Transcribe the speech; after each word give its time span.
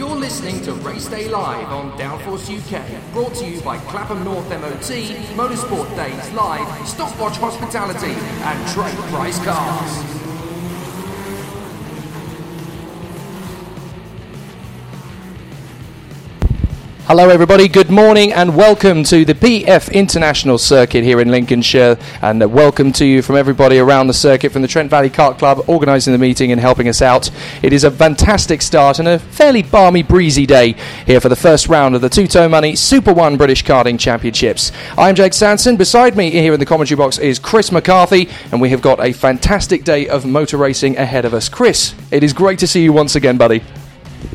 You're 0.00 0.16
listening 0.16 0.62
to 0.62 0.72
Race 0.72 1.08
Day 1.08 1.28
Live 1.28 1.68
on 1.68 1.92
Downforce 1.98 2.48
UK, 2.48 3.12
brought 3.12 3.34
to 3.34 3.46
you 3.46 3.60
by 3.60 3.76
Clapham 3.80 4.24
North 4.24 4.48
MOT, 4.48 4.96
Motorsport 5.36 5.94
Days 5.94 6.32
Live, 6.32 6.88
Stopwatch 6.88 7.36
Hospitality, 7.36 8.12
and 8.12 8.68
Trade 8.72 8.96
Price 9.12 9.38
Cars. 9.44 10.19
Hello, 17.10 17.28
everybody. 17.28 17.66
Good 17.66 17.90
morning, 17.90 18.32
and 18.32 18.56
welcome 18.56 19.02
to 19.02 19.24
the 19.24 19.34
PF 19.34 19.92
International 19.92 20.58
Circuit 20.58 21.02
here 21.02 21.20
in 21.20 21.28
Lincolnshire. 21.32 21.98
And 22.22 22.40
uh, 22.40 22.48
welcome 22.48 22.92
to 22.92 23.04
you 23.04 23.20
from 23.20 23.34
everybody 23.34 23.80
around 23.80 24.06
the 24.06 24.14
circuit, 24.14 24.52
from 24.52 24.62
the 24.62 24.68
Trent 24.68 24.90
Valley 24.90 25.10
Kart 25.10 25.36
Club, 25.36 25.68
organising 25.68 26.12
the 26.12 26.20
meeting 26.20 26.52
and 26.52 26.60
helping 26.60 26.86
us 26.86 27.02
out. 27.02 27.28
It 27.64 27.72
is 27.72 27.82
a 27.82 27.90
fantastic 27.90 28.62
start 28.62 29.00
and 29.00 29.08
a 29.08 29.18
fairly 29.18 29.64
balmy, 29.64 30.04
breezy 30.04 30.46
day 30.46 30.76
here 31.04 31.20
for 31.20 31.28
the 31.28 31.34
first 31.34 31.66
round 31.66 31.96
of 31.96 32.00
the 32.00 32.08
Two 32.08 32.28
Tone 32.28 32.52
Money 32.52 32.76
Super 32.76 33.12
One 33.12 33.36
British 33.36 33.64
Karting 33.64 33.98
Championships. 33.98 34.70
I'm 34.96 35.16
Jake 35.16 35.34
Sanson. 35.34 35.76
Beside 35.76 36.16
me 36.16 36.30
here 36.30 36.54
in 36.54 36.60
the 36.60 36.64
commentary 36.64 36.96
box 36.96 37.18
is 37.18 37.40
Chris 37.40 37.72
McCarthy, 37.72 38.28
and 38.52 38.60
we 38.60 38.70
have 38.70 38.82
got 38.82 39.04
a 39.04 39.12
fantastic 39.12 39.82
day 39.82 40.06
of 40.06 40.24
motor 40.24 40.58
racing 40.58 40.96
ahead 40.96 41.24
of 41.24 41.34
us. 41.34 41.48
Chris, 41.48 41.92
it 42.12 42.22
is 42.22 42.32
great 42.32 42.60
to 42.60 42.68
see 42.68 42.84
you 42.84 42.92
once 42.92 43.16
again, 43.16 43.36
buddy. 43.36 43.64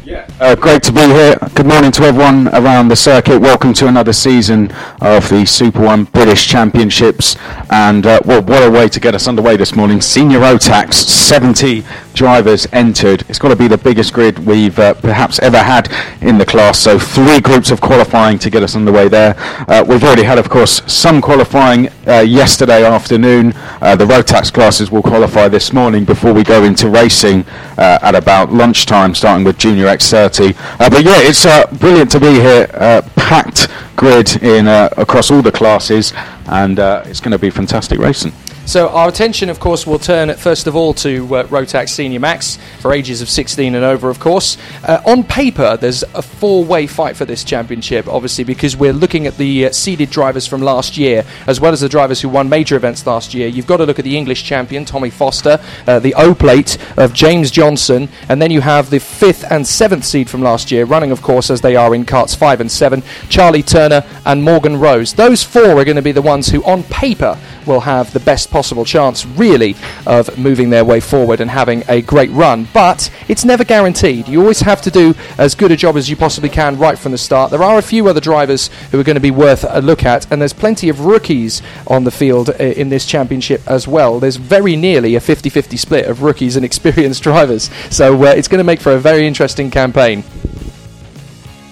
Uh, 0.07 0.55
great 0.55 0.83
to 0.83 0.91
be 0.91 1.01
here. 1.01 1.35
Good 1.55 1.65
morning 1.65 1.91
to 1.93 2.03
everyone 2.03 2.47
around 2.49 2.89
the 2.89 2.95
circuit. 2.95 3.39
Welcome 3.39 3.73
to 3.73 3.87
another 3.87 4.13
season 4.13 4.71
of 5.01 5.27
the 5.29 5.45
Super 5.47 5.81
One 5.81 6.03
British 6.03 6.47
Championships. 6.47 7.35
And 7.71 8.05
uh, 8.05 8.19
well, 8.23 8.43
what 8.43 8.61
a 8.61 8.69
way 8.69 8.87
to 8.87 8.99
get 8.99 9.15
us 9.15 9.27
underway 9.27 9.57
this 9.57 9.75
morning. 9.75 10.01
Senior 10.01 10.39
Rotax, 10.39 10.93
70 10.93 11.83
drivers 12.15 12.67
entered. 12.71 13.23
It's 13.29 13.37
got 13.37 13.49
to 13.49 13.55
be 13.55 13.67
the 13.67 13.77
biggest 13.77 14.13
grid 14.13 14.39
we've 14.39 14.77
uh, 14.79 14.95
perhaps 14.95 15.37
ever 15.39 15.59
had 15.59 15.91
in 16.21 16.37
the 16.37 16.45
class. 16.45 16.79
So 16.79 16.97
three 16.97 17.39
groups 17.39 17.69
of 17.69 17.81
qualifying 17.81 18.39
to 18.39 18.49
get 18.49 18.63
us 18.63 18.75
underway 18.75 19.07
there. 19.07 19.35
Uh, 19.67 19.85
we've 19.87 20.03
already 20.03 20.23
had, 20.23 20.39
of 20.39 20.49
course, 20.49 20.81
some 20.91 21.21
qualifying 21.21 21.89
uh, 22.07 22.21
yesterday 22.21 22.85
afternoon. 22.85 23.53
Uh, 23.81 23.95
the 23.95 24.05
Rotax 24.05 24.51
classes 24.51 24.89
will 24.89 25.03
qualify 25.03 25.47
this 25.47 25.73
morning 25.73 26.05
before 26.05 26.33
we 26.33 26.43
go 26.43 26.63
into 26.63 26.89
racing 26.89 27.45
uh, 27.77 27.99
at 28.01 28.15
about 28.15 28.51
lunchtime, 28.51 29.13
starting 29.13 29.43
with 29.43 29.57
Junior 29.57 29.85
X30. 29.85 30.55
Uh, 30.79 30.89
but 30.89 31.03
yeah, 31.03 31.19
it's 31.19 31.45
brilliant 31.77 32.09
to 32.11 32.19
be 32.19 32.33
here. 32.33 32.67
Packed 33.15 33.67
grid 33.95 34.43
in 34.43 34.67
across 34.67 35.31
all 35.31 35.41
the 35.41 35.51
classes, 35.51 36.13
and 36.47 36.79
it's 36.79 37.19
going 37.19 37.31
to 37.31 37.39
be 37.39 37.49
fantastic 37.49 37.99
racing. 37.99 38.31
So 38.65 38.89
our 38.89 39.07
attention, 39.07 39.49
of 39.49 39.59
course, 39.59 39.85
will 39.85 39.99
turn 39.99 40.33
first 40.33 40.65
of 40.65 40.75
all 40.75 40.95
to 40.95 41.35
uh, 41.35 41.43
Rotax 41.45 41.89
Senior 41.89 42.19
Max 42.19 42.57
for 42.79 42.93
ages 42.93 43.21
of 43.21 43.29
16 43.29 43.75
and 43.75 43.85
over, 43.85 44.09
of 44.09 44.19
course. 44.19 44.57
Uh, 44.83 45.03
on 45.05 45.23
paper, 45.23 45.77
there's 45.77 46.01
a 46.15 46.21
four-way 46.23 46.87
fight 46.87 47.15
for 47.15 47.25
this 47.25 47.43
championship, 47.43 48.07
obviously, 48.07 48.43
because 48.43 48.75
we're 48.75 48.91
looking 48.91 49.27
at 49.27 49.37
the 49.37 49.67
uh, 49.67 49.71
seeded 49.71 50.09
drivers 50.09 50.47
from 50.47 50.63
last 50.63 50.97
year, 50.97 51.23
as 51.45 51.61
well 51.61 51.73
as 51.73 51.81
the 51.81 51.89
drivers 51.89 52.21
who 52.21 52.27
won 52.27 52.49
major 52.49 52.75
events 52.75 53.05
last 53.05 53.35
year. 53.35 53.47
You've 53.47 53.67
got 53.67 53.77
to 53.77 53.85
look 53.85 53.99
at 53.99 54.05
the 54.05 54.17
English 54.17 54.43
champion, 54.43 54.83
Tommy 54.83 55.11
Foster, 55.11 55.59
uh, 55.85 55.99
the 55.99 56.15
O 56.15 56.33
plate 56.33 56.79
of 56.97 57.13
James 57.13 57.51
Johnson, 57.51 58.09
and 58.29 58.41
then 58.41 58.49
you 58.49 58.61
have 58.61 58.89
the 58.89 58.99
fifth 58.99 59.45
and 59.51 59.65
seventh 59.67 60.05
seed 60.05 60.27
from 60.27 60.41
last 60.41 60.71
year, 60.71 60.85
running, 60.85 61.11
of 61.11 61.21
course, 61.21 61.51
as 61.51 61.61
they 61.61 61.75
are 61.75 61.93
in 61.93 62.03
carts 62.03 62.33
five 62.33 62.59
and 62.61 62.71
seven, 62.71 63.03
Charlie 63.29 63.61
Turner 63.61 64.03
and 64.25 64.41
Morgan 64.41 64.79
Rose. 64.79 65.13
Those 65.13 65.43
four 65.43 65.79
are 65.79 65.85
going 65.85 65.97
to 65.97 66.01
be 66.01 66.11
the 66.11 66.23
ones 66.23 66.49
who, 66.49 66.63
on 66.63 66.81
paper, 66.81 67.37
will 67.67 67.81
have 67.81 68.11
the 68.11 68.19
best 68.19 68.49
possible 68.55 68.85
chance, 68.85 69.25
really, 69.25 69.75
of 70.07 70.37
moving 70.37 70.69
their 70.69 70.85
way 70.85 71.01
forward 71.01 71.41
and 71.41 71.51
having 71.51 71.83
a 71.89 72.01
great 72.01 72.31
run. 72.31 72.65
But 72.73 73.11
it's 73.27 73.43
never 73.43 73.65
guaranteed. 73.65 74.29
You 74.29 74.39
always 74.39 74.61
have 74.61 74.81
to 74.83 74.89
do 74.89 75.13
as 75.37 75.55
good 75.55 75.71
a 75.73 75.75
job 75.75 75.97
as 75.97 76.09
you 76.09 76.15
possibly 76.15 76.47
can 76.47 76.79
right 76.79 76.97
from 76.97 77.11
the 77.11 77.17
start. 77.17 77.51
There 77.51 77.61
are 77.61 77.77
a 77.77 77.81
few 77.81 78.07
other 78.07 78.21
drivers 78.21 78.69
who 78.91 78.99
are 79.01 79.03
going 79.03 79.15
to 79.15 79.27
be 79.29 79.29
worth 79.29 79.65
a 79.67 79.81
look 79.81 80.05
at, 80.05 80.31
and 80.31 80.39
there's 80.39 80.53
plenty 80.53 80.87
of 80.87 81.01
rookies 81.01 81.61
on 81.87 82.05
the 82.05 82.11
field 82.11 82.49
uh, 82.49 82.53
in 82.53 82.87
this 82.87 83.05
championship 83.05 83.61
as 83.67 83.89
well. 83.89 84.21
There's 84.21 84.37
very 84.37 84.77
nearly 84.77 85.15
a 85.15 85.19
50 85.19 85.49
50 85.49 85.75
split 85.75 86.05
of 86.05 86.23
rookies 86.23 86.55
and 86.55 86.63
experienced 86.71 87.23
drivers. 87.23 87.69
So 87.89 88.23
uh, 88.23 88.27
it's 88.27 88.47
going 88.47 88.59
to 88.59 88.63
make 88.63 88.79
for 88.79 88.93
a 88.93 88.99
very 88.99 89.27
interesting 89.27 89.69
campaign. 89.69 90.23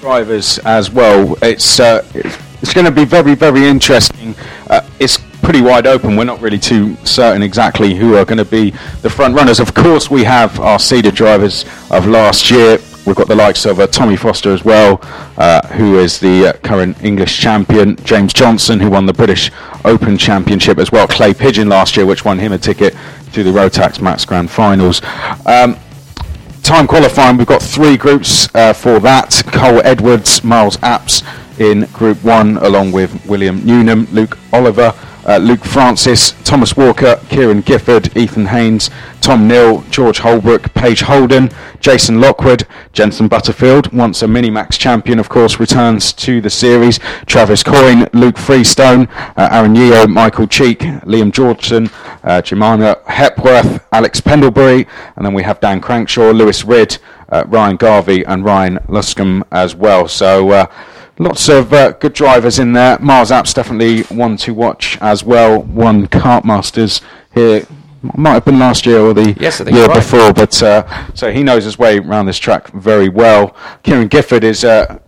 drivers 0.02 0.60
as 0.66 0.92
well. 0.92 1.38
It's 1.42 1.80
uh, 1.80 2.06
it's, 2.14 2.74
going 2.74 2.86
to 2.86 2.92
be 2.92 3.06
very 3.06 3.36
very 3.36 3.64
interesting. 3.68 4.36
Uh, 4.70 4.82
it's 5.00 5.18
pretty 5.44 5.62
wide 5.62 5.86
open. 5.86 6.16
We're 6.16 6.24
not 6.24 6.42
really 6.42 6.58
too 6.58 6.96
certain 7.06 7.44
exactly 7.44 7.94
who 7.94 8.16
are 8.16 8.26
going 8.26 8.38
to 8.38 8.46
be 8.46 8.72
the 9.02 9.10
front 9.10 9.36
runners. 9.36 9.60
Of 9.60 9.74
course, 9.74 10.10
we 10.10 10.24
have 10.24 10.60
our 10.60 10.80
seeded 10.80 11.14
drivers 11.14 11.66
of 11.92 12.08
last 12.08 12.50
year. 12.50 12.80
We've 13.06 13.18
got 13.18 13.28
the 13.28 13.36
likes 13.36 13.66
of 13.66 13.82
uh, 13.82 13.88
Tommy 13.88 14.16
Foster 14.16 14.54
as 14.54 14.64
well, 14.64 15.02
uh, 15.38 15.68
who 15.68 16.00
is 16.00 16.22
the 16.22 16.48
uh, 16.48 16.54
current 16.60 17.04
English 17.04 17.38
champion. 17.38 17.98
James 17.98 18.32
Johnson, 18.32 18.80
who 18.80 18.90
won 18.90 19.06
the 19.06 19.14
British 19.14 19.52
Open 19.84 20.18
Championship 20.18 20.78
as 20.78 20.92
well. 20.94 21.06
Clay 21.06 21.34
Pigeon 21.34 21.68
last 21.68 21.98
year, 21.98 22.06
which 22.06 22.24
won 22.24 22.40
him 22.40 22.54
a 22.54 22.58
ticket 22.58 22.96
to 23.34 23.44
the 23.44 23.52
Rotax 23.52 24.02
Max 24.02 24.24
Grand 24.24 24.50
Finals. 24.50 25.02
Um, 25.46 25.76
time 26.64 26.88
qualifying, 26.88 27.36
we've 27.36 27.46
got 27.46 27.62
three 27.62 27.98
groups 27.98 28.48
uh, 28.56 28.72
for 28.72 29.02
that. 29.02 29.44
Cole 29.48 29.82
Edwards, 29.84 30.42
Miles 30.42 30.78
Apps 30.78 31.24
in 31.60 31.82
Group 31.92 32.24
1, 32.24 32.58
along 32.58 32.94
with 32.94 33.26
William 33.26 33.66
Newnham, 33.66 34.08
Luke 34.14 34.38
Oliver, 34.54 34.94
uh, 35.26 35.38
Luke 35.38 35.64
Francis, 35.64 36.34
Thomas 36.44 36.76
Walker, 36.76 37.20
Kieran 37.30 37.62
Gifford, 37.62 38.16
Ethan 38.16 38.48
Haynes, 38.48 38.90
Tom 39.22 39.48
Neal, 39.48 39.82
George 39.90 40.20
Holbrook, 40.20 40.74
Paige 40.74 41.02
Holden, 41.02 41.50
Jason 41.80 42.20
Lockwood, 42.20 42.68
Jensen 42.92 43.28
Butterfield, 43.28 43.92
once 43.94 44.22
a 44.22 44.26
Minimax 44.26 44.78
champion, 44.78 45.20
of 45.20 45.30
course, 45.30 45.60
returns 45.60 46.12
to 46.14 46.42
the 46.42 46.50
series. 46.50 47.00
Travis 47.26 47.64
Coyne, 47.64 48.10
Luke 48.14 48.38
Freestone, 48.38 49.08
uh, 49.38 49.50
Aaron 49.52 49.76
Yeo, 49.76 50.08
Michael 50.08 50.48
Cheek, 50.48 50.80
Liam 50.80 51.32
Georgeson, 51.32 51.92
uh, 52.24 52.42
Jemima 52.42 52.98
Hepworth, 53.08 53.86
Alex 53.92 54.20
Pendlebury, 54.20 54.88
and 55.16 55.26
then 55.26 55.34
we 55.34 55.44
have 55.44 55.60
Dan 55.60 55.80
Crankshaw, 55.80 56.36
Lewis 56.36 56.66
Ridd, 56.66 56.98
uh, 57.30 57.44
Ryan 57.48 57.78
Garvey, 57.78 58.24
and 58.26 58.44
Ryan 58.44 58.80
Luscombe 58.88 59.44
as 59.52 59.76
well. 59.76 60.08
So. 60.08 60.68
Lots 61.20 61.48
of 61.48 61.72
uh, 61.74 61.92
good 61.92 62.14
drivers 62.14 62.58
in 62.60 62.74
there. 62.74 62.98
Miles 63.00 63.30
Apps 63.30 63.54
definitely 63.54 64.02
one 64.16 64.36
to 64.38 64.54
watch 64.54 64.98
as 65.00 65.24
well. 65.24 65.62
One 65.62 66.08
Kart 66.08 66.44
Masters 66.44 67.02
here. 67.34 67.66
Might 68.18 68.34
have 68.34 68.44
been 68.46 68.60
last 68.60 68.86
year 68.86 69.00
or 69.00 69.14
the 69.14 69.32
Yes, 69.40 69.62
year 69.62 69.86
right. 69.86 69.96
before, 69.96 70.34
but 70.34 70.62
uh, 70.62 71.14
so 71.14 71.32
he 71.32 71.42
knows 71.42 71.64
his 71.64 71.78
way 71.80 72.00
around 72.00 72.26
this 72.26 72.38
track 72.38 72.68
very 72.74 73.08
well. 73.08 73.56
Kieran 73.84 74.10
Gifford 74.10 74.44
is 74.44 74.66
a 74.66 75.00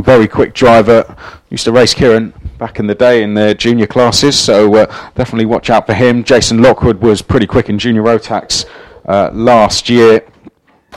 very 0.00 0.28
quick 0.28 0.52
driver. 0.52 1.16
Used 1.48 1.64
to 1.64 1.72
race 1.72 1.94
Kieran 1.94 2.34
back 2.58 2.78
in 2.78 2.86
the 2.88 2.94
day 2.94 3.22
in 3.22 3.32
the 3.32 3.54
junior 3.54 3.86
classes, 3.86 4.38
so 4.38 4.74
uh, 4.74 4.86
definitely 5.14 5.46
watch 5.46 5.70
out 5.70 5.86
for 5.86 5.94
him. 5.94 6.24
Jason 6.24 6.60
Lockwood 6.60 7.00
was 7.00 7.22
pretty 7.22 7.46
quick 7.46 7.70
in 7.70 7.78
junior 7.78 8.02
Rotax 8.02 8.66
uh, 9.06 9.30
last 9.32 9.88
year. 9.88 10.22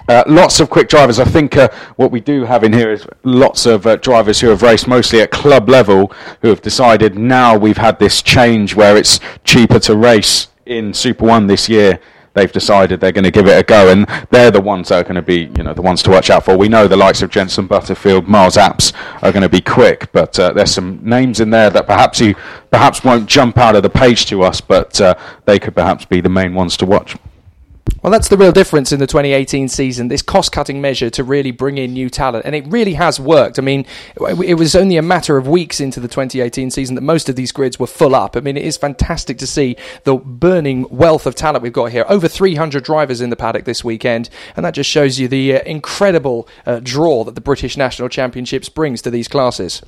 Uh, 0.08 0.24
lots 0.28 0.60
of 0.60 0.70
quick 0.70 0.88
drivers. 0.88 1.20
I 1.20 1.26
think 1.26 1.58
uh, 1.58 1.70
what 1.96 2.12
we 2.12 2.20
do 2.20 2.44
have 2.44 2.64
in 2.64 2.72
here 2.72 2.92
is 2.92 3.08
lots 3.24 3.66
of 3.66 3.88
uh, 3.88 3.96
drivers 3.96 4.40
who 4.40 4.50
have 4.50 4.62
raced 4.62 4.88
mostly 4.88 5.22
at 5.22 5.32
club 5.32 5.68
level 5.68 6.14
who 6.42 6.50
have 6.50 6.62
decided 6.62 7.18
now 7.18 7.58
we've 7.58 7.78
had 7.78 7.98
this 7.98 8.22
change 8.22 8.76
where 8.76 8.98
it's 8.98 9.20
cheaper 9.44 9.80
to 9.80 9.96
race 9.96 10.50
in 10.68 10.94
Super 10.94 11.26
One 11.26 11.48
this 11.48 11.68
year. 11.68 12.00
They've 12.34 12.52
decided 12.52 13.00
they're 13.00 13.14
going 13.14 13.24
to 13.24 13.32
give 13.32 13.48
it 13.48 13.58
a 13.58 13.64
go, 13.64 13.90
and 13.90 14.06
they're 14.30 14.52
the 14.52 14.62
ones 14.62 14.90
that 14.90 15.00
are 15.00 15.04
going 15.04 15.16
to 15.16 15.22
be, 15.22 15.50
you 15.58 15.64
know, 15.64 15.74
the 15.74 15.82
ones 15.82 16.04
to 16.04 16.12
watch 16.12 16.30
out 16.30 16.44
for. 16.44 16.58
We 16.58 16.68
know 16.68 16.86
the 16.86 16.98
likes 16.98 17.22
of 17.22 17.32
Jensen 17.32 17.66
Butterfield, 17.66 18.28
Miles 18.28 18.58
Apps 18.58 18.94
are 19.24 19.32
going 19.32 19.42
to 19.42 19.50
be 19.50 19.62
quick, 19.62 20.12
but 20.12 20.38
uh, 20.38 20.52
there's 20.52 20.72
some 20.72 21.00
names 21.02 21.40
in 21.40 21.50
there 21.50 21.70
that 21.70 21.88
perhaps 21.88 22.20
you 22.20 22.36
perhaps 22.72 23.06
won't 23.06 23.28
jump 23.28 23.58
out 23.58 23.76
of 23.76 23.84
the 23.84 23.90
page 23.90 24.26
to 24.26 24.44
us, 24.44 24.60
but 24.60 25.00
uh, 25.00 25.16
they 25.46 25.58
could 25.58 25.74
perhaps 25.74 26.04
be 26.04 26.20
the 26.20 26.30
main 26.30 26.54
ones 26.54 26.76
to 26.78 26.86
watch. 26.86 27.16
Well, 28.06 28.12
that's 28.12 28.30
the 28.30 28.38
real 28.38 28.52
difference 28.52 28.92
in 28.92 29.00
the 29.00 29.08
2018 29.08 29.68
season. 29.68 30.10
This 30.10 30.22
cost-cutting 30.22 30.80
measure 30.80 31.10
to 31.10 31.24
really 31.24 31.50
bring 31.50 31.80
in 31.80 31.94
new 31.94 32.08
talent, 32.08 32.46
and 32.46 32.54
it 32.54 32.64
really 32.68 32.94
has 32.94 33.20
worked. 33.20 33.58
I 33.58 33.64
mean, 33.64 33.84
it 34.46 34.60
was 34.60 34.76
only 34.76 34.98
a 34.98 35.02
matter 35.02 35.38
of 35.38 35.48
weeks 35.48 35.80
into 35.80 36.00
the 36.00 36.08
2018 36.08 36.70
season 36.70 36.94
that 36.94 37.02
most 37.02 37.30
of 37.30 37.36
these 37.36 37.52
grids 37.52 37.80
were 37.80 37.88
full 37.88 38.14
up. 38.14 38.38
I 38.38 38.42
mean, 38.42 38.58
it 38.58 38.64
is 38.64 38.78
fantastic 38.78 39.40
to 39.40 39.48
see 39.48 39.76
the 40.04 40.18
burning 40.18 40.88
wealth 40.92 41.26
of 41.26 41.34
talent 41.34 41.64
we've 41.64 41.74
got 41.74 41.92
here. 41.94 42.06
Over 42.08 42.28
300 42.28 42.84
drivers 42.84 43.22
in 43.22 43.32
the 43.32 43.36
paddock 43.36 43.66
this 43.66 43.84
weekend, 43.84 44.30
and 44.56 44.64
that 44.68 44.76
just 44.76 44.88
shows 44.88 45.20
you 45.20 45.28
the 45.28 45.56
uh, 45.56 45.64
incredible 45.64 46.48
uh, 46.68 46.82
draw 46.84 47.24
that 47.24 47.34
the 47.34 47.42
British 47.42 47.76
National 47.76 48.08
Championships 48.08 48.70
brings 48.70 49.02
to 49.02 49.10
these 49.10 49.28
classes 49.28 49.82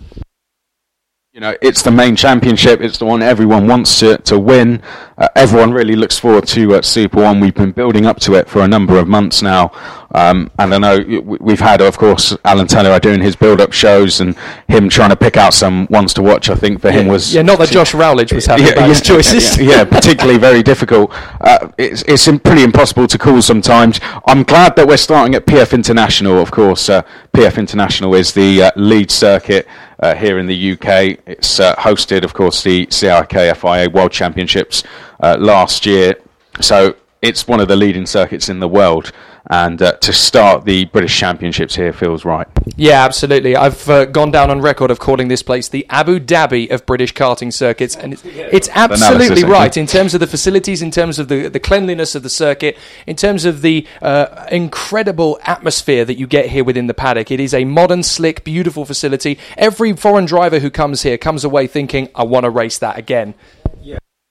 you 1.37 1.41
know, 1.41 1.55
it's 1.61 1.83
the 1.83 1.91
main 1.91 2.15
championship. 2.15 2.81
It's 2.81 2.97
the 2.97 3.05
one 3.05 3.21
everyone 3.21 3.67
wants 3.67 3.99
to, 3.99 4.17
to 4.17 4.39
win. 4.39 4.81
Uh, 5.19 5.27
everyone 5.35 5.71
really 5.71 5.95
looks 5.95 6.17
forward 6.17 6.47
to 6.47 6.73
uh, 6.73 6.81
Super 6.81 7.21
One. 7.21 7.39
We've 7.39 7.53
been 7.53 7.73
building 7.73 8.07
up 8.07 8.19
to 8.21 8.33
it 8.33 8.49
for 8.49 8.63
a 8.63 8.67
number 8.67 8.97
of 8.97 9.07
months 9.07 9.43
now. 9.43 9.67
Um, 10.11 10.49
and 10.57 10.73
I 10.73 10.77
know 10.77 11.21
we've 11.21 11.59
had, 11.59 11.81
of 11.81 11.97
course, 11.97 12.35
Alan 12.45 12.67
Taylor 12.67 12.97
doing 12.99 13.21
his 13.21 13.35
build-up 13.35 13.73
shows 13.73 14.21
and 14.21 14.37
him 14.67 14.87
trying 14.89 15.09
to 15.09 15.15
pick 15.15 15.35
out 15.35 15.53
some 15.53 15.87
ones 15.89 16.13
to 16.15 16.21
watch. 16.21 16.49
I 16.49 16.55
think 16.55 16.81
for 16.81 16.87
yeah, 16.89 16.93
him 16.93 17.07
was 17.07 17.33
yeah, 17.33 17.41
not 17.41 17.59
that 17.59 17.69
Josh 17.69 17.93
Rowledge 17.93 18.31
was 18.31 18.45
having 18.45 18.67
yeah, 18.67 18.87
his 18.87 19.01
choices. 19.01 19.57
Yeah, 19.57 19.69
yeah, 19.69 19.83
particularly 19.83 20.39
very 20.39 20.63
difficult. 20.63 21.11
Uh, 21.41 21.69
it's 21.77 22.03
it's 22.07 22.25
pretty 22.39 22.63
impossible 22.63 23.07
to 23.07 23.17
call 23.17 23.41
sometimes. 23.41 23.99
I'm 24.25 24.43
glad 24.43 24.75
that 24.77 24.87
we're 24.87 24.97
starting 24.97 25.35
at 25.35 25.45
PF 25.45 25.73
International. 25.73 26.39
Of 26.39 26.51
course, 26.51 26.89
uh, 26.89 27.01
PF 27.33 27.57
International 27.57 28.15
is 28.15 28.33
the 28.33 28.63
uh, 28.63 28.71
lead 28.75 29.11
circuit 29.11 29.67
uh, 29.99 30.15
here 30.15 30.39
in 30.39 30.47
the 30.47 30.71
UK. 30.73 31.19
It's 31.25 31.59
uh, 31.59 31.75
hosted, 31.75 32.23
of 32.23 32.33
course, 32.33 32.63
the 32.63 32.87
CIK 32.89 33.57
FIA 33.57 33.89
World 33.89 34.11
Championships 34.11 34.83
uh, 35.19 35.37
last 35.39 35.85
year. 35.85 36.15
So 36.61 36.95
it's 37.21 37.47
one 37.47 37.59
of 37.59 37.67
the 37.67 37.75
leading 37.75 38.05
circuits 38.05 38.49
in 38.49 38.59
the 38.59 38.67
world 38.67 39.11
and 39.49 39.81
uh, 39.81 39.93
to 39.93 40.11
start 40.13 40.65
the 40.65 40.85
British 40.85 41.17
Championships 41.17 41.75
here 41.75 41.93
feels 41.93 42.25
right. 42.25 42.47
Yeah, 42.75 43.03
absolutely. 43.03 43.55
I've 43.55 43.89
uh, 43.89 44.05
gone 44.05 44.31
down 44.31 44.51
on 44.51 44.61
record 44.61 44.91
of 44.91 44.99
calling 44.99 45.27
this 45.29 45.41
place 45.41 45.69
the 45.69 45.85
Abu 45.89 46.19
Dhabi 46.19 46.69
of 46.69 46.85
British 46.85 47.13
karting 47.13 47.53
circuits, 47.53 47.95
and 47.95 48.13
it's, 48.13 48.23
it's 48.25 48.69
absolutely 48.73 49.43
right 49.43 49.75
in 49.75 49.87
terms 49.87 50.13
of 50.13 50.19
the 50.19 50.27
facilities, 50.27 50.81
in 50.81 50.91
terms 50.91 51.17
of 51.19 51.27
the, 51.27 51.47
the 51.47 51.59
cleanliness 51.59 52.15
of 52.15 52.23
the 52.23 52.29
circuit, 52.29 52.77
in 53.05 53.15
terms 53.15 53.45
of 53.45 53.61
the 53.61 53.87
uh, 54.01 54.47
incredible 54.51 55.39
atmosphere 55.43 56.03
that 56.03 56.17
you 56.17 56.27
get 56.27 56.47
here 56.47 56.63
within 56.63 56.87
the 56.87 56.93
paddock. 56.93 57.31
It 57.31 57.39
is 57.39 57.53
a 57.53 57.63
modern, 57.65 58.03
slick, 58.03 58.43
beautiful 58.43 58.85
facility. 58.85 59.39
Every 59.57 59.93
foreign 59.93 60.25
driver 60.25 60.59
who 60.59 60.69
comes 60.69 61.03
here 61.03 61.17
comes 61.17 61.43
away 61.43 61.67
thinking, 61.67 62.09
I 62.15 62.23
want 62.23 62.43
to 62.43 62.49
race 62.49 62.77
that 62.79 62.97
again. 62.97 63.33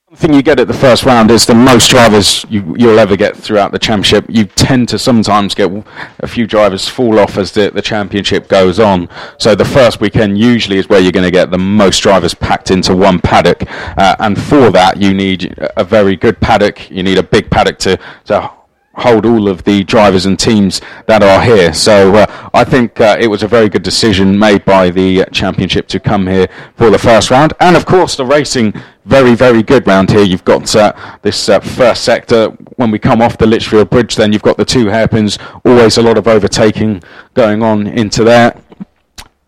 The 0.09 0.17
thing 0.17 0.35
you 0.35 0.43
get 0.43 0.61
at 0.61 0.69
the 0.69 0.73
first 0.73 1.05
round 1.05 1.33
is 1.33 1.47
the 1.47 1.55
most 1.57 1.91
drivers 1.91 2.47
you, 2.49 2.63
will 2.63 3.01
ever 3.01 3.17
get 3.17 3.37
throughout 3.37 3.73
the 3.73 3.79
championship. 3.81 4.25
You 4.29 4.45
tend 4.45 4.89
to 4.91 5.01
sometimes 5.01 5.53
get 5.53 5.69
a 6.21 6.29
few 6.29 6.47
drivers 6.47 6.87
fall 6.89 7.19
off 7.19 7.37
as 7.37 7.51
the, 7.51 7.73
the 7.73 7.83
championship 7.83 8.47
goes 8.47 8.79
on. 8.79 9.09
So 9.39 9.57
the 9.57 9.65
first 9.65 10.01
weekend 10.01 10.39
usually 10.39 10.79
is 10.79 10.89
where 10.89 11.01
you're 11.01 11.11
going 11.11 11.25
to 11.25 11.33
get 11.33 11.51
the 11.51 11.59
most 11.59 12.05
drivers 12.05 12.35
packed 12.35 12.71
into 12.71 12.95
one 12.95 13.19
paddock. 13.19 13.65
Uh, 13.99 14.15
and 14.21 14.41
for 14.41 14.71
that, 14.71 15.03
you 15.03 15.13
need 15.13 15.53
a 15.77 15.83
very 15.83 16.15
good 16.15 16.41
paddock. 16.41 16.89
You 16.89 17.03
need 17.03 17.19
a 17.19 17.25
big 17.25 17.51
paddock 17.51 17.81
to, 17.81 17.99
to 18.27 18.53
hold 18.97 19.27
all 19.27 19.49
of 19.49 19.65
the 19.65 19.85
drivers 19.85 20.27
and 20.27 20.39
teams 20.39 20.81
that 21.07 21.23
are 21.23 21.43
here. 21.43 21.73
So 21.73 22.15
uh, 22.15 22.49
I 22.55 22.65
think 22.65 23.01
uh, 23.01 23.17
it 23.21 23.29
was 23.29 23.43
a 23.43 23.49
very 23.49 23.69
good 23.69 23.83
decision 23.83 24.39
made 24.39 24.65
by 24.65 24.91
the 24.91 25.25
championship 25.33 25.87
to 25.89 26.01
come 26.01 26.27
here 26.27 26.49
for 26.77 26.91
the 26.91 26.99
first 26.99 27.31
round. 27.31 27.53
And 27.61 27.77
of 27.77 27.87
course, 27.87 28.17
the 28.17 28.25
racing 28.25 28.75
very, 29.05 29.37
very 29.37 29.63
good 29.63 29.87
round 29.87 30.11
here. 30.11 30.25
You've 30.25 30.45
got 30.45 30.75
uh, 30.75 30.93
this 31.23 31.49
uh, 31.49 31.61
first 31.61 32.03
sector. 32.03 32.49
When 32.77 32.91
we 32.91 32.99
come 32.99 33.23
off 33.23 33.39
the 33.39 33.47
Lichfield 33.47 33.89
Bridge, 33.89 34.17
then 34.17 34.33
you've 34.33 34.43
got 34.43 34.57
the 34.57 34.65
two 34.65 34.87
hairpins. 34.87 35.39
Always 35.65 35.97
a 35.97 36.03
lot 36.03 36.19
of 36.19 36.27
overtaking 36.27 37.03
going 37.35 37.63
on 37.63 37.87
into 37.87 38.25
there 38.25 38.61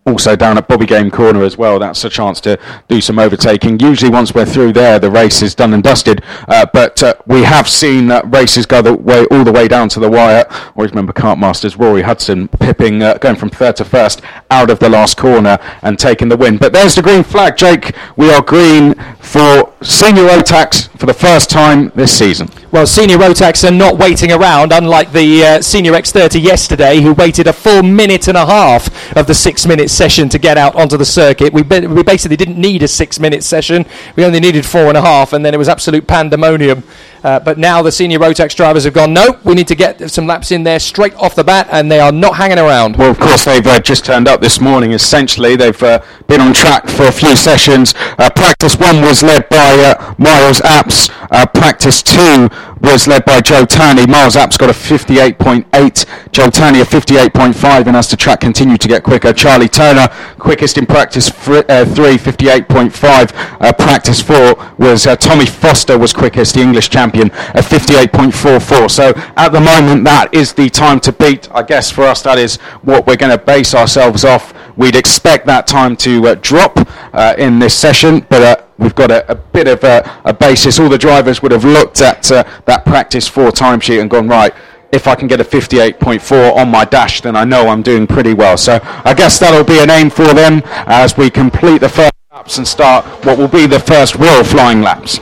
also 0.09 0.37
down 0.37 0.59
at 0.59 0.67
Bobby 0.69 0.87
Game 0.87 1.11
Corner 1.11 1.43
as 1.45 1.57
well. 1.57 1.79
That's 1.79 2.05
a 2.05 2.11
chance 2.11 2.41
to 2.43 2.59
do 2.89 3.01
some 3.01 3.19
overtaking. 3.19 3.79
Usually, 3.81 4.11
once 4.11 4.35
we're 4.35 4.47
through 4.47 4.73
there, 4.73 4.99
the 4.99 5.11
race 5.11 5.43
is 5.43 5.55
done 5.55 5.75
and 5.75 5.83
dusted. 5.83 6.23
Uh, 6.49 6.67
but 6.73 7.03
uh, 7.03 7.15
we 7.27 7.43
have 7.43 7.69
seen 7.69 8.11
uh, 8.11 8.23
races 8.25 8.67
go 8.67 8.83
the 8.83 8.95
way 8.95 9.27
all 9.31 9.45
the 9.45 9.53
way 9.53 9.69
down 9.69 9.89
to 9.91 10.01
the 10.01 10.11
wire. 10.11 10.47
Always 10.77 10.91
remember 10.91 11.13
Kartmasters 11.13 11.79
Rory 11.79 12.03
Hudson 12.03 12.49
pipping, 12.49 13.03
uh, 13.03 13.19
going 13.19 13.37
from 13.37 13.51
third 13.51 13.77
to 13.77 13.85
first 13.85 14.23
out 14.51 14.71
of 14.71 14.79
the 14.79 14.89
last 14.89 15.17
corner 15.17 15.59
and 15.83 15.99
taking 15.99 16.29
the 16.29 16.37
win. 16.37 16.57
But 16.57 16.73
there's 16.73 16.95
the 16.95 17.03
green 17.03 17.23
flag, 17.23 17.57
Jake. 17.57 17.95
We 18.17 18.33
are 18.33 18.43
green 18.43 18.95
for 19.21 19.68
Senior 19.81 20.25
Rotax 20.25 20.89
for 20.99 21.07
the 21.07 21.15
first 21.15 21.49
time 21.51 21.91
this 21.95 22.17
season. 22.17 22.49
Well, 22.73 22.85
Senior 22.85 23.17
Rotax 23.17 23.67
are 23.67 23.73
not 23.73 23.97
waiting 23.97 24.33
around, 24.33 24.73
unlike 24.73 25.13
the 25.13 25.45
uh, 25.45 25.63
Senior 25.63 25.93
X30 25.93 26.43
yesterday, 26.43 27.01
who 27.01 27.13
waited 27.13 27.47
a 27.47 27.53
full 27.53 27.85
minute 27.85 28.27
and 28.27 28.37
a 28.37 28.45
half 28.45 29.17
of 29.17 29.29
the 29.29 29.35
six 29.35 29.67
minute 29.67 29.89
session 29.89 30.29
to 30.31 30.39
get 30.39 30.59
out 30.59 30.75
onto 30.75 30.97
the 30.97 31.05
circuit. 31.05 31.53
We, 31.53 31.63
be- 31.63 31.87
we 31.87 32.03
basically 32.03 32.37
didn't 32.37 32.61
need 32.61 32.83
a 32.83 32.89
six 32.89 33.21
minute 33.21 33.45
session, 33.45 33.87
we 34.17 34.25
only 34.25 34.41
needed 34.41 34.67
four 34.67 34.89
and 34.89 34.97
a 34.97 35.01
half, 35.01 35.33
and 35.33 35.45
then 35.45 35.55
it 35.55 35.59
was 35.59 35.69
absolute 35.69 36.09
pandemonium. 36.09 36.83
Uh, 37.25 37.41
but 37.41 37.59
now 37.59 37.83
the 37.83 37.93
senior 37.93 38.19
Rotax 38.19 38.55
drivers 38.55 38.85
have 38.85 38.95
gone, 38.95 39.13
no, 39.13 39.39
we 39.45 39.55
need 39.55 39.69
to 39.69 39.75
get 39.75 40.11
some 40.11 40.27
laps 40.27 40.51
in 40.51 40.63
there 40.63 40.79
straight 40.79 41.15
off 41.15 41.35
the 41.35 41.45
bat, 41.45 41.69
and 41.71 41.91
they 41.91 42.01
are 42.01 42.13
not 42.13 42.37
hanging 42.37 42.59
around. 42.59 42.97
Well, 42.97 43.11
of 43.11 43.19
course, 43.19 43.45
they've 43.45 43.67
uh, 43.67 43.81
just 43.81 44.05
turned 44.05 44.29
up 44.29 44.41
this 44.41 44.61
morning, 44.61 44.93
essentially. 44.93 45.57
They've 45.57 45.83
uh, 45.83 46.01
been 46.27 46.41
on 46.41 46.53
track 46.53 46.89
for 46.89 47.07
a 47.07 47.13
few 47.13 47.35
sessions. 47.37 47.95
Uh, 48.19 48.31
practice 48.31 48.77
one 48.77 49.01
was 49.03 49.23
led 49.23 49.49
by 49.49 49.57
uh, 49.99 50.15
Miles 50.19 50.61
Apps. 50.61 51.09
Practice 51.53 52.03
two 52.03 52.49
was 52.81 53.07
led 53.07 53.25
by 53.25 53.41
Joe 53.41 53.65
Turney. 53.65 54.07
Miles 54.07 54.37
Apps 54.37 54.57
got 54.57 54.71
a 54.71 54.73
58.8, 54.73 56.33
Joe 56.33 56.51
Turney 56.51 56.81
a 56.81 56.85
58.5, 56.85 57.87
and 57.87 57.97
as 57.97 58.09
the 58.09 58.17
track 58.17 58.41
continued 58.41 58.81
to 58.81 58.89
get 58.89 59.03
quicker, 59.03 59.33
Charlie 59.33 59.69
Turner, 59.69 60.09
quickest 60.39 60.79
in 60.79 60.87
practice 60.87 61.29
fr- 61.29 61.65
uh, 61.69 61.85
three, 61.85 62.17
58.5. 62.17 63.61
Uh, 63.61 63.73
practice 63.73 64.23
four 64.23 64.55
was 64.79 65.07
Tommy 65.21 65.47
Foster 65.47 65.99
was 65.99 66.13
quickest, 66.13 66.55
the 66.55 66.61
English 66.61 66.89
champion, 66.89 67.08
at 67.15 67.65
58.44. 67.65 68.91
So 68.91 69.13
at 69.37 69.51
the 69.51 69.61
moment, 69.61 70.05
that 70.05 70.33
is 70.33 70.53
the 70.53 70.69
time 70.69 71.01
to 71.01 71.13
beat. 71.13 71.51
I 71.53 71.63
guess 71.63 71.91
for 71.91 72.03
us, 72.03 72.23
that 72.23 72.39
is 72.39 72.57
what 72.83 73.07
we're 73.07 73.17
going 73.17 73.37
to 73.37 73.45
base 73.45 73.75
ourselves 73.75 74.25
off. 74.25 74.55
We'd 74.77 74.97
expect 74.97 75.47
that 75.47 75.67
time 75.67 75.97
to 75.99 76.29
uh, 76.29 76.35
drop 76.37 76.79
uh, 77.13 77.35
in 77.37 77.59
this 77.59 77.77
session, 77.77 78.25
but 78.29 78.43
uh, 78.43 78.65
we've 78.79 78.95
got 78.95 79.11
a, 79.11 79.31
a 79.31 79.35
bit 79.35 79.67
of 79.67 79.83
a, 79.85 80.21
a, 80.25 80.33
basis. 80.33 80.79
All 80.79 80.89
the 80.89 80.99
drivers 80.99 81.43
would 81.43 81.53
have 81.53 81.65
looked 81.65 82.01
at 82.01 82.31
uh, 82.31 82.45
that 82.67 82.85
practice 82.85 83.27
four 83.27 83.51
timesheet 83.51 84.01
and 84.01 84.09
gone, 84.09 84.29
right, 84.29 84.55
if 84.93 85.07
I 85.07 85.15
can 85.15 85.29
get 85.29 85.41
a 85.41 85.45
58.4 85.45 86.55
on 86.57 86.71
my 86.71 86.85
dash, 86.85 87.21
then 87.21 87.37
I 87.37 87.45
know 87.45 87.69
I'm 87.69 87.83
doing 87.83 88.07
pretty 88.07 88.35
well. 88.35 88.57
So 88.57 88.79
I 88.83 89.15
guess 89.15 89.39
that'll 89.39 89.65
be 89.65 89.81
an 89.81 89.91
aim 89.91 90.11
for 90.11 90.33
them 90.33 90.63
as 90.87 91.17
we 91.17 91.29
complete 91.31 91.79
the 91.79 91.89
first 91.89 92.13
laps 92.33 92.59
and 92.59 92.67
start 92.67 93.05
what 93.25 93.37
will 93.37 93.49
be 93.49 93.67
the 93.67 93.81
first 93.81 94.15
real 94.15 94.45
flying 94.45 94.81
laps. 94.81 95.19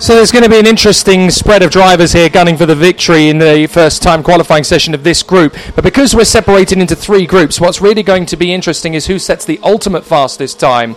So 0.00 0.16
there's 0.16 0.32
going 0.32 0.42
to 0.42 0.50
be 0.50 0.58
an 0.58 0.66
interesting 0.66 1.30
spread 1.30 1.62
of 1.62 1.70
drivers 1.70 2.12
here 2.12 2.28
gunning 2.28 2.56
for 2.56 2.66
the 2.66 2.74
victory 2.74 3.28
in 3.28 3.38
the 3.38 3.68
first 3.68 4.02
time 4.02 4.24
qualifying 4.24 4.64
session 4.64 4.92
of 4.92 5.04
this 5.04 5.22
group. 5.22 5.54
But 5.76 5.84
because 5.84 6.16
we're 6.16 6.24
separated 6.24 6.78
into 6.78 6.96
three 6.96 7.26
groups, 7.26 7.60
what's 7.60 7.80
really 7.80 8.02
going 8.02 8.26
to 8.26 8.36
be 8.36 8.52
interesting 8.52 8.94
is 8.94 9.06
who 9.06 9.20
sets 9.20 9.44
the 9.44 9.60
ultimate 9.62 10.04
fastest 10.04 10.58
time. 10.58 10.96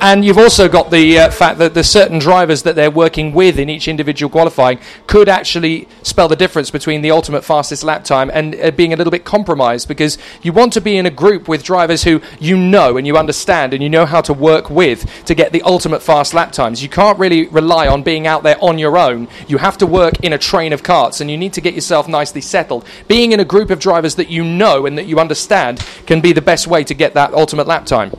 And 0.00 0.24
you've 0.24 0.38
also 0.38 0.68
got 0.68 0.90
the 0.90 1.18
uh, 1.18 1.30
fact 1.30 1.58
that 1.58 1.74
there's 1.74 1.88
certain 1.88 2.18
drivers 2.18 2.62
that 2.64 2.76
they're 2.76 2.90
working 2.90 3.32
with 3.32 3.58
in 3.58 3.70
each 3.70 3.88
individual 3.88 4.30
qualifying 4.30 4.78
could 5.06 5.28
actually 5.28 5.88
spell 6.02 6.28
the 6.28 6.36
difference 6.36 6.70
between 6.70 7.02
the 7.02 7.10
ultimate 7.10 7.42
fastest 7.42 7.84
lap 7.84 8.04
time 8.04 8.30
and 8.32 8.54
uh, 8.56 8.70
being 8.70 8.92
a 8.92 8.96
little 8.96 9.10
bit 9.10 9.24
compromised 9.24 9.88
because 9.88 10.18
you 10.42 10.52
want 10.52 10.72
to 10.74 10.80
be 10.80 10.96
in 10.96 11.06
a 11.06 11.10
group 11.10 11.48
with 11.48 11.62
drivers 11.62 12.04
who 12.04 12.20
you 12.38 12.56
know 12.56 12.96
and 12.96 13.06
you 13.06 13.16
understand 13.16 13.72
and 13.72 13.82
you 13.82 13.88
know 13.88 14.06
how 14.06 14.20
to 14.20 14.32
work 14.32 14.70
with 14.70 15.24
to 15.24 15.34
get 15.34 15.52
the 15.52 15.62
ultimate 15.62 16.02
fast 16.02 16.34
lap 16.34 16.52
times. 16.52 16.82
You 16.82 16.88
can't 16.88 17.18
really 17.18 17.46
rely 17.48 17.86
on 17.86 18.02
being 18.02 18.25
out 18.26 18.42
there 18.42 18.56
on 18.62 18.78
your 18.78 18.98
own. 18.98 19.28
You 19.48 19.58
have 19.58 19.78
to 19.78 19.86
work 19.86 20.20
in 20.22 20.32
a 20.32 20.38
train 20.38 20.72
of 20.72 20.82
carts 20.82 21.20
and 21.20 21.30
you 21.30 21.36
need 21.36 21.52
to 21.54 21.60
get 21.60 21.74
yourself 21.74 22.08
nicely 22.08 22.40
settled. 22.40 22.84
Being 23.08 23.32
in 23.32 23.40
a 23.40 23.44
group 23.44 23.70
of 23.70 23.78
drivers 23.78 24.14
that 24.16 24.28
you 24.28 24.44
know 24.44 24.86
and 24.86 24.96
that 24.98 25.06
you 25.06 25.18
understand 25.18 25.84
can 26.06 26.20
be 26.20 26.32
the 26.32 26.42
best 26.42 26.66
way 26.66 26.84
to 26.84 26.94
get 26.94 27.14
that 27.14 27.32
ultimate 27.32 27.66
lap 27.66 27.86
time. 27.86 28.12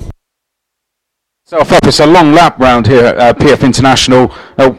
Self 1.46 1.72
up, 1.72 1.86
it's 1.86 2.02
a 2.02 2.06
long 2.06 2.34
lap 2.34 2.60
round 2.60 2.88
here 2.88 3.06
at 3.06 3.18
uh, 3.18 3.34
PF 3.34 3.64
International. 3.64 4.34
Uh, 4.58 4.76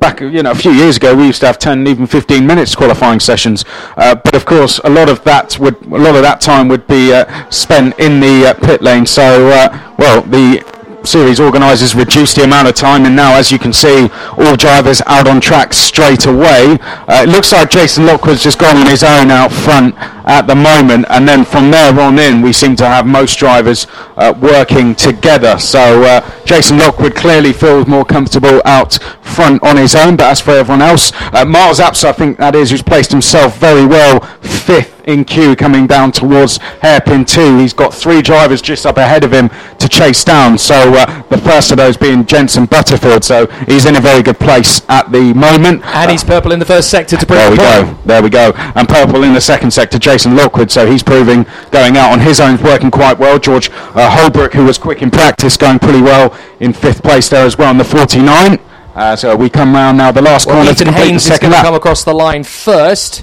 back, 0.00 0.20
you 0.20 0.42
know, 0.42 0.50
a 0.50 0.54
few 0.54 0.72
years 0.72 0.96
ago, 0.96 1.14
we 1.14 1.26
used 1.26 1.40
to 1.40 1.46
have 1.46 1.58
10, 1.58 1.86
even 1.86 2.06
15 2.06 2.46
minutes 2.46 2.74
qualifying 2.74 3.20
sessions. 3.20 3.64
Uh, 3.96 4.14
but 4.14 4.34
of 4.34 4.44
course, 4.44 4.80
a 4.84 4.90
lot 4.90 5.08
of 5.08 5.22
that 5.24 5.58
would, 5.58 5.80
a 5.86 5.98
lot 5.98 6.16
of 6.16 6.22
that 6.22 6.40
time 6.40 6.68
would 6.68 6.86
be 6.86 7.12
uh, 7.12 7.48
spent 7.50 7.98
in 7.98 8.20
the 8.20 8.48
uh, 8.48 8.54
pit 8.54 8.82
lane. 8.82 9.06
So, 9.06 9.48
uh, 9.48 9.94
well, 9.98 10.22
the 10.22 10.64
series 11.04 11.40
organisers 11.40 11.94
reduced 11.94 12.36
the 12.36 12.44
amount 12.44 12.68
of 12.68 12.74
time, 12.74 13.04
and 13.04 13.14
now, 13.14 13.36
as 13.36 13.50
you 13.50 13.58
can 13.58 13.72
see, 13.72 14.08
all 14.36 14.56
drivers 14.56 15.00
out 15.06 15.26
on 15.26 15.40
track 15.40 15.72
straight 15.72 16.26
away. 16.26 16.78
Uh, 16.80 17.24
it 17.26 17.28
looks 17.28 17.52
like 17.52 17.70
Jason 17.70 18.06
Lockwood's 18.06 18.42
just 18.42 18.58
gone 18.58 18.76
on 18.76 18.86
his 18.86 19.02
own 19.02 19.30
out 19.30 19.52
front 19.52 19.94
at 20.28 20.46
the 20.46 20.54
moment. 20.54 21.06
And 21.08 21.26
then 21.26 21.44
from 21.44 21.70
there 21.70 21.98
on 21.98 22.18
in, 22.18 22.42
we 22.42 22.52
seem 22.52 22.76
to 22.76 22.86
have 22.86 23.06
most 23.06 23.38
drivers 23.38 23.86
uh, 24.16 24.34
working 24.40 24.94
together. 24.94 25.58
So 25.58 26.04
uh, 26.04 26.44
Jason 26.44 26.78
Lockwood 26.78 27.16
clearly 27.16 27.52
feels 27.52 27.86
more 27.88 28.04
comfortable 28.04 28.60
out 28.64 28.98
front 29.22 29.62
on 29.62 29.76
his 29.76 29.96
own. 29.96 30.16
But 30.16 30.30
as 30.30 30.40
for 30.40 30.52
everyone 30.52 30.82
else, 30.82 31.12
uh, 31.32 31.44
Miles 31.44 31.80
Apps, 31.80 32.04
I 32.04 32.12
think 32.12 32.38
that 32.38 32.54
is, 32.54 32.70
who's 32.70 32.82
placed 32.82 33.10
himself 33.10 33.58
very 33.58 33.86
well 33.86 34.20
fifth 34.42 34.94
in 35.08 35.24
queue 35.24 35.56
coming 35.56 35.86
down 35.86 36.12
towards 36.12 36.58
hairpin 36.82 37.24
two. 37.24 37.58
He's 37.58 37.72
got 37.72 37.94
three 37.94 38.20
drivers 38.20 38.60
just 38.60 38.84
up 38.84 38.98
ahead 38.98 39.24
of 39.24 39.32
him 39.32 39.48
to 39.78 39.88
chase 39.88 40.22
down. 40.22 40.58
So 40.58 40.74
uh, 40.94 41.22
the 41.30 41.38
first 41.38 41.70
of 41.70 41.78
those 41.78 41.96
being 41.96 42.26
Jensen 42.26 42.66
Butterfield. 42.66 43.24
So 43.24 43.46
he's 43.66 43.86
in 43.86 43.96
a 43.96 44.00
very 44.00 44.22
good 44.22 44.38
place 44.38 44.82
at 44.90 45.10
the 45.10 45.32
moment. 45.32 45.82
And 45.86 46.10
he's 46.10 46.22
purple 46.22 46.52
in 46.52 46.58
the 46.58 46.66
first 46.66 46.90
sector 46.90 47.16
to 47.16 47.24
bring 47.24 47.38
There 47.38 47.50
we 47.50 47.56
point. 47.56 47.96
go. 47.96 48.02
There 48.04 48.22
we 48.22 48.28
go. 48.28 48.52
And 48.74 48.86
purple 48.86 49.22
in 49.22 49.32
the 49.32 49.40
second 49.40 49.70
sector, 49.70 49.98
Jason 49.98 50.17
Lockwood. 50.26 50.70
So 50.70 50.86
he's 50.90 51.02
proving 51.02 51.46
going 51.70 51.96
out 51.96 52.12
on 52.12 52.20
his 52.20 52.40
own, 52.40 52.56
working 52.62 52.90
quite 52.90 53.18
well. 53.18 53.38
George 53.38 53.70
uh, 53.70 54.10
Holbrook, 54.10 54.52
who 54.54 54.64
was 54.64 54.78
quick 54.78 55.02
in 55.02 55.10
practice, 55.10 55.56
going 55.56 55.78
pretty 55.78 56.02
well 56.02 56.36
in 56.60 56.72
fifth 56.72 57.02
place 57.02 57.28
there 57.28 57.44
as 57.46 57.56
well 57.58 57.70
in 57.70 57.78
the 57.78 57.84
49. 57.84 58.58
Uh, 58.94 59.14
so 59.14 59.36
we 59.36 59.48
come 59.48 59.74
round 59.74 59.96
now 59.98 60.10
the 60.10 60.20
last 60.22 60.46
Well, 60.46 60.56
corner 60.56 60.70
to 60.70 60.74
Ethan 60.74 60.86
complete 60.86 61.02
the 61.04 61.08
Haynes 61.10 61.22
is 61.22 61.28
second 61.28 61.50
to 61.50 61.56
lap. 61.56 61.64
come 61.64 61.74
across 61.74 62.02
the 62.04 62.14
line 62.14 62.42
first. 62.44 63.22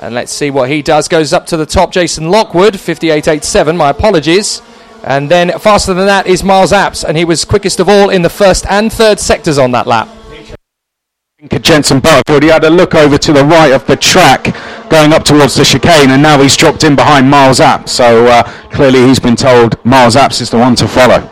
And 0.00 0.14
let's 0.14 0.32
see 0.32 0.50
what 0.50 0.68
he 0.70 0.82
does. 0.82 1.06
Goes 1.06 1.32
up 1.32 1.46
to 1.46 1.56
the 1.56 1.66
top, 1.66 1.92
Jason 1.92 2.30
Lockwood, 2.30 2.74
58.87. 2.74 3.76
My 3.76 3.90
apologies. 3.90 4.60
And 5.04 5.30
then 5.30 5.58
faster 5.58 5.94
than 5.94 6.06
that 6.06 6.26
is 6.26 6.42
Miles 6.44 6.72
Apps, 6.72 7.04
and 7.04 7.16
he 7.18 7.24
was 7.24 7.44
quickest 7.44 7.78
of 7.80 7.88
all 7.88 8.08
in 8.08 8.22
the 8.22 8.30
first 8.30 8.64
and 8.70 8.92
third 8.92 9.18
sectors 9.20 9.58
on 9.58 9.72
that 9.72 9.86
lap. 9.86 10.08
Jensen 11.48 11.98
Butterfield. 11.98 12.44
He 12.44 12.50
had 12.50 12.62
a 12.62 12.70
look 12.70 12.94
over 12.94 13.18
to 13.18 13.32
the 13.32 13.44
right 13.44 13.72
of 13.72 13.84
the 13.86 13.96
track 13.96 14.44
going 14.88 15.12
up 15.12 15.24
towards 15.24 15.56
the 15.56 15.64
chicane 15.64 16.10
and 16.10 16.22
now 16.22 16.40
he's 16.40 16.56
dropped 16.56 16.84
in 16.84 16.94
behind 16.94 17.28
Miles 17.28 17.58
Apps. 17.58 17.88
So 17.88 18.26
uh, 18.26 18.44
clearly 18.70 19.04
he's 19.06 19.18
been 19.18 19.34
told 19.34 19.84
Miles 19.84 20.14
Apps 20.14 20.40
is 20.40 20.50
the 20.50 20.58
one 20.58 20.76
to 20.76 20.86
follow. 20.86 21.31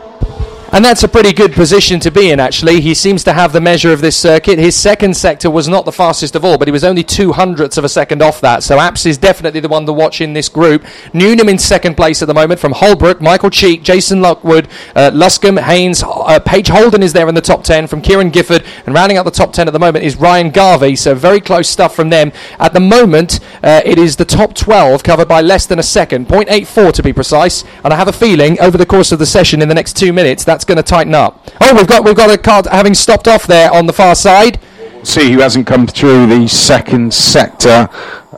And 0.73 0.85
that's 0.85 1.03
a 1.03 1.09
pretty 1.09 1.33
good 1.33 1.53
position 1.53 1.99
to 1.99 2.13
be 2.13 2.31
in, 2.31 2.39
actually. 2.39 2.81
He 2.81 2.95
seems 2.95 3.25
to 3.25 3.33
have 3.33 3.53
the 3.53 3.61
measure 3.61 3.93
of 3.93 4.01
this 4.01 4.17
circuit. 4.17 4.57
His 4.57 4.77
second 4.77 5.17
sector 5.17 5.51
was 5.51 5.67
not 5.67 5.85
the 5.85 5.91
fastest 5.91 6.37
of 6.37 6.45
all, 6.45 6.59
but 6.59 6.69
he 6.69 6.73
was 6.73 6.85
only 6.85 7.03
two 7.03 7.33
hundredths 7.33 7.77
of 7.77 7.83
a 7.83 7.89
second 7.89 8.23
off 8.23 8.41
that. 8.43 8.63
So 8.63 8.79
Apps 8.79 9.05
is 9.05 9.19
definitely 9.19 9.59
the 9.59 9.69
one 9.69 9.85
to 9.87 9.93
watch 9.93 10.21
in 10.21 10.33
this 10.33 10.49
group. 10.49 10.85
Newnham 11.13 11.49
in 11.49 11.59
second 11.59 11.97
place 11.97 12.23
at 12.23 12.29
the 12.29 12.35
moment 12.35 12.61
from 12.61 12.71
Holbrook, 12.71 13.21
Michael 13.21 13.51
Cheek, 13.51 13.83
Jason 13.83 14.23
Lockwood, 14.23 14.69
uh, 14.95 15.11
Luscombe, 15.13 15.61
Haynes, 15.61 16.05
uh, 16.07 16.39
Paige 16.39 16.69
Holden 16.69 17.03
is 17.03 17.13
there 17.13 17.29
in 17.29 17.35
the 17.35 17.41
top 17.41 17.65
10 17.65 17.89
from 17.89 18.01
Kieran 18.01 18.31
Gifford. 18.31 18.65
And 18.87 18.95
rounding 18.95 19.19
out 19.19 19.25
the 19.25 19.33
top 19.33 19.53
10 19.53 19.67
at 19.67 19.73
the 19.73 19.81
moment 19.81 20.05
is 20.05 20.15
Ryan 20.15 20.51
Garvey. 20.51 20.95
So 20.95 21.17
very 21.17 21.41
close 21.41 21.69
stuff 21.69 21.97
from 21.97 22.11
them. 22.11 22.31
At 22.61 22.75
the 22.75 22.81
moment, 22.81 23.41
uh, 23.65 23.83
it 23.85 23.99
is 23.99 24.15
the 24.15 24.25
top 24.25 24.55
12 24.55 25.03
covered 25.03 25.27
by 25.27 25.41
less 25.41 25.67
than 25.67 25.81
a 25.81 25.83
second, 25.83 26.29
0.84 26.29 26.93
to 26.93 27.03
be 27.03 27.13
precise. 27.13 27.65
And 27.83 27.93
I 27.93 27.97
have 27.97 28.07
a 28.07 28.13
feeling 28.13 28.61
over 28.61 28.79
the 28.79 28.87
course 28.87 29.11
of 29.11 29.19
the 29.19 29.27
session 29.27 29.63
in 29.63 29.69
the 29.69 29.75
next 29.75 29.97
two 29.97 30.13
minutes, 30.13 30.45
that's 30.61 30.67
going 30.67 30.77
to 30.77 30.83
tighten 30.83 31.15
up. 31.15 31.49
Oh, 31.63 31.75
we've 31.75 31.87
got 31.87 32.05
we've 32.05 32.17
got 32.17 32.31
a 32.31 32.37
car 32.37 32.63
having 32.71 32.93
stopped 32.95 33.27
off 33.27 33.47
there 33.47 33.73
on 33.73 33.87
the 33.87 33.93
far 33.95 34.15
side. 34.15 34.61
See 35.03 35.33
who 35.33 35.41
hasn't 35.41 35.67
come 35.67 35.87
through 35.87 36.27
the 36.27 36.47
second 36.49 37.15
sector. 37.15 37.89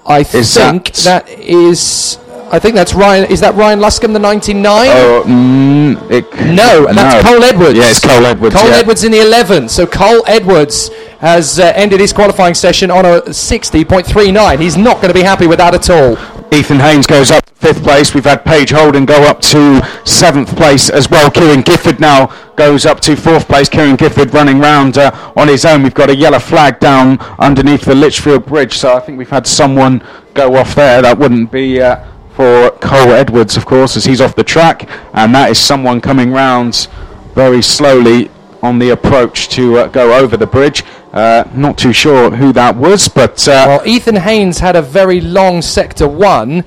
I 0.07 0.21
Is 0.21 0.55
think 0.55 0.93
that- 0.93 1.26
that 1.26 1.29
is. 1.29 2.19
I 2.52 2.59
think 2.59 2.75
that's 2.75 2.93
Ryan. 2.93 3.31
Is 3.31 3.41
that 3.41 3.55
Ryan 3.55 3.81
Luscombe, 3.81 4.12
the 4.12 4.19
99? 4.19 4.87
Oh, 4.91 5.25
mm, 5.26 6.11
it, 6.11 6.31
No, 6.55 6.85
that's 6.93 7.25
no. 7.25 7.31
Cole 7.31 7.43
Edwards. 7.43 7.79
Yeah, 7.79 7.88
it's 7.88 7.99
Cole 8.00 8.26
Edwards. 8.26 8.55
Cole 8.55 8.69
yeah. 8.69 8.76
Edwards 8.76 9.05
in 9.05 9.11
the 9.11 9.23
11. 9.23 9.71
So 9.71 9.87
Cole 9.87 10.23
Edwards 10.26 10.91
has 11.21 11.59
uh, 11.59 11.73
ended 11.75 11.99
his 12.00 12.12
qualifying 12.12 12.52
session 12.52 12.91
on 12.91 13.07
a 13.07 13.23
60.39. 13.23 14.61
He's 14.61 14.76
not 14.76 14.97
going 14.97 15.09
to 15.09 15.14
be 15.14 15.23
happy 15.23 15.47
with 15.47 15.61
that 15.61 15.75
at 15.75 15.88
all. 15.88 16.19
Ethan 16.52 16.79
Haynes 16.79 17.07
goes 17.07 17.31
up 17.31 17.42
fifth 17.62 17.85
place. 17.85 18.12
We've 18.12 18.25
had 18.25 18.45
Paige 18.45 18.73
Holden 18.73 19.07
go 19.07 19.23
up 19.23 19.40
to 19.52 19.81
seventh 20.04 20.57
place 20.57 20.90
as 20.90 21.09
well. 21.09 21.31
Kieran 21.31 21.62
Gifford 21.62 22.00
now 22.00 22.26
goes 22.57 22.85
up 22.85 22.99
to 23.02 23.14
fourth 23.14 23.47
place. 23.47 23.69
Kieran 23.69 23.95
Gifford 23.95 24.35
running 24.35 24.59
round 24.59 24.99
uh, 24.99 25.33
on 25.37 25.47
his 25.47 25.64
own. 25.64 25.85
We've 25.85 25.95
got 25.95 26.11
a 26.11 26.16
yellow 26.16 26.40
flag 26.40 26.81
down 26.81 27.21
underneath 27.38 27.83
the 27.83 27.95
Litchfield 27.95 28.47
Bridge, 28.47 28.76
so 28.76 28.97
I 28.97 29.00
think 29.00 29.16
we've 29.16 29.31
had 29.31 29.47
someone 29.47 30.04
go 30.35 30.57
off 30.57 30.75
there. 30.75 31.02
That 31.02 31.16
wouldn't 31.16 31.52
be 31.52 31.81
uh, 31.81 32.04
for 32.35 32.73
Cole 32.81 33.12
Edwards, 33.12 33.57
of 33.57 33.64
course, 33.64 33.97
as 33.97 34.04
he's 34.04 34.21
off 34.21 34.35
the 34.35 34.42
track, 34.45 34.88
and 35.14 35.33
that 35.37 35.49
is 35.50 35.59
someone 35.59 36.00
coming 36.00 36.33
round 36.33 36.88
very 37.35 37.62
slowly 37.62 38.28
on 38.61 38.81
the 38.81 38.90
approach 38.90 39.49
to 39.50 39.78
uh, 39.78 39.87
go 39.87 40.19
over 40.19 40.37
the 40.37 40.47
bridge. 40.47 40.83
Uh, 41.12 41.45
not 41.54 41.78
too 41.78 41.92
sure 41.92 42.31
who 42.31 42.52
that 42.52 42.75
was, 42.75 43.07
but 43.09 43.47
uh, 43.47 43.64
Well, 43.69 43.87
Ethan 43.87 44.16
Haynes 44.16 44.59
had 44.59 44.75
a 44.75 44.83
very 44.83 45.21
long 45.21 45.62
sector 45.62 46.09
one 46.09 46.64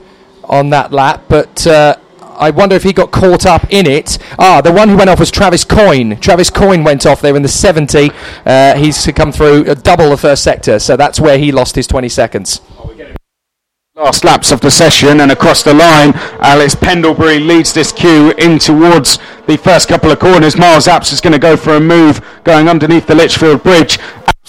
on 0.49 0.69
that 0.71 0.91
lap, 0.91 1.23
but 1.27 1.65
uh, 1.67 1.95
I 2.37 2.49
wonder 2.49 2.75
if 2.75 2.83
he 2.83 2.93
got 2.93 3.11
caught 3.11 3.45
up 3.45 3.65
in 3.71 3.87
it. 3.87 4.17
Ah, 4.37 4.61
the 4.61 4.71
one 4.71 4.89
who 4.89 4.97
went 4.97 5.09
off 5.09 5.19
was 5.19 5.31
Travis 5.31 5.63
Coyne. 5.63 6.19
Travis 6.19 6.49
Coyne 6.49 6.83
went 6.83 7.05
off 7.05 7.21
there 7.21 7.35
in 7.35 7.41
the 7.41 7.47
70. 7.47 8.11
Uh, 8.45 8.75
he's 8.75 9.05
come 9.15 9.31
through 9.31 9.63
double 9.75 10.09
the 10.09 10.17
first 10.17 10.43
sector, 10.43 10.79
so 10.79 10.97
that's 10.97 11.19
where 11.19 11.37
he 11.37 11.51
lost 11.51 11.75
his 11.75 11.87
20 11.87 12.09
seconds. 12.09 12.61
last 13.95 14.25
laps 14.25 14.51
of 14.51 14.59
the 14.59 14.69
session 14.69 15.21
and 15.21 15.31
across 15.31 15.63
the 15.63 15.73
line 15.73 16.11
Alex 16.41 16.75
Pendlebury 16.75 17.39
leads 17.39 17.71
this 17.73 17.93
queue 17.93 18.33
in 18.37 18.59
towards 18.59 19.19
the 19.47 19.55
first 19.55 19.87
couple 19.87 20.11
of 20.11 20.19
corners 20.19 20.57
Miles 20.57 20.85
Apps 20.85 21.13
is 21.13 21.21
going 21.21 21.31
to 21.31 21.39
go 21.39 21.55
for 21.55 21.75
a 21.75 21.79
move 21.79 22.19
going 22.43 22.67
underneath 22.67 23.07
the 23.07 23.15
Litchfield 23.15 23.63
Bridge 23.63 23.97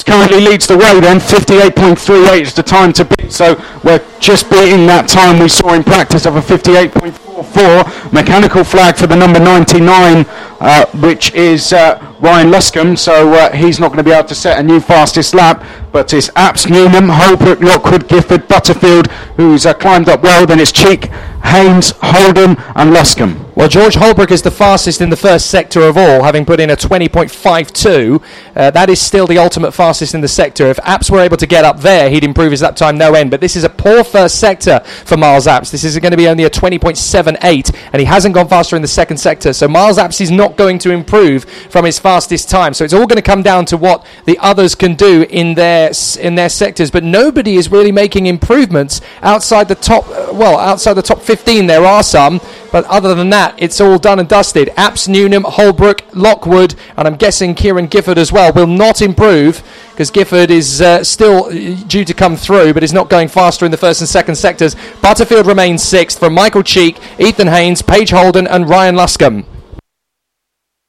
currently 0.05 0.41
leads 0.41 0.67
the 0.67 0.77
way 0.77 1.01
then 1.01 1.19
58.38 1.19 2.41
is 2.43 2.55
the 2.55 2.63
time 2.63 2.93
to 2.93 3.05
beat. 3.05 3.33
So 3.33 3.57
we're 3.83 4.05
just 4.21 4.51
beating 4.51 4.87
that 4.87 5.09
time 5.09 5.39
we 5.41 5.49
saw 5.49 5.73
in 5.73 5.83
practice 5.83 6.27
of 6.27 6.37
a 6.37 6.41
58.44 6.41 8.13
mechanical 8.13 8.63
flag 8.63 8.97
for 8.97 9.07
the 9.07 9.17
number 9.17 9.41
99 9.41 10.27
uh, 10.61 10.87
which 11.01 11.33
is 11.35 11.73
uh, 11.73 11.99
Ryan 12.21 12.51
Luscombe 12.51 12.99
so 12.99 13.33
uh, 13.33 13.53
he's 13.53 13.79
not 13.79 13.89
going 13.89 13.99
to 13.99 14.05
be 14.05 14.13
able 14.13 14.29
to 14.29 14.35
set 14.35 14.59
a 14.59 14.63
new 14.63 14.81
fastest 14.81 15.35
lap 15.35 15.65
but 15.97 16.13
it's 16.13 16.29
Apps 16.33 16.69
Newnham, 16.69 17.09
Holbrook, 17.09 17.61
Lockwood, 17.61 18.07
Gifford, 18.07 18.47
Butterfield, 18.49 19.11
who's 19.39 19.65
uh, 19.65 19.73
climbed 19.73 20.11
up 20.11 20.23
well. 20.23 20.45
Then 20.45 20.61
it's 20.61 20.71
Cheek, 20.71 21.07
Haynes, 21.43 21.95
Holden, 22.03 22.57
and 22.75 22.93
Luscombe. 22.93 23.43
Well, 23.55 23.71
George 23.71 23.95
Holbrook 23.95 24.31
is 24.31 24.43
the 24.43 24.51
fastest 24.51 25.01
in 25.01 25.09
the 25.09 25.17
first 25.17 25.47
sector 25.47 25.81
of 25.81 25.97
all, 25.97 26.23
having 26.23 26.45
put 26.45 26.61
in 26.61 26.69
a 26.69 26.77
20.52. 26.77 28.23
Uh, 28.55 28.71
that 28.71 28.91
is 28.91 29.01
still 29.01 29.27
the 29.27 29.39
ultimate 29.39 29.73
fastest 29.73 30.15
in 30.15 30.21
the 30.21 30.29
sector. 30.29 30.67
If 30.67 30.77
Apps 30.79 31.11
were 31.11 31.21
able 31.21 31.39
to 31.39 31.47
get 31.47 31.65
up 31.65 31.81
there, 31.81 32.11
he'd 32.11 32.25
improve 32.25 32.51
his 32.51 32.61
lap 32.61 32.77
time 32.77 32.99
no 32.99 33.15
end. 33.15 33.31
But 33.31 33.41
this 33.41 33.57
is 33.57 33.65
a 33.65 33.71
poor 33.71 34.05
first 34.05 34.39
sector 34.39 34.81
for 35.07 35.17
Miles 35.17 35.47
Apps. 35.47 35.71
This 35.71 35.85
is 35.85 35.99
going 35.99 36.11
to 36.11 36.19
be 36.19 36.29
only 36.29 36.45
a 36.45 36.51
20.78, 36.51 37.75
and 37.95 38.01
he 38.01 38.05
hasn't 38.05 38.35
gone 38.35 38.49
faster 38.49 38.77
in 38.77 38.83
the 38.83 38.89
second 38.89 39.17
sector. 39.17 39.55
So 39.55 39.67
Miles 39.67 39.97
Apps 39.97 40.21
is 40.21 40.31
not 40.31 40.46
going 40.55 40.79
to 40.81 40.91
improve 40.91 41.45
from 41.71 41.85
his 41.87 41.99
fastest 41.99 42.49
time. 42.49 42.75
So 42.75 42.85
it's 42.85 42.93
all 42.93 43.07
going 43.07 43.17
to 43.17 43.23
come 43.23 43.43
down 43.43 43.65
to 43.67 43.77
what 43.77 44.07
the 44.27 44.39
others 44.39 44.75
can 44.75 44.95
do 44.95 45.23
in 45.31 45.55
their 45.55 45.91
in 46.21 46.35
their 46.37 46.51
sectors. 46.51 46.91
But 46.91 47.03
nobody 47.03 47.57
is 47.57 47.73
really 47.73 47.91
making 47.91 48.27
improvements 48.27 49.01
outside 49.23 49.67
the 49.69 49.75
top. 49.75 50.07
uh, 50.09 50.33
Well, 50.33 50.59
outside 50.59 50.95
the 50.95 51.03
top 51.03 51.23
15, 51.23 51.67
there 51.67 51.85
are 51.85 52.03
some. 52.03 52.41
But 52.71 52.85
other 52.87 53.15
than 53.15 53.31
that, 53.31 53.55
it's 53.57 53.81
all 53.81 53.99
done 53.99 54.19
and 54.19 54.29
dusted. 54.29 54.69
Apps, 54.77 55.09
Newnham, 55.09 55.45
Holbrook, 55.45 56.03
Lockwood, 56.15 56.75
and 56.97 57.09
I'm 57.09 57.17
guessing 57.17 57.55
Kieran 57.55 57.87
Gifford 57.87 58.19
as 58.19 58.31
well 58.31 58.53
will 58.53 58.67
not 58.67 59.01
improve 59.01 59.63
because 59.93 60.11
Gifford 60.11 60.51
is 60.51 60.83
uh, 60.83 61.03
still 61.03 61.47
uh, 61.47 61.51
due 61.87 62.05
to 62.05 62.13
come 62.13 62.37
through, 62.37 62.75
but 62.75 62.83
is 62.83 62.93
not 62.93 63.09
going 63.09 63.29
faster 63.29 63.65
in 63.65 63.71
the 63.71 63.79
first 63.79 64.03
and 64.03 64.09
second 64.09 64.35
sectors. 64.35 64.77
Butterfield 65.01 65.47
remains 65.47 65.83
sixth 65.83 66.19
from 66.19 66.35
Michael 66.35 66.63
Cheek, 66.63 66.99
Ethan 67.19 67.47
Haynes, 67.47 67.81
Paige 67.81 68.11
Holden, 68.11 68.47
and 68.47 68.69
Ryan 68.69 68.95
Luscombe. 68.95 69.47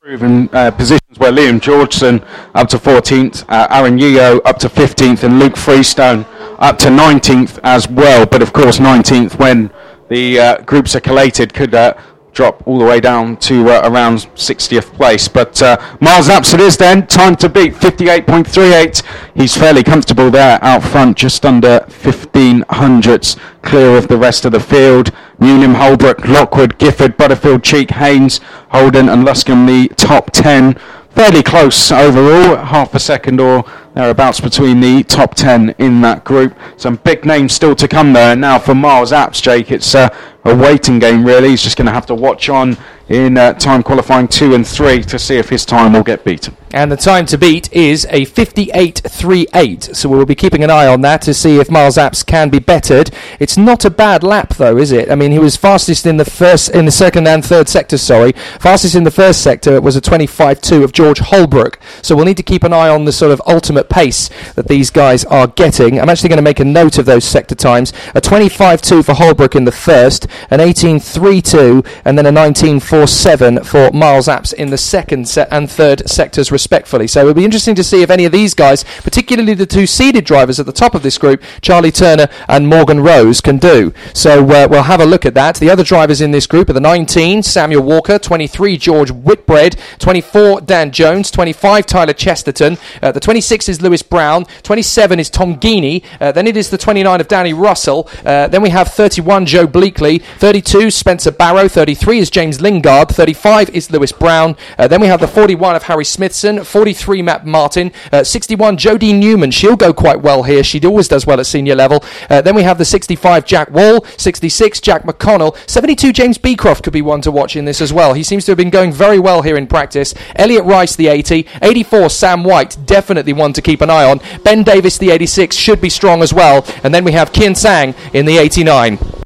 Proven 0.07 0.47
uh, 0.53 0.71
positions 0.71 1.19
where 1.19 1.33
Liam 1.33 1.59
Georgeson 1.59 2.25
up 2.55 2.69
to 2.69 2.77
14th, 2.77 3.43
uh, 3.49 3.67
Aaron 3.69 3.97
Yeo 3.97 4.39
up 4.45 4.57
to 4.59 4.69
15th, 4.69 5.23
and 5.23 5.37
Luke 5.37 5.57
Freestone 5.57 6.25
up 6.59 6.77
to 6.77 6.87
19th 6.87 7.59
as 7.63 7.89
well. 7.89 8.25
But 8.25 8.41
of 8.41 8.53
course, 8.53 8.77
19th 8.77 9.37
when 9.37 9.69
the 10.07 10.39
uh, 10.39 10.61
groups 10.61 10.95
are 10.95 11.01
collated 11.01 11.53
could 11.53 11.75
uh, 11.75 11.93
drop 12.33 12.65
all 12.67 12.77
the 12.77 12.85
way 12.85 12.99
down 12.99 13.35
to 13.37 13.69
uh, 13.69 13.89
around 13.89 14.17
60th 14.35 14.93
place. 14.93 15.27
But 15.27 15.61
uh, 15.61 15.77
Miles 15.99 16.27
Apps 16.27 16.53
it 16.53 16.59
is 16.59 16.77
then. 16.77 17.07
Time 17.07 17.35
to 17.37 17.49
beat 17.49 17.73
58.38. 17.73 19.03
He's 19.35 19.57
fairly 19.57 19.83
comfortable 19.83 20.29
there 20.29 20.63
out 20.63 20.83
front, 20.83 21.17
just 21.17 21.45
under 21.45 21.79
15 21.89 22.63
hundredths 22.69 23.37
clear 23.63 23.97
of 23.97 24.07
the 24.07 24.17
rest 24.17 24.45
of 24.45 24.51
the 24.51 24.59
field. 24.59 25.11
Newnham, 25.39 25.75
Holbrook, 25.75 26.27
Lockwood, 26.27 26.77
Gifford, 26.77 27.17
Butterfield, 27.17 27.63
Cheek, 27.63 27.91
Haynes, 27.91 28.39
Holden, 28.71 29.09
and 29.09 29.25
Luscombe 29.25 29.67
the 29.67 29.93
top 29.95 30.31
10. 30.31 30.79
Fairly 31.09 31.41
close 31.41 31.91
overall, 31.91 32.57
half 32.57 32.93
a 32.93 32.99
second 32.99 33.41
or 33.41 33.65
thereabouts 33.95 34.39
between 34.39 34.79
the 34.79 35.03
top 35.03 35.33
10 35.33 35.71
in 35.79 36.01
that 36.01 36.23
group. 36.23 36.55
Some 36.77 36.97
big 36.97 37.25
names 37.25 37.53
still 37.53 37.75
to 37.75 37.87
come 37.87 38.13
there. 38.13 38.35
Now 38.35 38.59
for 38.59 38.75
Miles 38.75 39.11
Apps, 39.11 39.41
Jake, 39.41 39.71
it's 39.71 39.95
uh, 39.95 40.15
a 40.43 40.55
waiting 40.55 40.99
game, 40.99 41.25
really. 41.25 41.49
He's 41.49 41.63
just 41.63 41.77
going 41.77 41.87
to 41.87 41.91
have 41.91 42.05
to 42.07 42.15
watch 42.15 42.49
on 42.49 42.77
in 43.09 43.37
uh, 43.37 43.53
time 43.53 43.83
qualifying 43.83 44.27
two 44.27 44.53
and 44.53 44.67
three 44.67 45.01
to 45.01 45.17
see 45.17 45.37
if 45.37 45.49
his 45.49 45.65
time 45.65 45.93
will 45.93 46.03
get 46.03 46.23
beaten. 46.23 46.55
And 46.71 46.91
the 46.91 46.97
time 46.97 47.25
to 47.27 47.37
beat 47.37 47.71
is 47.71 48.05
a 48.09 48.25
58.38. 48.25 49.95
So 49.95 50.09
we'll 50.09 50.25
be 50.25 50.35
keeping 50.35 50.65
an 50.65 50.69
eye 50.69 50.85
on 50.85 50.99
that 51.01 51.21
to 51.21 51.33
see 51.33 51.59
if 51.59 51.71
Miles 51.71 51.95
Apps 51.95 52.25
can 52.25 52.49
be 52.49 52.59
bettered. 52.59 53.09
It's 53.39 53.55
not 53.55 53.85
a 53.85 53.89
bad 53.89 54.21
lap 54.21 54.55
though, 54.55 54.75
is 54.75 54.91
it? 54.91 55.09
I 55.09 55.15
mean, 55.15 55.31
he 55.31 55.39
was 55.39 55.55
fastest 55.55 56.05
in 56.05 56.17
the 56.17 56.25
first, 56.25 56.69
in 56.69 56.83
the 56.83 56.91
second 56.91 57.25
and 57.25 57.43
third 57.43 57.69
sectors. 57.69 58.01
Sorry, 58.01 58.33
fastest 58.59 58.95
in 58.95 59.05
the 59.05 59.11
first 59.11 59.41
sector 59.41 59.79
was 59.79 59.95
a 59.95 60.01
25.2 60.01 60.83
of 60.83 60.91
George 60.91 61.19
Holbrook. 61.19 61.79
So 62.01 62.17
we'll 62.17 62.25
need 62.25 62.37
to 62.37 62.43
keep 62.43 62.63
an 62.63 62.73
eye 62.73 62.89
on 62.89 63.05
the 63.05 63.13
sort 63.13 63.31
of 63.31 63.41
ultimate 63.47 63.87
pace 63.87 64.29
that 64.55 64.67
these 64.67 64.89
guys 64.89 65.23
are 65.25 65.47
getting. 65.47 66.01
I'm 66.01 66.09
actually 66.09 66.29
going 66.29 66.37
to 66.37 66.43
make 66.43 66.59
a 66.59 66.65
note 66.65 66.97
of 66.97 67.05
those 67.05 67.23
sector 67.23 67.55
times: 67.55 67.93
a 68.13 68.19
25.2 68.19 69.05
for 69.05 69.13
Holbrook 69.13 69.55
in 69.55 69.63
the 69.63 69.71
first, 69.71 70.26
an 70.49 70.59
18.32, 70.59 71.85
and 72.05 72.17
then 72.17 72.25
a 72.25 72.31
19.47 72.31 73.65
for 73.65 73.91
Miles 73.95 74.27
Apps 74.27 74.53
in 74.53 74.69
the 74.69 74.77
second 74.77 75.27
set 75.27 75.47
and 75.51 75.69
third 75.69 76.07
sectors 76.09 76.51
respectfully. 76.51 77.07
So 77.07 77.21
it'll 77.21 77.33
be 77.33 77.45
interesting 77.45 77.75
to 77.75 77.83
see 77.83 78.01
if 78.01 78.09
any 78.09 78.25
of 78.25 78.31
these 78.31 78.53
guys, 78.53 78.83
particularly 79.03 79.53
the 79.53 79.65
two 79.65 79.87
seeded 79.87 80.25
drivers 80.25 80.59
at 80.59 80.65
the 80.65 80.71
top 80.71 80.95
of 80.95 81.03
this 81.03 81.17
group, 81.17 81.41
Charlie 81.61 81.91
Turner 81.91 82.27
and 82.47 82.67
Morgan 82.67 82.99
Rose, 83.01 83.41
can 83.41 83.57
do. 83.57 83.93
So 84.13 84.43
uh, 84.43 84.67
we'll 84.69 84.83
have 84.83 85.01
a 85.01 85.05
look 85.05 85.25
at 85.25 85.33
that. 85.33 85.57
The 85.57 85.69
other 85.69 85.83
drivers 85.83 86.21
in 86.21 86.31
this 86.31 86.47
group 86.47 86.69
are 86.69 86.73
the 86.73 86.81
19, 86.81 87.43
Samuel 87.43 87.83
Walker, 87.83 88.19
23, 88.19 88.77
George 88.77 89.11
Whitbread, 89.11 89.77
24, 89.99 90.61
Dan 90.61 90.91
Jones, 90.91 91.31
25, 91.31 91.85
Tyler 91.85 92.13
Chesterton, 92.13 92.77
uh, 93.01 93.11
the 93.11 93.19
26 93.19 93.69
is 93.69 93.81
Lewis 93.81 94.01
Brown, 94.01 94.45
27 94.63 95.19
is 95.19 95.29
Tom 95.29 95.55
Geeney, 95.59 96.03
uh, 96.19 96.31
then 96.31 96.47
it 96.47 96.57
is 96.57 96.69
the 96.69 96.77
29 96.77 97.21
of 97.21 97.27
Danny 97.27 97.53
Russell, 97.53 98.09
uh, 98.25 98.47
then 98.47 98.61
we 98.61 98.69
have 98.69 98.89
31, 98.89 99.45
Joe 99.45 99.67
Bleakley, 99.67 100.16
32, 100.19 100.91
Spencer 100.91 101.31
Barrow, 101.31 101.67
33 101.67 102.19
is 102.19 102.29
James 102.29 102.61
Lingard, 102.61 103.09
35 103.09 103.69
is 103.71 103.91
Lewis 103.91 104.11
Brown, 104.11 104.55
uh, 104.77 104.87
then 104.87 105.01
we 105.01 105.07
have 105.07 105.19
the 105.19 105.27
41 105.27 105.75
of 105.75 105.83
Harry 105.83 106.05
Smithson, 106.05 106.63
43 106.63 107.21
Matt 107.21 107.45
Martin, 107.45 107.91
uh, 108.11 108.23
61 108.23 108.77
Jodie 108.77 109.17
Newman. 109.17 109.51
She'll 109.51 109.75
go 109.75 109.93
quite 109.93 110.21
well 110.21 110.43
here. 110.43 110.63
She 110.63 110.83
always 110.85 111.07
does 111.07 111.25
well 111.25 111.39
at 111.39 111.45
senior 111.45 111.75
level. 111.75 112.03
Uh, 112.29 112.41
then 112.41 112.55
we 112.55 112.63
have 112.63 112.77
the 112.77 112.85
65 112.85 113.45
Jack 113.45 113.71
Wall, 113.71 114.05
66 114.17 114.79
Jack 114.81 115.03
McConnell, 115.03 115.57
72 115.69 116.13
James 116.13 116.37
Beecroft 116.37 116.83
could 116.83 116.93
be 116.93 117.01
one 117.01 117.21
to 117.21 117.31
watch 117.31 117.55
in 117.55 117.65
this 117.65 117.81
as 117.81 117.93
well. 117.93 118.13
He 118.13 118.23
seems 118.23 118.45
to 118.45 118.51
have 118.51 118.57
been 118.57 118.69
going 118.69 118.91
very 118.91 119.19
well 119.19 119.41
here 119.41 119.57
in 119.57 119.67
practice. 119.67 120.13
Elliot 120.35 120.65
Rice, 120.65 120.95
the 120.95 121.07
80, 121.07 121.47
84 121.61 122.09
Sam 122.09 122.43
White, 122.43 122.77
definitely 122.85 123.33
one 123.33 123.53
to 123.53 123.61
keep 123.61 123.81
an 123.81 123.89
eye 123.89 124.09
on. 124.09 124.19
Ben 124.43 124.63
Davis, 124.63 124.97
the 124.97 125.11
86, 125.11 125.55
should 125.55 125.81
be 125.81 125.89
strong 125.89 126.21
as 126.21 126.33
well. 126.33 126.65
And 126.83 126.93
then 126.93 127.03
we 127.03 127.11
have 127.13 127.31
Kian 127.31 127.55
Sang 127.55 127.95
in 128.13 128.25
the 128.25 128.37
89. 128.37 129.16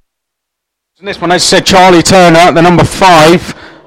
In 1.01 1.07
this 1.07 1.19
one, 1.19 1.31
as 1.31 1.41
I 1.41 1.57
said, 1.57 1.65
Charlie 1.65 2.03
Turner, 2.03 2.51
the 2.51 2.61
number 2.61 2.83
five, 2.83 3.41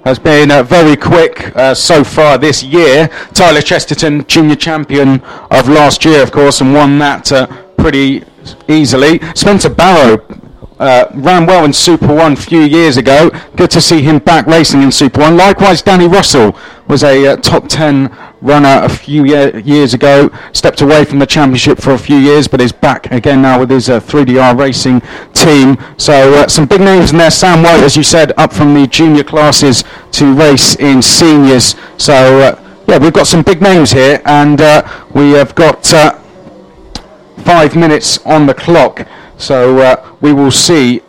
has 0.04 0.18
been 0.18 0.50
uh, 0.50 0.64
very 0.64 0.96
quick 0.96 1.56
uh, 1.56 1.72
so 1.72 2.02
far 2.02 2.38
this 2.38 2.64
year. 2.64 3.06
Tyler 3.32 3.60
Chesterton, 3.60 4.26
junior 4.26 4.56
champion 4.56 5.20
of 5.52 5.68
last 5.68 6.04
year, 6.04 6.24
of 6.24 6.32
course, 6.32 6.60
and 6.60 6.74
won 6.74 6.98
that 6.98 7.30
uh, 7.30 7.46
pretty 7.76 8.24
easily. 8.66 9.20
Spencer 9.36 9.70
Barrow 9.70 10.26
uh, 10.78 11.06
ran 11.14 11.46
well 11.46 11.64
in 11.64 11.72
Super 11.72 12.12
One 12.12 12.32
a 12.32 12.36
few 12.36 12.60
years 12.60 12.96
ago. 12.96 13.30
Good 13.56 13.70
to 13.72 13.80
see 13.80 14.02
him 14.02 14.18
back 14.18 14.46
racing 14.46 14.82
in 14.82 14.90
Super 14.90 15.20
One. 15.20 15.36
Likewise, 15.36 15.82
Danny 15.82 16.08
Russell 16.08 16.56
was 16.88 17.04
a 17.04 17.26
uh, 17.26 17.36
top 17.36 17.68
10 17.68 18.14
runner 18.40 18.80
a 18.82 18.88
few 18.88 19.24
year, 19.24 19.56
years 19.60 19.94
ago. 19.94 20.30
Stepped 20.52 20.80
away 20.80 21.04
from 21.04 21.18
the 21.18 21.26
championship 21.26 21.78
for 21.78 21.92
a 21.92 21.98
few 21.98 22.16
years, 22.16 22.48
but 22.48 22.60
is 22.60 22.72
back 22.72 23.10
again 23.12 23.40
now 23.40 23.60
with 23.60 23.70
his 23.70 23.88
uh, 23.88 24.00
3DR 24.00 24.58
racing 24.58 25.00
team. 25.32 25.78
So 25.96 26.34
uh, 26.34 26.48
some 26.48 26.66
big 26.66 26.80
names 26.80 27.12
in 27.12 27.18
there. 27.18 27.30
Sam 27.30 27.62
White, 27.62 27.82
as 27.82 27.96
you 27.96 28.02
said, 28.02 28.32
up 28.36 28.52
from 28.52 28.74
the 28.74 28.86
junior 28.86 29.24
classes 29.24 29.84
to 30.12 30.34
race 30.34 30.76
in 30.76 31.00
seniors. 31.00 31.76
So 31.96 32.40
uh, 32.40 32.82
yeah, 32.88 32.98
we've 32.98 33.12
got 33.12 33.26
some 33.26 33.42
big 33.42 33.62
names 33.62 33.92
here, 33.92 34.20
and 34.26 34.60
uh, 34.60 34.86
we 35.14 35.30
have 35.32 35.54
got 35.54 35.86
five 37.44 37.76
minutes 37.76 38.18
on 38.26 38.46
the 38.46 38.54
clock. 38.54 39.06
So 39.38 39.78
uh, 39.78 40.16
we 40.20 40.32
will 40.32 40.50
see 40.50 41.02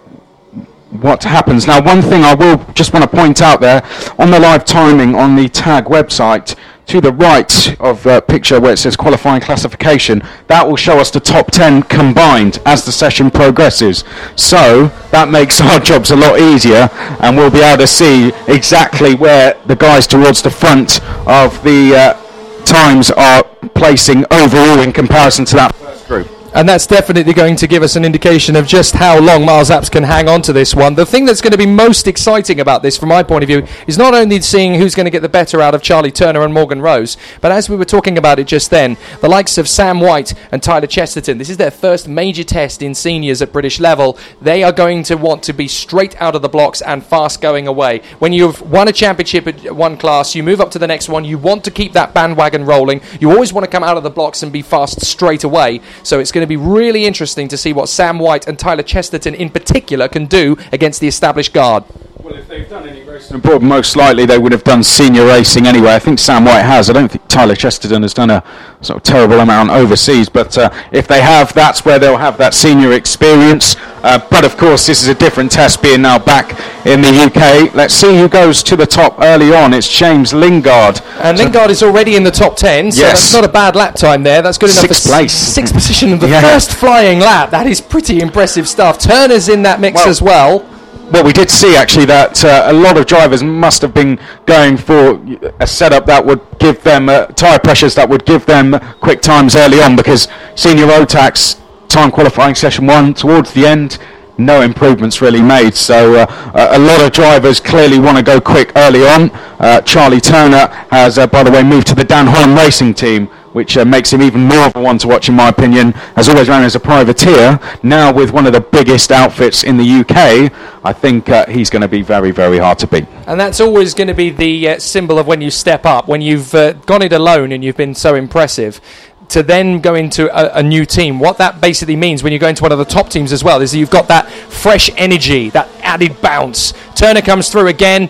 what 1.01 1.23
happens. 1.23 1.67
Now, 1.67 1.81
one 1.81 2.01
thing 2.01 2.23
I 2.23 2.33
will 2.33 2.57
just 2.73 2.93
want 2.93 3.09
to 3.09 3.09
point 3.09 3.41
out 3.41 3.59
there 3.61 3.83
on 4.17 4.31
the 4.31 4.39
live 4.39 4.65
timing 4.65 5.15
on 5.15 5.35
the 5.35 5.49
tag 5.49 5.85
website. 5.85 6.55
To 6.89 7.01
the 7.01 7.11
right 7.11 7.81
of 7.81 8.03
the 8.03 8.21
picture 8.21 8.61
where 8.61 8.73
it 8.73 8.77
says 8.77 8.95
qualifying 8.95 9.41
classification, 9.41 10.21
that 10.45 10.67
will 10.67 10.75
show 10.75 10.99
us 10.99 11.09
the 11.09 11.19
top 11.19 11.49
10 11.49 11.81
combined 11.81 12.59
as 12.63 12.85
the 12.85 12.91
session 12.91 13.31
progresses. 13.31 14.03
So 14.35 14.91
that 15.09 15.29
makes 15.29 15.59
our 15.61 15.79
jobs 15.79 16.11
a 16.11 16.15
lot 16.15 16.39
easier, 16.39 16.89
and 17.21 17.35
we'll 17.35 17.49
be 17.49 17.61
able 17.61 17.79
to 17.79 17.87
see 17.87 18.31
exactly 18.47 19.15
where 19.15 19.59
the 19.65 19.75
guys 19.75 20.05
towards 20.05 20.43
the 20.43 20.51
front 20.51 21.01
of 21.27 21.63
the 21.63 21.95
uh, 21.95 22.63
times 22.65 23.09
are 23.09 23.43
placing 23.73 24.23
overall 24.31 24.79
in 24.79 24.93
comparison 24.93 25.43
to 25.45 25.55
that 25.55 25.73
first 25.73 26.07
group. 26.07 26.34
And 26.55 26.69
that's 26.69 26.87
definitely 26.87 27.33
going 27.33 27.57
to 27.57 27.67
give 27.67 27.83
us 27.83 27.97
an 27.97 28.05
indication 28.05 28.55
of 28.55 28.65
just 28.65 28.95
how 28.95 29.19
long 29.19 29.43
Miles 29.43 29.69
Apps 29.69 29.91
can 29.91 30.03
hang 30.03 30.29
on 30.29 30.41
to 30.43 30.53
this 30.53 30.73
one. 30.73 30.95
The 30.95 31.05
thing 31.05 31.25
that's 31.25 31.41
going 31.41 31.51
to 31.51 31.57
be 31.57 31.65
most 31.65 32.07
exciting 32.07 32.61
about 32.61 32.81
this, 32.81 32.97
from 32.97 33.09
my 33.09 33.23
point 33.23 33.43
of 33.43 33.49
view, 33.49 33.67
is 33.87 33.97
not 33.97 34.13
only 34.13 34.39
seeing 34.39 34.75
who's 34.75 34.95
going 34.95 35.03
to 35.03 35.11
get 35.11 35.21
the 35.21 35.27
better 35.27 35.59
out 35.59 35.75
of 35.75 35.81
Charlie 35.81 36.13
Turner 36.13 36.43
and 36.43 36.53
Morgan 36.53 36.81
Rose, 36.81 37.17
but 37.41 37.51
as 37.51 37.69
we 37.69 37.75
were 37.75 37.83
talking 37.83 38.17
about 38.17 38.39
it 38.39 38.47
just 38.47 38.69
then, 38.69 38.95
the 39.19 39.27
likes 39.27 39.57
of 39.57 39.67
Sam 39.67 39.99
White 39.99 40.33
and 40.49 40.63
Tyler 40.63 40.87
Chesterton, 40.87 41.39
this 41.39 41.49
is 41.49 41.57
their 41.57 41.71
first 41.71 42.07
major 42.07 42.45
test 42.45 42.81
in 42.81 42.95
seniors 42.95 43.41
at 43.41 43.51
British 43.51 43.81
level. 43.81 44.17
They 44.39 44.63
are 44.63 44.71
going 44.71 45.03
to 45.03 45.17
want 45.17 45.43
to 45.43 45.53
be 45.53 45.67
straight 45.67 46.15
out 46.21 46.35
of 46.35 46.41
the 46.41 46.47
blocks 46.47 46.81
and 46.81 47.05
fast 47.05 47.41
going 47.41 47.67
away. 47.67 48.01
When 48.19 48.31
you've 48.31 48.61
won 48.61 48.87
a 48.87 48.93
championship 48.93 49.45
at 49.45 49.75
one 49.75 49.97
class, 49.97 50.35
you 50.35 50.41
move 50.41 50.61
up 50.61 50.71
to 50.71 50.79
the 50.79 50.87
next 50.87 51.09
one, 51.09 51.25
you 51.25 51.37
want 51.37 51.65
to 51.65 51.71
keep 51.71 51.91
that 51.91 52.13
bandwagon 52.13 52.63
rolling. 52.63 53.01
You 53.19 53.29
always 53.31 53.51
want 53.51 53.65
to 53.65 53.69
come 53.69 53.83
out 53.83 53.97
of 53.97 54.03
the 54.03 54.09
blocks 54.09 54.41
and 54.41 54.53
be 54.53 54.61
fast 54.61 55.05
straight 55.05 55.43
away. 55.43 55.81
So 56.03 56.21
it's 56.21 56.31
going 56.31 56.44
to 56.44 56.44
be 56.47 56.57
really 56.57 57.05
interesting 57.05 57.47
to 57.49 57.57
see 57.57 57.73
what 57.73 57.89
Sam 57.89 58.19
White 58.19 58.47
and 58.47 58.57
Tyler 58.57 58.83
Chesterton 58.83 59.35
in 59.35 59.49
particular 59.49 60.07
can 60.07 60.25
do 60.25 60.57
against 60.71 60.99
the 60.99 61.07
established 61.07 61.53
guard. 61.53 61.83
Well, 62.25 62.33
if 62.33 62.47
they've 62.47 62.67
done 62.67 62.89
any 62.89 63.03
racing 63.03 63.35
abroad, 63.37 63.61
most 63.61 63.95
likely 63.95 64.25
they 64.25 64.39
would 64.39 64.51
have 64.51 64.63
done 64.63 64.81
senior 64.81 65.27
racing 65.27 65.67
anyway. 65.67 65.93
I 65.93 65.99
think 65.99 66.17
Sam 66.17 66.43
White 66.43 66.63
has. 66.63 66.89
I 66.89 66.93
don't 66.93 67.07
think 67.07 67.27
Tyler 67.27 67.53
Chesterton 67.53 68.01
has 68.01 68.15
done 68.15 68.31
a 68.31 68.43
sort 68.81 68.97
of 68.97 69.03
terrible 69.03 69.41
amount 69.41 69.69
overseas, 69.69 70.27
but 70.27 70.57
uh, 70.57 70.71
if 70.91 71.07
they 71.07 71.21
have, 71.21 71.53
that's 71.53 71.85
where 71.85 71.99
they'll 71.99 72.17
have 72.17 72.39
that 72.39 72.55
senior 72.55 72.93
experience. 72.93 73.75
Uh, 74.01 74.17
but 74.31 74.43
of 74.43 74.57
course, 74.57 74.87
this 74.87 75.03
is 75.03 75.07
a 75.07 75.13
different 75.13 75.51
test 75.51 75.83
being 75.83 76.01
now 76.01 76.17
back 76.17 76.59
in 76.87 77.01
the 77.03 77.09
UK. 77.09 77.71
Let's 77.75 77.93
see 77.93 78.17
who 78.17 78.27
goes 78.27 78.63
to 78.63 78.75
the 78.75 78.87
top 78.87 79.19
early 79.21 79.53
on. 79.53 79.71
It's 79.71 79.87
James 79.87 80.33
Lingard. 80.33 81.01
And 81.19 81.37
Lingard 81.37 81.69
is 81.69 81.83
already 81.83 82.15
in 82.15 82.23
the 82.23 82.31
top 82.31 82.57
10, 82.57 82.91
so 82.91 83.01
Yes. 83.01 83.19
that's 83.21 83.33
not 83.33 83.43
a 83.45 83.53
bad 83.53 83.75
lap 83.75 83.93
time 83.93 84.23
there. 84.23 84.41
That's 84.41 84.57
good 84.57 84.71
enough 84.71 84.81
Sixth 84.81 85.03
for 85.03 85.09
s- 85.09 85.15
place. 85.15 85.31
Sixth 85.33 85.75
position 85.75 86.11
of 86.11 86.21
the 86.21 86.29
Yeah. 86.29 86.41
first 86.41 86.73
flying 86.73 87.19
lap. 87.19 87.51
That 87.51 87.67
is 87.67 87.81
pretty 87.81 88.19
impressive 88.19 88.67
stuff. 88.67 88.97
Turner's 88.97 89.47
in 89.47 89.61
that 89.61 89.79
mix 89.79 89.97
Well- 90.01 90.09
as 90.09 90.23
well. 90.23 90.65
Well, 91.11 91.23
we 91.23 91.33
did 91.33 91.51
see 91.51 91.75
actually 91.75 92.05
that 92.05 92.43
uh, 92.43 92.63
a 92.65 92.73
lot 92.73 92.97
of 92.97 93.05
drivers 93.05 93.43
must 93.43 93.83
have 93.83 93.93
been 93.93 94.19
going 94.47 94.75
for 94.75 95.21
a 95.59 95.67
setup 95.67 96.07
that 96.07 96.25
would 96.25 96.41
give 96.57 96.81
them 96.81 97.09
uh, 97.09 97.27
tyre 97.27 97.59
pressures 97.59 97.93
that 97.95 98.09
would 98.09 98.25
give 98.25 98.45
them 98.47 98.79
quick 99.01 99.21
times 99.21 99.55
early 99.55 99.81
on 99.81 99.95
because 99.95 100.27
senior 100.55 100.87
Rotax 100.87 101.61
time 101.89 102.11
qualifying 102.11 102.55
session 102.55 102.87
one 102.87 103.13
towards 103.13 103.53
the 103.53 103.67
end. 103.67 103.99
No 104.39 104.61
improvements 104.61 105.21
really 105.21 105.41
made, 105.41 105.75
so 105.75 106.15
uh, 106.15 106.51
a 106.55 106.77
a 106.77 106.79
lot 106.79 107.01
of 107.01 107.11
drivers 107.11 107.59
clearly 107.59 107.99
want 107.99 108.17
to 108.17 108.23
go 108.23 108.41
quick 108.41 108.71
early 108.75 109.07
on. 109.07 109.29
Uh, 109.59 109.81
Charlie 109.81 110.19
Turner 110.19 110.67
has, 110.91 111.17
uh, 111.17 111.27
by 111.27 111.43
the 111.43 111.51
way, 111.51 111.63
moved 111.63 111.87
to 111.87 111.95
the 111.95 112.03
Dan 112.03 112.27
Holland 112.27 112.57
Racing 112.57 112.95
Team, 112.95 113.29
which 113.55 113.77
uh, 113.77 113.85
makes 113.85 114.11
him 114.11 114.21
even 114.21 114.43
more 114.43 114.65
of 114.65 114.75
a 114.75 114.81
one 114.81 114.97
to 114.97 115.07
watch, 115.07 115.29
in 115.29 115.35
my 115.35 115.47
opinion. 115.47 115.93
Has 116.17 116.27
always 116.27 116.49
ran 116.49 116.63
as 116.63 116.75
a 116.75 116.79
privateer. 116.79 117.57
Now 117.83 118.11
with 118.11 118.31
one 118.31 118.45
of 118.45 118.51
the 118.51 118.59
biggest 118.59 119.13
outfits 119.13 119.63
in 119.63 119.77
the 119.77 120.01
UK, 120.01 120.51
I 120.83 120.91
think 120.91 121.29
uh, 121.29 121.45
he's 121.45 121.69
going 121.69 121.81
to 121.81 121.87
be 121.87 122.01
very, 122.01 122.31
very 122.31 122.57
hard 122.57 122.79
to 122.79 122.87
beat. 122.87 123.05
And 123.27 123.39
that's 123.39 123.61
always 123.61 123.93
going 123.93 124.09
to 124.09 124.13
be 124.13 124.29
the 124.29 124.67
uh, 124.67 124.79
symbol 124.79 125.17
of 125.17 125.25
when 125.25 125.39
you 125.39 125.49
step 125.49 125.85
up, 125.85 126.09
when 126.09 126.19
you've 126.19 126.53
uh, 126.53 126.73
gone 126.73 127.01
it 127.01 127.13
alone 127.13 127.53
and 127.53 127.63
you've 127.63 127.77
been 127.77 127.95
so 127.95 128.15
impressive. 128.15 128.81
To 129.29 129.41
then 129.41 129.79
go 129.79 129.95
into 129.95 130.27
a, 130.37 130.59
a 130.59 130.61
new 130.61 130.85
team, 130.85 131.19
what 131.19 131.37
that 131.37 131.61
basically 131.61 131.95
means 131.95 132.23
when 132.23 132.33
you 132.33 132.39
go 132.39 132.49
into 132.49 132.61
one 132.61 132.73
of 132.73 132.77
the 132.77 132.85
top 132.85 133.09
teams 133.09 133.31
as 133.31 133.41
well 133.41 133.61
is 133.61 133.71
that 133.71 133.77
you've 133.77 133.89
got 133.89 134.09
that 134.09 134.29
fresh 134.29 134.91
energy, 134.97 135.49
that 135.51 135.69
added 135.81 136.21
bounce. 136.21 136.73
Turner 136.93 137.21
comes 137.21 137.49
through 137.49 137.67
again, 137.67 138.09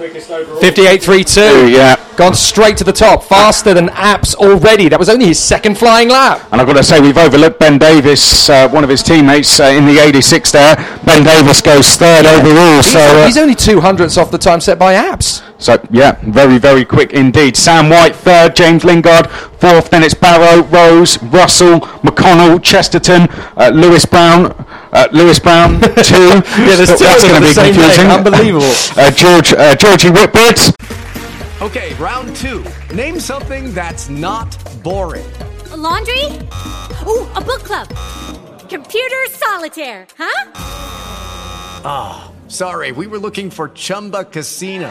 58.32. 0.00 1.72
Yeah. 1.72 1.96
Gone 2.16 2.34
straight 2.34 2.76
to 2.78 2.84
the 2.84 2.92
top, 2.92 3.22
faster 3.24 3.72
than 3.74 3.88
Apps 3.88 4.34
already. 4.34 4.88
That 4.88 4.98
was 4.98 5.08
only 5.08 5.26
his 5.26 5.38
second 5.38 5.78
flying 5.78 6.08
lap. 6.08 6.46
And 6.52 6.60
I've 6.60 6.66
got 6.66 6.74
to 6.76 6.82
say, 6.82 7.00
we've 7.00 7.16
overlooked 7.16 7.58
Ben 7.58 7.78
Davis, 7.78 8.48
uh, 8.50 8.68
one 8.68 8.84
of 8.84 8.90
his 8.90 9.02
teammates 9.02 9.58
uh, 9.60 9.64
in 9.64 9.86
the 9.86 9.98
86 9.98 10.52
there. 10.52 10.76
Ben 11.04 11.24
Davis 11.24 11.60
goes 11.60 11.94
third 11.96 12.26
overall. 12.26 12.76
He's, 12.76 12.92
So, 12.92 13.00
uh, 13.00 13.26
he's 13.26 13.38
only 13.38 13.54
two 13.54 13.80
hundredths 13.80 14.16
off 14.18 14.30
the 14.30 14.38
time 14.38 14.60
set 14.60 14.78
by 14.78 14.94
Apps. 14.94 15.42
So 15.60 15.78
yeah, 15.90 16.18
very 16.22 16.58
very 16.58 16.84
quick 16.86 17.12
indeed. 17.12 17.54
Sam 17.56 17.90
White 17.90 18.16
third, 18.16 18.56
James 18.56 18.82
Lingard 18.84 19.30
fourth. 19.30 19.90
Then 19.90 20.02
it's 20.02 20.14
Barrow, 20.14 20.62
Rose, 20.64 21.22
Russell, 21.24 21.80
McConnell, 22.02 22.62
Chesterton, 22.62 23.28
uh, 23.56 23.70
Lewis 23.74 24.06
Brown. 24.06 24.52
Uh, 24.92 25.06
Lewis 25.12 25.38
Brown 25.38 25.80
two. 26.02 26.16
Yeah, 26.18 26.40
there's 26.76 26.88
two 26.98 27.04
That's 27.04 27.22
going 27.24 27.40
to 27.42 27.46
be 27.48 27.52
same 27.52 27.66
name. 27.66 27.74
confusing. 27.74 28.06
Unbelievable. 28.06 28.74
Uh, 28.96 29.10
George 29.10 29.52
uh, 29.52 29.74
Georgie 29.76 30.10
Whitbread. 30.10 30.58
Okay, 31.62 31.94
round 31.94 32.34
two. 32.34 32.64
Name 32.94 33.20
something 33.20 33.72
that's 33.74 34.08
not 34.08 34.48
boring. 34.82 35.30
laundry? 35.76 36.24
Ooh, 37.06 37.28
a 37.36 37.40
book 37.40 37.62
club. 37.62 37.86
Computer 38.68 39.16
solitaire, 39.28 40.06
huh? 40.18 40.50
Ah, 41.84 42.32
sorry, 42.48 42.92
we 42.92 43.06
were 43.06 43.18
looking 43.18 43.50
for 43.50 43.68
Chumba 43.68 44.24
Casino. 44.24 44.90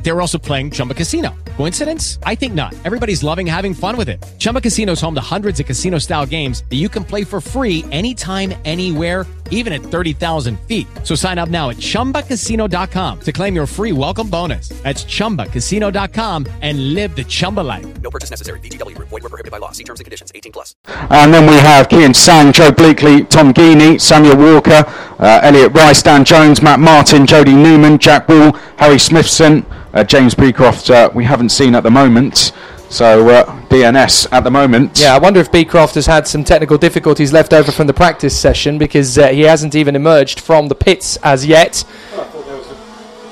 They 0.03 0.11
were 0.11 0.21
also 0.21 0.37
playing 0.37 0.71
Chumba 0.71 0.93
Casino. 0.93 1.35
Coincidence? 1.57 2.17
I 2.23 2.35
think 2.35 2.53
not. 2.53 2.73
Everybody's 2.85 3.23
loving 3.23 3.45
having 3.45 3.73
fun 3.73 3.95
with 3.97 4.09
it. 4.09 4.23
Chumba 4.39 4.61
Casino 4.61 4.93
is 4.93 5.01
home 5.01 5.13
to 5.15 5.21
hundreds 5.21 5.59
of 5.59 5.65
casino 5.67 5.99
style 5.99 6.25
games 6.25 6.63
that 6.69 6.77
you 6.77 6.89
can 6.89 7.03
play 7.03 7.23
for 7.23 7.39
free 7.39 7.85
anytime, 7.91 8.53
anywhere, 8.65 9.27
even 9.51 9.71
at 9.73 9.81
30,000 9.81 10.59
feet. 10.61 10.87
So 11.03 11.13
sign 11.13 11.37
up 11.37 11.49
now 11.49 11.69
at 11.69 11.77
chumbacasino.com 11.77 13.19
to 13.19 13.31
claim 13.31 13.53
your 13.53 13.67
free 13.67 13.91
welcome 13.91 14.27
bonus. 14.27 14.69
That's 14.81 15.03
chumbacasino.com 15.03 16.47
and 16.61 16.93
live 16.95 17.15
the 17.15 17.23
Chumba 17.25 17.59
life. 17.59 18.01
No 18.01 18.09
purchase 18.09 18.31
necessary. 18.31 18.59
VGW 18.61 18.95
Group. 18.95 19.09
Void 19.09 19.21
where 19.21 19.29
prohibited 19.29 19.51
by 19.51 19.59
law. 19.59 19.71
See 19.71 19.83
terms 19.83 19.99
and 19.99 20.05
conditions. 20.05 20.31
18 20.33 20.51
plus. 20.51 20.73
And 20.87 21.31
then 21.33 21.45
we 21.47 21.57
have 21.57 21.89
Kian 21.89 22.15
Sang, 22.15 22.53
Joe 22.53 22.71
Bleakley, 22.71 23.29
Tom 23.29 23.53
Geeney, 23.53 23.99
Samuel 23.99 24.37
Walker, 24.37 24.83
uh, 25.19 25.41
Elliot 25.43 25.73
Rice, 25.73 26.01
Dan 26.01 26.23
Jones, 26.23 26.61
Matt 26.61 26.79
Martin, 26.79 27.27
Jody 27.27 27.53
Newman, 27.53 27.97
Jack 27.99 28.29
Wall, 28.29 28.53
Harry 28.77 28.97
Smithson, 28.97 29.65
uh, 29.93 30.03
James 30.03 30.33
Beecroft. 30.35 30.89
Uh, 30.89 31.09
we 31.13 31.23
haven't 31.25 31.49
seen 31.49 31.75
at 31.75 31.83
the 31.83 31.91
moment. 31.91 32.51
So 32.89 33.29
uh, 33.29 33.45
DNS 33.69 34.27
at 34.33 34.43
the 34.43 34.51
moment. 34.51 34.99
Yeah, 34.99 35.15
I 35.15 35.17
wonder 35.17 35.39
if 35.39 35.49
Beecroft 35.49 35.95
has 35.95 36.05
had 36.07 36.27
some 36.27 36.43
technical 36.43 36.77
difficulties 36.77 37.31
left 37.31 37.53
over 37.53 37.71
from 37.71 37.87
the 37.87 37.93
practice 37.93 38.37
session 38.37 38.77
because 38.77 39.17
uh, 39.17 39.29
he 39.29 39.41
hasn't 39.41 39.75
even 39.75 39.95
emerged 39.95 40.41
from 40.41 40.67
the 40.67 40.75
pits 40.75 41.15
as 41.23 41.45
yet. 41.45 41.85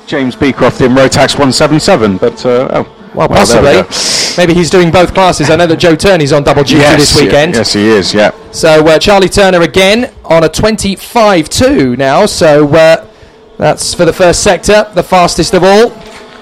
James 0.08 0.36
Beecroft 0.36 0.80
in 0.82 0.94
Rotax 0.94 1.34
177. 1.38 2.18
But 2.18 2.46
uh, 2.46 2.68
oh, 2.72 3.12
Well, 3.14 3.28
there 3.28 3.36
we 3.36 3.36
possibly. 3.36 3.74
go. 3.74 3.88
Maybe 4.38 4.54
he's 4.58 4.70
doing 4.70 4.92
both 4.92 5.14
classes. 5.14 5.50
I 5.50 5.58
know 5.58 5.68
that 5.68 5.78
Joe 5.78 5.96
Turney's 5.96 6.32
on 6.32 6.44
double 6.44 6.64
duty 6.64 6.80
Yes, 6.80 7.14
this 7.14 7.22
weekend. 7.22 7.56
Yes, 7.56 7.74
he 7.74 7.86
is. 7.86 8.14
Yeah. 8.14 8.32
So 8.52 8.88
uh, 8.88 8.98
Charlie 8.98 9.28
Turner 9.28 9.62
again 9.62 10.14
on 10.24 10.46
a 10.46 10.50
25-2 10.50 11.98
now. 11.98 12.26
So 12.26 12.74
uh, 12.74 13.08
that's 13.58 13.94
for 13.94 14.06
the 14.06 14.14
first 14.14 14.42
sector, 14.42 14.90
the 14.96 15.04
fastest 15.04 15.54
of 15.54 15.64
all. 15.66 15.90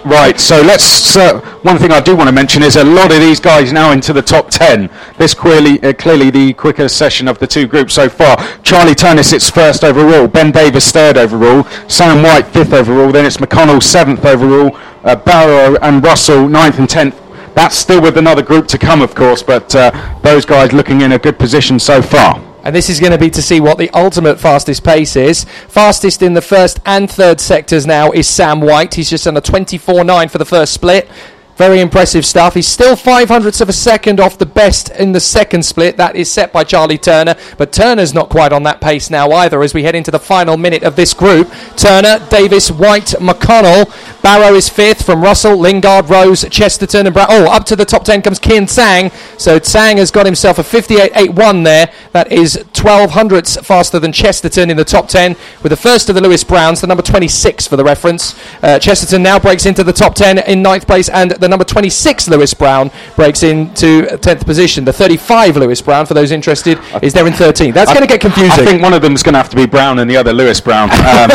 Right, 0.06 0.40
so 0.40 0.62
let's. 0.62 1.18
Uh, 1.18 1.42
one 1.64 1.78
thing 1.78 1.92
I 1.92 2.00
do 2.00 2.16
want 2.16 2.30
to 2.30 2.32
mention 2.32 2.64
is 2.64 2.78
a 2.78 2.84
lot 2.84 3.12
of 3.12 3.20
these 3.20 3.42
guys 3.42 3.74
now 3.74 3.92
into 3.92 4.14
the 4.14 4.22
top 4.22 4.50
ten. 4.50 4.90
This 5.18 5.34
clearly, 5.34 5.84
uh, 5.84 5.92
clearly 5.94 6.30
the 6.30 6.54
quicker 6.54 6.88
session 6.88 7.28
of 7.28 7.40
the 7.40 7.48
two 7.48 7.68
groups 7.68 7.96
so 7.96 8.08
far. 8.08 8.38
Charlie 8.64 8.96
Turner 8.96 9.24
sits 9.24 9.50
first 9.50 9.84
overall, 9.84 10.28
Ben 10.28 10.52
Davis 10.52 10.92
third 10.92 11.18
overall, 11.18 11.66
Sam 11.90 12.24
White 12.24 12.48
fifth 12.48 12.72
overall. 12.72 13.12
Then 13.12 13.26
it's 13.26 13.38
McConnell 13.38 13.84
seventh 13.84 14.24
overall, 14.24 14.78
uh, 15.04 15.16
Barrow 15.18 15.78
and 15.82 16.02
Russell 16.02 16.48
ninth 16.48 16.80
and 16.80 16.90
tenth. 16.90 17.20
That's 17.54 17.76
still 17.76 18.02
with 18.02 18.18
another 18.18 18.44
group 18.44 18.68
to 18.68 18.78
come, 18.78 19.02
of 19.02 19.14
course, 19.14 19.44
but 19.44 19.76
uh, 19.76 20.20
those 20.22 20.46
guys 20.46 20.72
looking 20.72 21.02
in 21.02 21.14
a 21.14 21.20
good 21.20 21.38
position 21.38 21.80
so 21.80 22.02
far. 22.02 22.40
And 22.68 22.76
this 22.76 22.90
is 22.90 23.00
going 23.00 23.14
to 23.14 23.18
be 23.18 23.30
to 23.30 23.42
see 23.42 23.62
what 23.62 23.78
the 23.78 23.90
ultimate 23.92 24.42
fastest 24.42 24.84
pace 24.84 25.16
is. 25.16 25.46
Fastest 25.70 26.22
in 26.22 26.34
the 26.34 26.42
first 26.42 26.82
and 26.86 27.10
third 27.10 27.40
sectors 27.40 27.88
now 27.88 28.12
is 28.12 28.28
Sam 28.28 28.60
White. 28.60 28.94
He's 28.94 29.10
just 29.10 29.26
on 29.26 29.38
a 29.38 29.42
24.9 29.42 30.30
for 30.30 30.38
the 30.38 30.44
first 30.44 30.74
split. 30.74 31.08
Very 31.58 31.80
impressive 31.80 32.24
stuff. 32.24 32.54
He's 32.54 32.68
still 32.68 32.96
five 32.96 33.30
hundredths 33.30 33.62
of 33.62 33.68
a 33.68 33.74
second 33.74 34.20
off 34.20 34.38
the 34.38 34.46
best 34.46 34.90
in 34.92 35.12
the 35.12 35.20
second 35.20 35.64
split. 35.64 35.98
That 35.98 36.16
is 36.16 36.32
set 36.32 36.54
by 36.54 36.64
Charlie 36.64 37.00
Turner. 37.00 37.36
But 37.58 37.74
Turner's 37.74 38.14
not 38.14 38.30
quite 38.30 38.54
on 38.54 38.62
that 38.64 38.80
pace 38.80 39.10
now 39.10 39.32
either 39.32 39.64
as 39.64 39.74
we 39.74 39.82
head 39.82 39.96
into 39.96 40.12
the 40.12 40.20
final 40.20 40.56
minute 40.56 40.84
of 40.84 40.96
this 40.96 41.16
group. 41.16 41.52
Turner, 41.76 42.20
Davis, 42.30 42.70
White, 42.70 43.16
McConnell. 43.20 43.92
Barrow 44.22 44.56
is 44.56 44.70
fifth 44.70 45.06
from 45.06 45.24
Russell, 45.24 45.58
Lingard, 45.58 46.10
Rose, 46.10 46.46
Chesterton, 46.50 47.08
and 47.08 47.14
Brown. 47.14 47.28
Oh, 47.30 47.52
up 47.52 47.66
to 47.66 47.76
the 47.76 47.86
top 47.86 48.04
10 48.04 48.22
comes 48.22 48.40
Kian 48.40 48.70
Sang. 48.70 49.10
So 49.38 49.58
Sang 49.60 49.98
has 49.98 50.12
got 50.12 50.26
himself 50.26 50.60
a 50.60 50.64
58.81 50.64 51.64
there. 51.64 51.92
That 52.12 52.32
is 52.32 52.64
12 52.74 53.12
hundredths 53.12 53.58
faster 53.58 54.00
than 54.00 54.12
Chesterton 54.12 54.70
in 54.70 54.78
the 54.78 54.86
top 54.86 55.08
10, 55.08 55.36
with 55.64 55.72
the 55.72 55.78
first 55.78 56.10
of 56.10 56.16
the 56.16 56.22
Lewis 56.22 56.44
Browns, 56.44 56.82
the 56.82 56.88
number 56.88 57.04
26 57.04 57.68
for 57.68 57.78
the 57.78 57.84
reference. 57.84 58.36
Uh, 58.62 58.78
Chesterton 58.78 59.24
now 59.24 59.40
breaks 59.40 59.66
into 59.66 59.84
the 59.84 59.94
top 59.94 60.14
10 60.14 60.40
in 60.40 60.62
ninth 60.62 60.86
place, 60.86 61.10
and 61.10 61.32
the 61.32 61.47
number 61.50 61.66
26 61.66 62.30
Lewis 62.30 62.54
Brown 62.54 62.92
breaks 63.16 63.44
into 63.44 64.04
10th 64.04 64.46
position. 64.46 64.86
The 64.86 64.94
35 64.94 65.58
Lewis 65.58 65.82
Brown, 65.82 66.06
for 66.06 66.14
those 66.14 66.32
interested, 66.32 66.80
is 67.02 67.14
there 67.14 67.28
in 67.28 67.34
13th. 67.34 67.74
That's 67.74 67.92
going 67.92 68.02
to 68.02 68.08
get 68.08 68.22
confusing. 68.22 68.52
I 68.52 68.66
think 68.66 68.82
one 68.82 68.94
of 68.94 69.02
them 69.02 69.14
is 69.14 69.24
going 69.24 69.34
to 69.34 69.40
have 69.40 69.50
to 69.50 69.56
be 69.56 69.66
Brown 69.66 70.00
and 70.00 70.10
the 70.10 70.18
other 70.18 70.34
Lewis 70.34 70.62
Brown. 70.62 70.90
Um, 71.08 71.30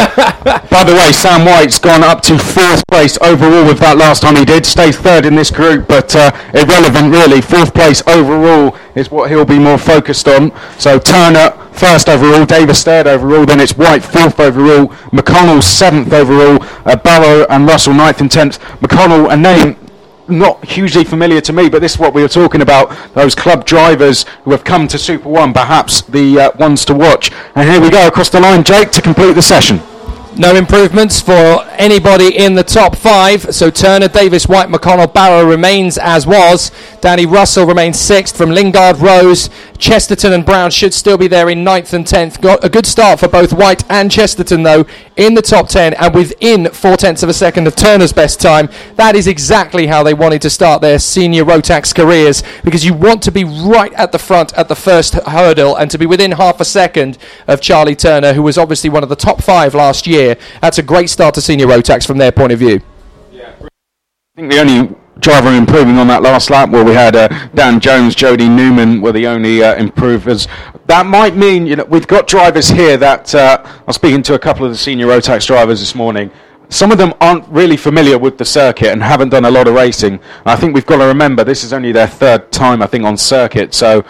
by 0.71 0.85
the 0.85 0.93
way, 0.93 1.13
Sam 1.13 1.45
White's 1.45 1.79
gone 1.79 2.03
up 2.05 2.21
to 2.23 2.39
fourth 2.39 2.87
place 2.89 3.17
overall 3.21 3.65
with 3.65 3.79
that 3.79 3.97
last 3.97 4.23
time 4.23 4.37
he 4.37 4.45
did. 4.45 4.67
Stays 4.67 4.97
third 4.97 5.25
in 5.25 5.35
this 5.35 5.51
group, 5.51 5.89
but 5.89 6.15
uh, 6.15 6.31
irrelevant 6.55 7.13
really. 7.13 7.41
Fourth 7.41 7.75
place 7.75 8.03
overall 8.07 8.77
is 8.95 9.11
what 9.11 9.31
he'll 9.31 9.45
be 9.45 9.59
more 9.59 9.79
focused 9.79 10.29
on. 10.29 10.53
So 10.79 10.99
Turner 10.99 11.51
first 11.73 12.09
overall, 12.09 12.45
Davis 12.45 12.85
third 12.85 13.07
overall, 13.07 13.47
then 13.47 13.61
it's 13.61 13.77
White 13.77 14.05
fourth 14.05 14.39
overall, 14.41 14.89
McConnell 15.13 15.63
seventh 15.63 16.13
overall, 16.13 16.59
uh, 16.85 16.97
Barrow 16.97 17.47
and 17.49 17.67
Russell 17.67 17.95
ninth 17.95 18.21
and 18.21 18.31
tenth. 18.31 18.61
McConnell, 18.81 19.33
a 19.33 19.37
name 19.37 19.77
not 20.33 20.65
hugely 20.65 21.05
familiar 21.05 21.41
to 21.43 21.53
me, 21.53 21.69
but 21.69 21.81
this 21.81 21.93
is 21.93 21.99
what 21.99 22.15
we 22.15 22.23
were 22.23 22.29
talking 22.29 22.63
about. 22.63 23.15
Those 23.15 23.35
club 23.35 23.65
drivers 23.65 24.25
who 24.45 24.51
have 24.51 24.65
come 24.65 24.89
to 24.89 24.99
Super 24.99 25.29
One, 25.29 25.53
perhaps 25.53 26.01
the 26.03 26.41
uh, 26.41 26.51
ones 26.59 26.85
to 26.87 26.95
watch. 26.95 27.31
And 27.55 27.69
here 27.69 27.81
we 27.81 27.91
go 27.91 28.07
across 28.09 28.31
the 28.31 28.41
line, 28.41 28.65
Jake, 28.65 28.91
to 28.93 29.03
complete 29.03 29.35
the 29.35 29.43
session. 29.43 29.81
No 30.39 30.57
improvements 30.57 31.21
for 31.21 31.63
anybody 31.73 32.39
in 32.39 32.55
the 32.55 32.65
top 32.65 32.97
five. 32.97 33.55
So 33.55 33.71
Turner, 33.71 34.09
Davis, 34.09 34.47
White, 34.47 34.69
McConnell, 34.69 35.13
Barrow 35.13 35.47
remains 35.47 35.99
as 35.99 36.27
was. 36.27 36.73
Danny 37.03 37.27
Russell 37.27 37.67
remains 37.67 38.01
sixth 38.01 38.35
from 38.35 38.51
Lingard, 38.51 38.97
Rose, 38.97 39.51
Chesterton, 39.77 40.33
and 40.33 40.47
Brown 40.47 40.71
should 40.71 40.95
still 40.95 41.19
be 41.19 41.29
there 41.29 41.51
in 41.51 41.65
ninth 41.65 41.93
and 41.93 42.07
tenth. 42.07 42.41
Got 42.41 42.65
a 42.65 42.71
good 42.71 42.87
start 42.87 43.21
for 43.21 43.29
both 43.29 43.53
White 43.53 43.85
and 43.91 44.11
Chesterton 44.11 44.63
though 44.63 44.87
in 45.17 45.35
the 45.35 45.43
top 45.43 45.69
ten 45.69 45.93
and 45.95 46.15
within 46.15 46.71
four 46.71 46.97
tenths 46.97 47.23
of 47.23 47.29
a 47.29 47.35
second 47.35 47.67
of 47.67 47.77
Turner's 47.77 48.13
best 48.13 48.41
time. 48.41 48.71
That 48.97 49.15
is 49.15 49.27
exactly 49.27 49.89
how 49.89 50.03
they 50.03 50.15
wanted 50.15 50.41
to 50.43 50.51
start 50.51 50.81
their 50.81 50.99
senior 50.99 51.45
Rotax 51.45 51.95
careers 51.95 52.43
because 52.65 52.87
you 52.87 52.95
want 52.95 53.23
to 53.25 53.33
be 53.33 53.45
right 53.45 53.93
at 53.95 54.13
the 54.13 54.19
front 54.19 54.55
at 54.55 54.69
the 54.69 54.77
first 54.77 55.15
hurdle 55.15 55.77
and 55.77 55.91
to 55.91 55.99
be 55.99 56.07
within 56.07 56.33
half 56.33 56.61
a 56.61 56.65
second 56.65 57.19
of 57.47 57.61
Charlie 57.61 57.97
Turner, 57.97 58.33
who 58.33 58.43
was 58.43 58.57
obviously 58.57 58.89
one 58.89 59.03
of 59.03 59.11
the 59.11 59.17
top 59.17 59.43
five 59.43 59.75
last 59.75 60.07
year. 60.07 60.22
That's 60.61 60.79
a 60.79 60.83
great 60.83 61.11
start 61.11 61.35
to 61.35 61.41
senior 61.41 61.67
Rotax 61.67 62.07
from 62.07 62.19
their 62.19 62.33
point 62.33 62.53
of 62.53 62.59
view. 62.59 62.81
I 64.35 64.41
think 64.41 64.51
the 64.51 64.61
only 64.61 64.97
driver 65.19 65.51
improving 65.51 65.99
on 65.99 66.09
that 66.09 66.23
last 66.23 66.51
lap, 66.51 66.71
where 66.71 66.85
we 66.85 66.93
had 66.93 67.15
uh, 67.15 67.29
Dan 67.55 67.81
Jones, 67.81 68.15
Jody 68.15 68.49
Newman 68.49 69.01
were 69.01 69.13
the 69.13 69.27
only 69.27 69.63
uh, 69.63 69.75
improvers. 69.77 70.49
That 70.87 71.07
might 71.07 71.37
mean, 71.37 71.67
you 71.67 71.77
know, 71.77 71.85
we've 71.85 72.07
got 72.07 72.27
drivers 72.27 72.69
here 72.69 72.97
that 72.97 73.35
uh, 73.35 73.63
I 73.65 73.83
was 73.87 73.97
speaking 73.97 74.23
to 74.25 74.35
a 74.35 74.39
couple 74.39 74.65
of 74.65 74.73
the 74.73 74.79
senior 74.79 75.07
Rotax 75.07 75.47
drivers 75.47 75.81
this 75.81 75.95
morning. 75.95 76.31
Some 76.71 76.91
of 76.91 76.97
them 76.97 77.13
aren't 77.21 77.47
really 77.49 77.77
familiar 77.77 78.19
with 78.19 78.39
the 78.39 78.47
circuit 78.47 78.89
and 78.89 79.03
haven't 79.03 79.29
done 79.29 79.45
a 79.45 79.51
lot 79.51 79.69
of 79.69 79.75
racing. 79.75 80.19
I 80.47 80.57
think 80.57 80.75
we've 80.75 80.87
got 80.87 80.99
to 80.99 81.05
remember 81.05 81.45
this 81.45 81.65
is 81.65 81.75
only 81.75 81.93
their 81.93 82.07
third 82.07 82.51
time, 82.51 82.81
I 82.81 82.87
think, 82.87 83.05
on 83.05 83.19
circuit. 83.19 83.75
So 83.75 84.05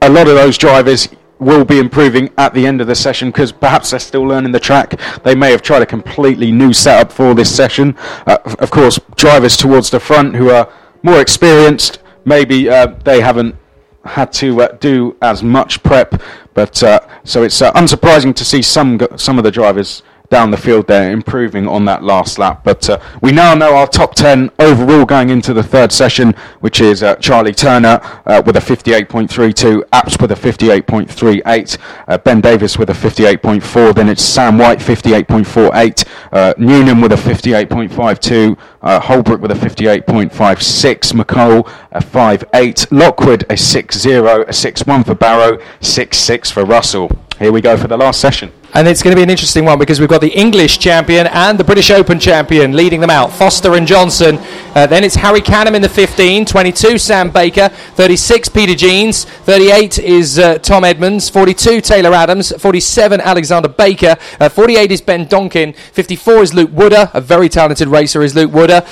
a 0.00 0.08
lot 0.08 0.28
of 0.28 0.36
those 0.36 0.56
drivers 0.56 1.08
will 1.40 1.64
be 1.64 1.78
improving 1.78 2.30
at 2.36 2.54
the 2.54 2.66
end 2.66 2.80
of 2.80 2.86
the 2.86 2.94
session 2.94 3.30
because 3.30 3.50
perhaps 3.50 3.90
they're 3.90 3.98
still 3.98 4.22
learning 4.22 4.52
the 4.52 4.60
track. 4.60 5.00
They 5.24 5.34
may 5.34 5.50
have 5.50 5.62
tried 5.62 5.82
a 5.82 5.86
completely 5.86 6.52
new 6.52 6.72
setup 6.72 7.10
for 7.10 7.34
this 7.34 7.54
session. 7.54 7.96
Uh, 8.26 8.38
of 8.58 8.70
course, 8.70 9.00
drivers 9.16 9.56
towards 9.56 9.90
the 9.90 10.00
front 10.00 10.36
who 10.36 10.50
are 10.50 10.70
more 11.02 11.20
experienced, 11.20 11.98
maybe 12.24 12.68
uh, 12.68 12.86
they 13.04 13.20
haven't 13.20 13.56
had 14.04 14.32
to 14.32 14.62
uh, 14.62 14.68
do 14.76 15.16
as 15.22 15.42
much 15.42 15.82
prep. 15.82 16.20
But 16.54 16.82
uh, 16.82 17.00
so 17.24 17.42
it's 17.42 17.60
uh, 17.62 17.72
unsurprising 17.72 18.34
to 18.36 18.44
see 18.44 18.62
some 18.62 19.00
some 19.16 19.38
of 19.38 19.44
the 19.44 19.50
drivers 19.50 20.02
down 20.30 20.52
the 20.52 20.56
field 20.56 20.86
there, 20.86 21.10
improving 21.10 21.66
on 21.66 21.84
that 21.84 22.04
last 22.04 22.38
lap. 22.38 22.62
But 22.62 22.88
uh, 22.88 23.00
we 23.20 23.32
now 23.32 23.54
know 23.54 23.74
our 23.74 23.88
top 23.88 24.14
10 24.14 24.50
overall 24.60 25.04
going 25.04 25.28
into 25.28 25.52
the 25.52 25.62
third 25.62 25.90
session, 25.90 26.34
which 26.60 26.80
is 26.80 27.02
uh, 27.02 27.16
Charlie 27.16 27.52
Turner 27.52 28.00
uh, 28.26 28.40
with 28.46 28.56
a 28.56 28.60
58.32, 28.60 29.82
Apps 29.90 30.20
with 30.22 30.30
a 30.30 30.36
58.38, 30.36 31.78
uh, 32.06 32.18
Ben 32.18 32.40
Davis 32.40 32.78
with 32.78 32.90
a 32.90 32.92
58.4, 32.92 33.94
then 33.94 34.08
it's 34.08 34.22
Sam 34.22 34.56
White 34.56 34.78
58.48, 34.78 36.06
uh, 36.30 36.54
Newnham 36.56 37.00
with 37.00 37.12
a 37.12 37.16
58.52, 37.16 38.56
uh, 38.82 39.00
Holbrook 39.00 39.40
with 39.40 39.50
a 39.50 39.54
58.56, 39.54 41.12
McCall 41.12 41.68
a 41.90 41.98
5.8, 41.98 42.86
Lockwood 42.92 43.42
a 43.44 43.54
6.0, 43.54 44.42
a 44.42 44.44
6.1 44.46 45.04
for 45.04 45.14
Barrow, 45.16 45.56
6.6 45.80 46.52
for 46.52 46.64
Russell. 46.64 47.10
Here 47.40 47.50
we 47.50 47.62
go 47.62 47.74
for 47.74 47.88
the 47.88 47.96
last 47.96 48.20
session. 48.20 48.52
And 48.74 48.86
it's 48.86 49.02
going 49.02 49.12
to 49.12 49.16
be 49.16 49.22
an 49.22 49.30
interesting 49.30 49.64
one 49.64 49.78
because 49.78 49.98
we've 49.98 50.10
got 50.10 50.20
the 50.20 50.28
English 50.28 50.78
champion 50.78 51.26
and 51.28 51.58
the 51.58 51.64
British 51.64 51.90
Open 51.90 52.20
champion 52.20 52.76
leading 52.76 53.00
them 53.00 53.08
out, 53.08 53.32
Foster 53.32 53.76
and 53.76 53.86
Johnson. 53.86 54.36
Uh, 54.74 54.86
then 54.86 55.04
it's 55.04 55.14
Harry 55.14 55.40
Canham 55.40 55.74
in 55.74 55.80
the 55.80 55.88
15, 55.88 56.44
22 56.44 56.98
Sam 56.98 57.30
Baker, 57.30 57.70
36 57.70 58.50
Peter 58.50 58.74
Jeans, 58.74 59.24
38 59.24 59.98
is 60.00 60.38
uh, 60.38 60.58
Tom 60.58 60.84
Edmonds, 60.84 61.30
42 61.30 61.80
Taylor 61.80 62.12
Adams, 62.12 62.52
47 62.58 63.22
Alexander 63.22 63.70
Baker, 63.70 64.18
uh, 64.38 64.50
48 64.50 64.92
is 64.92 65.00
Ben 65.00 65.24
Donkin, 65.24 65.74
54 65.74 66.42
is 66.42 66.52
Luke 66.52 66.70
Wooder, 66.74 67.10
a 67.14 67.22
very 67.22 67.48
talented 67.48 67.88
racer 67.88 68.22
is 68.22 68.36
Luke 68.36 68.52
Wooder. 68.52 68.86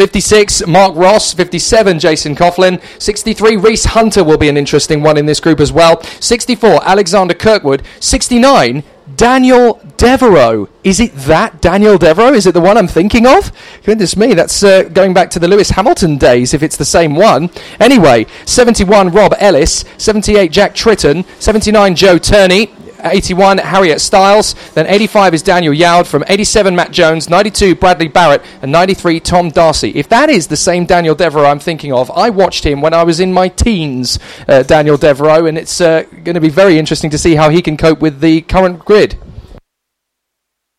Uh, 0.00 0.04
56, 0.04 0.66
Mark 0.66 0.96
Ross. 0.96 1.34
57, 1.34 1.98
Jason 1.98 2.34
Coughlin. 2.34 2.80
63, 2.98 3.56
Reese 3.56 3.84
Hunter 3.84 4.24
will 4.24 4.38
be 4.38 4.48
an 4.48 4.56
interesting 4.56 5.02
one 5.02 5.18
in 5.18 5.26
this 5.26 5.40
group 5.40 5.60
as 5.60 5.72
well. 5.72 6.02
64, 6.20 6.80
Alexander 6.84 7.34
Kirkwood. 7.34 7.82
69, 8.00 8.82
Daniel 9.16 9.78
Devereaux. 9.98 10.70
Is 10.82 11.00
it 11.00 11.14
that 11.14 11.60
Daniel 11.60 11.98
Devereaux? 11.98 12.32
Is 12.32 12.46
it 12.46 12.54
the 12.54 12.60
one 12.62 12.78
I'm 12.78 12.88
thinking 12.88 13.26
of? 13.26 13.52
Goodness 13.84 14.16
me, 14.16 14.32
that's 14.32 14.62
uh, 14.62 14.84
going 14.84 15.12
back 15.12 15.28
to 15.30 15.38
the 15.38 15.48
Lewis 15.48 15.70
Hamilton 15.70 16.16
days 16.16 16.54
if 16.54 16.62
it's 16.62 16.78
the 16.78 16.86
same 16.86 17.14
one. 17.14 17.50
Anyway, 17.78 18.24
71 18.46 19.10
Rob 19.10 19.34
Ellis, 19.38 19.84
78 19.98 20.50
Jack 20.50 20.74
Tritton, 20.74 21.26
79 21.38 21.94
Joe 21.94 22.16
Turney, 22.16 22.72
81 23.04 23.58
Harriet 23.58 24.00
Styles, 24.00 24.54
then 24.74 24.86
85 24.86 25.34
is 25.34 25.42
Daniel 25.42 25.72
Yowd, 25.72 26.06
from 26.06 26.24
87 26.28 26.74
Matt 26.74 26.90
Jones, 26.90 27.28
92 27.28 27.74
Bradley 27.74 28.08
Barrett, 28.08 28.42
and 28.62 28.70
93 28.72 29.20
Tom 29.20 29.50
Darcy. 29.50 29.90
If 29.90 30.08
that 30.08 30.30
is 30.30 30.46
the 30.46 30.56
same 30.56 30.86
Daniel 30.86 31.14
Devereaux 31.14 31.46
I'm 31.46 31.58
thinking 31.60 31.92
of, 31.92 32.10
I 32.10 32.30
watched 32.30 32.64
him 32.64 32.80
when 32.80 32.94
I 32.94 33.04
was 33.04 33.20
in 33.20 33.32
my 33.32 33.48
teens, 33.48 34.18
uh, 34.48 34.62
Daniel 34.62 34.96
Devereaux, 34.96 35.46
and 35.46 35.56
it's 35.58 35.80
uh, 35.80 36.02
going 36.10 36.34
to 36.34 36.40
be 36.40 36.48
very 36.48 36.78
interesting 36.78 37.10
to 37.10 37.18
see 37.18 37.34
how 37.34 37.50
he 37.50 37.62
can 37.62 37.76
cope 37.76 38.00
with 38.00 38.20
the 38.20 38.42
current 38.42 38.84
grid. 38.84 39.18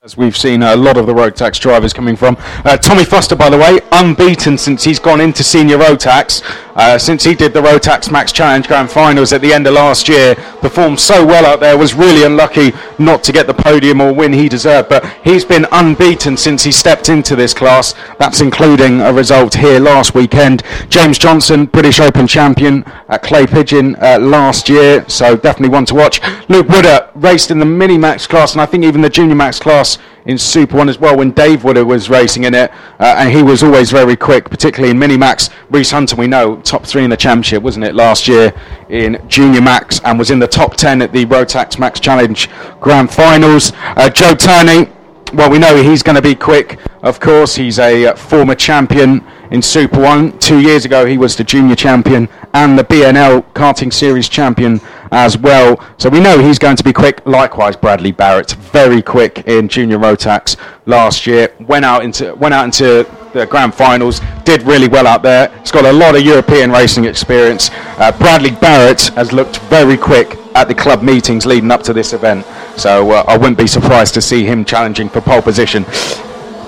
As 0.03 0.17
we've 0.17 0.35
seen 0.35 0.63
a 0.63 0.75
lot 0.75 0.97
of 0.97 1.05
the 1.05 1.13
Rotax 1.13 1.59
drivers 1.59 1.93
coming 1.93 2.15
from. 2.15 2.35
Uh, 2.65 2.75
Tommy 2.75 3.05
Foster, 3.05 3.35
by 3.35 3.51
the 3.51 3.57
way, 3.59 3.79
unbeaten 3.91 4.57
since 4.57 4.83
he's 4.83 4.97
gone 4.97 5.21
into 5.21 5.43
senior 5.43 5.77
Rotax. 5.77 6.41
Uh, 6.75 6.97
since 6.97 7.23
he 7.23 7.35
did 7.35 7.53
the 7.53 7.61
Rotax 7.61 8.11
max 8.11 8.31
challenge 8.31 8.67
grand 8.67 8.89
finals 8.89 9.33
at 9.33 9.41
the 9.41 9.53
end 9.53 9.67
of 9.67 9.73
last 9.73 10.07
year, 10.07 10.35
performed 10.61 10.99
so 10.99 11.25
well 11.25 11.45
out 11.45 11.59
there, 11.59 11.77
was 11.77 11.93
really 11.93 12.23
unlucky 12.23 12.71
not 12.97 13.23
to 13.23 13.31
get 13.31 13.47
the 13.47 13.53
podium 13.53 13.99
or 14.01 14.13
win 14.13 14.33
he 14.33 14.47
deserved. 14.47 14.89
But 14.89 15.05
he's 15.23 15.45
been 15.45 15.65
unbeaten 15.71 16.37
since 16.37 16.63
he 16.63 16.71
stepped 16.71 17.09
into 17.09 17.35
this 17.35 17.53
class. 17.53 17.93
That's 18.19 18.41
including 18.41 19.01
a 19.01 19.13
result 19.13 19.55
here 19.55 19.79
last 19.79 20.15
weekend. 20.15 20.63
James 20.89 21.17
Johnson, 21.17 21.65
British 21.65 21.99
Open 21.99 22.27
champion 22.27 22.83
at 23.09 23.23
Clay 23.23 23.45
Pigeon 23.45 23.95
uh, 23.97 24.19
last 24.19 24.69
year, 24.69 25.05
so 25.07 25.35
definitely 25.35 25.69
one 25.69 25.85
to 25.85 25.95
watch. 25.95 26.21
Luke 26.49 26.69
Wooder 26.69 27.09
raced 27.15 27.51
in 27.51 27.59
the 27.59 27.65
mini 27.65 27.97
max 27.97 28.27
class, 28.27 28.53
and 28.53 28.61
I 28.61 28.65
think 28.65 28.83
even 28.83 29.01
the 29.01 29.09
junior 29.09 29.35
max 29.35 29.59
class 29.59 29.97
in 30.25 30.37
Super 30.37 30.77
One 30.77 30.89
as 30.89 30.99
well 30.99 31.17
when 31.17 31.31
Dave 31.31 31.63
Wooder 31.63 31.85
was 31.85 32.09
racing 32.09 32.43
in 32.43 32.53
it, 32.53 32.71
uh, 32.99 33.15
and 33.17 33.31
he 33.31 33.43
was 33.43 33.63
always 33.63 33.91
very 33.91 34.15
quick, 34.15 34.49
particularly 34.49 34.91
in 34.91 34.99
Mini 34.99 35.17
Max. 35.17 35.49
Reese 35.69 35.91
Hunter, 35.91 36.15
we 36.15 36.27
know, 36.27 36.57
top 36.61 36.85
three 36.85 37.03
in 37.03 37.09
the 37.09 37.17
championship, 37.17 37.63
wasn't 37.63 37.85
it, 37.85 37.95
last 37.95 38.27
year 38.27 38.53
in 38.89 39.23
Junior 39.27 39.61
Max, 39.61 39.99
and 40.03 40.19
was 40.19 40.31
in 40.31 40.39
the 40.39 40.47
top 40.47 40.75
10 40.75 41.01
at 41.01 41.11
the 41.11 41.25
Rotax 41.25 41.79
Max 41.79 41.99
Challenge 41.99 42.49
Grand 42.79 43.11
Finals. 43.11 43.71
Uh, 43.75 44.09
Joe 44.09 44.35
Turney, 44.35 44.89
well, 45.33 45.49
we 45.49 45.59
know 45.59 45.81
he's 45.81 46.03
going 46.03 46.17
to 46.17 46.21
be 46.21 46.35
quick, 46.35 46.79
of 47.01 47.19
course. 47.19 47.55
He's 47.55 47.79
a 47.79 48.07
uh, 48.07 48.15
former 48.15 48.53
champion 48.53 49.25
in 49.49 49.61
Super 49.61 49.99
One. 49.99 50.37
Two 50.39 50.59
years 50.59 50.85
ago, 50.85 51.05
he 51.05 51.17
was 51.17 51.35
the 51.35 51.43
junior 51.43 51.75
champion 51.75 52.27
and 52.53 52.77
the 52.77 52.83
BNL 52.83 53.45
karting 53.53 53.93
series 53.93 54.27
champion 54.27 54.81
as 55.11 55.37
well. 55.37 55.83
So 55.97 56.09
we 56.09 56.19
know 56.19 56.39
he's 56.39 56.59
going 56.59 56.77
to 56.77 56.83
be 56.83 56.93
quick. 56.93 57.25
Likewise, 57.25 57.75
Bradley 57.75 58.11
Barrett, 58.11 58.51
very 58.51 59.01
quick 59.01 59.47
in 59.47 59.67
junior 59.67 59.97
Rotax 59.97 60.57
last 60.85 61.27
year. 61.27 61.53
Went 61.59 61.85
out 61.85 62.03
into 62.03 62.33
went 62.35 62.53
out 62.53 62.65
into 62.65 63.07
the 63.33 63.45
grand 63.45 63.73
finals. 63.73 64.21
Did 64.43 64.63
really 64.63 64.87
well 64.87 65.07
out 65.07 65.21
there. 65.21 65.49
He's 65.59 65.71
got 65.71 65.85
a 65.85 65.93
lot 65.93 66.15
of 66.15 66.21
European 66.21 66.71
racing 66.71 67.05
experience. 67.05 67.69
Uh, 67.97 68.11
Bradley 68.17 68.51
Barrett 68.51 69.01
has 69.15 69.31
looked 69.31 69.57
very 69.61 69.97
quick 69.97 70.37
at 70.55 70.67
the 70.67 70.75
club 70.75 71.01
meetings 71.01 71.45
leading 71.45 71.71
up 71.71 71.81
to 71.83 71.93
this 71.93 72.13
event. 72.13 72.45
So 72.77 73.11
uh, 73.11 73.23
I 73.27 73.37
wouldn't 73.37 73.57
be 73.57 73.67
surprised 73.67 74.13
to 74.15 74.21
see 74.21 74.43
him 74.43 74.65
challenging 74.65 75.07
for 75.09 75.21
pole 75.21 75.41
position 75.41 75.85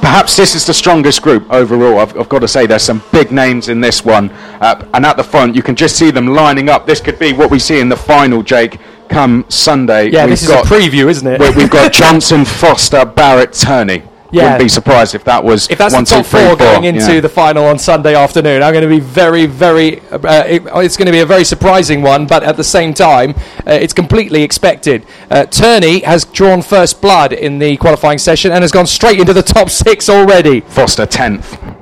perhaps 0.04 0.36
this 0.36 0.54
is 0.54 0.66
the 0.66 0.74
strongest 0.74 1.22
group 1.22 1.50
overall. 1.50 2.00
I've, 2.00 2.18
I've, 2.20 2.28
got 2.28 2.40
to 2.40 2.48
say, 2.48 2.66
there's 2.66 2.84
some 2.84 3.02
big 3.14 3.32
names 3.32 3.70
in 3.70 3.80
this 3.80 4.04
one. 4.04 4.30
Uh, 4.60 4.86
and 4.94 5.06
at 5.06 5.16
the 5.16 5.24
front, 5.24 5.56
you 5.56 5.64
can 5.64 5.78
just 5.78 5.98
see 5.98 6.12
them 6.12 6.28
lining 6.28 6.68
up. 6.68 6.86
This 6.86 7.00
could 7.00 7.18
be 7.18 7.32
what 7.32 7.50
we 7.50 7.58
see 7.58 7.80
in 7.80 7.88
the 7.88 7.96
final, 7.96 8.44
Jake, 8.44 8.80
come 9.08 9.46
Sunday. 9.48 10.10
Yeah, 10.10 10.26
we've 10.26 10.32
this 10.32 10.44
is 10.44 10.50
got, 10.50 10.66
a 10.66 10.68
preview, 10.68 11.10
isn't 11.10 11.26
it? 11.26 11.56
we've 11.56 11.70
got 11.70 11.94
Johnson, 12.02 12.44
Foster, 12.44 13.06
Barrett, 13.06 13.54
Turney. 13.54 14.04
Yeah. 14.34 14.44
Wouldn't 14.44 14.62
be 14.64 14.70
surprised 14.70 15.14
if 15.14 15.24
that 15.26 15.44
was 15.44 15.70
if 15.70 15.78
that's 15.78 15.94
one, 15.94 16.06
the 16.06 16.10
top 16.10 16.26
two, 16.26 16.32
three, 16.32 16.48
four 16.48 16.56
going 16.56 16.86
into 16.86 17.14
yeah. 17.14 17.20
the 17.20 17.30
final 17.30 17.66
on 17.66 17.78
Sunday 17.78 18.16
afternoon. 18.16 18.64
I'm 18.64 18.74
going 18.74 18.82
to 18.82 18.90
be 18.90 19.00
very, 19.00 19.46
very. 19.46 20.00
Uh, 20.10 20.44
it, 20.46 20.64
it's 20.66 20.98
going 20.98 21.06
to 21.06 21.12
be 21.12 21.20
a 21.20 21.26
very 21.26 21.44
surprising 21.44 22.02
one, 22.02 22.26
but 22.26 22.42
at 22.42 22.58
the 22.58 22.64
same 22.64 22.96
time, 22.96 23.36
uh, 23.68 23.74
it's 23.74 23.94
completely 23.94 24.42
expected. 24.42 25.06
Uh, 25.30 25.46
Turney 25.46 26.00
has 26.00 26.26
drawn 26.26 26.64
first 26.64 27.00
blood 27.00 27.32
in 27.32 27.60
the 27.60 27.78
qualifying 27.78 28.18
session 28.18 28.52
and 28.52 28.64
has 28.64 28.72
gone 28.72 28.88
straight 28.88 29.20
into 29.20 29.34
the 29.34 29.44
top 29.44 29.70
six 29.70 30.10
already. 30.10 30.62
Foster 30.62 31.06
tenth. 31.06 31.73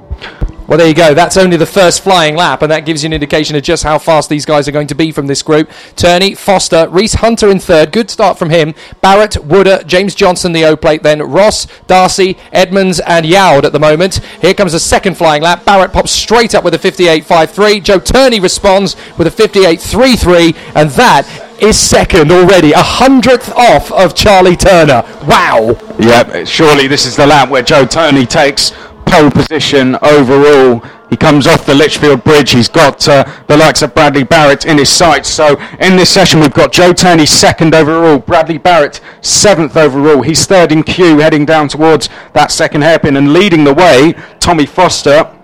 Well, 0.72 0.78
there 0.78 0.88
you 0.88 0.94
go. 0.94 1.14
That's 1.14 1.36
only 1.36 1.58
the 1.58 1.66
first 1.66 2.02
flying 2.02 2.38
lap, 2.38 2.62
and 2.62 2.72
that 2.72 2.86
gives 2.86 3.04
you 3.04 3.08
an 3.08 3.12
indication 3.12 3.58
of 3.58 3.62
just 3.62 3.84
how 3.84 4.00
fast 4.00 4.30
these 4.30 4.46
guys 4.46 4.70
are 4.70 4.72
going 4.72 4.88
to 4.88 4.96
be 4.96 5.12
from 5.12 5.28
this 5.28 5.42
group. 5.42 5.70
Turney, 5.98 6.34
Foster, 6.34 6.88
Reese 6.88 7.16
Hunter 7.16 7.50
in 7.50 7.60
third. 7.60 7.92
Good 7.92 8.10
start 8.10 8.40
from 8.40 8.52
him. 8.52 8.74
Barrett, 9.02 9.36
Wooder, 9.44 9.84
James 9.84 10.16
Johnson, 10.16 10.54
the 10.54 10.64
O 10.64 10.78
plate. 10.78 11.04
Then 11.04 11.22
Ross, 11.24 11.68
Darcy, 11.88 12.38
Edmonds, 12.54 13.02
and 13.02 13.26
Yowd 13.26 13.66
at 13.66 13.74
the 13.74 13.82
moment. 13.82 14.22
Here 14.40 14.54
comes 14.54 14.72
the 14.72 14.80
second 14.80 15.18
flying 15.18 15.42
lap. 15.42 15.66
Barrett 15.66 15.92
pops 15.92 16.12
straight 16.12 16.56
up 16.56 16.64
with 16.64 16.74
a 16.74 16.80
58.53. 16.80 17.84
Joe 17.84 18.00
Turney 18.00 18.40
responds 18.40 18.96
with 19.18 19.28
a 19.28 19.30
58.33, 19.30 20.56
and 20.74 20.90
that 20.92 21.28
is 21.62 21.78
second 21.78 22.32
already, 22.32 22.72
a 22.72 22.82
hundredth 22.82 23.52
off 23.58 23.92
of 23.92 24.16
Charlie 24.16 24.56
Turner. 24.56 25.04
Wow! 25.28 25.78
Yep, 26.00 26.48
surely 26.48 26.88
this 26.88 27.06
is 27.06 27.18
the 27.18 27.28
lap 27.28 27.50
where 27.50 27.62
Joe 27.62 27.86
Turney 27.86 28.26
takes 28.26 28.72
pole 29.12 29.30
position 29.30 29.98
overall. 30.02 30.80
He 31.10 31.18
comes 31.18 31.46
off 31.46 31.66
the 31.66 31.76
Litchfield 31.76 32.24
Bridge. 32.24 32.52
He's 32.52 32.70
got 32.70 33.06
uh, 33.10 33.30
the 33.48 33.58
likes 33.58 33.82
of 33.82 33.94
Bradley 33.94 34.24
Barrett 34.24 34.66
in 34.66 34.78
his 34.78 34.90
sights. 34.90 35.28
So 35.28 35.60
in 35.82 35.98
this 35.98 36.10
session, 36.10 36.40
we've 36.40 36.54
got 36.54 36.72
Joe 36.72 36.94
Turney 36.94 37.26
second 37.26 37.76
overall, 37.76 38.20
Bradley 38.20 38.58
Barrett 38.58 39.02
seventh 39.20 39.76
overall. 39.76 40.22
He's 40.22 40.46
third 40.46 40.72
in 40.72 40.84
queue, 40.84 41.20
heading 41.20 41.46
down 41.46 41.68
towards 41.68 42.08
that 42.32 42.52
second 42.52 42.84
hairpin 42.84 43.18
and 43.18 43.34
leading 43.34 43.66
the 43.66 43.74
way. 43.74 44.14
Tommy 44.40 44.66
Foster. 44.66 45.38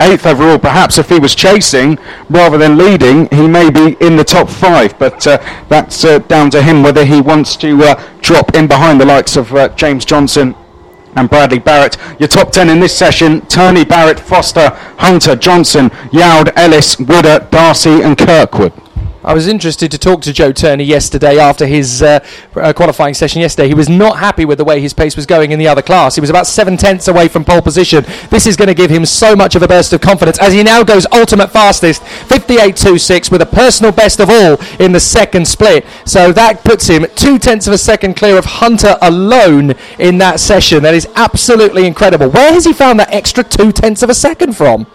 Eighth 0.00 0.26
overall, 0.26 0.58
perhaps 0.58 0.98
if 0.98 1.08
he 1.08 1.18
was 1.18 1.34
chasing 1.34 1.96
rather 2.28 2.58
than 2.58 2.76
leading, 2.76 3.28
he 3.28 3.46
may 3.46 3.70
be 3.70 3.96
in 4.04 4.16
the 4.16 4.24
top 4.24 4.50
five. 4.50 4.98
But 4.98 5.26
uh, 5.26 5.38
that's 5.68 6.04
uh, 6.04 6.18
down 6.18 6.50
to 6.50 6.62
him 6.62 6.82
whether 6.82 7.04
he 7.04 7.20
wants 7.20 7.56
to 7.58 7.82
uh, 7.82 8.02
drop 8.20 8.54
in 8.56 8.66
behind 8.66 9.00
the 9.00 9.06
likes 9.06 9.36
of 9.36 9.54
uh, 9.54 9.68
James 9.70 10.04
Johnson 10.04 10.54
and 11.16 11.28
Bradley 11.28 11.58
Barrett. 11.58 11.96
Your 12.20 12.28
top 12.28 12.52
10 12.52 12.68
in 12.70 12.78
this 12.78 12.96
session 12.96 13.40
Turney, 13.46 13.84
Barrett, 13.84 14.20
Foster, 14.20 14.70
Hunter, 14.98 15.34
Johnson, 15.34 15.90
Yowd, 16.12 16.52
Ellis, 16.56 16.98
Wooder, 16.98 17.48
Darcy, 17.50 18.02
and 18.02 18.16
Kirkwood. 18.16 18.72
I 19.26 19.34
was 19.34 19.48
interested 19.48 19.90
to 19.90 19.98
talk 19.98 20.22
to 20.22 20.32
Joe 20.32 20.52
Turney 20.52 20.84
yesterday 20.84 21.40
after 21.40 21.66
his 21.66 22.00
uh, 22.00 22.24
uh, 22.54 22.72
qualifying 22.72 23.12
session 23.12 23.40
yesterday. 23.40 23.66
He 23.66 23.74
was 23.74 23.88
not 23.88 24.20
happy 24.20 24.44
with 24.44 24.56
the 24.56 24.64
way 24.64 24.80
his 24.80 24.94
pace 24.94 25.16
was 25.16 25.26
going 25.26 25.50
in 25.50 25.58
the 25.58 25.66
other 25.66 25.82
class. 25.82 26.14
He 26.14 26.20
was 26.20 26.30
about 26.30 26.46
seven 26.46 26.76
tenths 26.76 27.08
away 27.08 27.26
from 27.26 27.44
pole 27.44 27.60
position. 27.60 28.04
This 28.30 28.46
is 28.46 28.56
going 28.56 28.68
to 28.68 28.74
give 28.74 28.88
him 28.88 29.04
so 29.04 29.34
much 29.34 29.56
of 29.56 29.64
a 29.64 29.66
burst 29.66 29.92
of 29.92 30.00
confidence 30.00 30.38
as 30.38 30.52
he 30.52 30.62
now 30.62 30.84
goes 30.84 31.08
ultimate 31.10 31.50
fastest, 31.50 32.02
58.26 32.02 33.32
with 33.32 33.42
a 33.42 33.46
personal 33.46 33.90
best 33.90 34.20
of 34.20 34.30
all 34.30 34.60
in 34.78 34.92
the 34.92 35.00
second 35.00 35.48
split. 35.48 35.84
So 36.04 36.30
that 36.30 36.62
puts 36.62 36.86
him 36.86 37.04
two 37.16 37.40
tenths 37.40 37.66
of 37.66 37.72
a 37.72 37.78
second 37.78 38.14
clear 38.14 38.38
of 38.38 38.44
Hunter 38.44 38.96
alone 39.02 39.74
in 39.98 40.18
that 40.18 40.38
session. 40.38 40.84
That 40.84 40.94
is 40.94 41.08
absolutely 41.16 41.84
incredible. 41.84 42.30
Where 42.30 42.52
has 42.52 42.64
he 42.64 42.72
found 42.72 43.00
that 43.00 43.12
extra 43.12 43.42
two 43.42 43.72
tenths 43.72 44.04
of 44.04 44.10
a 44.10 44.14
second 44.14 44.56
from? 44.56 44.86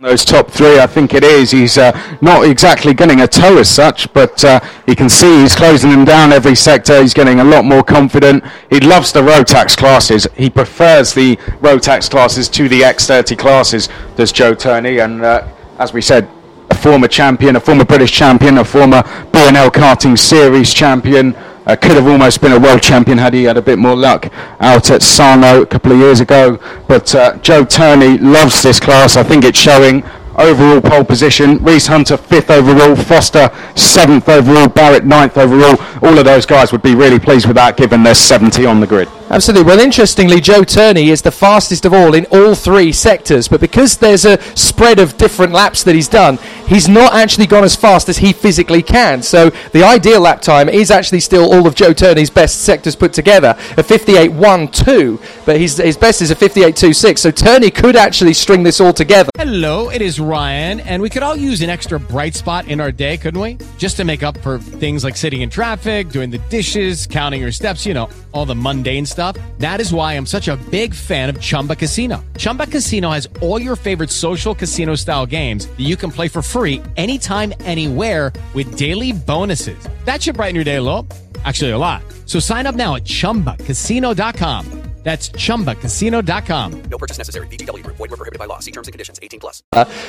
Those 0.00 0.24
top 0.24 0.50
three, 0.50 0.80
I 0.80 0.86
think 0.86 1.12
it 1.12 1.22
is. 1.22 1.50
He's 1.50 1.76
uh, 1.76 1.92
not 2.22 2.46
exactly 2.46 2.94
getting 2.94 3.20
a 3.20 3.28
toe 3.28 3.58
as 3.58 3.68
such, 3.68 4.10
but 4.14 4.42
uh, 4.42 4.60
you 4.86 4.96
can 4.96 5.10
see 5.10 5.42
he's 5.42 5.54
closing 5.54 5.90
them 5.90 6.06
down 6.06 6.32
every 6.32 6.54
sector. 6.54 7.02
He's 7.02 7.12
getting 7.12 7.40
a 7.40 7.44
lot 7.44 7.66
more 7.66 7.82
confident. 7.82 8.42
He 8.70 8.80
loves 8.80 9.12
the 9.12 9.20
Rotax 9.20 9.76
classes. 9.76 10.26
He 10.34 10.48
prefers 10.48 11.12
the 11.12 11.36
Rotax 11.60 12.08
classes 12.08 12.48
to 12.48 12.66
the 12.66 12.80
X30 12.80 13.36
classes, 13.36 13.90
does 14.16 14.32
Joe 14.32 14.54
Turney. 14.54 15.00
And 15.00 15.22
uh, 15.22 15.46
as 15.78 15.92
we 15.92 16.00
said, 16.00 16.26
a 16.70 16.74
former 16.74 17.08
champion, 17.08 17.56
a 17.56 17.60
former 17.60 17.84
British 17.84 18.12
champion, 18.12 18.56
a 18.56 18.64
former 18.64 19.02
B&L 19.32 19.70
Karting 19.70 20.18
Series 20.18 20.72
champion. 20.72 21.36
Uh, 21.70 21.76
could 21.76 21.92
have 21.92 22.08
almost 22.08 22.40
been 22.40 22.50
a 22.50 22.58
world 22.58 22.82
champion 22.82 23.16
had 23.16 23.32
he 23.32 23.44
had 23.44 23.56
a 23.56 23.62
bit 23.62 23.78
more 23.78 23.94
luck 23.94 24.28
out 24.58 24.90
at 24.90 25.02
Sarno 25.02 25.62
a 25.62 25.66
couple 25.66 25.92
of 25.92 25.98
years 25.98 26.18
ago. 26.18 26.58
But 26.88 27.14
uh, 27.14 27.36
Joe 27.38 27.64
Turney 27.64 28.18
loves 28.18 28.60
this 28.60 28.80
class. 28.80 29.16
I 29.16 29.22
think 29.22 29.44
it's 29.44 29.56
showing 29.56 30.02
overall 30.36 30.80
pole 30.80 31.04
position. 31.04 31.62
Reese 31.62 31.86
Hunter 31.86 32.16
fifth 32.16 32.50
overall, 32.50 32.96
Foster 32.96 33.50
seventh 33.76 34.28
overall, 34.28 34.66
Barrett 34.66 35.04
ninth 35.04 35.38
overall. 35.38 35.76
All 36.02 36.18
of 36.18 36.24
those 36.24 36.44
guys 36.44 36.72
would 36.72 36.82
be 36.82 36.96
really 36.96 37.20
pleased 37.20 37.46
with 37.46 37.54
that, 37.54 37.76
given 37.76 38.02
there's 38.02 38.18
70 38.18 38.66
on 38.66 38.80
the 38.80 38.86
grid. 38.88 39.08
Absolutely. 39.32 39.64
Well, 39.64 39.78
interestingly, 39.78 40.40
Joe 40.40 40.64
Turney 40.64 41.10
is 41.10 41.22
the 41.22 41.30
fastest 41.30 41.84
of 41.84 41.94
all 41.94 42.14
in 42.14 42.26
all 42.32 42.56
three 42.56 42.90
sectors, 42.90 43.46
but 43.46 43.60
because 43.60 43.96
there's 43.96 44.24
a 44.24 44.42
spread 44.56 44.98
of 44.98 45.16
different 45.18 45.52
laps 45.52 45.84
that 45.84 45.94
he's 45.94 46.08
done, 46.08 46.36
he's 46.66 46.88
not 46.88 47.14
actually 47.14 47.46
gone 47.46 47.62
as 47.62 47.76
fast 47.76 48.08
as 48.08 48.18
he 48.18 48.32
physically 48.32 48.82
can. 48.82 49.22
So 49.22 49.50
the 49.70 49.84
ideal 49.84 50.20
lap 50.20 50.42
time 50.42 50.68
is 50.68 50.90
actually 50.90 51.20
still 51.20 51.52
all 51.52 51.68
of 51.68 51.76
Joe 51.76 51.92
Turney's 51.92 52.28
best 52.28 52.62
sectors 52.62 52.96
put 52.96 53.12
together, 53.12 53.50
a 53.76 53.84
58.12, 53.84 55.46
but 55.46 55.60
his, 55.60 55.76
his 55.76 55.96
best 55.96 56.22
is 56.22 56.32
a 56.32 56.34
58.26. 56.34 57.18
So 57.18 57.30
Turney 57.30 57.70
could 57.70 57.94
actually 57.94 58.34
string 58.34 58.64
this 58.64 58.80
all 58.80 58.92
together. 58.92 59.30
Hello, 59.38 59.90
it 59.90 60.02
is 60.02 60.18
Ryan, 60.18 60.80
and 60.80 61.00
we 61.00 61.08
could 61.08 61.22
all 61.22 61.36
use 61.36 61.62
an 61.62 61.70
extra 61.70 62.00
bright 62.00 62.34
spot 62.34 62.66
in 62.66 62.80
our 62.80 62.90
day, 62.90 63.16
couldn't 63.16 63.40
we? 63.40 63.58
Just 63.78 63.96
to 63.98 64.04
make 64.04 64.24
up 64.24 64.36
for 64.38 64.58
things 64.58 65.04
like 65.04 65.16
sitting 65.16 65.42
in 65.42 65.50
traffic, 65.50 66.08
doing 66.08 66.30
the 66.30 66.38
dishes, 66.48 67.06
counting 67.06 67.40
your 67.40 67.52
steps, 67.52 67.86
you 67.86 67.94
know, 67.94 68.10
all 68.32 68.44
the 68.44 68.56
mundane 68.56 69.06
stuff. 69.06 69.19
That 69.58 69.80
is 69.80 69.92
why 69.92 70.14
I'm 70.14 70.26
such 70.26 70.48
a 70.48 70.56
big 70.70 70.94
fan 70.94 71.28
of 71.28 71.40
Chumba 71.40 71.76
Casino. 71.76 72.24
Chumba 72.36 72.66
Casino 72.66 73.10
has 73.10 73.28
all 73.40 73.60
your 73.60 73.76
favorite 73.76 74.10
social 74.10 74.54
casino 74.54 74.96
style 74.96 75.26
games 75.26 75.66
that 75.66 75.80
you 75.80 75.96
can 75.96 76.10
play 76.10 76.26
for 76.26 76.42
free 76.42 76.82
anytime, 76.96 77.54
anywhere 77.60 78.32
with 78.54 78.76
daily 78.76 79.12
bonuses. 79.12 79.88
That 80.04 80.22
should 80.22 80.36
brighten 80.36 80.54
your 80.56 80.64
day 80.64 80.76
a 80.76 80.82
little. 80.82 81.06
Actually, 81.44 81.70
a 81.70 81.78
lot. 81.78 82.02
So 82.26 82.40
sign 82.40 82.66
up 82.66 82.74
now 82.74 82.96
at 82.96 83.04
chumbacasino.com. 83.04 84.80
That's 85.02 85.30
chumbacasino.com. 85.30 86.82
No 86.90 86.98
purchase 86.98 87.16
necessary. 87.16 87.46
VGW 87.46 87.82
Group. 87.84 87.96
Void 87.96 88.10
were 88.10 88.16
prohibited 88.16 88.38
by 88.38 88.44
law. 88.44 88.58
See 88.58 88.70
terms 88.70 88.86
and 88.86 88.92
conditions. 88.92 89.18
18 89.22 89.40
plus. 89.40 89.62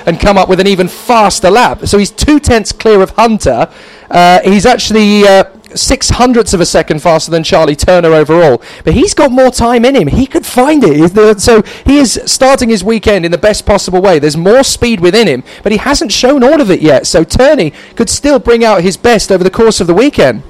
and 0.05 0.19
come 0.19 0.37
up 0.37 0.49
with 0.49 0.59
an 0.59 0.67
even 0.67 0.89
faster 0.89 1.49
lap. 1.49 1.87
So 1.87 1.97
he's 1.97 2.11
two 2.11 2.41
tenths 2.41 2.73
clear 2.73 3.01
of 3.01 3.11
Hunter. 3.11 3.69
Uh, 4.09 4.41
he's 4.41 4.65
actually 4.65 5.25
uh, 5.25 5.45
six 5.75 6.09
hundredths 6.09 6.53
of 6.53 6.61
a 6.61 6.65
second 6.65 7.01
faster 7.01 7.31
than 7.31 7.43
Charlie 7.43 7.75
Turner 7.75 8.13
overall. 8.13 8.61
But 8.83 8.93
he's 8.93 9.13
got 9.13 9.31
more 9.31 9.51
time 9.51 9.85
in 9.85 9.95
him. 9.95 10.07
He 10.07 10.25
could 10.25 10.45
find 10.45 10.83
it. 10.83 11.39
So 11.41 11.61
he 11.85 11.97
is 11.97 12.21
starting 12.25 12.69
his 12.69 12.83
weekend 12.83 13.25
in 13.25 13.31
the 13.31 13.37
best 13.37 13.65
possible 13.65 14.01
way. 14.01 14.19
There's 14.19 14.37
more 14.37 14.63
speed 14.63 14.99
within 14.99 15.27
him, 15.27 15.43
but 15.63 15.71
he 15.71 15.77
hasn't 15.77 16.11
shown 16.11 16.43
all 16.43 16.61
of 16.61 16.69
it 16.71 16.81
yet. 16.81 17.07
So 17.07 17.23
Turney 17.23 17.71
could 17.95 18.09
still 18.09 18.39
bring 18.39 18.63
out 18.63 18.81
his 18.81 18.97
best 18.97 19.31
over 19.31 19.43
the 19.43 19.49
course 19.49 19.79
of 19.79 19.87
the 19.87 19.93
weekend. 19.93 20.43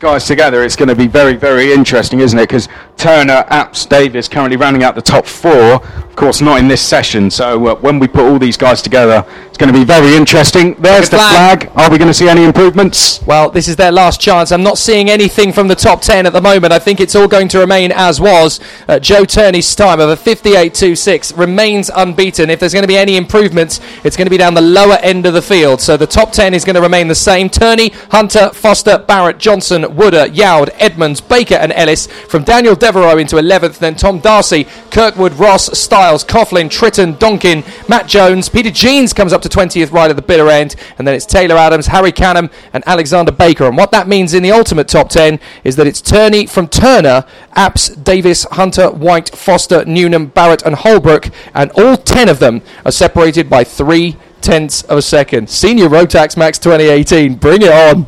Guys 0.00 0.26
together, 0.26 0.62
it's 0.62 0.76
going 0.76 0.88
to 0.88 0.94
be 0.94 1.08
very, 1.08 1.34
very 1.34 1.72
interesting, 1.72 2.20
isn't 2.20 2.38
it? 2.38 2.42
Because 2.42 2.68
Turner, 2.96 3.44
Apps, 3.50 3.88
Davis 3.88 4.28
currently 4.28 4.56
rounding 4.56 4.84
out 4.84 4.94
the 4.94 5.02
top 5.02 5.26
four. 5.26 5.84
Of 5.84 6.14
course, 6.14 6.40
not 6.40 6.60
in 6.60 6.68
this 6.68 6.80
session. 6.80 7.32
So 7.32 7.66
uh, 7.66 7.74
when 7.76 7.98
we 7.98 8.06
put 8.06 8.22
all 8.22 8.38
these 8.38 8.56
guys 8.56 8.80
together, 8.80 9.24
it's 9.46 9.58
going 9.58 9.72
to 9.72 9.78
be 9.78 9.84
very 9.84 10.14
interesting. 10.14 10.74
There's 10.74 11.08
the 11.08 11.16
flag. 11.16 11.62
flag. 11.62 11.76
Are 11.76 11.90
we 11.90 11.98
going 11.98 12.08
to 12.08 12.14
see 12.14 12.28
any 12.28 12.44
improvements? 12.44 13.20
Well, 13.22 13.50
this 13.50 13.66
is 13.66 13.74
their 13.74 13.90
last 13.90 14.20
chance. 14.20 14.52
I'm 14.52 14.62
not 14.62 14.78
seeing 14.78 15.10
anything 15.10 15.52
from 15.52 15.66
the 15.66 15.74
top 15.74 16.00
10 16.00 16.26
at 16.26 16.32
the 16.32 16.40
moment. 16.40 16.72
I 16.72 16.78
think 16.78 17.00
it's 17.00 17.16
all 17.16 17.26
going 17.26 17.48
to 17.48 17.58
remain 17.58 17.90
as 17.92 18.20
was. 18.20 18.60
Uh, 18.86 19.00
Joe 19.00 19.24
Turney's 19.24 19.74
time 19.74 19.98
of 19.98 20.10
a 20.10 20.16
58.26 20.16 21.36
remains 21.36 21.90
unbeaten. 21.92 22.50
If 22.50 22.60
there's 22.60 22.72
going 22.72 22.84
to 22.84 22.88
be 22.88 22.96
any 22.96 23.16
improvements, 23.16 23.80
it's 24.04 24.16
going 24.16 24.26
to 24.26 24.30
be 24.30 24.38
down 24.38 24.54
the 24.54 24.60
lower 24.60 24.98
end 25.02 25.26
of 25.26 25.34
the 25.34 25.42
field. 25.42 25.80
So 25.80 25.96
the 25.96 26.06
top 26.06 26.30
10 26.30 26.54
is 26.54 26.64
going 26.64 26.76
to 26.76 26.82
remain 26.82 27.08
the 27.08 27.16
same. 27.16 27.48
Turney, 27.48 27.88
Hunter, 28.10 28.50
Foster, 28.50 28.98
Barrett, 28.98 29.38
Johnson, 29.38 29.87
Wooder, 29.92 30.26
Youd, 30.26 30.70
Edmonds, 30.78 31.20
Baker, 31.20 31.54
and 31.56 31.72
Ellis. 31.72 32.06
From 32.06 32.44
Daniel 32.44 32.74
Devereaux 32.74 33.18
into 33.18 33.36
11th, 33.36 33.78
then 33.78 33.96
Tom 33.96 34.18
Darcy, 34.18 34.66
Kirkwood, 34.90 35.32
Ross, 35.34 35.78
Styles, 35.78 36.24
Coughlin, 36.24 36.68
Tritton, 36.68 37.14
Donkin, 37.14 37.64
Matt 37.88 38.06
Jones, 38.06 38.48
Peter 38.48 38.70
Jeans 38.70 39.12
comes 39.12 39.32
up 39.32 39.42
to 39.42 39.48
20th 39.48 39.92
right 39.92 40.10
at 40.10 40.16
the 40.16 40.22
bitter 40.22 40.48
end, 40.48 40.76
and 40.98 41.06
then 41.06 41.14
it's 41.14 41.26
Taylor 41.26 41.56
Adams, 41.56 41.86
Harry 41.88 42.12
Canham, 42.12 42.50
and 42.72 42.82
Alexander 42.86 43.32
Baker. 43.32 43.66
And 43.66 43.76
what 43.76 43.90
that 43.92 44.08
means 44.08 44.34
in 44.34 44.42
the 44.42 44.52
ultimate 44.52 44.88
top 44.88 45.08
10 45.08 45.40
is 45.64 45.76
that 45.76 45.86
it's 45.86 46.00
Turney 46.00 46.46
from 46.46 46.68
Turner, 46.68 47.24
Apps, 47.56 48.02
Davis, 48.02 48.44
Hunter, 48.52 48.90
White, 48.90 49.30
Foster, 49.30 49.84
Newnham, 49.84 50.26
Barrett, 50.26 50.62
and 50.62 50.74
Holbrook, 50.74 51.28
and 51.54 51.70
all 51.72 51.96
10 51.96 52.28
of 52.28 52.38
them 52.38 52.62
are 52.84 52.92
separated 52.92 53.48
by 53.50 53.64
three 53.64 54.16
tenths 54.40 54.82
of 54.82 54.98
a 54.98 55.02
second. 55.02 55.50
Senior 55.50 55.88
Rotax 55.88 56.36
Max 56.36 56.58
2018, 56.58 57.34
bring 57.34 57.62
it 57.62 57.72
on. 57.72 58.06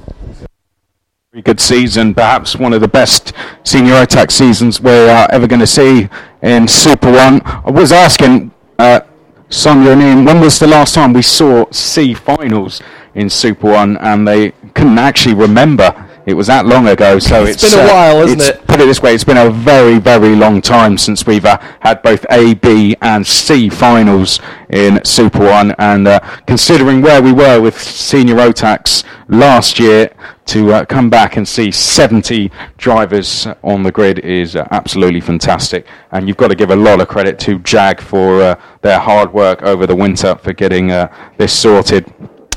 Very 1.33 1.43
good 1.43 1.61
season, 1.61 2.13
perhaps 2.13 2.57
one 2.57 2.73
of 2.73 2.81
the 2.81 2.89
best 2.89 3.35
senior 3.63 4.03
attack 4.03 4.33
seasons 4.33 4.81
we're 4.81 5.09
uh, 5.09 5.29
ever 5.31 5.47
going 5.47 5.61
to 5.61 5.67
see 5.67 6.09
in 6.43 6.67
Super 6.67 7.13
One. 7.13 7.41
I 7.45 7.71
was 7.71 7.93
asking 7.93 8.51
uh, 8.81 9.03
Sonia 9.49 9.93
and 9.93 10.03
Ian, 10.03 10.25
when 10.25 10.41
was 10.41 10.59
the 10.59 10.67
last 10.67 10.93
time 10.93 11.13
we 11.13 11.23
saw 11.23 11.71
C 11.71 12.15
finals 12.15 12.83
in 13.15 13.31
Super 13.31 13.71
One, 13.71 13.97
and 13.99 14.27
they 14.27 14.51
couldn't 14.75 14.99
actually 14.99 15.37
remember. 15.37 15.95
It 16.31 16.35
was 16.35 16.47
that 16.47 16.65
long 16.65 16.87
ago, 16.87 17.19
so 17.19 17.45
It's 17.45 17.63
it's, 17.65 17.75
been 17.75 17.85
a 17.87 17.91
uh, 17.91 17.93
while, 17.95 18.23
it's- 18.23 18.49
it? 18.49 18.67
Put 18.69 18.81
it 18.81 18.87
this 18.87 19.03
way, 19.03 19.15
it's 19.15 19.25
been 19.25 19.37
a 19.37 19.51
very, 19.51 19.99
very 19.99 20.37
long 20.37 20.63
time 20.63 20.97
since 20.97 21.27
we've 21.27 21.45
uh, 21.45 21.59
had 21.81 22.03
both 22.03 22.25
A, 22.31 22.55
B, 22.55 22.97
and 23.03 23.27
C 23.27 23.69
finals 23.69 24.39
in 24.71 25.05
Super 25.05 25.41
One, 25.41 25.73
and 25.79 26.07
uh, 26.07 26.21
considering 26.47 27.03
where 27.03 27.21
we 27.21 27.33
were 27.33 27.61
with 27.61 27.77
Senior 27.81 28.37
Rotax 28.37 29.03
last 29.29 29.81
year, 29.81 30.13
to 30.47 30.73
uh, 30.73 30.85
come 30.85 31.09
back 31.11 31.37
and 31.37 31.47
see 31.47 31.71
70 31.71 32.51
drivers 32.77 33.47
on 33.63 33.83
the 33.85 33.93
grid 33.93 34.19
is 34.21 34.57
uh, 34.57 34.67
absolutely 34.73 35.21
fantastic. 35.21 35.87
And 36.11 36.27
you've 36.27 36.37
got 36.39 36.49
to 36.49 36.57
give 36.57 36.71
a 36.71 36.77
lot 36.77 37.01
of 37.01 37.07
credit 37.07 37.39
to 37.41 37.61
Jag 37.61 38.01
for 38.01 38.41
uh, 38.43 38.61
their 38.83 38.99
hard 38.99 39.33
work 39.33 39.63
over 39.63 39.87
the 39.87 39.95
winter 39.95 40.35
for 40.37 40.53
getting 40.53 40.91
uh, 40.91 41.13
this 41.39 41.53
sorted, 41.57 42.13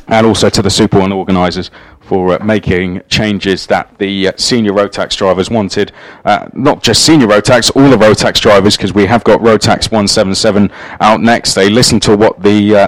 and 0.07 0.25
also 0.25 0.49
to 0.49 0.61
the 0.61 0.69
Super 0.69 0.99
One 0.99 1.11
organisers 1.11 1.71
for 2.01 2.33
uh, 2.33 2.43
making 2.43 3.01
changes 3.07 3.65
that 3.67 3.97
the 3.97 4.27
uh, 4.27 4.31
senior 4.37 4.71
Rotax 4.71 5.15
drivers 5.17 5.49
wanted. 5.49 5.91
Uh, 6.25 6.47
not 6.53 6.83
just 6.83 7.05
senior 7.05 7.27
Rotax, 7.27 7.75
all 7.75 7.89
the 7.89 7.97
Rotax 7.97 8.41
drivers, 8.41 8.75
because 8.75 8.93
we 8.93 9.05
have 9.05 9.23
got 9.23 9.39
Rotax 9.41 9.91
177 9.91 10.71
out 10.99 11.21
next. 11.21 11.53
They 11.53 11.69
listened 11.69 12.01
to 12.03 12.17
what 12.17 12.41
the 12.41 12.75
uh, 12.75 12.87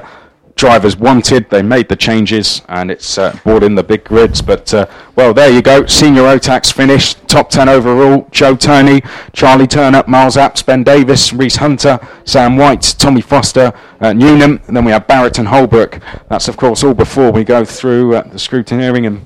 drivers 0.56 0.96
wanted. 0.98 1.50
They 1.50 1.62
made 1.62 1.90
the 1.90 1.96
changes, 1.96 2.62
and 2.70 2.90
it's 2.90 3.18
uh, 3.18 3.38
brought 3.44 3.64
in 3.64 3.76
the 3.76 3.84
big 3.84 4.04
grids. 4.04 4.42
But 4.42 4.74
uh, 4.74 4.88
well, 5.16 5.34
there 5.34 5.50
you 5.52 5.62
go. 5.62 5.86
Senior 5.86 6.24
Rotax 6.24 6.72
finished 6.72 7.28
top 7.28 7.50
ten 7.50 7.70
overall. 7.70 8.28
Joe 8.32 8.56
Turney, 8.56 9.02
Charlie 9.34 9.68
Turner, 9.68 10.04
Miles 10.08 10.36
Apps, 10.38 10.66
Ben 10.66 10.84
Davis, 10.84 11.34
Reese 11.34 11.58
Hunter, 11.58 12.00
Sam 12.24 12.58
White, 12.58 12.96
Tommy 12.98 13.22
Foster, 13.22 13.74
uh, 14.00 14.14
Newnham, 14.14 14.62
and 14.68 14.76
then 14.76 14.86
we 14.86 14.92
have 14.92 15.08
Barrett 15.08 15.40
and 15.40 15.48
Holbrook. 15.48 16.00
That's 16.30 16.48
of 16.48 16.58
course 16.58 16.84
all 16.84 16.94
before 16.94 17.32
we 17.32 17.44
go 17.44 17.66
through 17.66 18.16
uh, 18.16 18.24
the 18.24 18.38
scrutineering 18.38 19.06
and 19.08 19.26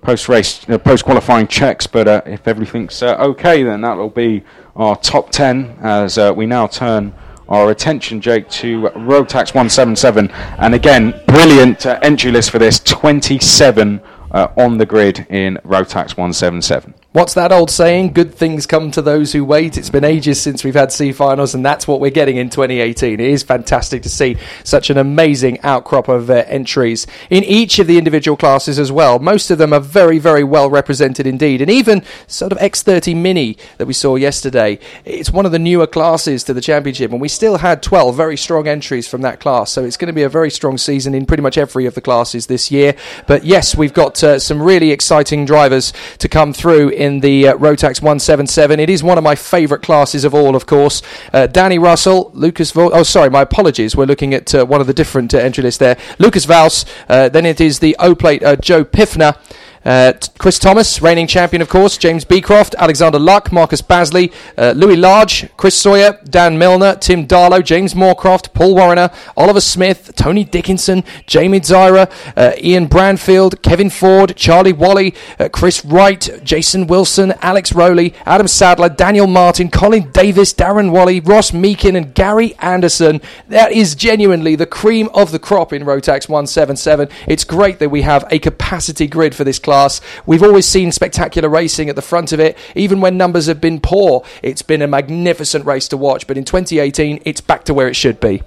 post-race, 0.00 0.68
uh, 0.68 0.78
post-qualifying 0.78 1.48
checks. 1.48 1.86
But 1.86 2.06
uh, 2.08 2.22
if 2.24 2.46
everything's 2.46 3.02
uh, 3.02 3.16
okay, 3.16 3.62
then 3.64 3.80
that'll 3.80 4.10
be 4.10 4.44
our 4.76 4.96
top 4.96 5.30
ten 5.30 5.76
as 5.82 6.18
we 6.36 6.46
now 6.46 6.68
turn 6.68 7.14
our 7.48 7.70
attention, 7.70 8.20
Jake, 8.20 8.48
to 8.50 8.82
Rotax 8.90 9.54
177. 9.54 10.30
And 10.30 10.74
again, 10.74 11.20
brilliant 11.26 11.86
uh, 11.86 11.98
entry 12.02 12.30
list 12.30 12.50
for 12.50 12.58
this 12.58 12.78
27 12.80 14.00
uh, 14.30 14.48
on 14.56 14.78
the 14.78 14.86
grid 14.86 15.26
in 15.30 15.58
Rotax 15.64 16.16
177. 16.16 16.94
What's 17.18 17.34
that 17.34 17.50
old 17.50 17.68
saying? 17.68 18.12
Good 18.12 18.32
things 18.32 18.64
come 18.64 18.92
to 18.92 19.02
those 19.02 19.32
who 19.32 19.44
wait. 19.44 19.76
It's 19.76 19.90
been 19.90 20.04
ages 20.04 20.40
since 20.40 20.62
we've 20.62 20.76
had 20.76 20.92
C 20.92 21.10
finals, 21.10 21.52
and 21.52 21.66
that's 21.66 21.88
what 21.88 21.98
we're 21.98 22.12
getting 22.12 22.36
in 22.36 22.48
2018. 22.48 23.14
It 23.14 23.20
is 23.20 23.42
fantastic 23.42 24.04
to 24.04 24.08
see 24.08 24.36
such 24.62 24.88
an 24.88 24.98
amazing 24.98 25.60
outcrop 25.62 26.06
of 26.06 26.30
uh, 26.30 26.44
entries 26.46 27.08
in 27.28 27.42
each 27.42 27.80
of 27.80 27.88
the 27.88 27.98
individual 27.98 28.36
classes 28.36 28.78
as 28.78 28.92
well. 28.92 29.18
Most 29.18 29.50
of 29.50 29.58
them 29.58 29.72
are 29.72 29.80
very, 29.80 30.20
very 30.20 30.44
well 30.44 30.70
represented 30.70 31.26
indeed. 31.26 31.60
And 31.60 31.68
even 31.68 32.04
sort 32.28 32.52
of 32.52 32.58
X30 32.58 33.16
Mini 33.16 33.58
that 33.78 33.86
we 33.86 33.94
saw 33.94 34.14
yesterday, 34.14 34.78
it's 35.04 35.32
one 35.32 35.44
of 35.44 35.50
the 35.50 35.58
newer 35.58 35.88
classes 35.88 36.44
to 36.44 36.54
the 36.54 36.60
championship, 36.60 37.10
and 37.10 37.20
we 37.20 37.26
still 37.26 37.58
had 37.58 37.82
12 37.82 38.14
very 38.14 38.36
strong 38.36 38.68
entries 38.68 39.08
from 39.08 39.22
that 39.22 39.40
class. 39.40 39.72
So 39.72 39.82
it's 39.82 39.96
going 39.96 40.06
to 40.06 40.12
be 40.12 40.22
a 40.22 40.28
very 40.28 40.52
strong 40.52 40.78
season 40.78 41.16
in 41.16 41.26
pretty 41.26 41.42
much 41.42 41.58
every 41.58 41.86
of 41.86 41.96
the 41.96 42.00
classes 42.00 42.46
this 42.46 42.70
year. 42.70 42.94
But 43.26 43.42
yes, 43.42 43.76
we've 43.76 43.92
got 43.92 44.22
uh, 44.22 44.38
some 44.38 44.62
really 44.62 44.92
exciting 44.92 45.46
drivers 45.46 45.92
to 46.18 46.28
come 46.28 46.52
through 46.52 46.90
in 46.90 47.07
in 47.08 47.20
the 47.20 47.48
uh, 47.48 47.54
Rotax 47.54 48.00
177. 48.00 48.78
It 48.78 48.90
is 48.90 49.02
one 49.02 49.18
of 49.18 49.24
my 49.24 49.34
favourite 49.34 49.82
classes 49.82 50.24
of 50.24 50.34
all, 50.34 50.54
of 50.54 50.66
course. 50.66 51.02
Uh, 51.32 51.46
Danny 51.46 51.78
Russell, 51.78 52.30
Lucas. 52.34 52.70
Vo- 52.70 52.90
oh, 52.92 53.02
sorry, 53.02 53.30
my 53.30 53.42
apologies. 53.42 53.96
We're 53.96 54.04
looking 54.04 54.34
at 54.34 54.54
uh, 54.54 54.64
one 54.66 54.80
of 54.80 54.86
the 54.86 54.94
different 54.94 55.34
uh, 55.34 55.38
entry 55.38 55.62
lists 55.64 55.78
there. 55.78 55.96
Lucas 56.18 56.44
Vals. 56.44 56.84
Uh, 57.08 57.28
then 57.28 57.46
it 57.46 57.60
is 57.60 57.78
the 57.80 57.96
O 57.98 58.14
plate 58.14 58.42
Joe 58.60 58.84
Piffner. 58.84 59.36
Uh, 59.84 60.12
Chris 60.38 60.58
Thomas, 60.58 61.00
reigning 61.00 61.26
champion, 61.26 61.62
of 61.62 61.68
course. 61.68 61.96
James 61.96 62.24
Beecroft, 62.24 62.74
Alexander 62.78 63.18
Luck, 63.18 63.52
Marcus 63.52 63.82
Basley, 63.82 64.32
uh, 64.56 64.72
Louis 64.76 64.96
Large, 64.96 65.54
Chris 65.56 65.76
Sawyer, 65.76 66.18
Dan 66.24 66.58
Milner, 66.58 66.96
Tim 66.96 67.26
Darlow, 67.26 67.64
James 67.64 67.94
Moorcroft, 67.94 68.52
Paul 68.52 68.74
Warrener, 68.74 69.12
Oliver 69.36 69.60
Smith, 69.60 70.12
Tony 70.16 70.44
Dickinson, 70.44 71.04
Jamie 71.26 71.60
Zyra, 71.60 72.10
uh, 72.36 72.52
Ian 72.62 72.88
Branfield, 72.88 73.62
Kevin 73.62 73.90
Ford, 73.90 74.36
Charlie 74.36 74.72
Wally, 74.72 75.14
uh, 75.38 75.48
Chris 75.48 75.84
Wright, 75.84 76.28
Jason 76.42 76.86
Wilson, 76.86 77.32
Alex 77.40 77.72
Rowley, 77.72 78.14
Adam 78.26 78.48
Sadler, 78.48 78.88
Daniel 78.88 79.26
Martin, 79.26 79.70
Colin 79.70 80.10
Davis, 80.12 80.52
Darren 80.52 80.90
Wally, 80.90 81.20
Ross 81.20 81.52
Meakin, 81.52 81.96
and 81.96 82.14
Gary 82.14 82.54
Anderson. 82.58 83.20
That 83.48 83.72
is 83.72 83.94
genuinely 83.94 84.56
the 84.56 84.66
cream 84.66 85.08
of 85.14 85.32
the 85.32 85.38
crop 85.38 85.72
in 85.72 85.82
Rotax 85.84 86.28
177. 86.28 87.08
It's 87.26 87.44
great 87.44 87.78
that 87.78 87.90
we 87.90 88.02
have 88.02 88.24
a 88.30 88.38
capacity 88.38 89.06
grid 89.06 89.34
for 89.34 89.44
this 89.44 89.58
class. 89.68 90.00
We've 90.24 90.42
always 90.42 90.66
seen 90.66 90.92
spectacular 90.92 91.50
racing 91.50 91.90
at 91.90 91.94
the 91.94 92.00
front 92.00 92.32
of 92.32 92.40
it, 92.40 92.56
even 92.74 93.02
when 93.02 93.18
numbers 93.18 93.48
have 93.48 93.60
been 93.60 93.80
poor. 93.80 94.24
It's 94.42 94.62
been 94.62 94.80
a 94.80 94.86
magnificent 94.86 95.66
race 95.66 95.88
to 95.88 95.98
watch, 95.98 96.26
but 96.26 96.38
in 96.38 96.44
2018, 96.46 97.20
it's 97.26 97.42
back 97.42 97.64
to 97.64 97.74
where 97.74 97.86
it 97.86 97.94
should 97.94 98.18
be. 98.18 98.40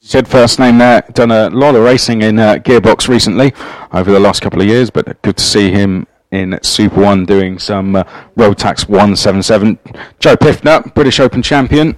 Said 0.00 0.26
first 0.26 0.58
name 0.58 0.78
there, 0.78 1.02
done 1.12 1.30
a 1.30 1.50
lot 1.50 1.76
of 1.76 1.84
racing 1.84 2.22
in 2.22 2.40
uh, 2.40 2.54
Gearbox 2.54 3.06
recently 3.06 3.52
over 3.92 4.10
the 4.10 4.18
last 4.18 4.42
couple 4.42 4.60
of 4.60 4.66
years, 4.66 4.90
but 4.90 5.22
good 5.22 5.36
to 5.36 5.44
see 5.44 5.70
him 5.70 6.08
in 6.32 6.58
Super 6.64 7.00
One 7.00 7.24
doing 7.24 7.60
some 7.60 7.94
uh, 7.94 8.02
Rotax 8.36 8.88
177. 8.88 9.78
Joe 10.18 10.34
Piffner, 10.34 10.92
British 10.94 11.20
Open 11.20 11.42
champion, 11.42 11.96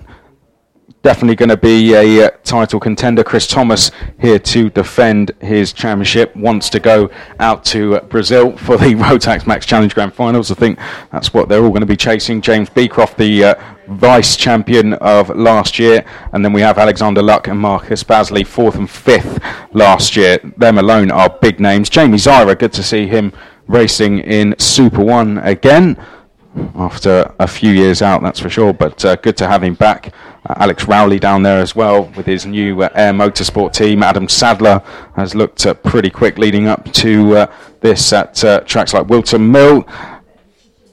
definitely 1.03 1.35
going 1.35 1.49
to 1.49 1.57
be 1.57 1.95
a 1.95 2.27
uh, 2.27 2.31
title 2.45 2.79
contender. 2.81 3.25
Chris 3.25 3.47
Thomas 3.47 3.91
here 4.21 4.39
to 4.39 4.71
defend 4.71 5.33
his 5.41 5.73
championship. 5.73 6.35
Wants 6.37 6.71
to 6.71 6.81
go 6.81 7.11
out 7.41 7.65
to 7.67 8.01
Brazil 8.03 8.57
for 8.57 8.77
the 8.77 8.85
Rotax 8.95 9.47
Max 9.47 9.67
Challenge 9.67 9.95
Grand 9.95 10.15
Finals. 10.15 10.51
I 10.51 10.55
think 10.55 10.79
that's 11.11 11.35
what 11.35 11.49
they're 11.49 11.63
all 11.63 11.71
going 11.71 11.81
to 11.81 11.87
be 11.87 11.97
chasing. 11.97 12.41
James 12.41 12.71
Beecroft, 12.71 13.19
the 13.19 13.45
uh, 13.45 13.55
vice 13.89 14.37
champion 14.37 14.95
of 14.95 15.31
last 15.31 15.79
year, 15.79 16.05
and 16.33 16.45
then 16.45 16.53
we 16.53 16.61
have 16.61 16.79
Alexander 16.79 17.23
Luck 17.23 17.49
and 17.49 17.59
Marcus 17.59 18.03
Basley, 18.05 18.45
fourth 18.45 18.77
and 18.77 18.89
fifth 18.89 19.41
last 19.73 20.17
year. 20.17 20.39
Them 20.57 20.79
alone 20.79 21.11
are 21.11 21.29
big 21.29 21.59
names. 21.59 21.91
Jamie 21.91 22.19
Zyra, 22.19 22.59
good 22.59 22.73
to 22.75 22.83
see 22.83 23.07
him 23.07 23.33
racing 23.67 24.21
in 24.21 24.55
Super 24.59 25.03
One 25.03 25.39
again 25.39 25.97
after 26.75 27.33
a 27.39 27.47
few 27.47 27.71
years 27.73 28.03
out, 28.03 28.23
that's 28.23 28.41
for 28.41 28.51
sure. 28.51 28.73
But 28.73 29.05
uh, 29.05 29.17
good 29.17 29.37
to 29.39 29.49
have 29.49 29.63
him 29.63 29.75
back. 29.75 30.13
Uh, 30.49 30.55
Alex 30.57 30.87
Rowley 30.87 31.19
down 31.19 31.43
there 31.43 31.61
as 31.61 31.75
well 31.75 32.05
with 32.17 32.27
his 32.27 32.45
new 32.47 32.83
uh, 32.83 32.89
Air 32.95 33.13
Motorsport 33.13 33.73
team. 33.73 34.03
Adam 34.03 34.29
Sadler 34.29 34.83
has 35.17 35.35
looked 35.35 35.65
uh, 35.65 35.75
pretty 35.75 36.11
quick 36.11 36.39
leading 36.39 36.67
up 36.67 36.93
to 36.93 37.37
uh, 37.37 37.55
this 37.81 38.13
at 38.13 38.43
uh, 38.45 38.61
tracks 38.61 38.93
like 38.93 39.09
Wilton 39.09 39.51
Mill. 39.51 39.87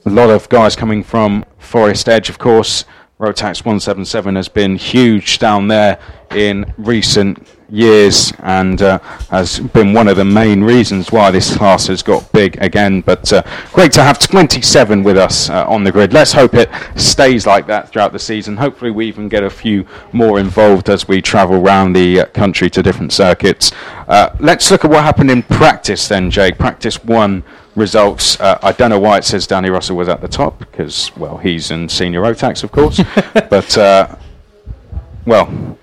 A 0.06 0.10
lot 0.10 0.30
of 0.30 0.48
guys 0.48 0.76
coming 0.76 1.02
from 1.02 1.44
Forest 1.58 2.08
Edge, 2.08 2.30
of 2.30 2.38
course. 2.38 2.84
Rotax 3.20 3.66
177 3.66 4.34
has 4.36 4.48
been 4.48 4.76
huge 4.76 5.38
down 5.38 5.68
there 5.68 5.98
in 6.30 6.72
recent 6.78 7.46
years 7.68 8.32
and 8.38 8.80
uh, 8.80 8.98
has 9.28 9.60
been 9.60 9.92
one 9.92 10.08
of 10.08 10.16
the 10.16 10.24
main 10.24 10.64
reasons 10.64 11.12
why 11.12 11.30
this 11.30 11.54
class 11.54 11.88
has 11.88 12.02
got 12.02 12.32
big 12.32 12.56
again. 12.62 13.02
But 13.02 13.30
uh, 13.30 13.42
great 13.74 13.92
to 13.92 14.02
have 14.02 14.18
27 14.18 15.02
with 15.02 15.18
us 15.18 15.50
uh, 15.50 15.66
on 15.68 15.84
the 15.84 15.92
grid. 15.92 16.14
Let's 16.14 16.32
hope 16.32 16.54
it 16.54 16.70
stays 16.96 17.46
like 17.46 17.66
that 17.66 17.90
throughout 17.90 18.12
the 18.12 18.18
season. 18.18 18.56
Hopefully, 18.56 18.90
we 18.90 19.06
even 19.06 19.28
get 19.28 19.42
a 19.42 19.50
few 19.50 19.86
more 20.12 20.40
involved 20.40 20.88
as 20.88 21.06
we 21.06 21.20
travel 21.20 21.56
around 21.56 21.92
the 21.92 22.20
uh, 22.20 22.26
country 22.28 22.70
to 22.70 22.82
different 22.82 23.12
circuits. 23.12 23.70
Uh, 24.08 24.34
let's 24.40 24.70
look 24.70 24.86
at 24.86 24.90
what 24.90 25.04
happened 25.04 25.30
in 25.30 25.42
practice 25.42 26.08
then, 26.08 26.30
Jake. 26.30 26.56
Practice 26.56 27.04
one 27.04 27.44
results. 27.76 28.38
Uh, 28.40 28.58
I 28.62 28.72
don't 28.72 28.90
know 28.90 28.98
why 28.98 29.18
it 29.18 29.24
says 29.24 29.46
Danny 29.46 29.70
Russell 29.70 29.96
was 29.96 30.08
at 30.08 30.20
the 30.20 30.28
top 30.28 30.58
because, 30.58 31.14
well, 31.16 31.38
he's 31.38 31.70
in 31.70 31.88
senior 31.88 32.22
Rotax, 32.22 32.62
of 32.64 32.72
course. 32.72 33.00
but, 33.48 33.78
uh, 33.78 34.16
well, 35.26 35.78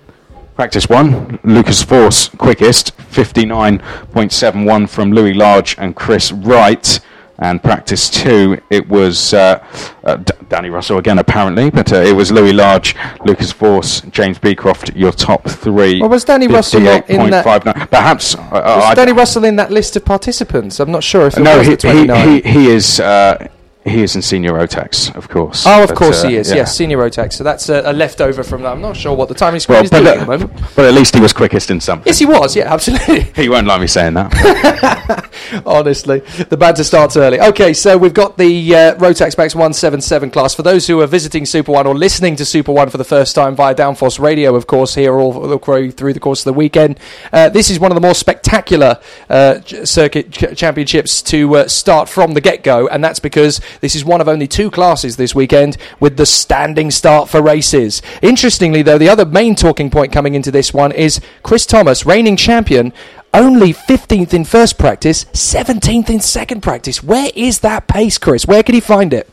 practice 0.54 0.88
one, 0.88 1.38
Lucas 1.44 1.82
Force 1.82 2.28
quickest, 2.28 2.96
59.71 2.96 4.88
from 4.88 5.12
Louis 5.12 5.34
Large 5.34 5.76
and 5.78 5.94
Chris 5.96 6.32
Wright. 6.32 7.00
And 7.40 7.62
practice 7.62 8.10
two, 8.10 8.60
it 8.68 8.88
was 8.88 9.32
uh, 9.32 9.64
uh, 10.02 10.16
D- 10.16 10.32
Danny 10.48 10.70
Russell 10.70 10.98
again, 10.98 11.18
apparently, 11.20 11.70
but 11.70 11.92
uh, 11.92 11.96
it 11.98 12.12
was 12.12 12.32
Louis 12.32 12.52
Large, 12.52 12.96
Lucas 13.24 13.52
Force, 13.52 14.00
James 14.10 14.40
Beecroft, 14.40 14.96
your 14.96 15.12
top 15.12 15.48
three. 15.48 16.00
Well, 16.00 16.10
was 16.10 16.24
Danny 16.24 16.48
Russell 16.48 16.80
in 16.80 17.30
that- 17.30 17.44
58.59. 17.44 17.90
Perhaps. 17.90 18.34
Uh, 18.34 18.40
Was 18.86 18.96
Danny 18.96 19.12
Russell 19.12 19.44
in 19.44 19.54
that 19.54 19.70
list 19.70 19.94
of 19.94 20.04
participants? 20.04 20.80
I'm 20.80 20.90
not 20.90 21.04
sure 21.04 21.28
if 21.28 21.36
no, 21.38 21.58
was 21.58 21.66
he, 21.68 21.74
the 21.74 21.76
29. 21.76 22.28
he, 22.28 22.40
he, 22.40 22.50
he 22.64 22.66
is 22.70 22.98
uh, 22.98 23.46
he 23.84 24.02
is 24.02 24.14
in 24.16 24.22
senior 24.22 24.52
Rotax, 24.52 25.14
of 25.16 25.28
course. 25.28 25.64
Oh, 25.66 25.82
of 25.84 25.88
But, 25.90 25.96
course 25.96 26.24
uh, 26.24 26.28
he 26.28 26.36
is. 26.36 26.50
yeah. 26.50 26.56
Yes, 26.56 26.76
senior 26.76 26.98
Rotax. 26.98 27.34
So 27.34 27.44
that's 27.44 27.68
a, 27.68 27.82
a 27.86 27.92
leftover 27.92 28.42
from 28.42 28.62
that. 28.62 28.72
I'm 28.72 28.80
not 28.82 28.96
sure 28.96 29.14
what 29.16 29.28
the 29.28 29.34
timing 29.34 29.60
screen 29.60 29.76
Well, 29.76 29.84
is 29.84 29.90
doing 29.90 30.06
at 30.06 30.18
the 30.18 30.26
moment. 30.26 30.52
but 30.76 30.84
at 30.84 30.92
least 30.94 31.14
he 31.14 31.20
was 31.20 31.32
quickest 31.32 31.70
in 31.70 31.80
something. 31.80 32.06
Yes, 32.06 32.18
he 32.18 32.26
was. 32.26 32.54
Yeah, 32.54 32.72
absolutely. 32.72 33.20
He 33.38 33.48
won't 33.48 33.66
like 33.66 33.80
me 33.80 33.86
saying 33.86 34.14
that. 34.14 35.30
Honestly, 35.64 36.20
the 36.48 36.56
banter 36.56 36.84
starts 36.84 37.16
early. 37.16 37.40
Okay, 37.40 37.72
so 37.72 37.96
we've 37.96 38.12
got 38.14 38.36
the 38.36 38.74
uh, 38.74 38.94
Rotax 38.96 39.38
Max 39.38 39.54
177 39.54 40.30
class. 40.30 40.54
For 40.54 40.62
those 40.62 40.86
who 40.86 41.00
are 41.00 41.06
visiting 41.06 41.46
Super 41.46 41.72
One 41.72 41.86
or 41.86 41.94
listening 41.94 42.36
to 42.36 42.44
Super 42.44 42.72
One 42.72 42.90
for 42.90 42.98
the 42.98 43.04
first 43.04 43.34
time 43.34 43.54
via 43.56 43.74
Downforce 43.74 44.18
Radio, 44.18 44.54
of 44.54 44.66
course, 44.66 44.94
here 44.94 45.14
all 45.18 45.32
through 45.58 46.12
the 46.12 46.20
course 46.20 46.40
of 46.40 46.44
the 46.46 46.52
weekend, 46.52 46.98
uh, 47.32 47.48
this 47.48 47.70
is 47.70 47.78
one 47.80 47.90
of 47.90 47.94
the 47.94 48.00
more 48.00 48.14
spectacular 48.14 48.98
uh, 49.30 49.60
circuit 49.84 50.30
ch- 50.32 50.56
championships 50.56 51.22
to 51.22 51.56
uh, 51.56 51.68
start 51.68 52.08
from 52.08 52.34
the 52.34 52.40
get 52.40 52.62
go, 52.62 52.88
and 52.88 53.02
that's 53.02 53.20
because 53.20 53.60
this 53.80 53.94
is 53.94 54.04
one 54.04 54.20
of 54.20 54.28
only 54.28 54.46
two 54.46 54.70
classes 54.70 55.16
this 55.16 55.34
weekend 55.34 55.76
with 56.00 56.16
the 56.16 56.26
standing 56.26 56.90
start 56.90 57.28
for 57.28 57.42
races. 57.42 58.02
Interestingly, 58.22 58.82
though, 58.82 58.98
the 58.98 59.08
other 59.08 59.24
main 59.26 59.54
talking 59.54 59.90
point 59.90 60.12
coming 60.12 60.34
into 60.34 60.50
this 60.50 60.72
one 60.74 60.92
is 60.92 61.20
Chris 61.42 61.66
Thomas, 61.66 62.06
reigning 62.06 62.36
champion, 62.36 62.92
only 63.34 63.72
15th 63.72 64.32
in 64.34 64.44
first 64.44 64.78
practice, 64.78 65.24
17th 65.26 66.10
in 66.10 66.20
second 66.20 66.62
practice. 66.62 67.02
Where 67.02 67.30
is 67.34 67.60
that 67.60 67.86
pace, 67.86 68.18
Chris? 68.18 68.46
Where 68.46 68.62
can 68.62 68.74
he 68.74 68.80
find 68.80 69.12
it? 69.12 69.28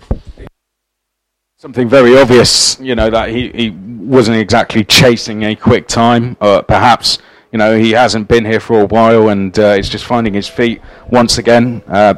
Something 1.57 1.89
very 1.89 2.17
obvious, 2.17 2.79
you 2.79 2.95
know, 2.95 3.09
that 3.09 3.29
he, 3.29 3.49
he 3.49 3.69
wasn't 3.69 4.37
exactly 4.37 4.83
chasing 4.83 5.43
a 5.43 5.55
quick 5.55 5.87
time. 5.87 6.37
Uh, 6.39 6.61
perhaps, 6.61 7.17
you 7.51 7.57
know, 7.57 7.77
he 7.77 7.91
hasn't 7.91 8.27
been 8.27 8.45
here 8.45 8.59
for 8.59 8.81
a 8.81 8.85
while 8.85 9.29
and 9.29 9.57
uh, 9.57 9.75
is 9.79 9.89
just 9.89 10.05
finding 10.05 10.33
his 10.33 10.47
feet 10.47 10.81
once 11.09 11.37
again. 11.37 11.81
Uh, 11.87 12.15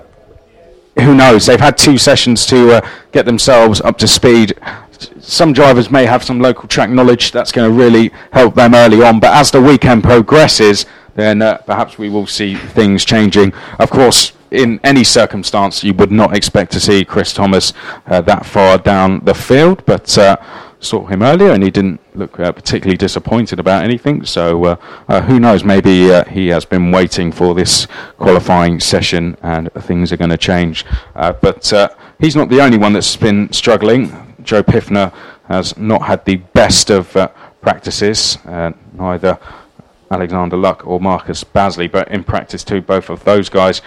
who 0.99 1.15
knows? 1.15 1.45
They've 1.45 1.59
had 1.59 1.77
two 1.77 1.97
sessions 1.97 2.45
to 2.47 2.73
uh, 2.73 2.89
get 3.11 3.25
themselves 3.25 3.81
up 3.81 3.97
to 3.99 4.07
speed. 4.07 4.53
Some 5.19 5.53
drivers 5.53 5.91
may 5.91 6.05
have 6.05 6.23
some 6.23 6.39
local 6.39 6.67
track 6.67 6.89
knowledge 6.89 7.31
that's 7.31 7.51
going 7.51 7.69
to 7.69 7.75
really 7.75 8.11
help 8.31 8.55
them 8.55 8.73
early 8.73 9.03
on, 9.03 9.19
but 9.19 9.33
as 9.33 9.51
the 9.51 9.61
weekend 9.61 10.03
progresses, 10.03 10.85
then 11.15 11.41
uh, 11.41 11.57
perhaps 11.57 11.97
we 11.97 12.09
will 12.09 12.27
see 12.27 12.55
things 12.55 13.03
changing. 13.03 13.53
Of 13.79 13.89
course, 13.89 14.33
in 14.51 14.79
any 14.83 15.03
circumstance, 15.03 15.83
you 15.83 15.93
would 15.95 16.11
not 16.11 16.35
expect 16.35 16.71
to 16.73 16.79
see 16.79 17.03
Chris 17.03 17.33
Thomas 17.33 17.73
uh, 18.05 18.21
that 18.21 18.45
far 18.45 18.77
down 18.77 19.23
the 19.25 19.33
field, 19.33 19.83
but 19.85 20.17
uh, 20.17 20.37
saw 20.79 21.05
him 21.05 21.23
earlier 21.23 21.51
and 21.51 21.63
he 21.63 21.71
didn't 21.71 21.99
look 22.15 22.39
uh, 22.39 22.51
particularly 22.51 22.97
disappointed 22.97 23.59
about 23.59 23.83
anything. 23.83 24.25
So 24.25 24.63
uh, 24.65 24.75
uh, 25.07 25.21
who 25.21 25.39
knows? 25.39 25.63
Maybe 25.63 26.11
uh, 26.11 26.25
he 26.25 26.47
has 26.47 26.65
been 26.65 26.91
waiting 26.91 27.31
for 27.31 27.55
this 27.55 27.87
qualifying 28.17 28.79
session 28.79 29.37
and 29.41 29.71
things 29.73 30.11
are 30.11 30.17
going 30.17 30.29
to 30.29 30.37
change. 30.37 30.85
Uh, 31.15 31.33
but 31.33 31.71
uh, 31.73 31.89
he's 32.19 32.35
not 32.35 32.49
the 32.49 32.61
only 32.61 32.77
one 32.77 32.93
that's 32.93 33.15
been 33.15 33.51
struggling. 33.51 34.35
Joe 34.43 34.63
Piffner 34.63 35.11
has 35.47 35.77
not 35.77 36.03
had 36.03 36.23
the 36.25 36.37
best 36.37 36.89
of 36.89 37.11
practices. 37.61 38.37
Neither 38.45 39.39
Alexander 40.09 40.57
Luck 40.57 40.85
or 40.87 40.99
Marcus 40.99 41.43
Basley, 41.43 41.87
but 41.87 42.07
in 42.09 42.23
practice 42.23 42.63
too, 42.63 42.81
both 42.81 43.09
of 43.09 43.23
those 43.23 43.49
guys, 43.49 43.81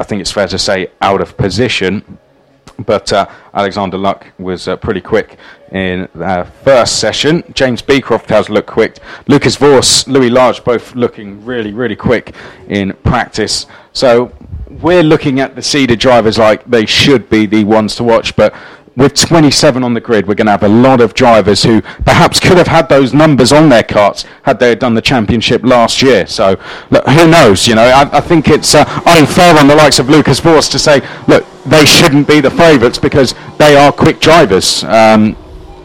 I 0.00 0.04
think 0.04 0.20
it's 0.20 0.32
fair 0.32 0.48
to 0.48 0.58
say, 0.58 0.88
out 1.00 1.20
of 1.20 1.36
position. 1.36 2.18
But 2.78 3.12
uh, 3.12 3.26
Alexander 3.52 3.96
Luck 3.98 4.26
was 4.38 4.68
uh, 4.68 4.76
pretty 4.76 5.00
quick 5.00 5.38
in 5.70 6.08
the 6.14 6.46
first 6.62 6.98
session. 6.98 7.42
James 7.52 7.82
Beecroft 7.82 8.28
has 8.30 8.48
looked 8.48 8.68
quick. 8.68 8.98
Lucas 9.28 9.56
Vos, 9.56 10.06
Louis 10.06 10.30
Large, 10.30 10.64
both 10.64 10.94
looking 10.94 11.44
really, 11.44 11.72
really 11.72 11.96
quick 11.96 12.34
in 12.68 12.92
practice. 13.04 13.66
So 13.92 14.32
we're 14.68 15.02
looking 15.02 15.40
at 15.40 15.54
the 15.54 15.62
seeded 15.62 15.98
drivers 15.98 16.38
like 16.38 16.64
they 16.64 16.86
should 16.86 17.28
be 17.30 17.46
the 17.46 17.64
ones 17.64 17.94
to 17.96 18.04
watch, 18.04 18.34
but 18.36 18.54
with 18.96 19.14
27 19.14 19.82
on 19.82 19.94
the 19.94 20.00
grid, 20.00 20.26
we're 20.26 20.34
going 20.34 20.46
to 20.46 20.52
have 20.52 20.62
a 20.62 20.68
lot 20.68 21.00
of 21.00 21.14
drivers 21.14 21.62
who 21.62 21.80
perhaps 22.04 22.38
could 22.38 22.56
have 22.56 22.68
had 22.68 22.88
those 22.88 23.12
numbers 23.12 23.52
on 23.52 23.68
their 23.68 23.82
carts 23.82 24.24
had 24.42 24.60
they 24.60 24.74
done 24.74 24.94
the 24.94 25.02
championship 25.02 25.62
last 25.64 26.00
year. 26.00 26.26
So, 26.26 26.56
look, 26.90 27.06
who 27.08 27.28
knows? 27.28 27.66
You 27.66 27.74
know, 27.74 27.82
I, 27.82 28.18
I 28.18 28.20
think 28.20 28.48
it's 28.48 28.74
uh, 28.74 28.84
unfair 29.06 29.58
on 29.58 29.66
the 29.66 29.74
likes 29.74 29.98
of 29.98 30.08
Lucas 30.08 30.38
Vos 30.38 30.68
to 30.68 30.78
say, 30.78 31.00
look, 31.26 31.44
they 31.66 31.84
shouldn't 31.84 32.28
be 32.28 32.40
the 32.40 32.50
favourites 32.50 32.98
because 32.98 33.34
they 33.58 33.76
are 33.76 33.90
quick 33.90 34.20
drivers. 34.20 34.84
Um, 34.84 35.36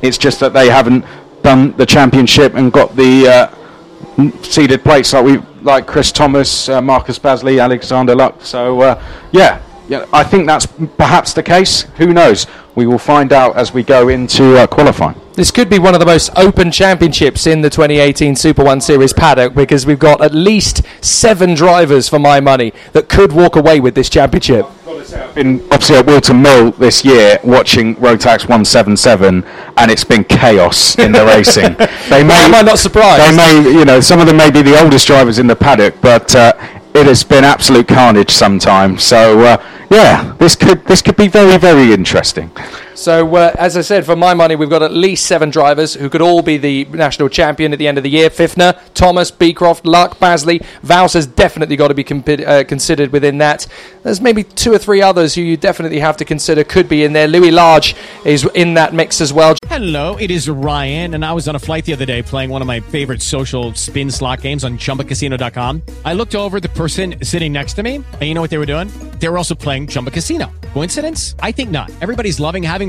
it's 0.02 0.18
just 0.18 0.40
that 0.42 0.54
they 0.54 0.70
haven't 0.70 1.04
done 1.42 1.72
the 1.78 1.86
championship 1.86 2.54
and 2.54 2.72
got 2.72 2.96
the 2.96 3.28
uh, 3.28 4.34
seeded 4.44 4.84
plates 4.84 5.14
like 5.14 5.26
we 5.26 5.38
like 5.62 5.88
Chris 5.88 6.12
Thomas, 6.12 6.70
uh, 6.70 6.82
Marcus 6.82 7.20
Basley, 7.20 7.60
Alexander 7.60 8.16
Luck. 8.16 8.42
So 8.42 8.82
uh, 8.82 9.04
yeah, 9.32 9.62
yeah, 9.88 10.06
I 10.14 10.24
think 10.24 10.46
that's 10.46 10.68
perhaps 10.98 11.34
the 11.34 11.44
case. 11.44 11.82
Who 11.98 12.14
knows? 12.14 12.46
We 12.80 12.88
will 12.88 12.98
find 12.98 13.34
out 13.34 13.58
as 13.58 13.74
we 13.74 13.84
go 13.84 14.08
into 14.08 14.56
uh, 14.56 14.66
qualifying. 14.66 15.20
This 15.34 15.52
could 15.52 15.70
be 15.70 15.80
one 15.80 15.96
of 15.96 16.00
the 16.00 16.06
most 16.06 16.30
open 16.38 16.72
championships 16.72 17.46
in 17.46 17.60
the 17.60 17.70
2018 17.70 18.38
Super 18.38 18.64
One 18.64 18.80
Series 18.80 19.12
paddock 19.12 19.54
because 19.54 19.86
we've 19.86 20.00
got 20.00 20.22
at 20.22 20.34
least 20.34 20.84
seven 21.02 21.56
drivers 21.56 22.08
for 22.08 22.20
my 22.20 22.40
money 22.40 22.72
that 22.94 23.10
could 23.10 23.34
walk 23.34 23.58
away 23.58 23.82
with 23.82 23.96
this 23.96 24.10
championship. 24.10 24.66
I've 24.88 25.36
been 25.36 25.60
obviously 25.72 25.98
at 25.98 26.06
Wilton 26.06 26.42
Mill 26.42 26.72
this 26.72 27.04
year 27.04 27.38
watching 27.44 27.98
Rotax 27.98 28.44
177, 28.44 29.44
and 29.76 29.92
it's 29.92 30.06
been 30.06 30.24
chaos 30.24 30.98
in 30.98 31.12
the 31.12 31.26
racing. 31.36 31.74
They 32.10 32.24
may, 32.24 32.46
am 32.46 32.56
I 32.56 32.62
not 32.62 32.80
surprised? 32.80 33.30
They 33.30 33.36
may, 33.36 33.78
you 33.78 33.84
know, 33.84 34.00
some 34.00 34.22
of 34.22 34.26
them 34.28 34.38
may 34.38 34.52
be 34.52 34.62
the 34.62 34.82
oldest 34.82 35.06
drivers 35.06 35.38
in 35.38 35.48
the 35.48 35.56
paddock, 35.58 36.00
but 36.00 36.34
uh, 36.34 36.54
it 37.00 37.08
has 37.08 37.24
been 37.24 37.44
absolute 37.46 37.88
carnage 37.88 38.30
sometimes. 38.30 39.04
So 39.04 39.40
uh, 39.40 39.86
yeah, 39.90 40.36
this 40.38 40.56
could 40.56 40.84
this 40.86 41.02
could 41.02 41.16
be 41.16 41.28
very 41.28 41.58
very 41.58 41.94
interesting. 41.94 42.52
So, 43.00 43.34
uh, 43.34 43.56
as 43.58 43.78
I 43.78 43.82
said, 43.82 44.06
for 44.06 44.18
my 44.18 44.34
money, 44.34 44.58
we've 44.58 44.70
got 44.70 44.84
at 44.84 44.92
least 44.92 45.26
seven 45.26 45.50
drivers 45.52 45.94
who 45.94 46.10
could 46.10 46.22
all 46.22 46.42
be 46.42 46.58
the 46.58 46.84
national 46.84 47.30
champion 47.30 47.72
at 47.72 47.80
the 47.80 47.88
end 47.88 47.98
of 47.98 48.04
the 48.04 48.10
year. 48.10 48.30
Piffner, 48.30 48.78
Thomas, 48.94 49.32
Beecroft, 49.32 49.86
Luck, 49.86 50.20
Basley. 50.20 50.60
Vowles 50.84 51.14
has 51.14 51.26
definitely 51.26 51.78
got 51.78 51.88
to 51.88 51.94
be 51.94 52.06
uh, 52.44 52.66
considered 52.66 53.14
within 53.14 53.38
that. 53.38 53.66
There's 54.04 54.20
maybe 54.20 54.44
two 54.44 54.74
or 54.74 54.78
three 54.78 55.02
others 55.02 55.34
who 55.34 55.42
you 55.42 55.56
definitely 55.56 56.00
have 56.00 56.18
to 56.18 56.26
consider 56.26 56.66
could 56.66 56.90
be 56.90 57.06
in 57.06 57.14
there. 57.14 57.30
Louis 57.30 57.52
Large 57.52 57.96
is 58.26 58.44
in 58.54 58.74
that 58.74 58.94
mix 58.94 59.22
as 59.22 59.32
well. 59.32 59.56
Hello, 59.68 60.18
it 60.18 60.30
is 60.30 60.50
Ryan, 60.50 61.14
and 61.14 61.24
I 61.24 61.32
was 61.32 61.48
on 61.48 61.56
a 61.56 61.60
flight 61.60 61.86
the 61.86 61.94
other 61.94 62.06
day 62.06 62.22
playing 62.22 62.50
one 62.50 62.62
of 62.62 62.68
my 62.68 62.82
favorite 62.82 63.22
social 63.22 63.74
spin 63.76 64.12
slot 64.12 64.42
games 64.42 64.66
on 64.66 64.78
chumbacasino.com. 64.78 65.84
I 66.04 66.14
looked 66.14 66.36
over 66.36 66.60
the 66.60 66.70
person 66.70 67.24
sitting 67.24 67.54
next 67.54 67.76
to 67.76 67.84
me, 67.84 67.96
and 67.96 68.24
you 68.24 68.34
know 68.34 68.42
what 68.42 68.50
they 68.50 68.58
were 68.58 68.66
doing? 68.66 68.90
They 69.20 69.30
were 69.30 69.38
also 69.38 69.56
playing 69.56 69.88
Chumba 69.88 70.12
Casino. 70.12 70.52
Coincidence? 70.74 71.36
I 71.40 71.52
think 71.52 71.72
not. 71.72 71.90
Everybody's 72.02 72.40
loving 72.40 72.64
having 72.64 72.89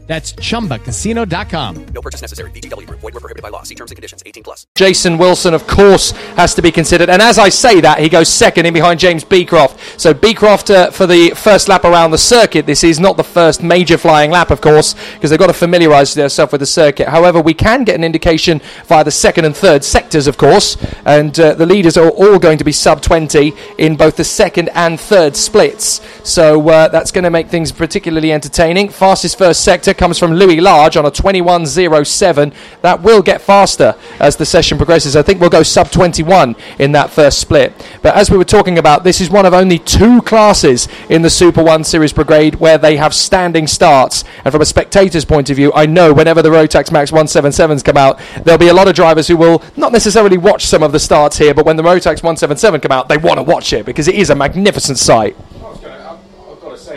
That's 0.11 0.33
chumbacasino.com. 0.33 1.85
No 1.93 2.01
purchase 2.01 2.21
necessary. 2.21 2.51
VGW 2.51 2.85
Group. 2.85 2.99
Void 2.99 3.13
were 3.13 3.21
prohibited 3.21 3.43
by 3.43 3.47
law. 3.47 3.63
See 3.63 3.75
terms 3.75 3.91
and 3.91 3.95
conditions. 3.95 4.21
18 4.25 4.43
plus. 4.43 4.67
Jason 4.75 5.17
Wilson, 5.17 5.53
of 5.53 5.65
course, 5.67 6.11
has 6.35 6.53
to 6.55 6.61
be 6.61 6.69
considered. 6.69 7.09
And 7.09 7.21
as 7.21 7.39
I 7.39 7.47
say 7.47 7.79
that, 7.79 7.99
he 7.99 8.09
goes 8.09 8.27
second 8.27 8.65
in 8.65 8.73
behind 8.73 8.99
James 8.99 9.23
Beecroft. 9.23 9.79
So 9.97 10.13
Beecroft 10.13 10.69
uh, 10.69 10.91
for 10.91 11.07
the 11.07 11.29
first 11.29 11.69
lap 11.69 11.85
around 11.85 12.11
the 12.11 12.17
circuit. 12.17 12.65
This 12.65 12.83
is 12.83 12.99
not 12.99 13.15
the 13.15 13.23
first 13.23 13.63
major 13.63 13.97
flying 13.97 14.31
lap, 14.31 14.51
of 14.51 14.59
course, 14.59 14.95
because 15.13 15.29
they've 15.29 15.39
got 15.39 15.47
to 15.47 15.53
familiarise 15.53 16.13
themselves 16.13 16.51
with 16.51 16.59
the 16.59 16.67
circuit. 16.67 17.07
However, 17.07 17.39
we 17.39 17.53
can 17.53 17.85
get 17.85 17.95
an 17.95 18.03
indication 18.03 18.59
via 18.87 19.05
the 19.05 19.11
second 19.11 19.45
and 19.45 19.55
third 19.55 19.81
sectors, 19.81 20.27
of 20.27 20.35
course. 20.37 20.75
And 21.05 21.39
uh, 21.39 21.53
the 21.53 21.65
leaders 21.65 21.95
are 21.95 22.09
all 22.09 22.37
going 22.37 22.57
to 22.57 22.65
be 22.65 22.73
sub 22.73 23.01
20 23.01 23.53
in 23.77 23.95
both 23.95 24.17
the 24.17 24.25
second 24.25 24.71
and 24.75 24.99
third 24.99 25.37
splits. 25.37 26.01
So 26.29 26.67
uh, 26.67 26.89
that's 26.89 27.11
going 27.11 27.23
to 27.23 27.29
make 27.29 27.47
things 27.47 27.71
particularly 27.71 28.33
entertaining. 28.33 28.89
Fastest 28.89 29.37
first 29.37 29.63
sector 29.63 29.93
comes 30.01 30.17
from 30.17 30.33
Louis 30.33 30.59
Large 30.59 30.97
on 30.97 31.05
a 31.05 31.11
21.07. 31.11 32.55
That 32.81 33.03
will 33.03 33.21
get 33.21 33.39
faster 33.39 33.93
as 34.19 34.35
the 34.35 34.47
session 34.47 34.79
progresses. 34.79 35.15
I 35.15 35.21
think 35.21 35.39
we'll 35.39 35.51
go 35.51 35.61
sub 35.61 35.91
21 35.91 36.55
in 36.79 36.91
that 36.93 37.11
first 37.11 37.37
split. 37.37 37.71
But 38.01 38.15
as 38.15 38.31
we 38.31 38.35
were 38.35 38.43
talking 38.43 38.79
about, 38.79 39.03
this 39.03 39.21
is 39.21 39.29
one 39.29 39.45
of 39.45 39.53
only 39.53 39.77
two 39.77 40.23
classes 40.23 40.87
in 41.07 41.21
the 41.21 41.29
Super 41.29 41.63
1 41.63 41.83
Series 41.83 42.13
Brigade 42.13 42.55
where 42.55 42.79
they 42.79 42.97
have 42.97 43.13
standing 43.13 43.67
starts. 43.67 44.23
And 44.43 44.51
from 44.51 44.63
a 44.63 44.65
spectator's 44.65 45.23
point 45.23 45.51
of 45.51 45.55
view, 45.55 45.71
I 45.75 45.85
know 45.85 46.13
whenever 46.13 46.41
the 46.41 46.49
Rotax 46.49 46.91
Max 46.91 47.11
177s 47.11 47.83
come 47.83 47.97
out, 47.97 48.19
there'll 48.43 48.57
be 48.57 48.69
a 48.69 48.73
lot 48.73 48.87
of 48.87 48.95
drivers 48.95 49.27
who 49.27 49.37
will 49.37 49.61
not 49.77 49.91
necessarily 49.91 50.39
watch 50.39 50.65
some 50.65 50.81
of 50.81 50.93
the 50.93 50.99
starts 50.99 51.37
here, 51.37 51.53
but 51.53 51.67
when 51.67 51.77
the 51.77 51.83
Rotax 51.83 52.23
177 52.23 52.81
come 52.81 52.91
out, 52.91 53.07
they 53.07 53.17
want 53.17 53.37
to 53.37 53.43
watch 53.43 53.71
it 53.71 53.85
because 53.85 54.07
it 54.07 54.15
is 54.15 54.31
a 54.31 54.35
magnificent 54.35 54.97
sight. 54.97 55.37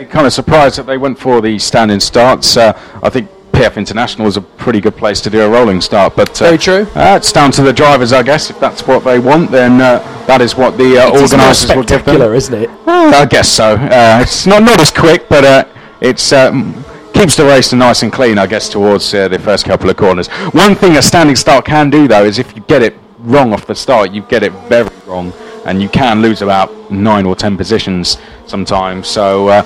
Kind 0.03 0.27
of 0.27 0.33
surprised 0.33 0.77
that 0.77 0.85
they 0.85 0.97
went 0.97 1.17
for 1.17 1.39
the 1.41 1.57
standing 1.57 1.99
starts. 2.01 2.57
Uh, 2.57 2.77
I 3.01 3.09
think 3.09 3.29
PF 3.53 3.77
International 3.77 4.27
is 4.27 4.35
a 4.35 4.41
pretty 4.41 4.81
good 4.81 4.97
place 4.97 5.21
to 5.21 5.29
do 5.29 5.41
a 5.41 5.49
rolling 5.49 5.79
start, 5.79 6.17
but 6.17 6.29
uh, 6.41 6.45
Very 6.45 6.57
true. 6.57 6.87
Uh, 6.93 7.15
it's 7.15 7.31
down 7.31 7.51
to 7.53 7.61
the 7.61 7.71
drivers, 7.71 8.11
I 8.11 8.21
guess. 8.21 8.49
If 8.49 8.59
that's 8.59 8.85
what 8.85 9.05
they 9.05 9.19
want, 9.19 9.51
then 9.51 9.79
uh, 9.79 9.99
that 10.27 10.41
is 10.41 10.55
what 10.55 10.77
the 10.77 10.97
uh, 10.97 11.07
It 11.13 11.15
is 11.15 11.31
more 11.31 11.39
organisers 11.39 11.69
will 11.75 11.83
give 11.83 11.87
them. 11.87 11.99
spectacular, 11.99 12.33
isn't 12.35 12.53
it? 12.63 12.69
I 12.85 13.25
guess 13.25 13.47
so. 13.47 13.75
Uh, 13.75 14.19
it's 14.21 14.45
not 14.45 14.63
not 14.63 14.81
as 14.81 14.91
quick, 14.91 15.29
but 15.29 15.45
uh, 15.45 15.63
it's 16.01 16.33
um, 16.33 16.83
keeps 17.13 17.37
the 17.37 17.45
race 17.45 17.71
nice 17.71 18.03
and 18.03 18.11
clean, 18.11 18.37
I 18.37 18.47
guess, 18.47 18.67
towards 18.67 19.13
uh, 19.13 19.29
the 19.29 19.39
first 19.39 19.63
couple 19.65 19.89
of 19.89 19.95
corners. 19.95 20.27
One 20.51 20.75
thing 20.75 20.97
a 20.97 21.01
standing 21.01 21.37
start 21.37 21.63
can 21.63 21.89
do, 21.89 22.07
though, 22.09 22.25
is 22.25 22.37
if 22.37 22.53
you 22.53 22.61
get 22.63 22.81
it 22.83 22.95
wrong 23.19 23.53
off 23.53 23.65
the 23.65 23.75
start, 23.75 24.11
you 24.11 24.23
get 24.23 24.43
it 24.43 24.51
very 24.67 24.89
wrong, 25.07 25.31
and 25.65 25.81
you 25.81 25.87
can 25.87 26.21
lose 26.21 26.41
about 26.41 26.91
nine 26.91 27.25
or 27.25 27.35
ten 27.35 27.55
positions 27.55 28.17
sometimes. 28.47 29.07
So 29.07 29.47
uh, 29.49 29.63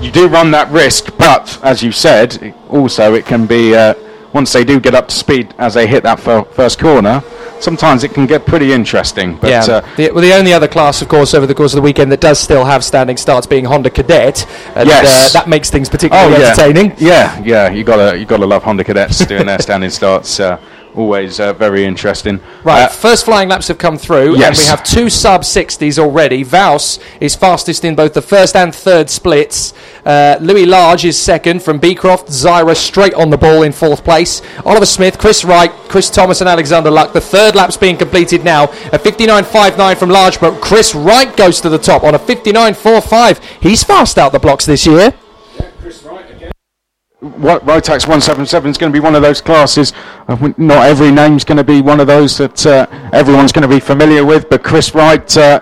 you 0.00 0.10
do 0.10 0.28
run 0.28 0.50
that 0.52 0.70
risk, 0.70 1.16
but 1.16 1.58
as 1.62 1.82
you 1.82 1.92
said, 1.92 2.54
also 2.68 3.14
it 3.14 3.26
can 3.26 3.46
be 3.46 3.74
uh, 3.74 3.94
once 4.32 4.52
they 4.52 4.64
do 4.64 4.80
get 4.80 4.94
up 4.94 5.08
to 5.08 5.14
speed 5.14 5.54
as 5.58 5.74
they 5.74 5.86
hit 5.86 6.02
that 6.04 6.18
fir- 6.20 6.44
first 6.44 6.78
corner. 6.78 7.22
Sometimes 7.60 8.02
it 8.02 8.12
can 8.12 8.26
get 8.26 8.44
pretty 8.44 8.72
interesting. 8.72 9.36
But 9.36 9.50
yeah. 9.50 9.60
uh, 9.76 9.94
the, 9.96 10.10
well, 10.10 10.20
the 10.20 10.32
only 10.34 10.52
other 10.52 10.66
class, 10.66 11.00
of 11.00 11.08
course, 11.08 11.32
over 11.32 11.46
the 11.46 11.54
course 11.54 11.72
of 11.72 11.76
the 11.76 11.82
weekend 11.82 12.10
that 12.10 12.20
does 12.20 12.40
still 12.40 12.64
have 12.64 12.82
standing 12.82 13.16
starts 13.16 13.46
being 13.46 13.64
Honda 13.64 13.88
Cadet, 13.90 14.44
and 14.74 14.88
Yes. 14.88 15.32
uh, 15.32 15.38
that 15.38 15.48
makes 15.48 15.70
things 15.70 15.88
particularly 15.88 16.40
yeah. 16.40 16.48
entertaining. 16.48 16.92
Yeah, 16.98 17.40
yeah, 17.44 17.70
you 17.70 17.84
gotta 17.84 18.18
you 18.18 18.24
gotta 18.24 18.46
love 18.46 18.64
Honda 18.64 18.82
cadets 18.82 19.24
doing 19.24 19.46
their 19.46 19.58
standing 19.68 19.90
starts. 19.90 20.40
Always 20.94 21.40
uh, 21.40 21.54
very 21.54 21.86
interesting. 21.86 22.38
Right, 22.64 22.82
Uh, 22.82 22.88
first 22.88 23.24
flying 23.24 23.48
laps 23.48 23.68
have 23.68 23.78
come 23.78 23.96
through, 23.96 24.34
and 24.34 24.56
we 24.58 24.64
have 24.66 24.84
two 24.84 25.08
sub 25.08 25.40
60s 25.40 25.98
already. 25.98 26.42
Vaus 26.42 26.98
is 27.18 27.34
fastest 27.34 27.84
in 27.84 27.94
both 27.94 28.12
the 28.12 28.20
first 28.20 28.54
and 28.54 28.74
third 28.74 29.08
splits. 29.08 29.72
Uh, 30.04 30.36
Louis 30.42 30.66
Large 30.66 31.06
is 31.06 31.18
second 31.18 31.62
from 31.62 31.78
Beecroft. 31.78 32.28
Zyra 32.28 32.76
straight 32.76 33.14
on 33.14 33.30
the 33.30 33.38
ball 33.38 33.62
in 33.62 33.72
fourth 33.72 34.04
place. 34.04 34.42
Oliver 34.66 34.84
Smith, 34.84 35.16
Chris 35.18 35.44
Wright, 35.46 35.70
Chris 35.88 36.10
Thomas, 36.10 36.40
and 36.42 36.48
Alexander 36.48 36.90
Luck. 36.90 37.14
The 37.14 37.20
third 37.22 37.54
lap's 37.54 37.78
being 37.78 37.96
completed 37.96 38.44
now. 38.44 38.64
A 38.92 38.98
59.59 38.98 39.96
from 39.96 40.10
Large, 40.10 40.40
but 40.40 40.60
Chris 40.60 40.94
Wright 40.94 41.34
goes 41.38 41.60
to 41.62 41.70
the 41.70 41.78
top 41.78 42.02
on 42.04 42.14
a 42.14 42.18
59.45. 42.18 43.40
He's 43.62 43.82
fast 43.82 44.18
out 44.18 44.32
the 44.32 44.38
blocks 44.38 44.66
this 44.66 44.86
year. 44.86 45.14
What 47.22 47.64
Rotax 47.64 48.02
177 48.02 48.70
is 48.70 48.76
going 48.78 48.92
to 48.92 48.96
be 48.96 49.00
one 49.00 49.14
of 49.14 49.22
those 49.22 49.40
classes. 49.40 49.92
Uh, 50.26 50.52
not 50.56 50.86
every 50.86 51.12
name's 51.12 51.44
going 51.44 51.56
to 51.56 51.64
be 51.64 51.80
one 51.80 52.00
of 52.00 52.08
those 52.08 52.36
that 52.38 52.66
uh, 52.66 52.86
everyone's 53.12 53.52
going 53.52 53.62
to 53.62 53.72
be 53.72 53.78
familiar 53.78 54.24
with, 54.24 54.50
but 54.50 54.64
Chris 54.64 54.92
Wright 54.92 55.36
uh, 55.36 55.60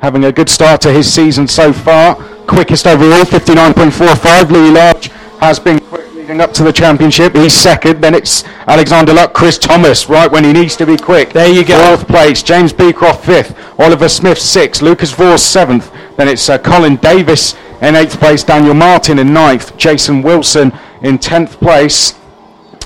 having 0.00 0.24
a 0.24 0.30
good 0.30 0.48
start 0.48 0.80
to 0.82 0.92
his 0.92 1.12
season 1.12 1.48
so 1.48 1.72
far. 1.72 2.14
Quickest 2.46 2.86
overall, 2.86 3.24
59.45. 3.24 4.50
Louis 4.50 4.70
Large 4.70 5.06
has 5.40 5.58
been 5.58 5.80
quick 5.80 6.06
leading 6.14 6.40
up 6.40 6.52
to 6.54 6.62
the 6.62 6.72
championship. 6.72 7.34
He's 7.34 7.52
second. 7.52 8.00
Then 8.00 8.14
it's 8.14 8.44
Alexander 8.68 9.14
Luck, 9.14 9.32
Chris 9.32 9.58
Thomas, 9.58 10.08
right 10.08 10.30
when 10.30 10.44
he 10.44 10.52
needs 10.52 10.76
to 10.76 10.86
be 10.86 10.96
quick. 10.96 11.32
There 11.32 11.52
you 11.52 11.64
go. 11.64 11.96
Fourth 11.96 12.06
place. 12.06 12.44
James 12.44 12.72
Beecroft 12.72 13.24
fifth. 13.24 13.58
Oliver 13.80 14.08
Smith 14.08 14.38
sixth. 14.38 14.80
Lucas 14.80 15.10
Vors 15.10 15.42
seventh. 15.42 15.92
Then 16.16 16.28
it's 16.28 16.48
uh, 16.48 16.58
Colin 16.58 16.96
Davis 16.96 17.56
in 17.82 17.94
eighth 17.96 18.18
place. 18.18 18.42
Daniel 18.44 18.74
Martin 18.74 19.18
in 19.18 19.32
ninth. 19.32 19.76
Jason 19.76 20.22
Wilson 20.22 20.72
in 21.02 21.18
tenth 21.18 21.58
place. 21.60 22.14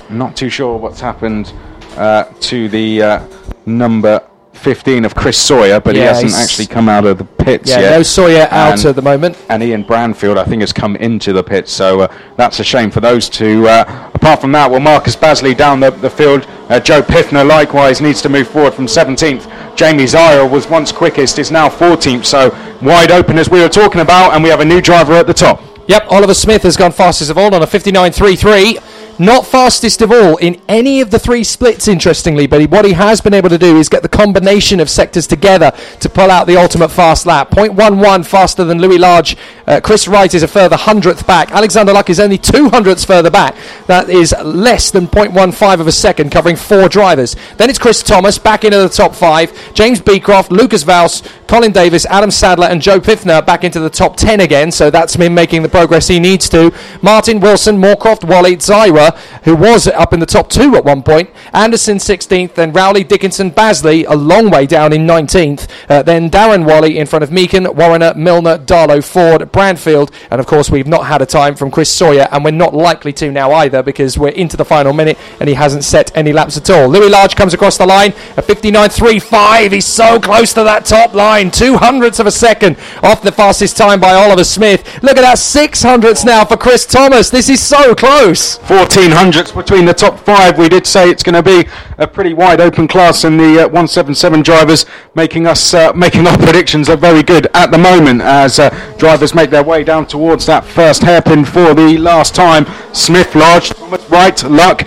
Not 0.09 0.37
too 0.37 0.49
sure 0.49 0.77
what's 0.77 1.01
happened 1.01 1.53
uh, 1.97 2.25
to 2.41 2.69
the 2.69 3.03
uh, 3.03 3.29
number 3.67 4.21
15 4.55 5.05
of 5.07 5.15
Chris 5.15 5.39
Sawyer, 5.39 5.81
but 5.81 5.95
he 5.95 6.03
hasn't 6.03 6.35
actually 6.35 6.67
come 6.67 6.87
out 6.89 7.07
of 7.07 7.17
the 7.17 7.25
pits 7.25 7.71
Yeah, 7.71 7.81
yet. 7.81 7.91
no 7.93 8.03
Sawyer 8.03 8.47
out 8.51 8.73
And- 8.73 8.85
at 8.87 8.97
the 8.97 9.01
moment. 9.03 9.39
and 9.49 9.63
Ian 9.63 9.85
Branfield, 9.85 10.37
I 10.37 10.45
think, 10.45 10.61
has 10.63 10.73
come 10.73 10.97
into 10.97 11.33
the 11.33 11.43
pits, 11.43 11.73
So 11.73 12.01
uh, 12.01 12.15
that's 12.37 12.61
a 12.61 12.65
shame 12.65 12.91
for 12.91 13.01
those 13.01 13.31
two. 13.31 13.67
Uh, 13.69 14.11
apart 14.13 14.41
from 14.43 14.53
that, 14.53 14.71
well, 14.71 14.81
Marcus 14.81 15.17
Basley 15.17 15.55
down 15.55 15.81
the, 15.81 15.91
the 15.91 16.11
field. 16.11 16.47
Uh, 16.69 16.79
Joe 16.79 17.01
Piffner 17.01 17.47
likewise 17.47 18.03
needs 18.03 18.21
to 18.23 18.29
move 18.29 18.49
forward 18.49 18.75
from 18.75 18.85
17th. 18.87 19.77
Jamie 19.77 20.05
Zyle 20.05 20.51
was 20.51 20.69
once 20.69 20.93
quickest, 20.93 21.39
is 21.39 21.51
now 21.51 21.69
14th. 21.71 22.27
So 22.27 22.51
wide 22.83 23.11
open 23.11 23.39
as 23.39 23.51
we 23.51 23.61
were 23.61 23.69
talking 23.69 24.01
about, 24.01 24.35
and 24.35 24.43
we 24.43 24.51
have 24.51 24.61
a 24.61 24.65
new 24.65 24.81
driver 24.81 25.13
at 25.13 25.27
the 25.27 25.35
top. 25.35 25.63
Yep, 25.89 26.07
Oliver 26.11 26.35
Smith 26.35 26.63
has 26.63 26.77
gone 26.77 26.93
fastest 26.93 27.31
of 27.31 27.39
all 27.39 27.55
on 27.55 27.63
a 27.63 27.67
59.33. 27.67 29.10
Not 29.21 29.47
fastest 29.47 30.01
of 30.01 30.11
all 30.11 30.39
in 30.39 30.63
any 30.67 31.03
of 31.03 31.11
the 31.11 31.19
three 31.19 31.45
splits, 31.45 31.89
interestingly, 31.89 32.47
but 32.47 32.71
what 32.71 32.87
he 32.87 32.95
has 32.95 33.21
been 33.21 33.35
able 33.35 33.51
to 33.51 33.59
do 33.59 33.77
is 33.77 33.91
get 33.91 34.03
the 34.03 34.09
combination 34.09 34.81
of 34.81 34.89
sectors 34.89 35.27
together 35.27 35.73
to 36.01 36.09
pull 36.09 36.31
out 36.31 36.47
the 36.47 36.57
ultimate 36.57 36.89
fast 36.89 37.27
lap. 37.27 37.51
0.11 37.51 38.25
faster 38.25 38.65
than 38.65 38.79
Louis 38.79 38.97
Large. 38.97 39.37
Uh, 39.67 39.79
Chris 39.79 40.09
Wright 40.09 40.33
is 40.33 40.43
a 40.43 40.49
further 40.49 40.75
hundredth 40.75 41.27
back. 41.27 41.53
Alexander 41.53 41.93
Luck 41.93 42.09
is 42.09 42.19
only 42.19 42.39
two 42.39 42.71
hundredths 42.71 43.05
further 43.05 43.31
back. 43.31 43.55
That 43.89 44.09
is 44.09 44.35
less 44.43 44.91
than 44.91 45.07
0.15 45.07 45.81
of 45.81 45.87
a 45.87 45.93
second, 45.93 46.33
covering 46.33 46.57
four 46.57 46.89
drivers. 46.89 47.37
Then 47.59 47.69
it's 47.69 47.79
Chris 47.79 48.03
Thomas 48.03 48.39
back 48.39 48.65
into 48.65 48.79
the 48.79 48.89
top 48.89 49.15
five. 49.15 49.53
James 49.75 50.01
Beecroft, 50.01 50.51
Lucas 50.51 50.83
Vals, 50.83 51.23
Colin 51.47 51.73
Davis, 51.73 52.07
Adam 52.07 52.31
Sadler, 52.31 52.69
and 52.69 52.81
Joe 52.81 52.99
Piffner 52.99 53.45
back 53.45 53.65
into 53.65 53.81
the 53.81 53.91
top 53.91 54.17
10 54.17 54.41
again. 54.41 54.73
So 54.73 54.91
that's 54.91 55.15
him 55.15 55.35
making 55.35 55.63
the 55.63 55.69
progress 55.69 56.09
he 56.09 56.19
needs 56.19 56.49
to. 56.49 56.73
Martin 57.03 57.39
Wilson, 57.39 57.77
Moorcroft, 57.77 58.25
Wally, 58.25 58.57
Zyra, 58.57 59.10
who 59.45 59.55
was 59.55 59.87
up 59.89 60.13
in 60.13 60.21
the 60.21 60.27
top 60.27 60.51
two 60.51 60.77
at 60.77 60.85
one 60.85 61.03
point. 61.03 61.31
Anderson 61.53 61.99
16th, 61.99 62.55
then 62.55 62.73
Rowley, 62.73 63.05
Dickinson, 63.05 63.51
Basley 63.51 64.05
a 64.05 64.15
long 64.15 64.51
way 64.51 64.67
down 64.67 64.93
in 64.93 65.07
19th. 65.07 65.69
Uh, 65.89 66.03
then 66.03 66.31
Darren 66.31 66.67
Wally 66.67 66.99
in 66.99 67.07
front 67.07 67.23
of 67.23 67.31
Meakin, 67.31 67.67
Warrener, 67.75 68.15
Milner, 68.17 68.59
Darlow, 68.59 69.03
Ford, 69.05 69.43
Branfield, 69.53 70.13
and 70.31 70.41
of 70.41 70.47
course 70.47 70.71
we've 70.71 70.87
not 70.87 71.07
had 71.07 71.23
a 71.23 71.27
time 71.27 71.55
from 71.55 71.71
Chris 71.71 71.91
Sawyer, 71.91 72.29
and 72.31 72.45
we're 72.45 72.51
not 72.51 72.75
likely 72.75 73.13
to 73.15 73.31
now 73.31 73.53
either 73.53 73.83
because 73.83 74.19
we're 74.19 74.29
into 74.29 74.57
the 74.57 74.65
final 74.65 74.93
minute 74.93 75.19
and 75.41 75.49
he 75.49 75.55
hasn't 75.55 75.85
set 75.85 76.15
any 76.17 76.33
laps 76.33 76.57
at 76.57 76.69
all. 76.71 76.89
Louis 76.89 77.09
Large 77.09 77.37
comes 77.37 77.55
across 77.55 77.79
the 77.79 77.87
line 77.87 78.11
at 78.37 78.45
59.35. 78.45 79.73
He's 79.73 79.87
so 79.87 80.21
close 80.21 80.53
to 80.55 80.65
that 80.65 80.85
top 80.85 81.15
line, 81.15 81.51
two 81.51 81.77
hundredths 81.77 82.21
of 82.21 82.27
a 82.27 82.31
second 82.31 82.77
off 83.03 83.23
the 83.23 83.33
fastest 83.33 83.77
time 83.77 84.01
by 84.01 84.13
Oliver 84.13 84.45
Smith. 84.45 85.03
Look 85.03 85.17
at 85.17 85.23
that, 85.23 85.39
six 85.39 85.83
hundredths 85.83 86.25
now 86.25 86.45
for 86.45 86.57
Chris 86.57 86.87
Thomas. 86.87 87.31
This 87.31 87.49
is 87.49 87.63
so 87.63 87.95
close. 87.95 88.59
14 88.59 89.00
hundredths 89.09 89.53
between 89.53 89.85
the 89.85 89.95
top 89.95 90.19
five. 90.19 90.59
We 90.59 90.69
did 90.69 90.87
say 90.87 91.09
it's 91.09 91.23
going 91.23 91.35
to 91.35 91.43
be 91.43 91.69
a 91.99 92.07
pretty 92.07 92.35
wide 92.35 92.61
open 92.61 92.87
class, 92.87 93.25
and 93.25 93.41
the 93.41 93.65
uh, 93.65 93.69
177 93.69 94.43
drivers 94.43 94.87
making 95.15 95.47
us 95.47 95.73
uh, 95.73 95.93
making 95.95 96.27
our 96.27 96.37
predictions 96.47 96.89
are 96.89 96.97
very 96.97 97.23
good 97.23 97.47
at 97.55 97.71
the 97.71 97.79
moment 97.79 98.21
as 98.21 98.59
uh, 98.59 98.71
drivers 98.99 99.35
make 99.35 99.51
their 99.51 99.65
way 99.65 99.83
down 99.83 100.07
towards 100.07 100.47
that 100.47 100.65
first 100.65 101.03
hairpin 101.03 101.45
for 101.45 101.73
the 101.75 101.97
last 101.99 102.35
time. 102.35 102.67
Smith, 102.93 103.35
Large, 103.35 103.73
Wright, 104.09 104.43
Luck. 104.45 104.83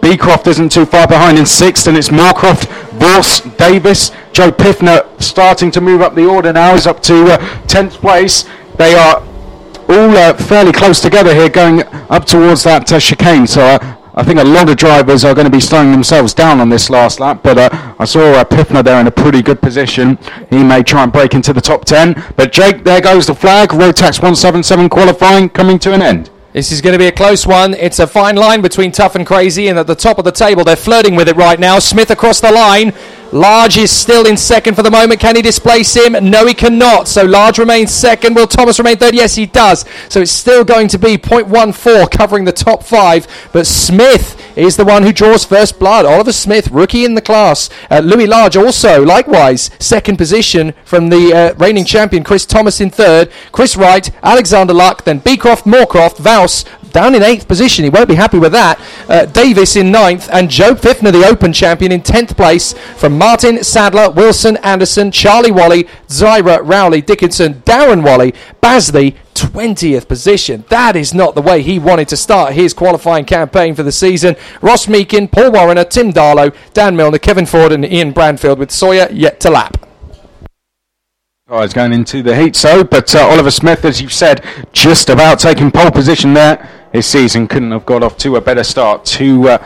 Beecroft 0.00 0.46
isn't 0.46 0.70
too 0.70 0.86
far 0.86 1.06
behind 1.06 1.38
in 1.38 1.46
sixth, 1.46 1.86
and 1.86 1.96
it's 1.96 2.08
Moorcroft, 2.08 2.66
Voss, 2.92 3.40
Davis, 3.56 4.12
Joe 4.32 4.52
Piffner 4.52 5.04
starting 5.20 5.70
to 5.72 5.80
move 5.80 6.00
up 6.00 6.14
the 6.14 6.26
order 6.26 6.52
now. 6.52 6.74
He's 6.74 6.86
up 6.86 7.02
to 7.02 7.32
uh, 7.32 7.38
10th 7.66 7.92
place. 7.92 8.44
They 8.76 8.94
are 8.94 9.20
all 9.88 10.16
uh, 10.16 10.34
fairly 10.34 10.72
close 10.72 11.00
together 11.00 11.34
here, 11.34 11.48
going 11.48 11.82
up 12.10 12.24
towards 12.24 12.64
that 12.64 12.90
uh, 12.92 13.00
chicane. 13.00 13.46
So 13.46 13.62
uh, 13.62 13.96
I 14.14 14.24
think 14.24 14.38
a 14.38 14.44
lot 14.44 14.68
of 14.68 14.76
drivers 14.76 15.24
are 15.24 15.34
going 15.34 15.46
to 15.46 15.50
be 15.50 15.60
slowing 15.60 15.92
themselves 15.92 16.34
down 16.34 16.60
on 16.60 16.68
this 16.68 16.90
last 16.90 17.20
lap. 17.20 17.40
But 17.42 17.58
uh, 17.58 17.94
I 17.98 18.04
saw 18.04 18.32
uh, 18.32 18.44
Piffner 18.44 18.82
there 18.82 19.00
in 19.00 19.06
a 19.06 19.10
pretty 19.10 19.42
good 19.42 19.60
position. 19.60 20.18
He 20.50 20.62
may 20.62 20.82
try 20.82 21.04
and 21.04 21.12
break 21.12 21.34
into 21.34 21.52
the 21.52 21.60
top 21.60 21.84
10. 21.84 22.32
But 22.36 22.52
Jake, 22.52 22.84
there 22.84 23.00
goes 23.00 23.26
the 23.26 23.34
flag. 23.34 23.70
Rotax 23.70 24.18
177 24.18 24.88
qualifying 24.88 25.48
coming 25.48 25.78
to 25.78 25.94
an 25.94 26.02
end. 26.02 26.30
This 26.52 26.72
is 26.72 26.80
going 26.80 26.94
to 26.94 26.98
be 26.98 27.06
a 27.06 27.12
close 27.12 27.46
one. 27.46 27.74
It's 27.74 27.98
a 27.98 28.06
fine 28.06 28.34
line 28.34 28.62
between 28.62 28.90
tough 28.90 29.14
and 29.14 29.26
crazy, 29.26 29.68
and 29.68 29.78
at 29.78 29.86
the 29.86 29.94
top 29.94 30.18
of 30.18 30.24
the 30.24 30.32
table, 30.32 30.64
they're 30.64 30.76
flirting 30.76 31.14
with 31.14 31.28
it 31.28 31.36
right 31.36 31.60
now. 31.60 31.78
Smith 31.78 32.10
across 32.10 32.40
the 32.40 32.50
line. 32.50 32.92
Large 33.32 33.76
is 33.78 33.90
still 33.90 34.26
in 34.26 34.36
second 34.36 34.74
for 34.74 34.82
the 34.82 34.90
moment. 34.90 35.20
Can 35.20 35.36
he 35.36 35.42
displace 35.42 35.94
him? 35.94 36.12
No, 36.30 36.46
he 36.46 36.54
cannot. 36.54 37.08
So 37.08 37.24
Large 37.24 37.58
remains 37.58 37.92
second. 37.92 38.34
Will 38.34 38.46
Thomas 38.46 38.78
remain 38.78 38.96
third? 38.96 39.14
Yes, 39.14 39.34
he 39.34 39.46
does. 39.46 39.84
So 40.08 40.20
it's 40.20 40.32
still 40.32 40.64
going 40.64 40.88
to 40.88 40.98
be 40.98 41.18
0.14 41.18 42.10
covering 42.10 42.44
the 42.44 42.52
top 42.52 42.82
five. 42.82 43.26
But 43.52 43.66
Smith 43.66 44.40
is 44.56 44.76
the 44.76 44.84
one 44.84 45.02
who 45.02 45.12
draws 45.12 45.44
first 45.44 45.78
blood. 45.78 46.06
Oliver 46.06 46.32
Smith, 46.32 46.70
rookie 46.70 47.04
in 47.04 47.14
the 47.14 47.20
class. 47.20 47.68
Uh, 47.90 48.00
Louis 48.00 48.26
Large 48.26 48.56
also, 48.56 49.04
likewise, 49.04 49.70
second 49.78 50.16
position 50.16 50.72
from 50.84 51.10
the 51.10 51.32
uh, 51.32 51.54
reigning 51.54 51.84
champion 51.84 52.24
Chris 52.24 52.46
Thomas 52.46 52.80
in 52.80 52.90
third. 52.90 53.30
Chris 53.52 53.76
Wright, 53.76 54.10
Alexander 54.22 54.74
Luck, 54.74 55.04
then 55.04 55.18
Beecroft, 55.18 55.64
Moorcroft, 55.64 56.18
Vals 56.18 56.64
down 56.92 57.14
in 57.14 57.22
eighth 57.22 57.48
position. 57.48 57.84
He 57.84 57.90
won't 57.90 58.08
be 58.08 58.14
happy 58.14 58.38
with 58.38 58.52
that. 58.52 58.80
Uh, 59.08 59.26
Davis 59.26 59.76
in 59.76 59.90
ninth, 59.90 60.28
and 60.32 60.50
Joe 60.50 60.74
Piffner, 60.74 61.12
the 61.12 61.26
Open 61.26 61.52
champion, 61.52 61.92
in 61.92 62.02
tenth 62.02 62.36
place. 62.36 62.72
From 62.96 63.16
Martin 63.18 63.62
Sadler, 63.62 64.10
Wilson, 64.10 64.56
Anderson, 64.58 65.10
Charlie 65.10 65.52
Wally, 65.52 65.84
Zyra, 66.08 66.60
Rowley, 66.62 67.00
Dickinson, 67.00 67.54
Darren 67.62 68.04
Wally, 68.04 68.34
Basley. 68.60 69.16
20th 69.38 70.08
position. 70.08 70.64
That 70.68 70.96
is 70.96 71.14
not 71.14 71.36
the 71.36 71.42
way 71.42 71.62
he 71.62 71.78
wanted 71.78 72.08
to 72.08 72.16
start 72.16 72.54
his 72.54 72.74
qualifying 72.74 73.24
campaign 73.24 73.76
for 73.76 73.84
the 73.84 73.92
season. 73.92 74.34
Ross 74.60 74.86
Meakin, 74.86 75.30
Paul 75.30 75.52
Warrener, 75.52 75.88
Tim 75.88 76.12
Darlow, 76.12 76.52
Dan 76.74 76.96
Milner, 76.96 77.18
Kevin 77.18 77.46
Ford, 77.46 77.70
and 77.70 77.84
Ian 77.84 78.12
Branfield 78.12 78.58
with 78.58 78.72
Sawyer 78.72 79.08
yet 79.12 79.38
to 79.40 79.50
lap. 79.50 79.76
Guys 81.48 81.72
going 81.72 81.94
into 81.94 82.22
the 82.22 82.36
heat, 82.36 82.54
so 82.54 82.84
but 82.84 83.14
uh, 83.14 83.20
Oliver 83.20 83.50
Smith, 83.50 83.82
as 83.86 84.02
you've 84.02 84.12
said, 84.12 84.44
just 84.72 85.08
about 85.08 85.38
taking 85.38 85.70
pole 85.70 85.90
position 85.90 86.34
there. 86.34 86.68
His 86.98 87.06
season 87.06 87.46
couldn't 87.46 87.70
have 87.70 87.86
got 87.86 88.02
off 88.02 88.16
to 88.18 88.34
a 88.34 88.40
better 88.40 88.64
start. 88.64 89.04
Two, 89.04 89.48
uh, 89.48 89.64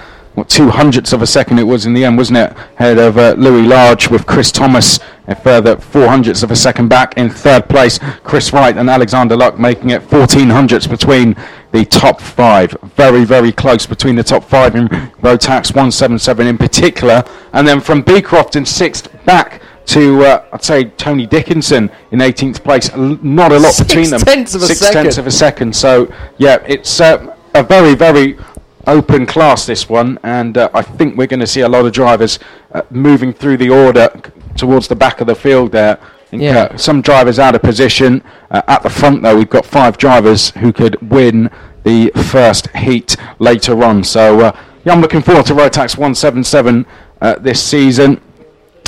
two 0.49 0.69
hundredths 0.69 1.15
of 1.15 1.23
a 1.23 1.27
second 1.27 1.59
it 1.59 1.63
was 1.63 1.87
in 1.87 1.95
the 1.95 2.05
end, 2.05 2.19
wasn't 2.19 2.37
it? 2.37 2.53
Ahead 2.79 2.99
of 2.99 3.17
uh, 3.17 3.35
Louis 3.39 3.67
Large 3.67 4.11
with 4.11 4.27
Chris 4.27 4.53
Thomas 4.53 5.01
a 5.29 5.35
further 5.35 5.79
four 5.79 6.09
hundredths 6.09 6.43
of 6.43 6.51
a 6.51 6.57
second 6.57 6.89
back 6.89 7.17
in 7.17 7.31
third 7.31 7.71
place. 7.71 7.99
Chris 8.23 8.53
Wright 8.53 8.77
and 8.77 8.91
Alexander 8.91 9.35
Luck 9.35 9.59
making 9.59 9.89
it 9.89 10.03
fourteen 10.03 10.51
hundredths 10.51 10.87
between 10.87 11.35
the 11.71 11.87
top 11.87 12.21
five. 12.21 12.77
Very, 12.97 13.25
very 13.25 13.51
close 13.51 13.87
between 13.87 14.15
the 14.15 14.23
top 14.23 14.45
five 14.45 14.77
in 14.77 14.89
Rotax 14.89 15.71
177 15.71 16.47
in 16.47 16.59
particular, 16.59 17.25
and 17.55 17.67
then 17.67 17.81
from 17.81 18.03
Beecroft 18.03 18.57
in 18.57 18.67
sixth 18.67 19.09
back 19.25 19.63
to 19.87 20.25
uh, 20.25 20.45
I'd 20.53 20.65
say 20.65 20.85
Tony 20.85 21.27
Dickinson 21.27 21.91
in 22.11 22.21
18th 22.21 22.63
place. 22.63 22.95
Not 22.97 23.53
a 23.53 23.59
lot 23.59 23.73
Six 23.75 23.89
between 23.89 24.11
them. 24.11 24.21
tenths 24.21 24.55
of 24.55 24.63
a 24.63 24.67
Six 24.67 24.81
second. 24.81 25.03
tenths 25.03 25.19
of 25.19 25.27
a 25.27 25.31
second. 25.31 25.75
So 25.75 26.13
yeah, 26.39 26.59
it's 26.67 27.01
uh, 27.01 27.35
a 27.55 27.63
very 27.63 27.95
very 27.95 28.39
open 28.87 29.27
class 29.27 29.65
this 29.67 29.89
one, 29.89 30.19
and 30.23 30.59
uh, 30.59 30.69
I 30.75 30.83
think 30.83 31.17
we're 31.17 31.27
going 31.29 31.41
to 31.41 31.47
see 31.47 31.61
a 31.61 31.69
lot 31.69 31.85
of 31.87 31.93
drivers 31.93 32.39
uh, 32.73 32.83
moving 32.91 33.33
through 33.33 33.57
the 33.59 33.71
order 33.71 34.09
towards 34.57 34.89
the 34.89 34.97
back 34.97 35.21
of 35.21 35.27
the 35.27 35.35
field 35.35 35.73
there. 35.73 35.99
Think, 36.27 36.43
Yeah. 36.43 36.63
uh, 36.65 36.77
some 36.77 37.01
drivers 37.03 37.39
out 37.39 37.55
of 37.55 37.63
position. 37.63 38.23
Uh, 38.51 38.63
at 38.67 38.83
the 38.83 38.91
front, 38.91 39.23
though, 39.23 39.37
we've 39.37 39.49
got 39.51 39.65
five 39.67 39.99
drivers 39.99 40.51
who 40.53 40.73
could 40.73 40.97
win 41.11 41.49
the 41.85 42.11
first 42.31 42.69
heat 42.77 43.17
later 43.39 43.85
on. 43.85 44.03
So, 44.03 44.41
uh, 44.41 44.57
yeah, 44.85 44.93
I'm 44.95 45.01
looking 45.01 45.23
forward 45.23 45.47
to 45.47 45.55
Rotax 45.55 45.97
177 45.97 46.87
uh, 47.21 47.35
this 47.39 47.63
season. 47.63 48.21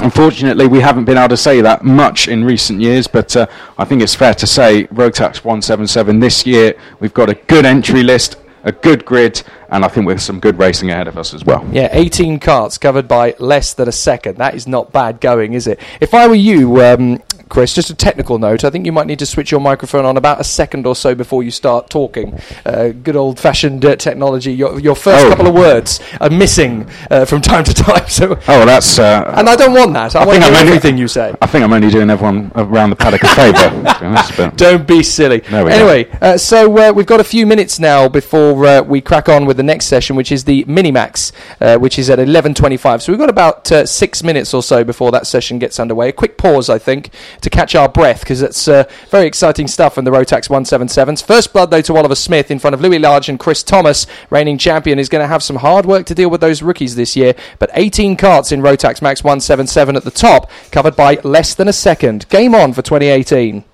Unfortunately, 0.02 0.66
we 0.66 0.80
haven't 0.80 1.04
been 1.04 1.16
able 1.16 1.28
to 1.28 1.36
say 1.36 1.60
that 1.60 1.84
much 1.84 2.28
in 2.28 2.44
recent 2.44 2.80
years, 2.80 3.06
but 3.06 3.34
uh, 3.36 3.46
I 3.78 3.84
think 3.84 4.02
it's 4.02 4.14
fair 4.14 4.34
to 4.34 4.46
say 4.46 4.84
Rotax 4.88 5.44
177 5.44 6.18
this 6.20 6.44
year, 6.44 6.74
we've 7.00 7.14
got 7.14 7.30
a 7.30 7.34
good 7.34 7.64
entry 7.64 8.02
list, 8.02 8.36
a 8.64 8.72
good 8.72 9.04
grid, 9.04 9.42
and 9.74 9.84
I 9.84 9.88
think 9.88 10.06
with 10.06 10.20
some 10.20 10.40
good 10.40 10.58
racing 10.58 10.90
ahead 10.90 11.08
of 11.08 11.18
us 11.18 11.34
as 11.34 11.44
well. 11.44 11.66
Yeah, 11.72 11.88
18 11.92 12.38
carts 12.40 12.78
covered 12.78 13.08
by 13.08 13.34
less 13.38 13.74
than 13.74 13.88
a 13.88 13.92
second. 13.92 14.38
That 14.38 14.54
is 14.54 14.66
not 14.66 14.92
bad 14.92 15.20
going, 15.20 15.52
is 15.54 15.66
it? 15.66 15.78
If 16.00 16.14
I 16.14 16.26
were 16.28 16.34
you, 16.34 16.82
um, 16.82 17.22
Chris, 17.48 17.74
just 17.74 17.90
a 17.90 17.94
technical 17.94 18.38
note, 18.38 18.64
I 18.64 18.70
think 18.70 18.86
you 18.86 18.92
might 18.92 19.06
need 19.06 19.18
to 19.18 19.26
switch 19.26 19.50
your 19.50 19.60
microphone 19.60 20.04
on 20.04 20.16
about 20.16 20.40
a 20.40 20.44
second 20.44 20.86
or 20.86 20.96
so 20.96 21.14
before 21.14 21.42
you 21.42 21.50
start 21.50 21.90
talking. 21.90 22.40
Uh, 22.64 22.88
good 22.88 23.16
old 23.16 23.38
fashioned 23.38 23.84
uh, 23.84 23.96
technology. 23.96 24.52
Your, 24.52 24.78
your 24.80 24.94
first 24.96 25.26
Oh. 25.26 25.28
couple 25.30 25.46
of 25.46 25.54
words 25.54 26.00
are 26.20 26.30
missing 26.30 26.88
uh, 27.10 27.24
from 27.24 27.40
time 27.42 27.64
to 27.64 27.74
time. 27.86 28.08
So, 28.08 28.32
Oh, 28.48 28.64
that's. 28.66 28.98
Uh, 28.98 29.32
and 29.36 29.48
I 29.48 29.56
don't 29.56 29.72
want 29.74 29.92
that. 29.94 30.14
I, 30.16 30.22
I 30.22 30.26
want 30.26 30.38
think 30.40 30.44
I'm 30.50 30.60
only- 30.60 30.68
everything 30.76 30.96
you 30.98 31.06
say. 31.08 31.34
I 31.42 31.46
think 31.46 31.64
I'm 31.64 31.72
only 31.72 31.90
doing 31.90 32.10
everyone 32.10 32.50
around 32.54 32.90
the 32.90 32.96
paddock 32.96 33.22
a 33.22 33.28
favour. 33.28 33.70
to 33.70 33.98
be 34.00 34.06
honest, 34.06 34.36
but- 34.36 34.56
Don't 34.64 34.86
be 34.86 35.02
silly. 35.02 35.42
We 35.50 35.56
anyway, 35.56 36.08
uh, 36.22 36.36
so 36.38 36.76
uh, 36.78 36.92
we've 36.92 37.06
got 37.06 37.20
a 37.20 37.24
few 37.24 37.46
minutes 37.46 37.78
now 37.78 38.08
before 38.08 38.64
uh, 38.66 38.82
we 38.82 39.00
crack 39.00 39.28
on 39.28 39.44
with 39.46 39.56
the 39.58 39.62
next 39.64 39.86
session, 39.86 40.16
which 40.16 40.30
is 40.30 40.44
the 40.44 40.64
Minimax, 40.64 41.32
uh, 41.60 41.78
which 41.78 41.98
is 41.98 42.10
at 42.10 42.18
11.25. 42.18 43.02
So 43.02 43.12
we've 43.12 43.18
got 43.18 43.30
about 43.30 43.70
uh, 43.72 43.86
six 43.86 44.22
minutes 44.22 44.54
or 44.54 44.62
so 44.62 44.84
before 44.84 45.10
that 45.12 45.26
session 45.26 45.58
gets 45.58 45.80
underway. 45.80 46.10
A 46.10 46.12
quick 46.12 46.38
pause, 46.38 46.70
I 46.70 46.78
think, 46.78 47.10
to 47.40 47.50
catch 47.50 47.74
our 47.74 47.88
breath, 47.88 48.20
because 48.20 48.42
it's 48.42 48.68
uh, 48.68 48.84
very 49.10 49.26
exciting 49.26 49.66
stuff 49.66 49.94
from 49.94 50.04
the 50.04 50.10
Rotax 50.10 50.48
177s. 50.48 51.24
First 51.24 51.52
blood, 51.52 51.70
though, 51.70 51.82
to 51.82 51.96
Oliver 51.96 52.14
Smith 52.14 52.50
in 52.50 52.58
front 52.58 52.74
of 52.74 52.80
Louis 52.80 52.98
Large 52.98 53.28
and 53.28 53.38
Chris 53.38 53.62
Thomas. 53.62 54.06
Reigning 54.30 54.58
champion 54.58 54.98
is 54.98 55.08
going 55.08 55.22
to 55.22 55.28
have 55.28 55.42
some 55.42 55.56
hard 55.56 55.86
work 55.86 56.06
to 56.06 56.14
deal 56.14 56.30
with 56.30 56.40
those 56.40 56.62
rookies 56.62 56.94
this 56.94 57.16
year, 57.16 57.34
but 57.58 57.70
18 57.74 58.16
carts 58.16 58.52
in 58.52 58.60
Rotax 58.60 59.02
Max 59.02 59.24
177 59.24 59.96
at 59.96 60.04
the 60.04 60.10
top, 60.10 60.50
covered 60.70 60.96
by 60.96 61.18
less 61.24 61.54
than 61.54 61.68
a 61.68 61.72
second. 61.72 62.28
Game 62.28 62.54
on 62.54 62.72
for 62.72 62.82
2018. 62.82 63.64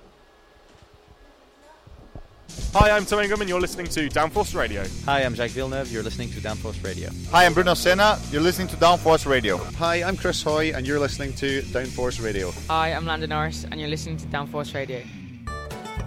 Hi, 2.73 2.89
I'm 2.91 3.05
Tom 3.05 3.19
Ingram, 3.19 3.41
and 3.41 3.49
you're 3.49 3.59
listening 3.59 3.87
to 3.87 4.07
Downforce 4.09 4.55
Radio. 4.55 4.85
Hi, 5.05 5.23
I'm 5.23 5.35
Jacques 5.35 5.51
Villeneuve. 5.51 5.91
You're 5.91 6.03
listening 6.03 6.29
to 6.31 6.39
Downforce 6.39 6.81
Radio. 6.83 7.09
Hi, 7.29 7.45
I'm 7.45 7.53
Bruno 7.53 7.73
Senna. 7.73 8.17
You're 8.31 8.41
listening 8.41 8.69
to 8.69 8.77
Downforce 8.77 9.25
Radio. 9.25 9.57
Hi, 9.57 10.03
I'm 10.03 10.15
Chris 10.15 10.41
Hoy, 10.41 10.71
and 10.73 10.87
you're 10.87 10.99
listening 10.99 11.33
to 11.33 11.61
Downforce 11.63 12.23
Radio. 12.23 12.51
Hi, 12.69 12.93
I'm 12.93 13.05
Lando 13.05 13.27
Norris, 13.27 13.65
and 13.65 13.79
you're 13.79 13.89
listening 13.89 14.17
to 14.17 14.25
Downforce 14.27 14.73
Radio. 14.73 15.01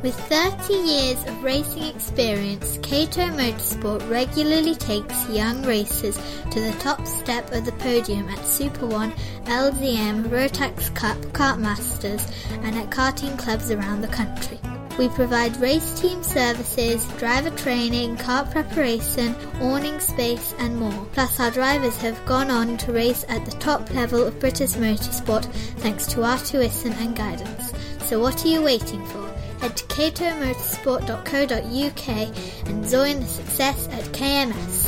With 0.03 0.18
30 0.28 0.74
years 0.74 1.22
of 1.26 1.42
racing 1.42 1.84
experience, 1.84 2.78
Cato 2.82 3.28
Motorsport 3.28 4.09
regularly 4.11 4.74
takes 4.74 5.28
young 5.30 5.62
racers 5.62 6.16
to 6.51 6.61
the 6.61 6.74
top 6.78 7.07
step 7.07 7.51
of 7.53 7.64
the 7.64 7.72
podium 7.72 8.28
at 8.28 8.45
Super 8.45 8.86
One, 8.86 9.12
LZM, 9.45 10.24
Rotax 10.24 10.95
Cup, 10.95 11.16
Kart 11.32 11.59
Masters, 11.59 12.26
and 12.51 12.76
at 12.76 12.90
karting 12.90 13.38
clubs 13.38 13.70
around 13.70 14.03
the 14.03 14.09
country. 14.09 14.59
We 14.97 15.09
provide 15.09 15.57
race 15.57 16.01
team 16.01 16.22
services, 16.22 17.05
driver 17.18 17.51
training, 17.51 18.16
car 18.16 18.47
preparation, 18.47 19.34
awning 19.61 19.99
space, 19.99 20.55
and 20.59 20.76
more. 20.76 21.05
Plus, 21.12 21.40
our 21.40 21.51
drivers 21.51 21.97
have 21.97 22.24
gone 22.26 22.49
on 22.49 22.76
to 22.76 22.92
race 22.92 23.24
at 23.28 23.45
the 23.45 23.51
top 23.53 23.92
level 23.92 24.24
of 24.24 24.38
British 24.38 24.74
motorsport 24.74 25.47
thanks 25.78 26.07
to 26.07 26.22
our 26.22 26.38
tuition 26.38 26.92
and 26.92 27.16
guidance. 27.16 27.72
So, 28.05 28.20
what 28.20 28.45
are 28.45 28.49
you 28.49 28.62
waiting 28.62 29.05
for? 29.07 29.28
Head 29.61 29.76
to 29.76 29.84
catomotorsport.co.uk 29.84 32.68
and 32.68 32.88
join 32.88 33.20
the 33.20 33.26
success 33.26 33.88
at 33.88 34.05
KMS. 34.12 34.84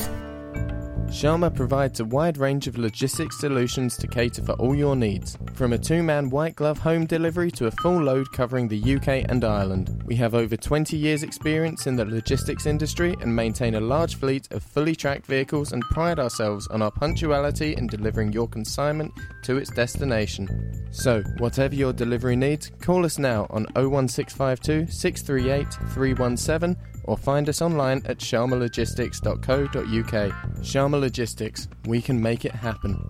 Sharma 1.17 1.49
provides 1.49 1.99
a 1.99 2.05
wide 2.05 2.37
range 2.37 2.67
of 2.67 2.77
logistics 2.77 3.39
solutions 3.39 3.97
to 3.97 4.07
cater 4.07 4.43
for 4.43 4.53
all 4.53 4.75
your 4.75 4.95
needs, 4.95 5.39
from 5.55 5.73
a 5.73 5.79
two 5.79 6.03
man 6.03 6.29
white 6.29 6.55
glove 6.57 6.77
home 6.77 7.07
delivery 7.07 7.51
to 7.53 7.69
a 7.69 7.71
full 7.71 8.03
load 8.03 8.31
covering 8.33 8.69
the 8.69 8.97
UK 8.97 9.25
and 9.31 9.43
Ireland. 9.43 10.03
We 10.05 10.15
have 10.17 10.35
over 10.35 10.59
20 10.59 10.95
years' 10.95 11.23
experience 11.23 11.87
in 11.87 11.97
the 11.97 12.05
logistics 12.05 12.67
industry 12.67 13.17
and 13.23 13.35
maintain 13.35 13.77
a 13.77 13.81
large 13.81 14.17
fleet 14.17 14.53
of 14.53 14.63
fully 14.63 14.95
tracked 14.95 15.25
vehicles 15.25 15.73
and 15.73 15.83
pride 15.85 16.19
ourselves 16.19 16.69
on 16.69 16.83
our 16.83 16.91
punctuality 16.91 17.75
in 17.77 17.87
delivering 17.87 18.35
your 18.35 18.47
consignment 18.47 19.11
to 19.45 19.57
its 19.57 19.71
destination. 19.71 20.87
So, 20.91 21.23
whatever 21.39 21.75
your 21.75 21.95
delivery 21.95 22.37
needs, 22.37 22.71
call 22.83 23.07
us 23.07 23.19
now 23.19 23.47
on 23.49 23.65
01652 23.75 24.93
638 24.93 25.73
317 25.95 26.77
or 27.07 27.17
find 27.17 27.49
us 27.49 27.63
online 27.63 28.03
at 28.05 28.19
sharmalogistics.co.uk. 28.19 30.33
Sharma 30.61 31.01
Logistics, 31.01 31.69
we 31.87 32.03
can 32.03 32.21
make 32.21 32.45
it 32.45 32.53
happen. 32.53 33.01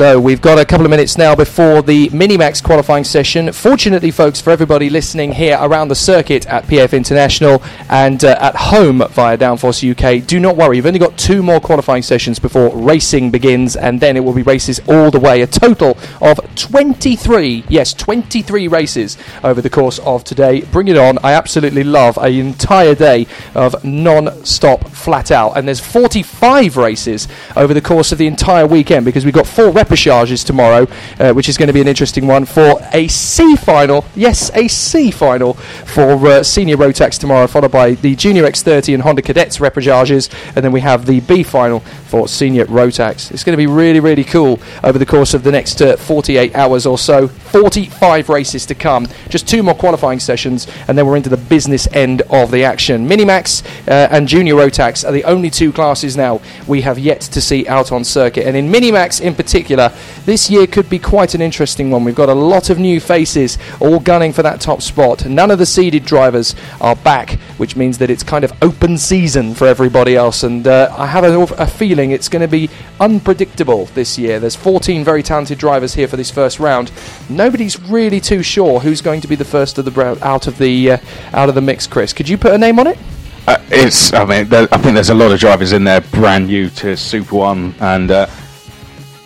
So 0.00 0.18
we've 0.18 0.40
got 0.40 0.58
a 0.58 0.64
couple 0.64 0.86
of 0.86 0.90
minutes 0.90 1.18
now 1.18 1.34
before 1.34 1.82
the 1.82 2.08
Minimax 2.08 2.64
qualifying 2.64 3.04
session. 3.04 3.52
Fortunately, 3.52 4.10
folks, 4.10 4.40
for 4.40 4.48
everybody 4.48 4.88
listening 4.88 5.30
here 5.30 5.58
around 5.60 5.88
the 5.88 5.94
circuit 5.94 6.46
at 6.46 6.64
PF 6.64 6.96
International 6.96 7.62
and 7.90 8.24
uh, 8.24 8.34
at 8.40 8.56
home 8.56 9.06
via 9.10 9.36
Downforce 9.36 9.84
UK, 9.84 10.26
do 10.26 10.40
not 10.40 10.56
worry. 10.56 10.76
You've 10.76 10.86
only 10.86 10.98
got 10.98 11.18
two 11.18 11.42
more 11.42 11.60
qualifying 11.60 12.02
sessions 12.02 12.38
before 12.38 12.74
racing 12.74 13.30
begins, 13.30 13.76
and 13.76 14.00
then 14.00 14.16
it 14.16 14.20
will 14.20 14.32
be 14.32 14.40
races 14.40 14.80
all 14.88 15.10
the 15.10 15.20
way. 15.20 15.42
A 15.42 15.46
total 15.46 15.98
of 16.22 16.40
23, 16.54 17.64
yes, 17.68 17.92
23 17.92 18.68
races 18.68 19.18
over 19.44 19.60
the 19.60 19.68
course 19.68 19.98
of 19.98 20.24
today. 20.24 20.62
Bring 20.62 20.88
it 20.88 20.96
on. 20.96 21.18
I 21.22 21.32
absolutely 21.32 21.84
love 21.84 22.16
an 22.16 22.32
entire 22.32 22.94
day 22.94 23.26
of 23.54 23.84
non-stop 23.84 24.88
flat 24.88 25.30
out. 25.30 25.58
And 25.58 25.68
there's 25.68 25.78
45 25.80 26.78
races 26.78 27.28
over 27.54 27.74
the 27.74 27.82
course 27.82 28.12
of 28.12 28.18
the 28.18 28.26
entire 28.26 28.66
weekend 28.66 29.04
because 29.04 29.26
we've 29.26 29.34
got 29.34 29.46
four 29.46 29.70
repêchages 29.90 30.44
tomorrow, 30.44 30.86
uh, 31.18 31.32
which 31.32 31.48
is 31.48 31.56
going 31.56 31.66
to 31.66 31.72
be 31.72 31.80
an 31.80 31.88
interesting 31.88 32.26
one 32.26 32.44
for 32.44 32.80
a 32.92 33.08
C 33.08 33.56
final. 33.56 34.04
Yes, 34.14 34.50
a 34.54 34.68
C 34.68 35.10
final 35.10 35.54
for 35.54 36.26
uh, 36.26 36.42
senior 36.42 36.76
Rotax 36.76 37.18
tomorrow, 37.18 37.46
followed 37.46 37.72
by 37.72 37.92
the 37.92 38.14
Junior 38.14 38.44
X30 38.44 38.94
and 38.94 39.02
Honda 39.02 39.22
Cadets 39.22 39.58
repêchages, 39.58 40.30
and 40.54 40.64
then 40.64 40.72
we 40.72 40.80
have 40.80 41.06
the 41.06 41.20
B 41.20 41.42
final 41.42 41.80
for 41.80 42.28
senior 42.28 42.66
Rotax. 42.66 43.30
It's 43.30 43.44
going 43.44 43.52
to 43.52 43.56
be 43.56 43.66
really, 43.66 44.00
really 44.00 44.24
cool 44.24 44.60
over 44.84 44.98
the 44.98 45.06
course 45.06 45.34
of 45.34 45.42
the 45.42 45.52
next 45.52 45.80
uh, 45.80 45.96
48 45.96 46.54
hours 46.54 46.86
or 46.86 46.98
so. 46.98 47.28
45 47.28 48.28
races 48.28 48.66
to 48.66 48.74
come, 48.74 49.06
just 49.28 49.48
two 49.48 49.62
more 49.62 49.74
qualifying 49.74 50.20
sessions, 50.20 50.66
and 50.88 50.96
then 50.96 51.06
we're 51.06 51.16
into 51.16 51.28
the 51.28 51.36
business 51.36 51.88
end 51.92 52.22
of 52.30 52.50
the 52.50 52.64
action. 52.64 53.08
Minimax 53.08 53.64
uh, 53.88 54.08
and 54.10 54.28
Junior 54.28 54.54
Rotax 54.54 55.06
are 55.06 55.12
the 55.12 55.24
only 55.24 55.50
two 55.50 55.72
classes 55.72 56.16
now 56.16 56.40
we 56.66 56.80
have 56.82 56.98
yet 56.98 57.20
to 57.20 57.40
see 57.40 57.66
out 57.68 57.92
on 57.92 58.04
circuit, 58.04 58.46
and 58.46 58.56
in 58.56 58.70
Minimax 58.70 59.20
in 59.20 59.34
particular, 59.34 59.79
this 60.24 60.50
year 60.50 60.66
could 60.66 60.88
be 60.88 60.98
quite 60.98 61.34
an 61.34 61.40
interesting 61.40 61.90
one. 61.90 62.04
We've 62.04 62.14
got 62.14 62.28
a 62.28 62.34
lot 62.34 62.70
of 62.70 62.78
new 62.78 63.00
faces 63.00 63.58
all 63.80 63.98
gunning 63.98 64.32
for 64.32 64.42
that 64.42 64.60
top 64.60 64.82
spot. 64.82 65.26
None 65.26 65.50
of 65.50 65.58
the 65.58 65.66
seeded 65.66 66.04
drivers 66.04 66.54
are 66.80 66.96
back, 66.96 67.32
which 67.58 67.76
means 67.76 67.98
that 67.98 68.10
it's 68.10 68.22
kind 68.22 68.44
of 68.44 68.52
open 68.62 68.98
season 68.98 69.54
for 69.54 69.66
everybody 69.66 70.16
else, 70.16 70.42
and 70.42 70.66
uh, 70.66 70.94
I 70.96 71.06
have 71.06 71.24
a, 71.24 71.40
a 71.54 71.66
feeling 71.66 72.10
it's 72.10 72.28
going 72.28 72.42
to 72.42 72.48
be 72.48 72.68
unpredictable 73.00 73.86
this 73.86 74.18
year. 74.18 74.38
There's 74.38 74.56
14 74.56 75.04
very 75.04 75.22
talented 75.22 75.58
drivers 75.58 75.94
here 75.94 76.08
for 76.08 76.16
this 76.16 76.30
first 76.30 76.60
round. 76.60 76.92
Nobody's 77.28 77.80
really 77.80 78.20
too 78.20 78.42
sure 78.42 78.80
who's 78.80 79.00
going 79.00 79.20
to 79.22 79.28
be 79.28 79.36
the 79.36 79.44
first 79.44 79.78
of 79.78 79.84
the 79.84 80.18
out 80.22 80.46
of 80.46 80.58
the 80.58 80.92
uh, 80.92 80.98
out 81.32 81.48
of 81.48 81.54
the 81.54 81.60
mix. 81.60 81.86
Chris, 81.86 82.12
could 82.12 82.28
you 82.28 82.38
put 82.38 82.52
a 82.52 82.58
name 82.58 82.78
on 82.78 82.86
it? 82.86 82.98
Uh, 83.46 83.58
it's. 83.70 84.12
I 84.12 84.24
mean, 84.24 84.48
there, 84.48 84.68
I 84.70 84.78
think 84.78 84.94
there's 84.94 85.10
a 85.10 85.14
lot 85.14 85.32
of 85.32 85.40
drivers 85.40 85.72
in 85.72 85.84
there 85.84 86.00
brand 86.00 86.46
new 86.46 86.70
to 86.70 86.96
Super 86.96 87.36
One, 87.36 87.74
and 87.80 88.10
uh, 88.10 88.26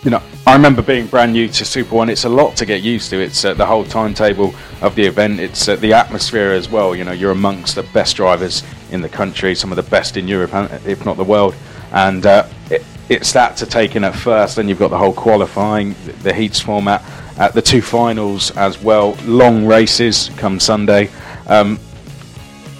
you 0.03 0.11
know, 0.11 0.21
I 0.47 0.53
remember 0.53 0.83
being 0.83 1.07
brand 1.07 1.33
new 1.33 1.47
to 1.47 1.65
Super 1.65 1.95
One. 1.95 2.07
It's 2.07 2.25
a 2.25 2.29
lot 2.29 2.55
to 2.57 2.67
get 2.67 2.83
used 2.83 3.09
to. 3.09 3.19
It's 3.19 3.43
uh, 3.43 3.55
the 3.55 3.65
whole 3.65 3.83
timetable 3.83 4.53
of 4.79 4.93
the 4.93 5.03
event. 5.03 5.39
It's 5.39 5.67
uh, 5.67 5.75
the 5.77 5.93
atmosphere 5.93 6.51
as 6.51 6.69
well. 6.69 6.95
You 6.95 7.03
know, 7.03 7.13
you're 7.13 7.31
amongst 7.31 7.73
the 7.73 7.81
best 7.81 8.15
drivers 8.15 8.61
in 8.91 9.01
the 9.01 9.09
country, 9.09 9.55
some 9.55 9.71
of 9.71 9.75
the 9.75 9.89
best 9.89 10.17
in 10.17 10.27
Europe, 10.27 10.51
if 10.85 11.03
not 11.03 11.17
the 11.17 11.23
world, 11.23 11.55
and 11.93 12.27
uh, 12.27 12.47
it, 12.69 12.85
it's 13.09 13.33
that 13.33 13.57
to 13.57 13.65
take 13.65 13.95
in 13.95 14.03
at 14.03 14.15
first. 14.15 14.57
Then 14.57 14.69
you've 14.69 14.77
got 14.77 14.89
the 14.89 14.99
whole 14.99 15.13
qualifying, 15.13 15.95
the 16.21 16.31
heats 16.31 16.59
format, 16.59 17.03
at 17.39 17.53
the 17.53 17.61
two 17.61 17.81
finals 17.81 18.51
as 18.51 18.79
well. 18.79 19.17
Long 19.25 19.65
races 19.65 20.29
come 20.37 20.59
Sunday. 20.59 21.09
Um, 21.47 21.77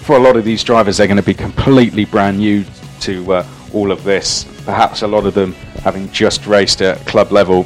for 0.02 0.16
a 0.16 0.20
lot 0.20 0.36
of 0.36 0.44
these 0.44 0.62
drivers, 0.62 0.98
they're 0.98 1.08
going 1.08 1.16
to 1.16 1.22
be 1.24 1.34
completely 1.34 2.04
brand 2.04 2.38
new 2.38 2.64
to 3.00 3.32
uh, 3.32 3.46
all 3.72 3.90
of 3.90 4.04
this. 4.04 4.46
Perhaps 4.66 5.02
a 5.02 5.06
lot 5.06 5.24
of 5.24 5.32
them 5.32 5.52
having 5.82 6.10
just 6.10 6.46
raced 6.46 6.82
at 6.82 6.98
club 7.06 7.32
level 7.32 7.64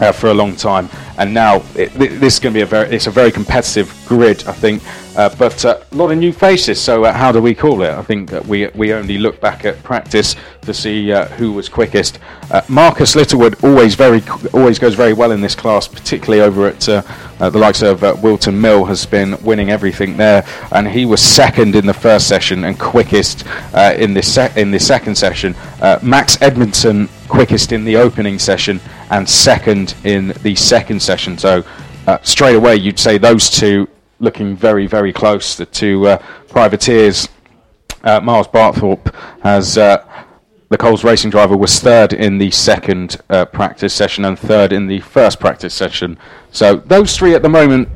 uh, 0.00 0.12
for 0.12 0.28
a 0.28 0.34
long 0.34 0.56
time, 0.56 0.88
and 1.18 1.32
now 1.34 1.56
it, 1.74 1.92
this 1.94 2.34
is 2.34 2.40
going 2.40 2.54
to 2.54 2.58
be 2.58 2.62
a 2.62 2.66
very 2.66 2.88
it's 2.94 3.06
a 3.06 3.10
very 3.10 3.30
competitive 3.30 3.92
grid, 4.06 4.44
I 4.46 4.52
think. 4.52 4.82
Uh, 5.16 5.28
but 5.36 5.64
uh, 5.64 5.80
a 5.90 5.94
lot 5.94 6.10
of 6.10 6.18
new 6.18 6.32
faces. 6.32 6.80
So 6.80 7.04
uh, 7.04 7.12
how 7.12 7.32
do 7.32 7.42
we 7.42 7.54
call 7.54 7.82
it? 7.82 7.90
I 7.90 8.02
think 8.02 8.30
we 8.46 8.68
we 8.68 8.94
only 8.94 9.18
look 9.18 9.40
back 9.40 9.64
at 9.64 9.82
practice 9.82 10.36
to 10.62 10.72
see 10.72 11.12
uh, 11.12 11.26
who 11.26 11.52
was 11.52 11.68
quickest. 11.68 12.18
Marcus 12.68 13.14
Littlewood 13.14 13.62
always 13.62 13.94
very 13.94 14.22
always 14.52 14.78
goes 14.78 14.94
very 14.94 15.12
well 15.12 15.32
in 15.32 15.40
this 15.40 15.54
class, 15.54 15.86
particularly 15.86 16.40
over 16.40 16.68
at 16.68 16.88
Uh, 17.40 17.48
the 17.50 17.58
likes 17.58 17.82
of 17.82 18.04
uh, 18.04 18.14
Wilton 18.22 18.60
Mill 18.60 18.84
has 18.84 19.06
been 19.06 19.42
winning 19.42 19.70
everything 19.70 20.16
there, 20.16 20.44
and 20.72 20.86
he 20.86 21.06
was 21.06 21.22
second 21.22 21.74
in 21.74 21.86
the 21.86 21.94
first 21.94 22.28
session 22.28 22.64
and 22.64 22.78
quickest 22.78 23.46
uh, 23.74 23.94
in 23.96 24.12
this 24.12 24.32
se- 24.32 24.52
in 24.56 24.70
this 24.70 24.86
second 24.86 25.16
session. 25.16 25.54
Max 26.02 26.40
Edmondson 26.42 27.08
quickest 27.28 27.72
in 27.72 27.84
the 27.84 27.96
opening 27.96 28.38
session 28.38 28.80
and 29.10 29.28
second 29.28 29.94
in 30.04 30.34
the 30.42 30.54
second 30.54 31.00
session. 31.00 31.38
So 31.38 31.64
straight 32.22 32.56
away 32.56 32.76
you'd 32.76 32.98
say 32.98 33.18
those 33.18 33.48
two 33.48 33.88
looking 34.20 34.54
very, 34.54 34.86
very 34.86 35.12
close. 35.12 35.56
The 35.56 35.66
two 35.66 36.06
uh, 36.06 36.18
privateers, 36.48 37.28
uh, 38.04 38.20
Miles 38.20 38.48
Barthorpe 38.48 39.12
has. 39.42 39.78
Uh, 40.70 40.76
the 40.76 40.78
Coles 40.78 41.02
racing 41.04 41.30
driver 41.30 41.56
was 41.56 41.80
third 41.80 42.12
in 42.12 42.38
the 42.38 42.50
second 42.50 43.16
uh, 43.28 43.44
practice 43.44 43.92
session 43.92 44.24
and 44.24 44.38
third 44.38 44.72
in 44.72 44.86
the 44.86 45.00
first 45.00 45.40
practice 45.40 45.74
session. 45.74 46.16
So 46.52 46.76
those 46.76 47.16
three 47.16 47.34
at 47.34 47.42
the 47.42 47.48
moment, 47.48 47.88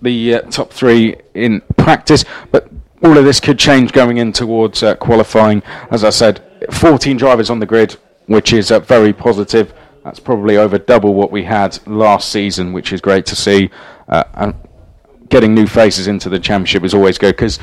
the 0.00 0.36
uh, 0.36 0.40
top 0.42 0.72
three 0.72 1.16
in 1.34 1.60
practice. 1.76 2.24
But 2.50 2.70
all 3.02 3.18
of 3.18 3.24
this 3.24 3.38
could 3.38 3.58
change 3.58 3.92
going 3.92 4.16
in 4.16 4.32
towards 4.32 4.82
uh, 4.82 4.94
qualifying. 4.94 5.62
As 5.90 6.04
I 6.04 6.10
said, 6.10 6.42
14 6.70 7.18
drivers 7.18 7.50
on 7.50 7.60
the 7.60 7.66
grid, 7.66 7.96
which 8.26 8.52
is 8.52 8.70
very 8.70 9.12
positive. 9.12 9.74
That's 10.02 10.20
probably 10.20 10.56
over 10.56 10.78
double 10.78 11.14
what 11.14 11.30
we 11.30 11.44
had 11.44 11.78
last 11.86 12.30
season, 12.30 12.72
which 12.72 12.92
is 12.92 13.00
great 13.00 13.26
to 13.26 13.36
see. 13.36 13.70
and 14.08 14.54
getting 15.28 15.54
new 15.54 15.66
faces 15.66 16.06
into 16.06 16.28
the 16.28 16.38
championship 16.38 16.84
is 16.84 16.94
always 16.94 17.18
good 17.18 17.36
because 17.36 17.58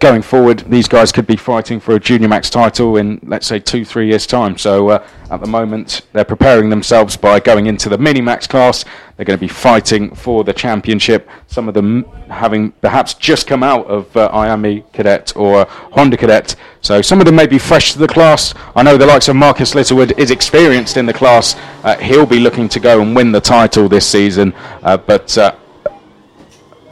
going 0.00 0.22
forward, 0.22 0.60
these 0.60 0.86
guys 0.88 1.12
could 1.12 1.26
be 1.26 1.36
fighting 1.36 1.80
for 1.80 1.94
a 1.94 2.00
junior 2.00 2.28
max 2.28 2.50
title 2.50 2.96
in, 2.96 3.20
let's 3.24 3.46
say, 3.46 3.58
two, 3.58 3.84
three 3.84 4.08
years' 4.08 4.26
time. 4.26 4.56
So 4.56 4.88
uh, 4.90 5.06
at 5.30 5.40
the 5.40 5.46
moment, 5.46 6.02
they're 6.12 6.24
preparing 6.24 6.70
themselves 6.70 7.16
by 7.16 7.40
going 7.40 7.66
into 7.66 7.88
the 7.88 7.98
mini 7.98 8.20
max 8.20 8.46
class. 8.46 8.84
They're 9.16 9.24
going 9.24 9.38
to 9.38 9.40
be 9.40 9.48
fighting 9.48 10.14
for 10.14 10.44
the 10.44 10.52
championship. 10.52 11.28
Some 11.48 11.68
of 11.68 11.74
them 11.74 12.04
having 12.28 12.72
perhaps 12.72 13.14
just 13.14 13.46
come 13.46 13.62
out 13.62 13.86
of 13.86 14.16
uh, 14.16 14.30
IAME 14.32 14.90
Cadet 14.92 15.36
or 15.36 15.64
Honda 15.64 16.16
Cadet. 16.16 16.54
So 16.80 17.02
some 17.02 17.18
of 17.20 17.26
them 17.26 17.34
may 17.34 17.46
be 17.46 17.58
fresh 17.58 17.92
to 17.92 17.98
the 17.98 18.08
class. 18.08 18.54
I 18.76 18.82
know 18.82 18.96
the 18.96 19.06
likes 19.06 19.28
of 19.28 19.36
Marcus 19.36 19.74
Littlewood 19.74 20.18
is 20.18 20.30
experienced 20.30 20.96
in 20.96 21.06
the 21.06 21.14
class. 21.14 21.56
Uh, 21.82 21.96
he'll 21.98 22.26
be 22.26 22.38
looking 22.40 22.68
to 22.70 22.80
go 22.80 23.00
and 23.00 23.16
win 23.16 23.32
the 23.32 23.40
title 23.40 23.88
this 23.88 24.06
season. 24.06 24.54
Uh, 24.82 24.96
but 24.96 25.36
uh, 25.36 25.56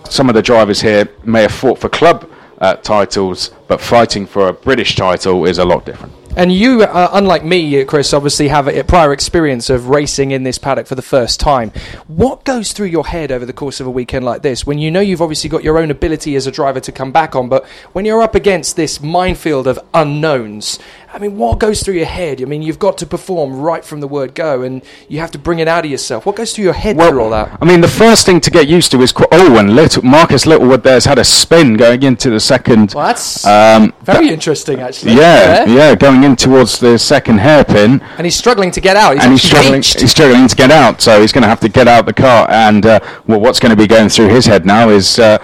some 0.09 0.29
of 0.29 0.35
the 0.35 0.43
drivers 0.43 0.81
here 0.81 1.09
may 1.25 1.43
have 1.43 1.53
fought 1.53 1.79
for 1.79 1.89
club 1.89 2.31
uh, 2.59 2.77
titles, 2.77 3.51
but 3.69 3.81
fighting 3.81 4.27
for 4.27 4.49
a 4.49 4.53
British 4.53 4.95
title 4.97 5.45
is 5.45 5.59
a 5.59 5.65
lot 5.65 5.85
different. 5.85 6.13
And 6.37 6.53
you, 6.53 6.83
uh, 6.83 7.09
unlike 7.15 7.47
me, 7.47 7.83
Chris, 7.87 8.13
obviously 8.13 8.49
have 8.49 8.69
a 8.69 8.85
prior 8.85 9.11
experience 9.15 9.71
of 9.71 9.89
racing 9.89 10.33
in 10.33 10.43
this 10.43 10.59
paddock 10.59 10.87
for 10.87 10.95
the 10.95 11.01
first 11.01 11.41
time. 11.41 11.71
What 12.09 12.45
goes 12.45 12.73
through 12.73 12.89
your 12.89 13.07
head 13.07 13.33
over 13.33 13.47
the 13.47 13.55
course 13.55 13.81
of 13.81 13.87
a 13.87 13.91
weekend 13.91 14.27
like 14.27 14.43
this 14.43 14.67
when 14.67 14.77
you 14.77 14.91
know 14.91 15.01
you've 15.01 15.23
obviously 15.23 15.49
got 15.49 15.65
your 15.65 15.79
own 15.79 15.91
ability 15.91 16.37
as 16.37 16.47
a 16.47 16.53
driver 16.53 16.79
to 16.81 16.93
come 16.93 17.11
back 17.11 17.35
on, 17.35 17.49
but 17.49 17.67
when 17.95 18.05
you're 18.05 18.21
up 18.21 18.35
against 18.35 18.77
this 18.77 19.01
minefield 19.01 19.67
of 19.67 19.79
unknowns, 19.95 20.79
I 21.17 21.19
mean, 21.19 21.39
what 21.39 21.59
goes 21.59 21.83
through 21.83 21.95
your 21.95 22.05
head? 22.05 22.43
I 22.43 22.45
mean, 22.45 22.61
you've 22.61 22.79
got 22.79 22.99
to 22.99 23.07
perform 23.07 23.59
right 23.59 23.83
from 23.83 24.01
the 24.01 24.07
word 24.07 24.35
go, 24.35 24.61
and 24.61 24.83
you 25.09 25.19
have 25.21 25.31
to 25.31 25.39
bring 25.39 25.61
it 25.61 25.67
out 25.67 25.87
of 25.87 25.91
yourself. 25.91 26.27
What 26.27 26.37
goes 26.37 26.55
through 26.55 26.64
your 26.64 26.75
head 26.75 26.99
well, 26.99 27.09
through 27.09 27.23
all 27.23 27.31
that? 27.31 27.57
I 27.59 27.64
mean, 27.64 27.81
the 27.81 27.89
first 27.89 28.27
thing 28.27 28.39
to 28.43 28.51
get 28.51 28.69
used 28.69 28.91
to 28.91 29.01
is 29.01 29.12
qu- 29.12 29.25
oh, 29.33 29.57
and 29.57 29.75
Little, 29.75 30.03
Marcus 30.05 30.45
Littlewood 30.45 30.83
there's 30.83 31.07
had 31.07 31.19
a 31.19 31.25
spin 31.25 31.79
going 31.79 32.03
into 32.03 32.29
the 32.29 32.39
second. 32.39 32.93
Well, 32.95 33.07
that's 33.07 33.47
um, 33.47 33.95
very 34.03 34.29
interesting, 34.29 34.81
actually. 34.81 35.14
Yeah, 35.14 35.64
yeah, 35.64 35.75
yeah, 35.75 35.95
going 35.95 36.23
in 36.23 36.37
towards 36.37 36.81
the 36.81 36.99
second 36.99 37.39
hairpin, 37.39 38.03
and 38.19 38.27
he's 38.27 38.37
struggling 38.37 38.71
to 38.73 38.83
get 38.83 38.97
out. 38.99 39.14
He's 39.14 39.25
and 39.25 39.33
he's 39.33 39.43
struggling. 39.43 39.81
He's 39.81 40.11
struggling 40.11 40.49
to 40.49 40.55
get 40.55 40.71
out, 40.71 41.01
so 41.01 41.23
he's 41.23 41.33
going 41.33 41.45
to 41.45 41.49
have 41.49 41.61
to 41.61 41.71
get 41.71 41.89
out 41.89 42.05
the 42.05 42.12
car. 42.12 42.47
And 42.51 42.85
uh, 42.85 43.01
well, 43.27 43.41
what's 43.41 43.59
going 43.59 43.71
to 43.71 43.77
be 43.77 43.87
going 43.87 44.11
through 44.11 44.29
his 44.29 44.45
head 44.45 44.67
now 44.67 44.91
is. 44.91 45.19
Uh, 45.19 45.39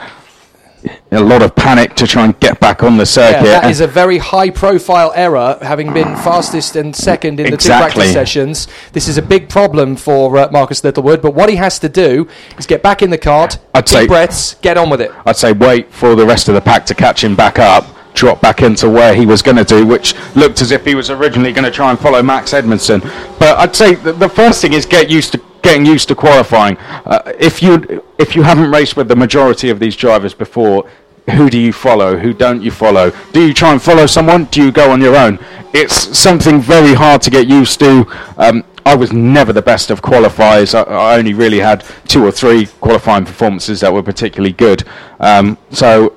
a 1.10 1.20
lot 1.20 1.42
of 1.42 1.54
panic 1.54 1.94
to 1.96 2.06
try 2.06 2.24
and 2.24 2.38
get 2.40 2.58
back 2.60 2.82
on 2.82 2.96
the 2.96 3.06
circuit. 3.06 3.44
Yeah, 3.44 3.60
that 3.60 3.70
is 3.70 3.80
a 3.80 3.86
very 3.86 4.18
high 4.18 4.50
profile 4.50 5.12
error, 5.14 5.58
having 5.62 5.92
been 5.92 6.16
fastest 6.16 6.76
and 6.76 6.94
second 6.94 7.40
in 7.40 7.46
the 7.46 7.54
exactly. 7.54 7.88
two 7.88 7.94
practice 7.94 8.12
sessions. 8.12 8.68
This 8.92 9.08
is 9.08 9.18
a 9.18 9.22
big 9.22 9.48
problem 9.48 9.96
for 9.96 10.36
uh, 10.36 10.50
Marcus 10.50 10.82
Littlewood, 10.82 11.22
but 11.22 11.34
what 11.34 11.48
he 11.48 11.56
has 11.56 11.78
to 11.80 11.88
do 11.88 12.28
is 12.58 12.66
get 12.66 12.82
back 12.82 13.02
in 13.02 13.10
the 13.10 13.18
cart, 13.18 13.58
I'd 13.74 13.84
deep 13.84 13.92
say, 13.92 14.06
breaths, 14.06 14.54
get 14.56 14.76
on 14.76 14.90
with 14.90 15.00
it. 15.00 15.12
I'd 15.26 15.36
say 15.36 15.52
wait 15.52 15.92
for 15.92 16.14
the 16.14 16.26
rest 16.26 16.48
of 16.48 16.54
the 16.54 16.60
pack 16.60 16.86
to 16.86 16.94
catch 16.94 17.22
him 17.22 17.36
back 17.36 17.58
up. 17.58 17.86
Drop 18.14 18.42
back 18.42 18.60
into 18.60 18.90
where 18.90 19.14
he 19.14 19.24
was 19.24 19.40
going 19.40 19.56
to 19.56 19.64
do, 19.64 19.86
which 19.86 20.14
looked 20.36 20.60
as 20.60 20.70
if 20.70 20.84
he 20.84 20.94
was 20.94 21.08
originally 21.08 21.50
going 21.50 21.64
to 21.64 21.70
try 21.70 21.88
and 21.88 21.98
follow 21.98 22.22
Max 22.22 22.52
Edmondson. 22.52 23.00
But 23.38 23.56
I'd 23.56 23.74
say 23.74 23.94
the 23.94 24.28
first 24.28 24.60
thing 24.60 24.74
is 24.74 24.84
get 24.84 25.08
used 25.08 25.32
to 25.32 25.38
getting 25.62 25.86
used 25.86 26.08
to 26.08 26.14
qualifying. 26.14 26.76
Uh, 27.06 27.32
if 27.38 27.62
you 27.62 28.04
if 28.18 28.36
you 28.36 28.42
haven't 28.42 28.70
raced 28.70 28.96
with 28.96 29.08
the 29.08 29.16
majority 29.16 29.70
of 29.70 29.78
these 29.78 29.96
drivers 29.96 30.34
before, 30.34 30.88
who 31.30 31.48
do 31.48 31.58
you 31.58 31.72
follow? 31.72 32.16
Who 32.16 32.32
don't 32.34 32.62
you 32.62 32.70
follow? 32.70 33.12
Do 33.32 33.46
you 33.46 33.54
try 33.54 33.72
and 33.72 33.80
follow 33.80 34.06
someone? 34.06 34.44
Do 34.46 34.62
you 34.62 34.72
go 34.72 34.90
on 34.90 35.00
your 35.00 35.16
own? 35.16 35.38
It's 35.72 36.18
something 36.18 36.60
very 36.60 36.94
hard 36.94 37.22
to 37.22 37.30
get 37.30 37.46
used 37.46 37.78
to. 37.80 38.06
Um, 38.36 38.64
I 38.84 38.96
was 38.96 39.12
never 39.12 39.52
the 39.52 39.62
best 39.62 39.90
of 39.90 40.02
qualifiers. 40.02 40.74
I, 40.74 40.82
I, 40.82 41.16
only 41.16 41.34
really 41.34 41.60
had 41.60 41.84
two 42.08 42.26
or 42.26 42.32
three 42.32 42.66
qualifying 42.80 43.24
performances 43.24 43.80
that 43.80 43.92
were 43.92 44.02
particularly 44.02 44.52
good. 44.52 44.82
Um, 45.20 45.56
so 45.70 46.14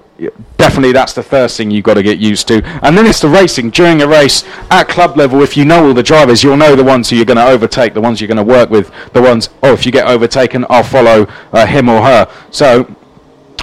definitely 0.57 0.93
that's 0.93 1.13
the 1.13 1.24
first 1.24 1.57
thing 1.57 1.72
you've 1.72 1.84
got 1.84 1.95
to 1.95 2.03
get 2.03 2.20
used 2.20 2.47
to. 2.47 2.63
And 2.84 2.97
then 2.97 3.05
it's 3.05 3.22
the 3.22 3.30
racing. 3.30 3.72
During 3.72 4.01
a 4.01 4.07
race 4.07 4.43
at 4.72 4.88
club 4.88 5.18
level, 5.18 5.41
if 5.41 5.57
you 5.57 5.66
know 5.66 5.88
all 5.88 5.93
the 5.93 6.03
drivers, 6.03 6.43
you'll 6.43 6.57
know 6.57 6.76
the 6.76 6.84
ones 6.84 7.09
who 7.09 7.16
you're 7.16 7.26
going 7.26 7.38
to 7.38 7.47
overtake, 7.47 7.93
the 7.93 8.01
ones 8.01 8.22
you're 8.22 8.28
going 8.28 8.38
to 8.38 8.43
work 8.43 8.70
with, 8.70 8.91
the 9.13 9.22
ones, 9.22 9.49
oh, 9.63 9.74
if 9.74 9.86
you 9.86 9.91
get 9.91 10.07
overtaken, 10.07 10.66
I'll 10.70 10.84
follow 10.84 11.28
uh, 11.51 11.66
him 11.66 11.89
or 11.89 12.01
her. 12.01 12.32
So 12.51 12.95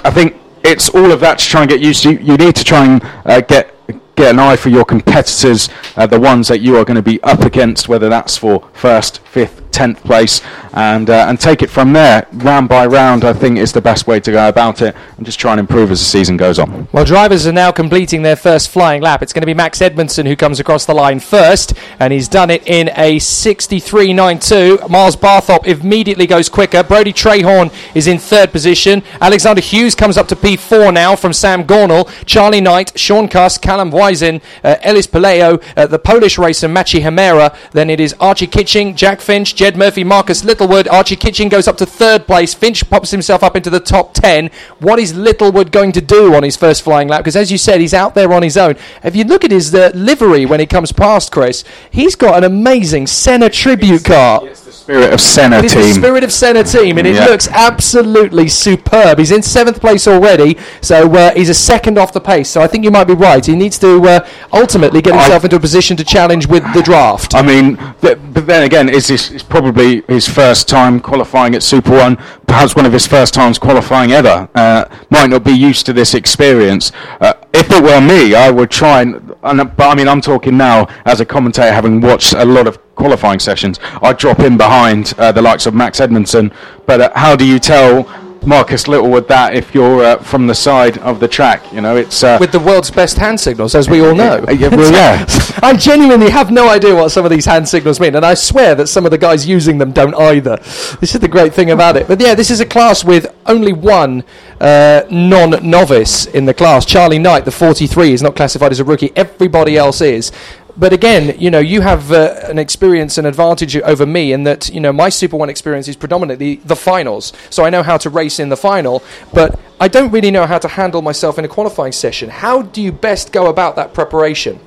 I 0.03 0.11
think 0.11 0.35
it's 0.63 0.89
all 0.89 1.11
of 1.11 1.19
that 1.21 1.39
to 1.39 1.45
try 1.45 1.61
and 1.61 1.69
get 1.69 1.81
used 1.81 2.03
to. 2.03 2.21
You 2.21 2.37
need 2.37 2.55
to 2.55 2.63
try 2.63 2.85
and 2.85 3.03
uh, 3.25 3.41
get 3.41 3.69
get 4.15 4.29
an 4.29 4.39
eye 4.39 4.55
for 4.55 4.69
your 4.69 4.85
competitors, 4.85 5.69
uh, 5.97 6.05
the 6.05 6.19
ones 6.19 6.47
that 6.47 6.61
you 6.61 6.77
are 6.77 6.85
going 6.85 6.95
to 6.95 7.01
be 7.01 7.21
up 7.23 7.41
against, 7.41 7.89
whether 7.89 8.09
that's 8.09 8.37
for 8.37 8.69
first, 8.71 9.17
fifth, 9.19 9.62
tenth 9.73 10.03
place, 10.03 10.41
and 10.73 11.09
uh, 11.09 11.25
and 11.27 11.39
take 11.39 11.61
it 11.61 11.69
from 11.69 11.93
there, 11.93 12.27
round 12.33 12.69
by 12.69 12.85
round. 12.85 13.25
I 13.25 13.33
think 13.33 13.57
is 13.57 13.73
the 13.73 13.81
best 13.81 14.07
way 14.07 14.19
to 14.19 14.31
go 14.31 14.47
about 14.47 14.81
it, 14.81 14.95
and 15.17 15.25
just 15.25 15.39
try 15.39 15.51
and 15.51 15.59
improve 15.59 15.91
as 15.91 15.99
the 15.99 16.05
season 16.05 16.37
goes 16.37 16.59
on. 16.59 16.87
Well, 16.91 17.05
drivers 17.05 17.45
are 17.47 17.51
now 17.53 17.71
completing 17.71 18.21
their 18.21 18.35
first 18.35 18.69
flying 18.69 19.01
lap. 19.01 19.21
It's 19.21 19.33
going 19.33 19.41
to 19.41 19.47
be 19.47 19.53
Max 19.53 19.81
Edmondson 19.81 20.25
who 20.25 20.35
comes 20.35 20.59
across 20.59 20.85
the 20.85 20.93
line 20.93 21.19
first, 21.19 21.73
and 21.99 22.13
he's 22.13 22.27
done 22.27 22.49
it 22.49 22.65
in 22.67 22.89
a 22.95 23.17
63.92. 23.17 24.89
Miles 24.89 25.15
Barthorpe 25.15 25.65
immediately 25.65 26.27
goes 26.27 26.49
quicker. 26.49 26.83
Brody 26.83 27.13
Trehorn 27.13 27.73
is 27.95 28.07
in 28.07 28.19
third 28.19 28.51
position. 28.51 29.03
Alexander 29.21 29.61
Hughes 29.61 29.95
comes 29.95 30.17
up 30.17 30.27
to 30.27 30.35
P4 30.35 30.93
now 30.93 31.15
from 31.15 31.33
Sam 31.33 31.63
Gornall. 31.63 32.09
Charlie 32.25 32.61
Knight, 32.61 32.97
Sean 32.97 33.27
Cuss, 33.27 33.57
Callum 33.57 33.91
Wyzen, 33.91 34.41
uh, 34.63 34.75
Ellis 34.81 35.07
Paleo, 35.07 35.61
uh, 35.75 35.87
the 35.87 35.99
Polish 35.99 36.37
racer 36.37 36.67
Maciej 36.67 37.01
Hamera. 37.01 37.55
Then 37.71 37.89
it 37.89 37.99
is 37.99 38.13
Archie 38.19 38.47
Kitching, 38.47 38.95
Jack 38.95 39.19
Finch, 39.19 39.55
Jed 39.63 39.77
Murphy, 39.77 40.03
Marcus 40.03 40.43
Littlewood. 40.43 40.89
Archie 40.89 41.15
Kitching 41.15 41.47
goes 41.47 41.69
up 41.69 41.77
to 41.77 41.85
third 41.85 42.27
place. 42.27 42.53
Finch 42.53 42.89
pops 42.89 43.11
himself 43.11 43.43
up 43.43 43.55
into 43.55 43.69
the 43.69 43.79
top 43.79 44.13
10. 44.13 44.49
What 44.79 44.99
is 44.99 45.15
Littlewood 45.15 45.71
going 45.71 45.93
to 45.93 46.01
do 46.01 46.35
on 46.35 46.43
his 46.43 46.57
first 46.57 46.81
flying 46.81 47.07
lap? 47.07 47.21
Because 47.21 47.37
as 47.37 47.49
you 47.49 47.57
said, 47.57 47.79
he's 47.79 47.93
out 47.93 48.13
there 48.13 48.33
on 48.33 48.43
his 48.43 48.57
own. 48.57 48.75
If 49.05 49.15
you 49.15 49.23
look 49.23 49.45
at 49.45 49.51
his 49.51 49.73
uh, 49.73 49.91
livery 49.95 50.45
when 50.45 50.59
he 50.59 50.65
comes 50.65 50.91
past, 50.91 51.31
Chris, 51.31 51.63
he's 51.91 52.13
got 52.13 52.35
an 52.37 52.43
amazing 52.43 53.07
Senna 53.07 53.49
tribute 53.49 54.03
car 54.03 54.41
spirit 54.83 55.13
of 55.13 55.21
Senna 55.21 55.59
it 55.59 55.69
team. 55.69 55.81
the 55.81 55.93
spirit 55.93 56.23
of 56.25 56.31
Senna 56.31 56.63
team, 56.63 56.97
and 56.97 57.07
it 57.07 57.15
Yeah. 57.15 57.25
looks 57.25 57.47
absolutely 57.47 58.49
superb. 58.49 59.17
He's 59.17 59.31
in 59.31 59.41
seventh 59.41 59.79
place 59.79 60.07
already, 60.07 60.57
so 60.81 61.09
uh, 61.15 61.33
he's 61.33 61.49
a 61.49 61.53
second 61.53 61.97
off 61.97 62.11
the 62.11 62.19
pace. 62.19 62.49
So 62.49 62.61
I 62.61 62.67
think 62.67 62.83
you 62.83 62.91
might 62.91 63.05
be 63.05 63.13
right. 63.13 63.45
He 63.45 63.55
needs 63.55 63.79
to 63.79 64.03
uh, 64.07 64.27
ultimately 64.51 65.01
get 65.01 65.13
himself 65.15 65.45
into 65.45 65.55
a 65.55 65.59
position 65.59 65.95
to 65.97 66.03
challenge 66.03 66.47
with 66.47 66.63
the 66.73 66.81
draft. 66.81 67.33
I 67.33 67.41
mean, 67.41 67.77
th- 68.01 68.17
but 68.33 68.45
then 68.45 68.63
again, 68.63 68.89
is 68.89 69.07
this 69.07 69.31
is 69.31 69.41
probably 69.53 70.01
his 70.07 70.27
first 70.27 70.67
time 70.67 70.99
qualifying 70.99 71.53
at 71.53 71.61
Super 71.61 71.91
One? 71.91 72.15
Perhaps 72.47 72.75
one 72.75 72.87
of 72.87 72.91
his 72.91 73.05
first 73.05 73.35
times 73.35 73.59
qualifying 73.59 74.11
ever. 74.11 74.49
Uh, 74.55 74.85
might 75.11 75.29
not 75.29 75.43
be 75.43 75.51
used 75.51 75.85
to 75.85 75.93
this 75.93 76.15
experience. 76.15 76.91
Uh, 77.21 77.35
if 77.53 77.69
it 77.69 77.83
were 77.83 78.01
me, 78.01 78.33
I 78.33 78.49
would 78.49 78.71
try 78.71 79.03
and. 79.03 79.13
and 79.43 79.59
but 79.77 79.89
I 79.91 79.93
mean, 79.93 80.07
I'm 80.07 80.21
talking 80.21 80.57
now 80.57 80.87
as 81.05 81.21
a 81.21 81.25
commentator, 81.25 81.71
having 81.71 82.01
watched 82.01 82.33
a 82.33 82.43
lot 82.43 82.65
of 82.65 82.79
qualifying 82.95 83.37
sessions. 83.39 83.79
I'd 84.01 84.17
drop 84.17 84.39
in 84.39 84.57
behind 84.57 85.13
uh, 85.19 85.31
the 85.31 85.43
likes 85.43 85.67
of 85.67 85.75
Max 85.75 85.99
Edmondson. 85.99 86.51
But 86.87 87.01
uh, 87.01 87.11
how 87.13 87.35
do 87.35 87.45
you 87.45 87.59
tell? 87.59 88.09
Marcus 88.45 88.87
little 88.87 89.03
Littlewood 89.03 89.27
that 89.29 89.55
if 89.55 89.73
you're 89.73 90.03
uh, 90.03 90.17
from 90.17 90.47
the 90.47 90.55
side 90.55 90.97
of 90.99 91.19
the 91.19 91.27
track. 91.27 91.71
You 91.73 91.81
know, 91.81 91.95
it's 91.95 92.23
uh, 92.23 92.37
with 92.39 92.51
the 92.51 92.59
world's 92.59 92.91
best 92.91 93.17
hand 93.17 93.39
signals, 93.39 93.75
as 93.75 93.89
we 93.89 94.01
all 94.01 94.15
know. 94.15 94.45
Yeah, 94.49 94.69
well, 94.69 94.91
yeah. 94.91 95.25
I 95.63 95.75
genuinely 95.75 96.29
have 96.29 96.51
no 96.51 96.69
idea 96.69 96.95
what 96.95 97.09
some 97.09 97.25
of 97.25 97.31
these 97.31 97.45
hand 97.45 97.67
signals 97.67 97.99
mean, 97.99 98.15
and 98.15 98.25
I 98.25 98.33
swear 98.33 98.75
that 98.75 98.87
some 98.87 99.05
of 99.05 99.11
the 99.11 99.17
guys 99.17 99.47
using 99.47 99.77
them 99.77 99.91
don't 99.91 100.15
either. 100.15 100.57
This 100.99 101.15
is 101.15 101.19
the 101.19 101.27
great 101.27 101.53
thing 101.53 101.71
about 101.71 101.97
it. 101.97 102.07
But 102.07 102.21
yeah, 102.21 102.35
this 102.35 102.51
is 102.51 102.59
a 102.59 102.65
class 102.65 103.03
with 103.03 103.33
only 103.45 103.73
one 103.73 104.23
uh, 104.59 105.03
non-novice 105.09 106.27
in 106.27 106.45
the 106.45 106.53
class. 106.53 106.85
Charlie 106.85 107.19
Knight, 107.19 107.45
the 107.45 107.51
43, 107.51 108.13
is 108.13 108.21
not 108.21 108.35
classified 108.35 108.71
as 108.71 108.79
a 108.79 108.83
rookie. 108.83 109.11
Everybody 109.15 109.77
else 109.77 110.01
is. 110.01 110.31
But 110.75 110.91
again, 110.91 111.39
you 111.39 111.51
know, 111.51 111.59
you 111.59 111.81
have 111.81 112.11
uh, 112.11 112.35
an 112.45 112.57
experience, 112.57 113.17
and 113.19 113.27
advantage 113.27 113.77
over 113.77 114.05
me 114.05 114.33
in 114.33 114.43
that, 114.45 114.69
you 114.69 114.79
know, 114.79 114.91
my 114.91 115.09
Super 115.09 115.37
One 115.37 115.49
experience 115.49 115.87
is 115.87 115.95
predominantly 115.95 116.55
the 116.65 116.75
finals. 116.75 117.31
So 117.51 117.63
I 117.63 117.69
know 117.69 117.83
how 117.83 117.97
to 117.97 118.09
race 118.09 118.39
in 118.39 118.49
the 118.49 118.57
final, 118.57 119.03
but 119.33 119.59
I 119.79 119.87
don't 119.87 120.11
really 120.11 120.31
know 120.31 120.47
how 120.47 120.57
to 120.57 120.67
handle 120.67 121.01
myself 121.01 121.37
in 121.37 121.45
a 121.45 121.47
qualifying 121.47 121.91
session. 121.91 122.29
How 122.29 122.63
do 122.63 122.81
you 122.81 122.91
best 122.91 123.31
go 123.31 123.47
about 123.47 123.75
that 123.75 123.93
preparation? 123.93 124.59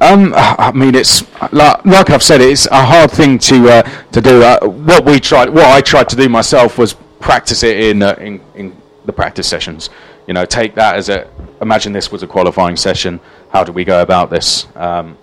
Um, 0.00 0.34
I 0.36 0.72
mean, 0.72 0.94
it's 0.94 1.24
like, 1.52 1.84
like 1.86 2.10
I've 2.10 2.22
said, 2.22 2.42
it's 2.42 2.66
a 2.66 2.84
hard 2.84 3.10
thing 3.10 3.38
to 3.38 3.68
uh, 3.70 3.82
to 4.12 4.20
do. 4.20 4.42
Uh, 4.42 4.58
what 4.66 5.04
we 5.06 5.20
tried, 5.20 5.48
what 5.48 5.66
I 5.66 5.80
tried 5.80 6.08
to 6.10 6.16
do 6.16 6.28
myself 6.28 6.76
was 6.76 6.94
practice 7.20 7.62
it 7.62 7.78
in, 7.78 8.02
uh, 8.02 8.14
in 8.18 8.40
in 8.54 8.76
the 9.06 9.12
practice 9.12 9.48
sessions. 9.48 9.88
You 10.26 10.34
know, 10.34 10.44
take 10.44 10.74
that 10.76 10.96
as 10.96 11.08
a 11.08 11.28
imagine 11.60 11.92
this 11.92 12.10
was 12.10 12.22
a 12.22 12.26
qualifying 12.26 12.76
session. 12.76 13.20
How 13.50 13.64
do 13.64 13.72
we 13.72 13.84
go 13.84 14.02
about 14.02 14.30
this? 14.30 14.66
Um, 14.74 15.18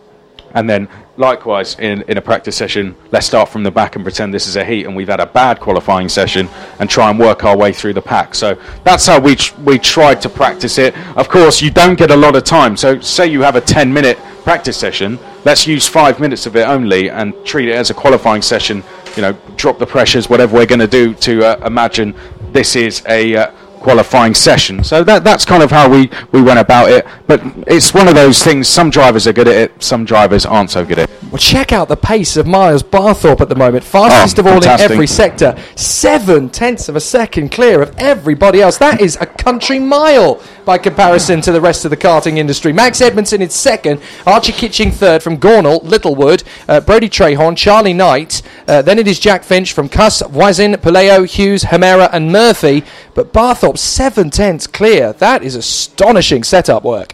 and 0.53 0.69
then, 0.69 0.89
likewise, 1.15 1.79
in, 1.79 2.01
in 2.03 2.17
a 2.17 2.21
practice 2.21 2.57
session, 2.57 2.95
let's 3.11 3.25
start 3.25 3.47
from 3.49 3.63
the 3.63 3.71
back 3.71 3.95
and 3.95 4.03
pretend 4.03 4.33
this 4.33 4.47
is 4.47 4.57
a 4.57 4.65
heat 4.65 4.85
and 4.85 4.95
we've 4.95 5.07
had 5.07 5.21
a 5.21 5.25
bad 5.25 5.59
qualifying 5.59 6.09
session 6.09 6.49
and 6.79 6.89
try 6.89 7.09
and 7.09 7.17
work 7.17 7.43
our 7.45 7.55
way 7.55 7.71
through 7.71 7.93
the 7.93 8.01
pack. 8.01 8.35
So 8.35 8.59
that's 8.83 9.05
how 9.05 9.19
we, 9.19 9.35
tr- 9.35 9.59
we 9.61 9.79
tried 9.79 10.21
to 10.21 10.29
practice 10.29 10.77
it. 10.77 10.95
Of 11.15 11.29
course, 11.29 11.61
you 11.61 11.71
don't 11.71 11.97
get 11.97 12.11
a 12.11 12.15
lot 12.15 12.35
of 12.35 12.43
time. 12.43 12.75
So, 12.75 12.99
say 12.99 13.27
you 13.27 13.41
have 13.41 13.55
a 13.55 13.61
10 13.61 13.93
minute 13.93 14.17
practice 14.43 14.75
session, 14.75 15.19
let's 15.45 15.65
use 15.67 15.87
five 15.87 16.19
minutes 16.19 16.45
of 16.45 16.55
it 16.55 16.67
only 16.67 17.09
and 17.09 17.33
treat 17.45 17.69
it 17.69 17.75
as 17.75 17.89
a 17.89 17.93
qualifying 17.93 18.41
session. 18.41 18.83
You 19.15 19.21
know, 19.21 19.37
drop 19.55 19.77
the 19.77 19.85
pressures, 19.85 20.29
whatever 20.29 20.55
we're 20.55 20.65
going 20.65 20.79
to 20.79 20.87
do 20.87 21.13
to 21.13 21.45
uh, 21.45 21.65
imagine 21.65 22.13
this 22.51 22.75
is 22.75 23.03
a. 23.07 23.35
Uh, 23.35 23.51
qualifying 23.81 24.33
session. 24.33 24.83
So 24.83 25.03
that 25.03 25.23
that's 25.23 25.43
kind 25.45 25.63
of 25.63 25.71
how 25.71 25.89
we, 25.89 26.09
we 26.31 26.41
went 26.41 26.59
about 26.59 26.89
it. 26.89 27.05
But 27.27 27.41
it's 27.67 27.93
one 27.93 28.07
of 28.07 28.15
those 28.15 28.43
things. 28.43 28.67
Some 28.67 28.89
drivers 28.89 29.27
are 29.27 29.33
good 29.33 29.47
at 29.47 29.55
it. 29.55 29.83
Some 29.83 30.05
drivers 30.05 30.45
aren't 30.45 30.69
so 30.71 30.85
good 30.85 30.99
at 30.99 31.09
it. 31.09 31.23
Well, 31.31 31.37
check 31.39 31.71
out 31.71 31.87
the 31.87 31.95
pace 31.95 32.35
of 32.35 32.45
Miles 32.45 32.83
Barthorpe 32.83 33.39
at 33.41 33.47
the 33.49 33.55
moment. 33.55 33.83
Fastest 33.85 34.37
Oh, 34.37 34.41
of 34.41 34.47
all 34.47 34.53
fantastic. 34.55 34.87
in 34.89 34.91
every 34.93 35.07
sector. 35.07 35.57
Seven 35.75 36.49
tenths 36.49 36.89
of 36.89 36.95
a 36.95 36.99
second 36.99 37.51
clear 37.51 37.81
of 37.81 37.95
everybody 37.97 38.61
else. 38.61 38.77
That 38.77 38.99
is 39.01 39.17
a 39.21 39.25
country 39.25 39.79
mile 39.79 40.41
by 40.65 40.77
comparison 40.77 41.41
to 41.41 41.51
the 41.51 41.61
rest 41.61 41.85
of 41.85 41.91
the 41.91 41.97
karting 41.97 42.37
industry. 42.37 42.73
Max 42.73 42.99
Edmondson 43.01 43.41
is 43.41 43.53
second. 43.53 44.01
Archie 44.27 44.51
Kitching 44.51 44.91
third 44.91 45.23
from 45.23 45.37
Gornall, 45.37 45.81
Littlewood, 45.83 46.43
uh, 46.67 46.81
Brody 46.81 47.09
Trehorn, 47.09 47.55
Charlie 47.55 47.93
Knight. 47.93 48.41
Uh, 48.67 48.81
then 48.81 48.99
it 48.99 49.07
is 49.07 49.19
Jack 49.19 49.43
Finch 49.43 49.73
from 49.73 49.87
Cuss, 49.89 50.21
Voisin, 50.29 50.73
Paleo, 50.73 51.25
Hughes, 51.25 51.63
Hamera, 51.65 52.09
and 52.11 52.31
Murphy. 52.31 52.83
But 53.13 53.33
Barthorpe 53.33 53.70
seven 53.79 54.29
tenths 54.29 54.67
clear. 54.67 55.13
That 55.13 55.43
is 55.43 55.55
astonishing 55.55 56.43
setup 56.43 56.83
work. 56.83 57.13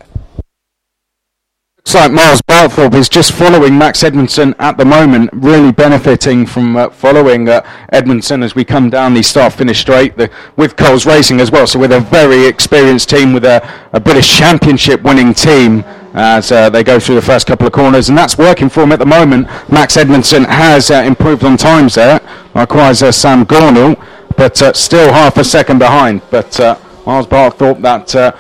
Looks 1.88 1.96
like 1.96 2.12
Miles 2.12 2.42
Barthorpe 2.42 2.96
is 2.96 3.08
just 3.08 3.32
following 3.32 3.78
Max 3.78 4.04
Edmondson 4.04 4.54
at 4.60 4.78
the 4.78 4.84
moment, 4.84 5.30
really 5.32 5.72
benefiting 5.72 6.46
from 6.46 6.76
uh, 6.76 6.90
following 6.90 7.48
uh, 7.48 7.66
Edmondson 7.94 8.44
as 8.44 8.56
we 8.56 8.66
come 8.66 8.90
down 8.90 9.14
the 9.14 9.24
start 9.24 9.54
finish 9.54 9.80
straight 9.80 10.18
the, 10.18 10.30
with 10.58 10.76
Coles 10.76 11.06
Racing 11.06 11.40
as 11.40 11.50
well. 11.50 11.66
So, 11.66 11.80
with 11.80 11.94
a 11.94 12.02
very 12.02 12.46
experienced 12.46 13.10
team, 13.10 13.32
with 13.32 13.46
a, 13.46 13.66
a 13.94 14.02
British 14.02 14.38
Championship 14.38 15.02
winning 15.04 15.34
team. 15.34 15.86
As 16.14 16.52
uh, 16.52 16.70
they 16.70 16.84
go 16.84 17.00
through 17.00 17.16
the 17.16 17.22
first 17.22 17.46
couple 17.46 17.68
of 17.68 17.74
corners, 17.74 18.10
and 18.10 18.18
that's 18.18 18.40
working 18.40 18.70
for 18.70 18.82
him 18.82 18.92
at 18.92 18.98
the 18.98 19.06
moment. 19.06 19.48
Max 19.72 19.96
Edmondson 19.96 20.46
has 20.46 20.90
uh, 20.90 21.04
improved 21.06 21.44
on 21.44 21.58
times 21.58 21.94
there, 21.94 22.20
likewise 22.56 23.04
uh, 23.04 23.12
Sam 23.12 23.46
Gornall, 23.46 23.96
but 24.38 24.62
uh, 24.62 24.72
still 24.74 25.12
half 25.12 25.36
a 25.38 25.44
second 25.44 25.80
behind. 25.80 26.22
But 26.32 26.58
uh, 26.60 26.78
Miles 27.06 27.28
Barthorpe, 27.28 27.82
that 27.82 28.16
uh, 28.16 28.32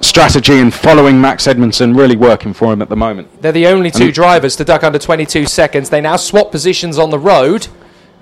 strategy 0.00 0.54
and 0.58 0.72
following 0.72 1.20
Max 1.20 1.46
Edmondson 1.46 1.94
really 1.94 2.16
working 2.16 2.52
for 2.52 2.72
him 2.72 2.82
at 2.82 2.88
the 2.88 2.96
moment. 2.96 3.42
They're 3.42 3.52
the 3.52 3.66
only 3.66 3.90
two 3.90 4.04
And- 4.06 4.14
drivers 4.14 4.56
to 4.56 4.64
duck 4.64 4.82
under 4.82 4.98
22 4.98 5.46
seconds. 5.46 5.90
They 5.90 6.00
now 6.00 6.16
swap 6.16 6.50
positions 6.50 6.98
on 6.98 7.10
the 7.10 7.18
road, 7.18 7.68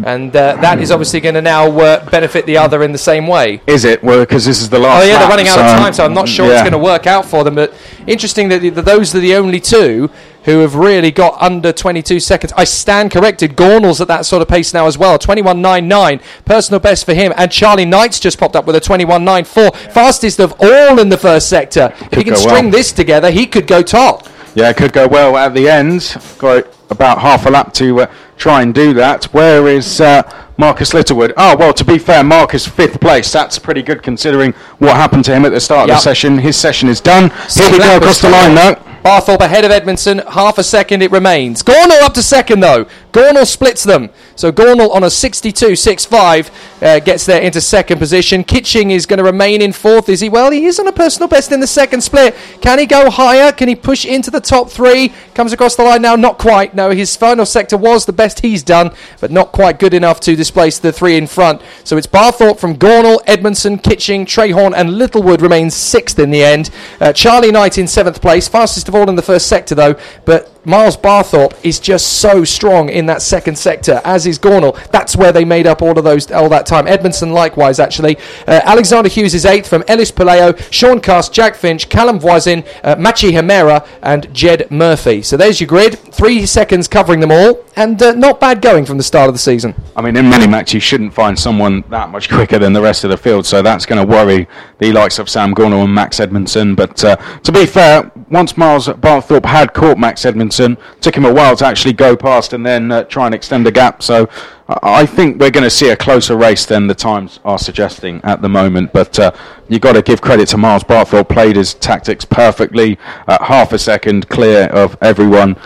and 0.03 0.35
uh, 0.35 0.57
that 0.57 0.81
is 0.81 0.91
obviously 0.91 1.21
going 1.21 1.37
to 1.37 1.43
now 1.43 1.71
uh, 1.79 2.11
benefit 2.11 2.47
the 2.47 2.57
other 2.57 2.83
in 2.83 2.91
the 2.91 2.99
same 2.99 3.27
way. 3.27 3.61
Is 3.67 3.85
it? 3.85 4.03
Well, 4.03 4.21
because 4.21 4.45
this 4.45 4.61
is 4.61 4.69
the 4.69 4.79
last. 4.79 5.03
Oh 5.03 5.07
yeah, 5.07 5.19
they're 5.21 5.29
running 5.29 5.47
out 5.47 5.59
of 5.59 5.67
time, 5.79 5.93
so 5.93 6.05
I'm 6.05 6.15
not 6.15 6.29
sure 6.29 6.47
yeah. 6.47 6.55
it's 6.55 6.63
going 6.63 6.73
to 6.73 6.79
work 6.79 7.07
out 7.07 7.25
for 7.25 7.45
them. 7.45 7.55
But 7.55 7.73
interesting 8.07 8.49
that, 8.49 8.61
the, 8.61 8.71
that 8.71 8.85
those 8.85 9.15
are 9.15 9.21
the 9.21 9.37
only 9.37 9.61
two 9.61 10.11
who 10.45 10.59
have 10.61 10.75
really 10.75 11.11
got 11.11 11.41
under 11.41 11.73
22 11.73 12.21
seconds. 12.21 12.53
I 12.57 12.65
stand 12.65 13.11
corrected. 13.11 13.57
Gornall's 13.57 14.01
at 14.01 14.09
that 14.09 14.27
sort 14.27 14.43
of 14.43 14.49
pace 14.49 14.75
now 14.75 14.87
as 14.87 14.99
well. 14.99 15.19
21.99, 15.19 16.21
personal 16.45 16.81
best 16.81 17.07
for 17.07 17.15
him. 17.15 17.33
And 17.37 17.51
Charlie 17.51 17.87
Knight's 17.87 18.21
just 18.21 18.39
popped 18.39 18.55
up 18.55 18.67
with 18.67 18.77
a 18.77 18.81
21.94, 18.81 19.75
fastest 19.93 20.41
of 20.41 20.55
all 20.61 20.99
in 20.99 21.09
the 21.09 21.17
first 21.17 21.49
sector. 21.49 21.95
if 22.13 22.19
he 22.19 22.25
can 22.25 22.37
string 22.37 22.65
well. 22.65 22.73
this 22.73 22.93
together, 22.93 23.31
he 23.31 23.47
could 23.47 23.67
go 23.67 23.83
top. 23.83 24.29
Yeah, 24.55 24.71
it 24.71 24.77
could 24.77 24.93
go 24.93 25.09
well 25.09 25.37
at 25.37 25.55
the 25.55 25.69
end. 25.69 26.15
Got 26.39 26.67
about 26.91 27.19
half 27.19 27.47
a 27.47 27.51
lap 27.51 27.73
to 27.75 28.03
uh, 28.03 28.15
try 28.37 28.63
and 28.63 28.75
do 28.75 28.95
that. 28.95 29.25
Where 29.27 29.69
is 29.69 30.01
uh, 30.01 30.23
Marcus 30.57 30.95
Littlewood? 30.95 31.33
Oh, 31.37 31.57
well, 31.57 31.73
to 31.75 31.85
be 31.85 31.99
fair, 31.99 32.23
Marcus 32.25 32.67
fifth 32.67 33.01
place. 33.01 33.33
That's 33.33 33.59
pretty 33.59 33.83
good 33.83 34.03
considering 34.03 34.53
what 34.79 34.97
happened 34.97 35.25
to 35.27 35.35
him 35.35 35.45
at 35.45 35.51
the 35.51 35.61
start 35.61 35.91
of 35.91 35.97
the 35.97 36.01
session. 36.01 36.39
His 36.39 36.57
session 36.57 36.89
is 36.89 37.01
done. 37.01 37.31
Here 37.51 37.71
we 37.71 37.79
go 37.79 37.97
across 37.97 38.21
the 38.21 38.31
line, 38.31 38.55
though. 38.55 38.81
Barthorpe 39.05 39.41
ahead 39.41 39.67
of 39.67 39.71
Edmondson, 39.71 40.23
half 40.31 40.57
a 40.57 40.65
second 40.65 41.03
it 41.03 41.11
remains. 41.11 41.63
Gornall 41.63 42.01
up 42.01 42.15
to 42.15 42.23
second 42.23 42.61
though. 42.61 42.87
Gornall 43.15 43.47
splits 43.47 43.85
them. 43.85 44.11
So 44.35 44.51
Gornall 44.51 44.91
on 44.91 45.05
a 45.05 45.07
62.65 45.07 46.51
uh, 46.83 46.99
gets 46.99 47.25
there 47.25 47.41
into 47.41 47.61
second 47.61 47.99
position. 47.99 48.43
Kitching 48.43 48.91
is 48.91 49.07
going 49.07 49.19
to 49.19 49.25
remain 49.25 49.63
in 49.63 49.73
fourth. 49.73 50.09
Is 50.09 50.19
he? 50.19 50.29
Well, 50.29 50.51
he 50.51 50.65
is 50.65 50.81
on 50.81 50.89
a 50.89 50.93
personal 50.93 51.29
best 51.29 51.53
in 51.53 51.61
the 51.61 51.67
second 51.69 52.01
split. 52.01 52.35
Can 52.61 52.81
he 52.81 52.87
go 52.87 53.11
higher? 53.11 53.53
Can 53.53 53.69
he 53.69 53.77
push 53.77 54.05
into 54.05 54.33
the 54.33 54.41
top 54.41 54.69
three? 54.69 55.15
Comes 55.33 55.53
across 55.53 55.77
the 55.77 55.85
line 55.85 56.03
now. 56.03 56.17
Not 56.17 56.39
quite. 56.39 56.75
No, 56.75 56.91
his 56.91 57.15
final 57.15 57.47
sector 57.47 57.77
was 57.77 58.05
the 58.05 58.13
best 58.13 58.41
he's 58.41 58.65
done, 58.65 58.91
but 59.21 59.31
not 59.31 59.53
quite 59.53 59.79
good 59.79 59.95
enough 59.95 60.19
to 60.21 60.35
displace 60.35 60.81
the 60.81 60.93
three 60.93 61.17
in 61.17 61.29
front. 61.29 61.63
So 61.85 61.97
it's 61.97 62.09
Barthorpe 62.09 62.59
from 62.59 62.77
Gornall, 62.77 63.21
Edmondson, 63.29 63.79
Kitching, 63.79 64.27
Trehorn, 64.27 64.75
and 64.75 64.99
Littlewood 64.99 65.41
remains 65.41 65.75
sixth 65.75 66.19
in 66.19 66.33
the 66.33 66.43
end. 66.43 66.71
Uh, 67.01 67.13
Charlie 67.13 67.53
Knight 67.53 67.79
in 67.79 67.87
seventh 67.87 68.21
place, 68.21 68.49
fastest 68.49 68.89
of 68.89 68.97
all 68.97 69.09
in 69.09 69.15
the 69.15 69.23
first 69.23 69.47
sector 69.47 69.77
though, 69.77 69.95
but 70.25 70.54
Miles 70.65 70.97
Barthorpe 70.97 71.55
is 71.63 71.79
just 71.79 72.21
so 72.21 72.43
strong 72.45 72.89
in 72.89 73.07
that 73.07 73.21
second 73.21 73.59
sector, 73.59 74.01
as 74.05 74.27
is 74.27 74.39
Gornall. 74.39 74.75
That's 74.91 75.15
where 75.15 75.31
they 75.31 75.45
made 75.45 75.67
up 75.67 75.83
all 75.83 75.99
of 75.99 76.05
those 76.05 76.31
all 76.33 76.49
that 76.49 76.65
time. 76.65 76.87
Edmondson 76.87 77.33
likewise, 77.33 77.79
actually. 77.79 78.17
Uh, 78.47 78.61
Alexander 78.65 79.11
Hughes 79.11 79.35
is 79.35 79.45
eighth 79.45 79.69
from 79.69 79.85
Ellis 79.89 80.11
Paleo, 80.11 80.57
Sean 80.73 81.01
Cast, 81.01 81.35
Jack 81.35 81.55
Finch, 81.55 81.89
Callum 81.91 82.19
Voisin, 82.19 82.65
uh, 82.83 82.97
Machi 82.99 83.33
Hamera, 83.33 83.87
and 84.03 84.33
Jed 84.35 84.71
Murphy. 84.71 85.21
So 85.21 85.37
there's 85.37 85.61
your 85.61 85.69
grid. 85.69 85.99
Three 85.99 86.47
seconds 86.47 86.89
covering 86.89 87.21
them 87.21 87.31
all, 87.31 87.63
and 87.77 88.03
uh, 88.03 88.13
not 88.13 88.41
bad 88.41 88.63
going 88.63 88.87
from 88.87 88.97
the 88.97 89.03
start 89.03 89.29
of 89.29 89.35
the 89.35 89.39
season. 89.39 89.75
I 89.97 90.01
mean, 90.01 90.17
in 90.17 90.31
many 90.31 90.47
matches, 90.47 90.75
you 90.75 90.81
shouldn't 90.81 91.13
find 91.13 91.39
someone 91.39 91.85
that 91.91 92.09
much 92.09 92.31
quicker 92.31 92.59
than 92.59 92.73
the 92.73 92.81
rest 92.81 93.05
of 93.05 93.11
the 93.11 93.19
field, 93.19 93.45
so 93.45 93.61
that's 93.61 93.85
going 93.85 94.05
to 94.05 94.11
worry 94.11 94.49
the 94.79 94.93
likes 94.93 95.19
of 95.19 95.29
Sam 95.29 95.55
Gornall 95.55 95.85
and 95.85 95.95
Max 95.95 96.21
Edmondson. 96.21 96.75
But 96.75 97.05
uh, 97.05 97.17
to 97.17 97.53
be 97.53 97.67
fair, 97.67 98.11
once 98.31 98.57
Miles 98.57 98.89
Barthorpe 98.89 99.45
had 99.45 99.75
caught 99.75 99.99
Max 99.99 100.25
Edmondson, 100.25 100.54
took 101.01 101.17
him 101.17 101.25
a 101.25 101.33
while 101.33 101.57
to 101.57 101.67
actually 101.67 101.93
go 101.93 102.17
past 102.17 102.53
and 102.53 102.65
then 102.65 102.91
uh, 102.91 103.05
try 103.05 103.27
and 103.27 103.35
extend 103.35 103.67
the 103.67 103.73
gap. 103.73 104.03
So 104.03 104.29
I 104.69 105.05
think 105.05 105.39
we're 105.41 105.51
going 105.51 105.65
to 105.65 105.71
see 105.71 105.91
a 105.91 105.97
closer 105.97 106.37
race 106.37 106.65
than 106.65 106.87
the 106.87 106.95
times 106.95 107.41
are 107.45 107.59
suggesting 107.59 108.21
at 108.25 108.41
the 108.41 108.49
moment. 108.49 108.93
But 108.93 109.19
uh, 109.19 109.33
you've 109.69 109.83
got 109.83 109.93
to 109.93 110.03
give 110.03 110.21
credit 110.21 110.49
to 110.49 110.57
Miles 110.57 110.85
Barthorpe, 110.85 111.29
played 111.29 111.57
his 111.57 111.75
tactics 111.75 112.25
perfectly, 112.25 112.99
uh, 113.29 113.45
half 113.45 113.73
a 113.73 113.79
second 113.79 114.29
clear 114.29 114.65
of 114.69 114.97
everyone. 115.03 115.57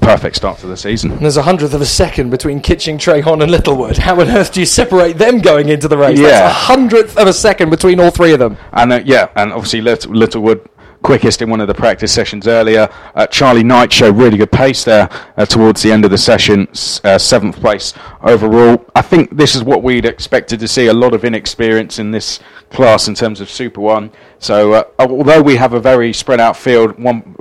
Perfect 0.00 0.36
start 0.36 0.58
to 0.58 0.66
the 0.66 0.76
season. 0.76 1.10
And 1.10 1.20
there's 1.20 1.36
a 1.36 1.42
hundredth 1.42 1.74
of 1.74 1.80
a 1.80 1.86
second 1.86 2.30
between 2.30 2.60
Kitching, 2.60 2.98
Trehorn, 2.98 3.42
and 3.42 3.50
Littlewood. 3.50 3.98
How 3.98 4.20
on 4.20 4.28
earth 4.28 4.52
do 4.52 4.60
you 4.60 4.66
separate 4.66 5.18
them 5.18 5.40
going 5.40 5.68
into 5.68 5.88
the 5.88 5.98
race? 5.98 6.18
Yeah. 6.18 6.28
That's 6.28 6.50
a 6.50 6.58
hundredth 6.66 7.16
of 7.16 7.26
a 7.26 7.32
second 7.32 7.70
between 7.70 7.98
all 7.98 8.10
three 8.10 8.32
of 8.32 8.38
them. 8.38 8.56
And 8.72 8.92
uh, 8.92 9.00
yeah, 9.04 9.28
and 9.34 9.52
obviously 9.52 9.80
Littlewood 9.80 10.68
quickest 11.02 11.42
in 11.42 11.50
one 11.50 11.60
of 11.60 11.68
the 11.68 11.74
practice 11.74 12.12
sessions 12.12 12.46
earlier. 12.46 12.88
Uh, 13.14 13.26
Charlie 13.26 13.64
Knight 13.64 13.92
showed 13.92 14.16
really 14.16 14.36
good 14.36 14.52
pace 14.52 14.84
there 14.84 15.08
uh, 15.36 15.46
towards 15.46 15.82
the 15.82 15.92
end 15.92 16.04
of 16.04 16.10
the 16.10 16.18
session, 16.18 16.68
uh, 17.04 17.18
seventh 17.18 17.60
place 17.60 17.94
overall. 18.22 18.84
I 18.94 19.02
think 19.02 19.36
this 19.36 19.54
is 19.54 19.62
what 19.62 19.82
we'd 19.82 20.04
expected 20.04 20.60
to 20.60 20.68
see 20.68 20.86
a 20.86 20.92
lot 20.92 21.14
of 21.14 21.24
inexperience 21.24 21.98
in 21.98 22.10
this 22.10 22.40
class 22.70 23.08
in 23.08 23.14
terms 23.14 23.40
of 23.40 23.48
Super 23.50 23.80
One. 23.80 24.10
So 24.38 24.72
uh, 24.72 24.84
although 24.98 25.42
we 25.42 25.56
have 25.56 25.72
a 25.72 25.80
very 25.80 26.12
spread 26.12 26.40
out 26.40 26.56
field, 26.56 26.98
one 26.98 27.36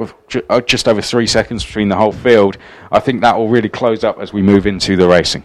uh, 0.49 0.61
just 0.61 0.87
over 0.87 1.01
three 1.01 1.27
seconds 1.27 1.65
between 1.65 1.89
the 1.89 1.95
whole 1.95 2.11
field, 2.11 2.57
I 2.91 2.99
think 2.99 3.21
that 3.21 3.35
will 3.37 3.49
really 3.49 3.69
close 3.69 4.03
up 4.03 4.19
as 4.19 4.33
we 4.33 4.41
move 4.41 4.65
into 4.67 4.95
the 4.95 5.07
racing. 5.07 5.43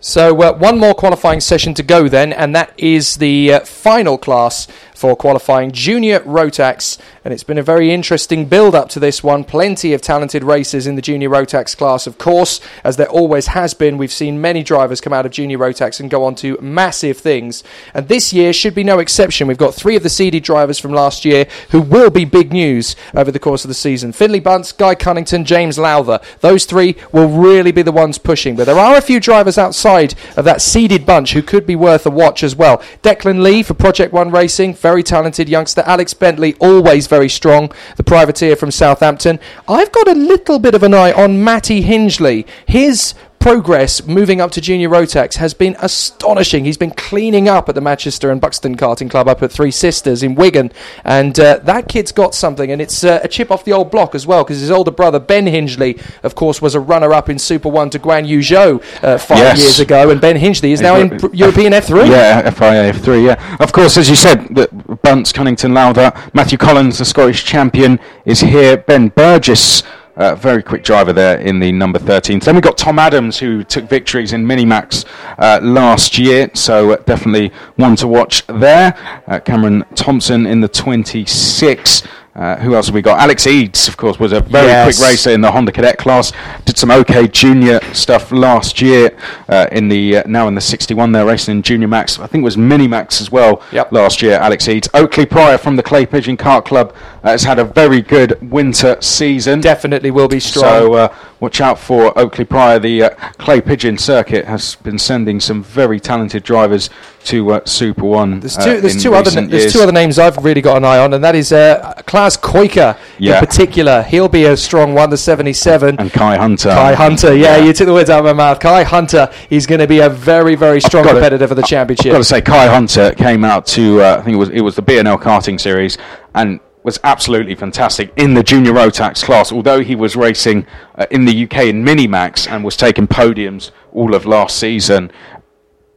So 0.00 0.40
uh, 0.42 0.56
one 0.56 0.78
more 0.78 0.94
qualifying 0.94 1.40
session 1.40 1.72
to 1.74 1.82
go 1.82 2.08
then, 2.08 2.32
and 2.32 2.54
that 2.54 2.74
is 2.78 3.16
the 3.16 3.54
uh, 3.54 3.60
final 3.60 4.18
class 4.18 4.68
for 4.94 5.16
qualifying 5.16 5.72
junior 5.72 6.20
Rotax. 6.20 6.98
And 7.24 7.34
it's 7.34 7.44
been 7.44 7.58
a 7.58 7.62
very 7.62 7.92
interesting 7.92 8.46
build 8.46 8.74
up 8.74 8.88
to 8.90 9.00
this 9.00 9.22
one. 9.22 9.44
Plenty 9.44 9.92
of 9.92 10.00
talented 10.00 10.44
racers 10.44 10.86
in 10.86 10.94
the 10.94 11.02
junior 11.02 11.28
Rotax 11.28 11.76
class, 11.76 12.06
of 12.06 12.18
course, 12.18 12.60
as 12.84 12.96
there 12.96 13.08
always 13.08 13.48
has 13.48 13.74
been. 13.74 13.98
We've 13.98 14.12
seen 14.12 14.40
many 14.40 14.62
drivers 14.62 15.00
come 15.00 15.12
out 15.12 15.26
of 15.26 15.32
junior 15.32 15.58
Rotax 15.58 16.00
and 16.00 16.10
go 16.10 16.24
on 16.24 16.34
to 16.36 16.58
massive 16.60 17.18
things. 17.18 17.64
And 17.92 18.08
this 18.08 18.32
year 18.32 18.52
should 18.52 18.74
be 18.74 18.84
no 18.84 18.98
exception. 18.98 19.48
We've 19.48 19.58
got 19.58 19.74
three 19.74 19.96
of 19.96 20.02
the 20.02 20.08
seeded 20.08 20.44
drivers 20.44 20.78
from 20.78 20.92
last 20.92 21.24
year 21.24 21.46
who 21.70 21.80
will 21.80 22.10
be 22.10 22.24
big 22.24 22.52
news 22.52 22.96
over 23.14 23.30
the 23.30 23.38
course 23.38 23.64
of 23.64 23.68
the 23.68 23.74
season 23.74 24.12
Finley 24.12 24.40
Bunce, 24.40 24.72
Guy 24.72 24.94
Cunnington, 24.94 25.44
James 25.44 25.78
Lowther. 25.78 26.20
Those 26.40 26.64
three 26.64 26.96
will 27.12 27.28
really 27.28 27.72
be 27.72 27.82
the 27.82 27.92
ones 27.92 28.18
pushing. 28.18 28.56
But 28.56 28.64
there 28.64 28.78
are 28.78 28.96
a 28.96 29.02
few 29.02 29.20
drivers 29.20 29.58
outside 29.58 30.14
of 30.36 30.44
that 30.44 30.62
seeded 30.62 31.04
bunch 31.04 31.32
who 31.32 31.42
could 31.42 31.66
be 31.66 31.76
worth 31.76 32.06
a 32.06 32.10
watch 32.10 32.42
as 32.42 32.54
well. 32.54 32.78
Declan 33.02 33.42
Lee 33.42 33.62
for 33.62 33.74
Project 33.74 34.12
One 34.12 34.30
Racing, 34.30 34.74
very 34.84 35.02
talented 35.02 35.48
youngster. 35.48 35.82
Alex 35.86 36.12
Bentley, 36.12 36.52
always 36.60 37.06
very 37.06 37.30
strong, 37.30 37.72
the 37.96 38.02
privateer 38.04 38.54
from 38.54 38.70
Southampton. 38.70 39.40
I've 39.66 39.90
got 39.92 40.06
a 40.08 40.14
little 40.14 40.58
bit 40.58 40.74
of 40.74 40.82
an 40.82 40.92
eye 40.92 41.10
on 41.10 41.42
Matty 41.42 41.82
Hingley. 41.82 42.46
His 42.66 43.14
progress 43.44 44.06
moving 44.06 44.40
up 44.40 44.50
to 44.50 44.58
junior 44.58 44.88
Rotax 44.88 45.34
has 45.34 45.52
been 45.52 45.76
astonishing. 45.80 46.64
He's 46.64 46.78
been 46.78 46.92
cleaning 46.92 47.46
up 47.46 47.68
at 47.68 47.74
the 47.74 47.82
Manchester 47.82 48.30
and 48.30 48.40
Buxton 48.40 48.74
Karting 48.74 49.10
Club 49.10 49.28
up 49.28 49.42
at 49.42 49.52
Three 49.52 49.70
Sisters 49.70 50.22
in 50.22 50.34
Wigan, 50.34 50.72
and 51.04 51.38
uh, 51.38 51.58
that 51.58 51.86
kid's 51.86 52.10
got 52.10 52.34
something, 52.34 52.70
and 52.72 52.80
it's 52.80 53.04
uh, 53.04 53.20
a 53.22 53.28
chip 53.28 53.50
off 53.50 53.62
the 53.66 53.72
old 53.74 53.90
block 53.90 54.14
as 54.14 54.26
well 54.26 54.44
because 54.44 54.60
his 54.60 54.70
older 54.70 54.90
brother 54.90 55.18
Ben 55.18 55.44
Hingley, 55.44 56.00
of 56.22 56.34
course, 56.34 56.62
was 56.62 56.74
a 56.74 56.80
runner-up 56.80 57.28
in 57.28 57.38
Super 57.38 57.68
One 57.68 57.90
to 57.90 57.98
Guan 57.98 58.26
Yu 58.26 58.38
Zhou 58.38 58.82
uh, 59.04 59.18
five 59.18 59.36
Yes. 59.36 59.58
years 59.58 59.78
ago, 59.78 60.08
and 60.08 60.22
Ben 60.22 60.36
Hingley 60.38 60.70
is 60.72 60.80
now 60.80 60.96
in 60.96 61.10
European 61.34 61.74
F3. 61.74 62.08
Yeah, 62.08 62.48
FIA 62.48 62.94
F3, 62.94 63.26
yeah. 63.26 63.56
Of 63.60 63.72
course, 63.74 63.98
as 63.98 64.08
you 64.08 64.16
said, 64.16 64.54
the 64.54 64.68
Bunce, 65.02 65.34
Cunnington, 65.34 65.74
Lowther, 65.74 66.14
Matthew 66.32 66.56
Collins, 66.56 66.96
the 66.96 67.04
Scottish 67.04 67.44
champion, 67.44 68.00
is 68.24 68.40
here. 68.40 68.78
Ben 68.78 69.08
Burgess, 69.08 69.82
uh, 70.16 70.34
very 70.34 70.62
quick 70.62 70.84
driver 70.84 71.12
there 71.12 71.38
in 71.38 71.58
the 71.58 71.72
number 71.72 71.98
13. 71.98 72.38
Then 72.40 72.54
we 72.54 72.60
got 72.60 72.78
Tom 72.78 72.98
Adams, 72.98 73.38
who 73.38 73.64
took 73.64 73.88
victories 73.88 74.32
in 74.32 74.44
Minimax 74.44 75.04
uh, 75.38 75.60
last 75.62 76.18
year, 76.18 76.50
so 76.54 76.92
uh, 76.92 76.96
definitely 76.98 77.52
one 77.76 77.96
to 77.96 78.08
watch 78.08 78.46
there. 78.46 78.96
Uh, 79.26 79.40
Cameron 79.40 79.84
Thompson 79.94 80.46
in 80.46 80.60
the 80.60 80.68
26. 80.68 82.02
Uh, 82.36 82.56
who 82.56 82.74
else 82.74 82.86
have 82.86 82.94
we 82.96 83.00
got? 83.02 83.20
Alex 83.20 83.46
Eads, 83.46 83.86
of 83.86 83.96
course, 83.96 84.18
was 84.18 84.32
a 84.32 84.40
very 84.40 84.66
Yes. 84.66 84.98
quick 84.98 85.08
racer 85.10 85.30
in 85.30 85.40
the 85.40 85.52
Honda 85.52 85.70
Cadet 85.70 85.98
class. 85.98 86.32
Did 86.64 86.76
some 86.76 86.90
OK 86.90 87.28
Junior 87.28 87.78
stuff 87.92 88.32
last 88.32 88.82
year. 88.82 89.16
Uh, 89.48 89.66
in 89.70 89.88
the 89.88 90.16
uh, 90.18 90.22
now 90.26 90.48
in 90.48 90.56
the 90.56 90.60
61, 90.60 91.12
they're 91.12 91.24
racing 91.24 91.56
in 91.56 91.62
Junior 91.62 91.86
Max. 91.86 92.18
I 92.18 92.26
think 92.26 92.42
it 92.42 92.44
was 92.44 92.56
Mini 92.56 92.88
Max 92.88 93.20
as 93.20 93.30
well 93.30 93.62
last 93.92 94.20
year. 94.20 94.32
Alex 94.34 94.68
Eads, 94.68 94.88
Oakley 94.94 95.26
Pryor 95.26 95.58
from 95.58 95.76
the 95.76 95.82
Clay 95.84 96.06
Pigeon 96.06 96.36
Kart 96.36 96.64
Club 96.64 96.92
uh, 97.22 97.30
has 97.30 97.44
had 97.44 97.60
a 97.60 97.64
very 97.64 98.00
good 98.02 98.36
winter 98.50 98.96
season. 99.00 99.60
Definitely 99.60 100.10
will 100.10 100.26
be 100.28 100.40
strong. 100.40 100.64
So 100.64 100.94
uh, 100.94 101.14
watch 101.38 101.60
out 101.60 101.78
for 101.78 102.18
Oakley 102.18 102.44
Pryor. 102.44 102.80
The 102.80 103.04
uh, 103.04 103.10
Clay 103.38 103.60
Pigeon 103.60 103.96
circuit 103.96 104.44
has 104.46 104.74
been 104.74 104.98
sending 104.98 105.38
some 105.38 105.62
very 105.62 106.00
talented 106.00 106.42
drivers 106.42 106.90
to 107.26 107.52
uh, 107.52 107.60
Super 107.64 108.04
One. 108.04 108.40
There's 108.40 108.56
two. 108.56 108.80
There's 108.80 109.00
two 109.00 109.14
other. 109.14 109.30
recent 109.30 109.50
There's 109.52 109.72
two 109.72 109.80
other 109.80 109.92
names 109.92 110.18
I've 110.18 110.44
really 110.44 110.60
got 110.60 110.76
an 110.78 110.84
eye 110.84 110.98
on, 110.98 111.14
and 111.14 111.22
that 111.22 111.34
is 111.36 111.52
uh, 111.52 112.02
Klaus 112.24 112.36
Koika 112.38 112.96
Yeah. 113.18 113.38
in 113.38 113.46
particular. 113.46 114.02
He'll 114.02 114.28
be 114.28 114.44
a 114.44 114.56
strong 114.56 114.94
one. 114.94 115.10
The 115.10 115.16
77. 115.16 115.96
and 115.98 116.12
Kai 116.12 116.36
Hunter. 116.36 116.70
Kai 116.70 116.94
Hunter, 116.94 117.34
yeah, 117.34 117.58
you 117.58 117.72
took 117.72 117.86
the 117.86 117.92
words 117.92 118.08
out 118.08 118.20
of 118.20 118.24
my 118.24 118.32
mouth. 118.32 118.60
Kai 118.60 118.82
Hunter, 118.82 119.28
he's 119.50 119.66
going 119.66 119.80
to 119.80 119.86
be 119.86 120.00
a 120.00 120.08
very, 120.08 120.54
very 120.54 120.80
strong 120.80 121.04
competitor 121.06 121.46
for 121.46 121.54
the 121.54 121.62
championship. 121.62 122.06
I've 122.06 122.12
got 122.12 122.18
to 122.18 122.24
say, 122.24 122.40
Kai 122.40 122.66
Hunter 122.66 123.12
came 123.12 123.44
out 123.44 123.66
to 123.66 124.00
uh, 124.00 124.16
I 124.18 124.22
think 124.22 124.34
it 124.34 124.38
was 124.38 124.48
it 124.48 124.62
was 124.62 124.76
the 124.76 124.82
B&L 124.82 125.18
karting 125.18 125.60
series 125.60 125.98
and 126.34 126.60
was 126.82 126.98
absolutely 127.04 127.54
fantastic 127.54 128.12
in 128.16 128.34
the 128.34 128.42
junior 128.42 128.72
Rotax 128.72 129.22
class. 129.24 129.52
Although 129.52 129.82
he 129.82 129.94
was 129.94 130.16
racing 130.16 130.66
uh, 130.96 131.06
in 131.10 131.24
the 131.24 131.44
UK 131.44 131.64
in 131.64 131.84
Minimax 131.84 132.50
and 132.50 132.64
was 132.64 132.76
taking 132.76 133.06
podiums 133.06 133.70
all 133.92 134.14
of 134.14 134.26
last 134.26 134.58
season. 134.58 135.10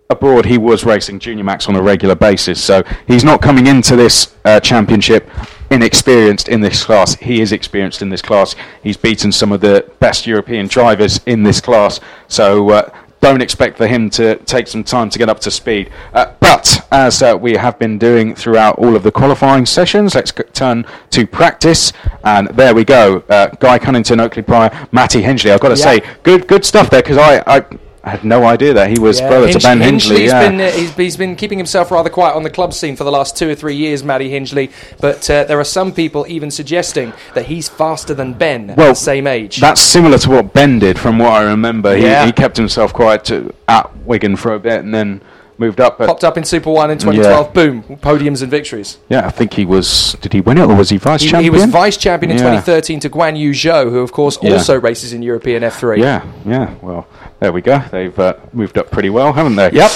Abroad, 0.10 0.45
he 0.45 0.58
was 0.58 0.86
racing 0.86 1.20
Junior 1.20 1.43
Max 1.43 1.68
on 1.68 1.76
a 1.76 1.82
regular 1.82 2.16
basis, 2.16 2.64
so 2.64 2.82
he's 3.08 3.26
not 3.26 3.41
coming 3.41 3.68
into 3.68 3.97
this 3.97 4.34
uh, 4.45 4.58
championship 4.62 5.30
inexperienced 5.70 6.47
in 6.47 6.62
this 6.62 6.86
class. 6.86 7.16
He 7.16 7.41
is 7.41 7.51
experienced 7.51 8.01
in 8.01 8.08
this 8.08 8.22
class. 8.22 8.55
He's 8.82 8.95
beaten 8.95 9.34
some 9.34 9.51
of 9.51 9.60
the 9.60 9.91
best 9.99 10.26
European 10.26 10.68
drivers 10.68 11.20
in 11.26 11.43
this 11.43 11.60
class, 11.60 11.99
so 12.30 12.70
uh, 12.70 12.89
don't 13.20 13.41
expect 13.41 13.76
for 13.76 13.86
him 13.86 14.10
to 14.12 14.38
take 14.45 14.70
some 14.70 14.82
time 14.82 15.10
to 15.10 15.20
get 15.20 15.28
up 15.28 15.41
to 15.41 15.51
speed. 15.51 15.89
Uh, 16.14 16.32
but 16.39 16.88
as 16.89 17.22
uh, 17.22 17.38
we 17.38 17.58
have 17.58 17.78
been 17.78 17.99
doing 17.99 18.34
throughout 18.34 18.80
all 18.80 18.95
of 18.95 19.03
the 19.03 19.12
qualifying 19.12 19.66
sessions, 19.66 20.16
let's 20.16 20.32
g- 20.32 20.43
turn 20.53 20.86
to 21.10 21.28
practice. 21.28 21.91
And 22.24 22.47
there 22.49 22.74
we 22.74 22.86
go. 22.86 23.26
Uh, 23.28 23.47
Guy 23.60 23.78
Cunnington, 23.78 24.22
Oakley 24.22 24.41
Pryor, 24.43 24.88
Matty 24.93 25.22
Hingley. 25.22 25.51
I've 25.51 25.60
got 25.60 25.76
to 25.76 25.78
Yeah. 25.78 25.99
say, 25.99 26.01
good 26.24 26.47
good 26.47 26.64
stuff 26.64 26.89
there 26.89 27.01
because 27.01 27.18
I, 27.18 27.43
I 27.45 27.66
had 28.03 28.23
no 28.23 28.45
idea 28.45 28.73
that 28.73 28.89
he 28.89 28.99
was 28.99 29.19
Yeah, 29.19 29.27
brother 29.29 29.51
to 29.51 29.59
Ben 29.59 29.79
Hingley's 29.79 30.09
Hingley. 30.09 30.25
Yeah. 30.27 30.49
been, 30.49 30.61
uh, 30.61 30.71
he's, 30.71 30.93
he's 30.95 31.17
been 31.17 31.35
keeping 31.35 31.57
himself 31.57 31.91
rather 31.91 32.09
quiet 32.09 32.35
on 32.35 32.43
the 32.43 32.49
club 32.49 32.73
scene 32.73 32.95
for 32.95 33.03
the 33.03 33.11
last 33.11 33.35
two 33.35 33.49
or 33.49 33.55
three 33.55 33.75
years, 33.75 34.03
Matty 34.03 34.29
Hingley. 34.29 34.71
But 35.01 35.29
uh, 35.29 35.43
there 35.43 35.59
are 35.59 35.63
some 35.65 35.91
people 35.93 36.25
even 36.29 36.49
suggesting 36.51 37.13
that 37.33 37.45
he's 37.47 37.67
faster 37.67 38.13
than 38.13 38.33
Ben 38.33 38.69
at 38.69 38.77
Well, 38.77 38.89
the 38.89 38.95
same 38.95 39.27
age. 39.27 39.57
That's 39.59 39.81
similar 39.81 40.17
to 40.19 40.29
what 40.29 40.53
Ben 40.53 40.79
did, 40.79 40.97
from 40.97 41.19
what 41.19 41.33
I 41.33 41.43
remember. 41.43 41.95
He, 41.95 42.03
Yeah. 42.03 42.25
he 42.25 42.31
kept 42.31 42.55
himself 42.57 42.93
quiet 42.93 43.25
to, 43.25 43.53
at 43.67 43.95
Wigan 44.05 44.35
for 44.35 44.53
a 44.53 44.59
bit 44.59 44.79
and 44.83 44.93
then 44.93 45.21
moved 45.58 45.80
up. 45.80 45.97
Popped 45.97 46.24
up 46.24 46.38
in 46.38 46.43
Super 46.43 46.72
One 46.72 46.91
in 46.91 46.97
2012. 46.97 47.53
Boom, 47.53 47.84
podiums 47.97 48.41
and 48.41 48.51
victories. 48.51 48.97
yeah, 49.10 49.26
I 49.26 49.32
think 49.32 49.53
he 49.53 49.66
was. 49.66 50.16
Did 50.22 50.34
he 50.34 50.41
win 50.41 50.58
it 50.58 50.64
or 50.66 50.76
was 50.76 50.89
he 50.89 50.97
vice 50.97 51.22
He, 51.22 51.30
champion? 51.30 51.43
he 51.43 51.49
was 51.60 51.66
vice 51.66 51.97
champion 51.97 52.32
in 52.32 52.38
Yeah. 52.38 52.43
2013 52.43 52.99
to 53.01 53.10
Guan 53.10 53.38
Yu 53.38 53.51
Zhou, 53.51 53.89
who 53.89 53.99
of 53.99 54.12
course 54.12 54.38
Yeah. 54.41 54.53
also 54.53 54.80
races 54.80 55.14
in 55.14 55.22
European 55.22 55.64
F3. 55.64 55.97
Yeah, 55.99 56.22
yeah. 56.45 56.74
Well, 56.82 57.08
there 57.39 57.51
we 57.51 57.62
go. 57.62 57.82
They've 57.91 58.18
uh, 58.20 58.36
moved 58.53 58.78
up 58.78 58.91
pretty 58.91 59.10
well, 59.10 59.34
haven't 59.34 59.55
they? 59.55 59.72
Yep. 59.72 59.91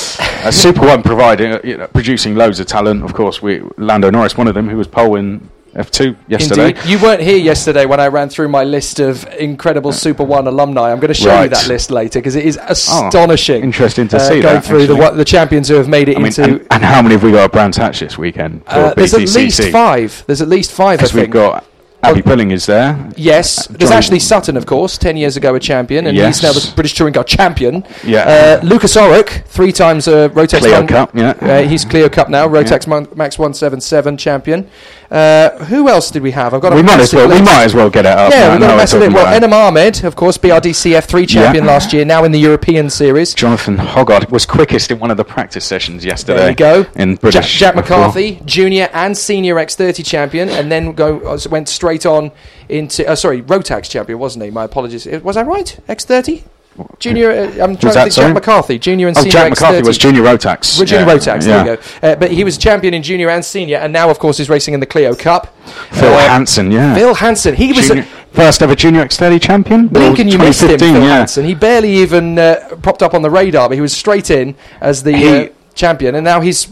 uh, 0.46 0.52
Super 0.52 0.86
One 0.86 1.04
providing, 1.04 1.54
uh, 1.54 1.60
you 1.64 1.78
know, 1.78 1.88
producing 1.88 2.36
loads 2.36 2.60
of 2.60 2.68
talent. 2.68 3.04
Of 3.04 3.14
course, 3.14 3.42
we 3.42 3.62
Lando 3.78 4.10
Norris, 4.10 4.38
one 4.38 4.48
of 4.48 4.54
them, 4.56 4.70
who 4.70 4.78
was 4.78 4.88
pole 4.88 5.16
in 5.16 5.50
F2 5.76 6.18
yesterday. 6.28 6.70
Indeed. 6.72 6.86
You 6.86 7.00
weren't 7.02 7.22
here 7.22 7.38
yesterday 7.38 7.86
when 7.86 8.00
I 8.00 8.08
ran 8.08 8.28
through 8.30 8.50
my 8.50 8.64
list 8.66 9.00
of 9.00 9.26
incredible 9.40 9.94
Super 9.94 10.24
One 10.24 10.46
alumni. 10.48 10.92
I'm 10.92 11.00
going 11.00 11.08
to 11.08 11.14
show 11.14 11.42
you 11.44 11.50
that 11.50 11.68
list 11.68 11.92
later 11.92 12.20
because 12.20 12.36
it 12.36 12.46
is 12.46 12.60
astonishing. 12.62 13.64
interesting 13.64 14.08
to 14.10 14.18
uh, 14.18 14.20
see 14.20 14.42
Going 14.42 14.56
that, 14.56 14.66
through 14.66 14.88
the 14.88 14.96
what, 14.96 15.16
the 15.16 15.26
champions 15.26 15.68
who 15.70 15.76
have 15.76 15.88
made 15.88 16.10
it 16.10 16.16
I 16.18 16.20
mean, 16.20 16.28
into. 16.28 16.44
and, 16.44 16.68
and 16.72 16.84
how 16.84 17.02
many 17.02 17.16
have 17.16 17.24
we 17.24 17.32
got 17.32 17.46
at 17.46 17.52
Brands 17.54 17.78
Hatch 17.78 18.00
this 18.02 18.18
weekend? 18.18 18.64
uh, 18.68 18.94
there's 18.96 19.14
at 19.14 19.22
least 19.22 19.62
five. 19.72 20.24
There's 20.28 20.42
at 20.42 20.50
least 20.50 20.72
five. 20.74 21.00
Because 21.00 21.14
we've 21.14 21.30
got 21.30 21.66
Abbi 22.04 22.22
Pulling 22.22 22.50
is 22.52 22.66
there. 22.66 23.12
Yes, 23.16 23.68
there's 23.68 23.90
Johnny- 23.92 23.96
Ashley 23.96 24.20
Sutton, 24.20 24.58
of 24.58 24.66
course, 24.66 24.98
ten 24.98 25.16
years 25.16 25.38
ago 25.38 25.54
a 25.56 25.60
champion, 25.60 26.08
and 26.08 26.18
Yes. 26.18 26.40
he's 26.40 26.44
now 26.44 26.52
the 26.52 26.76
British 26.76 26.96
Touring 26.96 27.14
Car 27.14 27.24
champion. 27.24 27.86
Yeah. 28.04 28.60
Uh, 28.62 28.66
Lucas 28.66 28.96
Orrock, 28.98 29.46
three 29.46 29.72
times 29.72 30.08
uh, 30.08 30.30
Rotax 30.30 30.60
Clio 30.60 30.78
Mon- 30.80 30.88
Cup, 30.88 31.16
yeah. 31.16 31.30
Uh, 31.40 31.62
he's 31.68 31.86
Clio 31.86 32.10
Cup 32.10 32.28
now, 32.30 32.48
Rotax 32.48 32.88
Mon- 32.88 33.08
Max 33.16 33.38
One 33.38 33.54
Seven 33.54 33.80
Seven 33.80 34.18
champion. 34.18 34.68
Uh, 35.12 35.50
who 35.66 35.90
else 35.90 36.10
did 36.10 36.24
we 36.24 36.32
have? 36.32 36.54
I've 36.54 36.62
got. 36.62 36.72
A 36.72 36.76
We 36.78 36.84
might 36.84 37.02
as 37.02 37.14
well. 37.14 37.28
We 37.28 37.42
might 37.42 37.66
as 37.66 37.76
well 37.76 37.90
get 37.90 38.06
it 38.06 38.18
up. 38.18 38.32
Yeah, 38.32 38.52
we've 38.52 38.62
got 38.62 38.74
a 38.74 38.78
massive 38.78 39.02
list. 39.02 39.14
Well. 39.14 39.42
Enaam 39.42 39.52
Ahmed, 39.52 40.06
of 40.06 40.16
course, 40.16 40.38
BRDC 40.38 40.94
F3 40.96 41.28
champion 41.28 41.66
Yeah. 41.66 41.72
last 41.72 41.92
year, 41.92 42.06
now 42.06 42.24
in 42.24 42.32
the 42.32 42.40
European 42.40 42.90
Series. 42.90 43.34
Jonathan 43.34 43.76
Hoggard 43.76 44.32
was 44.32 44.46
quickest 44.46 44.90
in 44.90 45.00
one 45.00 45.12
of 45.12 45.18
the 45.18 45.26
practice 45.26 45.66
sessions 45.66 46.06
yesterday. 46.06 46.40
There 46.40 46.50
you 46.52 46.56
go. 46.56 46.86
In 46.96 47.16
Jack, 47.16 47.22
British. 47.22 47.60
Jack 47.60 47.76
McCarthy, 47.76 48.42
junior 48.46 48.88
and 48.94 49.18
senior 49.18 49.56
X30 49.56 50.06
champion, 50.06 50.48
and 50.48 50.72
then 50.72 50.94
go 50.94 51.20
uh, 51.20 51.38
went 51.50 51.68
straight 51.68 52.06
on 52.06 52.32
into. 52.70 53.06
Uh, 53.06 53.16
sorry, 53.16 53.42
Rotax 53.42 53.90
champion, 53.90 54.18
wasn't 54.18 54.46
he? 54.46 54.50
My 54.52 54.64
apologies. 54.64 55.06
Was 55.24 55.36
I 55.36 55.44
right? 55.44 55.78
X30. 55.90 56.44
Junior, 57.00 57.32
uh, 57.32 57.36
I'm 57.36 57.50
trying 57.52 57.78
to 57.78 57.88
that, 57.88 57.94
think. 58.04 58.12
sorry? 58.14 58.28
Jack 58.28 58.34
McCarthy, 58.36 58.80
junior 58.80 59.08
and 59.08 59.18
Oh, 59.18 59.22
senior 59.22 59.32
Jack 59.32 59.48
X30. 59.48 59.50
McCarthy 59.62 59.88
was 59.88 59.98
junior 59.98 60.22
Rotax. 60.22 60.78
Well, 60.78 60.86
junior 60.86 61.06
Yeah, 61.06 61.14
Rotax, 61.14 61.26
yeah. 61.48 61.64
there 61.64 61.76
you 61.76 61.78
go. 62.02 62.08
Uh, 62.08 62.16
but 62.16 62.32
he 62.32 62.44
was 62.44 62.58
champion 62.58 62.94
in 62.94 63.04
junior 63.04 63.30
and 63.30 63.44
senior, 63.44 63.78
and 63.78 63.92
now, 63.94 64.10
of 64.10 64.20
course, 64.20 64.40
is 64.40 64.50
racing 64.50 64.74
in 64.74 64.80
the 64.80 64.86
Clio 64.86 65.16
Cup. 65.16 65.56
Phil 65.92 66.14
Uh, 66.14 66.18
Hanson, 66.20 66.72
yeah. 66.72 66.94
Phil 66.96 67.14
Hanson, 67.16 67.56
he 67.56 67.74
was. 67.74 67.88
Junior- 67.88 68.04
A, 68.04 68.36
first 68.36 68.62
ever 68.64 68.76
junior 68.76 69.04
X30 69.04 69.40
champion. 69.42 69.88
Blinking, 69.88 70.28
you 70.30 70.38
missed 70.38 70.64
him, 70.64 70.80
Phil 70.80 70.94
yeah. 70.94 71.18
Hanson. 71.18 71.44
He 71.46 71.54
barely 71.56 71.92
even 71.98 72.40
uh, 72.40 72.76
popped 72.82 73.04
up 73.04 73.14
on 73.14 73.22
the 73.22 73.30
radar, 73.30 73.68
but 73.70 73.76
he 73.76 73.82
was 73.82 73.92
straight 73.94 74.30
in 74.32 74.56
as 74.80 75.04
the 75.04 75.12
He- 75.14 75.28
uh, 75.46 75.48
champion, 75.76 76.16
and 76.16 76.24
now 76.24 76.40
he's 76.42 76.68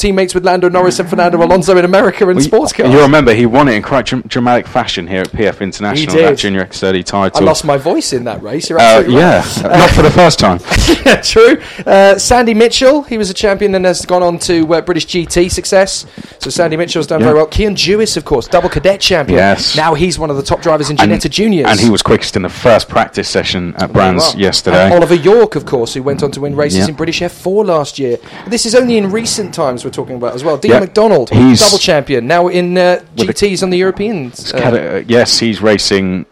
teammates 0.00 0.34
with 0.34 0.44
Lando 0.44 0.68
Norris 0.68 0.98
and 0.98 1.08
Fernando 1.08 1.38
Alonso 1.42 1.76
in 1.76 1.84
America 1.84 2.28
in 2.28 2.40
sports 2.40 2.72
cars. 2.72 2.90
You 2.92 3.00
remember 3.00 3.34
he 3.34 3.46
won 3.46 3.68
it 3.68 3.74
in 3.74 3.82
quite 3.82 4.06
dram- 4.06 4.22
dramatic 4.26 4.66
fashion 4.66 5.06
here 5.06 5.20
at 5.20 5.28
PF 5.28 5.60
International. 5.60 6.16
That 6.16 6.38
Junior 6.38 6.64
X30 6.64 7.04
title. 7.04 7.42
I 7.42 7.44
lost 7.44 7.64
my 7.64 7.76
voice 7.76 8.12
in 8.12 8.24
that 8.24 8.42
race. 8.42 8.70
You're 8.70 8.80
Uh, 8.80 9.00
yeah, 9.00 9.44
not 9.62 9.90
for 9.90 10.02
the 10.02 10.10
first 10.10 10.38
time. 10.38 10.58
yeah, 11.06 11.20
true. 11.20 11.60
Uh, 11.86 12.18
Sandy 12.18 12.54
Mitchell, 12.54 13.02
he 13.02 13.18
was 13.18 13.30
a 13.30 13.34
champion 13.34 13.74
and 13.74 13.84
has 13.84 14.04
gone 14.06 14.22
on 14.22 14.38
to 14.40 14.74
uh, 14.74 14.80
British 14.80 15.06
GT 15.06 15.50
success. 15.50 16.06
So 16.38 16.50
Sandy 16.50 16.76
Mitchell's 16.76 17.06
done 17.06 17.20
Yeah. 17.20 17.26
very 17.26 17.36
well. 17.38 17.46
Kiern 17.46 17.74
Jewiss, 17.74 18.16
of 18.16 18.24
course, 18.24 18.48
double 18.48 18.68
cadet 18.68 19.00
champion. 19.00 19.38
Yes. 19.38 19.76
Now 19.76 19.94
he's 19.94 20.18
one 20.18 20.30
of 20.30 20.36
the 20.36 20.42
top 20.42 20.62
drivers 20.62 20.88
in 20.90 20.96
Ginetta 20.96 21.28
Juniors. 21.30 21.66
And 21.68 21.78
he 21.78 21.90
was 21.90 22.02
quickest 22.02 22.36
in 22.36 22.42
the 22.42 22.48
first 22.48 22.88
practice 22.88 23.28
session 23.28 23.74
at 23.76 23.92
Brands 23.92 24.24
Well. 24.32 24.38
yesterday. 24.38 24.84
And 24.84 24.94
Oliver 24.94 25.14
York, 25.14 25.56
of 25.56 25.66
course, 25.66 25.94
who 25.94 26.02
went 26.02 26.22
on 26.22 26.30
to 26.32 26.40
win 26.40 26.56
races 26.56 26.78
Yeah. 26.80 26.88
in 26.88 26.94
British 26.94 27.20
F4 27.20 27.64
last 27.66 27.98
year. 27.98 28.16
This 28.46 28.64
is 28.66 28.74
only 28.74 28.96
in 28.96 29.10
recent 29.10 29.52
times 29.54 29.84
we're 29.90 29.94
talking 30.04 30.16
about 30.16 30.34
as 30.34 30.44
well. 30.44 30.56
Dean 30.56 30.72
Yeah. 30.72 30.80
MacDonald, 30.80 31.30
He's- 31.30 31.58
double 31.60 31.78
champion, 31.78 32.26
now 32.26 32.46
in 32.48 32.78
uh, 32.78 33.00
GTs 33.16 33.62
on 33.62 33.70
the 33.70 33.78
Europeans. 33.78 34.52
Cad- 34.52 34.74
uh, 34.74 35.02
yes, 35.06 35.38
he's 35.40 35.60
racing 35.60 36.26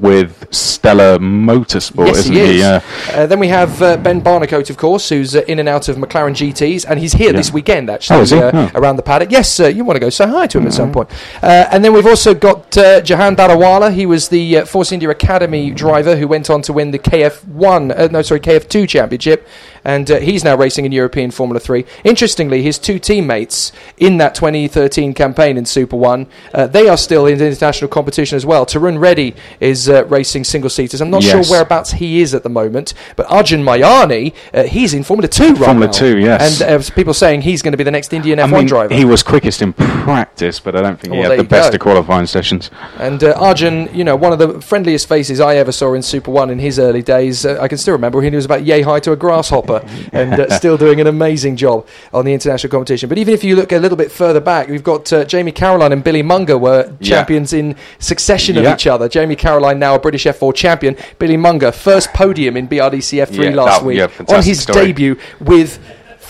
with 0.00 0.46
Stella 0.52 1.18
Motorsport, 1.18 2.06
Yes, 2.06 2.18
isn't 2.18 2.32
he 2.36 2.40
is. 2.40 2.56
Yeah. 2.60 2.80
Uh, 3.12 3.26
then 3.26 3.40
we 3.40 3.48
have 3.48 3.82
uh, 3.82 3.96
Ben 3.96 4.20
Barnicoat, 4.22 4.70
of 4.70 4.76
course, 4.76 5.08
who's 5.08 5.34
uh, 5.34 5.40
in 5.48 5.58
and 5.58 5.68
out 5.68 5.88
of 5.88 5.96
McLaren 5.96 6.34
GTs, 6.36 6.84
and 6.88 7.00
he's 7.00 7.14
here 7.14 7.32
Yeah. 7.32 7.36
this 7.36 7.52
weekend, 7.52 7.90
actually, 7.90 8.20
Oh, 8.20 8.22
is 8.22 8.30
he? 8.30 8.38
uh, 8.38 8.50
Oh. 8.54 8.70
around 8.76 8.94
the 8.94 9.02
paddock. 9.02 9.32
Yes, 9.32 9.58
uh, 9.58 9.66
you 9.66 9.84
want 9.84 9.96
to 9.96 10.00
go 10.00 10.08
say 10.08 10.28
hi 10.28 10.46
to 10.46 10.58
him 10.58 10.66
at 10.68 10.72
some 10.72 10.92
point. 10.92 11.10
Uh, 11.42 11.66
and 11.72 11.84
then 11.84 11.92
we've 11.92 12.06
also 12.06 12.32
got 12.32 12.78
uh, 12.78 13.00
Jehan 13.00 13.34
Daruvala. 13.34 13.92
He 13.92 14.06
was 14.06 14.28
the 14.28 14.58
uh, 14.58 14.64
Force 14.66 14.92
India 14.92 15.10
Academy 15.10 15.72
driver 15.72 16.14
who 16.14 16.28
went 16.28 16.48
on 16.48 16.62
to 16.62 16.72
win 16.72 16.92
the 16.92 17.00
KF1, 17.00 17.90
uh, 17.98 18.06
no, 18.12 18.22
sorry, 18.22 18.38
KF2 18.40 18.88
championship. 18.88 19.48
And 19.84 20.10
uh, 20.10 20.18
he's 20.20 20.44
now 20.44 20.56
racing 20.56 20.84
in 20.84 20.92
European 20.92 21.30
Formula 21.30 21.60
3. 21.60 21.84
Interestingly, 22.04 22.62
his 22.62 22.78
two 22.78 22.98
teammates 22.98 23.72
in 23.96 24.16
that 24.18 24.34
2013 24.34 25.14
campaign 25.14 25.56
in 25.56 25.64
Super 25.64 25.96
1, 25.96 26.26
uh, 26.54 26.66
they 26.66 26.88
are 26.88 26.96
still 26.96 27.26
in 27.26 27.40
international 27.40 27.88
competition 27.88 28.36
as 28.36 28.44
well. 28.46 28.66
Tarun 28.66 28.98
Reddy 29.00 29.34
is 29.60 29.88
uh, 29.88 30.04
racing 30.06 30.44
single 30.44 30.70
seaters. 30.70 31.00
I'm 31.00 31.10
not 31.10 31.22
Yes. 31.22 31.46
sure 31.46 31.52
whereabouts 31.56 31.92
he 31.92 32.20
is 32.20 32.34
at 32.34 32.42
the 32.42 32.48
moment, 32.48 32.94
but 33.16 33.26
Arjun 33.30 33.62
Maini, 33.62 34.32
uh, 34.54 34.64
he's 34.64 34.94
in 34.94 35.02
Formula 35.02 35.28
2 35.28 35.48
right 35.54 35.56
Formula 35.58 35.86
now. 35.86 35.92
2, 35.92 36.18
yes. 36.18 36.60
And 36.60 36.70
uh, 36.80 36.94
people 36.94 37.12
saying 37.14 37.42
he's 37.42 37.60
going 37.62 37.72
to 37.72 37.76
be 37.78 37.84
the 37.84 37.90
next 37.90 38.12
Indian 38.12 38.38
I 38.38 38.44
F1 38.44 38.50
mean, 38.52 38.66
driver. 38.66 38.94
he 38.94 39.04
was 39.04 39.22
quickest 39.22 39.62
in 39.62 39.72
practice, 39.72 40.60
but 40.60 40.74
I 40.76 40.80
don't 40.82 40.98
think 41.00 41.14
he 41.14 41.20
had 41.20 41.38
the 41.38 41.44
best 41.44 41.70
go. 41.72 41.76
of 41.76 41.80
qualifying 41.80 42.26
sessions. 42.26 42.70
And 42.98 43.22
uh, 43.22 43.32
Arjun, 43.38 43.88
you 43.94 44.04
know, 44.04 44.16
one 44.16 44.32
of 44.32 44.38
the 44.38 44.60
friendliest 44.60 45.08
faces 45.08 45.40
I 45.40 45.56
ever 45.56 45.72
saw 45.72 45.94
in 45.94 46.02
Super 46.02 46.30
One 46.30 46.50
in 46.50 46.58
his 46.58 46.78
early 46.78 47.02
days. 47.02 47.44
Uh, 47.44 47.58
I 47.60 47.68
can 47.68 47.78
still 47.78 47.92
remember 47.94 48.18
when 48.18 48.32
he 48.32 48.36
was 48.36 48.44
about 48.44 48.64
yay 48.64 48.82
high 48.82 49.00
to 49.00 49.12
a 49.12 49.16
grasshopper, 49.16 49.67
and 49.70 50.32
uh, 50.40 50.50
still 50.56 50.76
doing 50.76 51.00
an 51.00 51.06
amazing 51.06 51.56
job 51.56 51.86
on 52.12 52.24
the 52.24 52.32
international 52.32 52.70
competition. 52.70 53.08
But 53.08 53.18
even 53.18 53.34
if 53.34 53.44
you 53.44 53.56
look 53.56 53.72
a 53.72 53.78
little 53.78 53.96
bit 53.96 54.10
further 54.10 54.40
back, 54.40 54.68
we've 54.68 54.82
got 54.84 55.12
uh, 55.12 55.24
Jamie 55.24 55.52
Caroline 55.52 55.92
and 55.92 56.02
Billy 56.02 56.22
Monger 56.22 56.58
were 56.58 56.92
Yeah. 57.00 57.16
champions 57.16 57.52
in 57.52 57.76
succession 57.98 58.56
of 58.58 58.64
Yeah. 58.64 58.74
each 58.74 58.86
other. 58.86 59.08
Jamie 59.08 59.36
Caroline 59.36 59.78
now 59.78 59.94
a 59.94 59.98
British 59.98 60.24
F4 60.26 60.54
champion. 60.54 60.96
Billy 61.18 61.36
Monger 61.36 61.72
first 61.72 62.12
podium 62.12 62.56
in 62.56 62.66
BRDC 62.68 63.18
F3 63.20 63.44
Yeah, 63.50 63.54
last 63.54 63.80
that- 63.80 63.86
week 63.86 63.98
yeah, 63.98 64.08
on 64.36 64.42
his 64.42 64.60
story. 64.60 64.86
debut 64.86 65.16
with. 65.40 65.78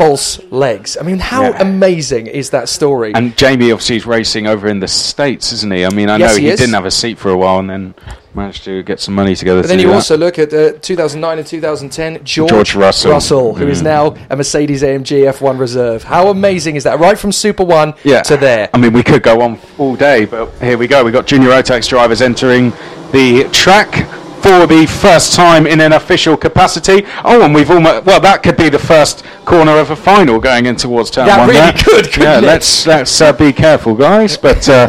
False 0.02 0.38
legs. 0.52 0.96
I 0.96 1.02
mean, 1.02 1.18
how 1.18 1.42
Yeah. 1.42 1.60
amazing 1.60 2.28
is 2.28 2.50
that 2.50 2.68
story? 2.68 3.10
And 3.16 3.36
Jamie 3.36 3.72
obviously 3.72 3.96
is 3.96 4.06
racing 4.06 4.46
over 4.46 4.68
in 4.68 4.78
the 4.78 4.86
States, 4.86 5.52
isn't 5.52 5.72
he? 5.72 5.84
I 5.84 5.90
mean, 5.90 6.08
I 6.08 6.18
Yes, 6.18 6.34
know 6.34 6.40
he 6.40 6.50
he, 6.50 6.54
didn't 6.54 6.74
have 6.74 6.84
a 6.86 6.90
seat 6.92 7.18
for 7.18 7.30
a 7.32 7.36
while 7.36 7.58
and 7.58 7.68
then 7.68 7.94
managed 8.32 8.62
to 8.66 8.84
get 8.84 9.00
some 9.00 9.16
money 9.16 9.34
together 9.34 9.58
But 9.60 9.62
to 9.62 9.68
then 9.70 9.80
you 9.80 9.88
that. 9.88 9.94
also 9.94 10.16
look 10.16 10.38
at 10.38 10.54
uh, 10.54 10.74
2009 10.80 11.38
and 11.38 11.44
2010, 11.48 12.20
George, 12.22 12.48
George 12.48 12.74
Russell. 12.76 13.54
who 13.54 13.66
is 13.66 13.80
Mm. 13.80 13.86
now 13.86 14.14
a 14.30 14.36
Mercedes 14.36 14.84
AMG 14.84 15.24
F1 15.26 15.58
reserve. 15.58 16.04
How 16.04 16.28
amazing 16.28 16.76
is 16.76 16.84
that? 16.84 17.00
Right 17.00 17.18
from 17.18 17.32
Super 17.32 17.64
One 17.64 17.94
yeah. 18.04 18.22
to 18.22 18.36
there. 18.36 18.68
I 18.72 18.78
mean, 18.78 18.92
we 18.92 19.02
could 19.02 19.24
go 19.24 19.40
on 19.40 19.58
all 19.78 19.96
day, 19.96 20.26
but 20.26 20.48
here 20.62 20.78
we 20.78 20.86
go. 20.86 21.02
We've 21.02 21.12
got 21.12 21.26
Junior 21.26 21.48
Rotax 21.48 21.88
drivers 21.88 22.22
entering 22.22 22.72
the 23.10 23.48
track 23.50 24.06
for 24.48 24.66
the 24.66 24.86
first 24.86 25.34
time 25.34 25.66
in 25.66 25.78
an 25.78 25.92
official 25.92 26.34
capacity. 26.34 27.04
Oh, 27.22 27.42
and 27.42 27.54
we've 27.54 27.70
almost 27.70 28.06
well, 28.06 28.18
that 28.20 28.42
could 28.42 28.56
be 28.56 28.70
the 28.70 28.78
first 28.78 29.22
corner 29.44 29.72
of 29.72 29.90
a 29.90 29.96
final 29.96 30.40
going 30.40 30.64
in 30.64 30.74
towards 30.74 31.10
turn 31.10 31.26
That 31.26 31.40
one. 31.40 31.48
really 31.48 31.60
there. 31.60 31.72
could, 31.72 32.16
yeah, 32.16 32.38
it? 32.38 32.44
let's 32.44 32.86
let's 32.86 33.20
uh, 33.20 33.32
be 33.32 33.52
careful, 33.52 33.94
guys. 33.94 34.38
But 34.48 34.66
uh, 34.68 34.86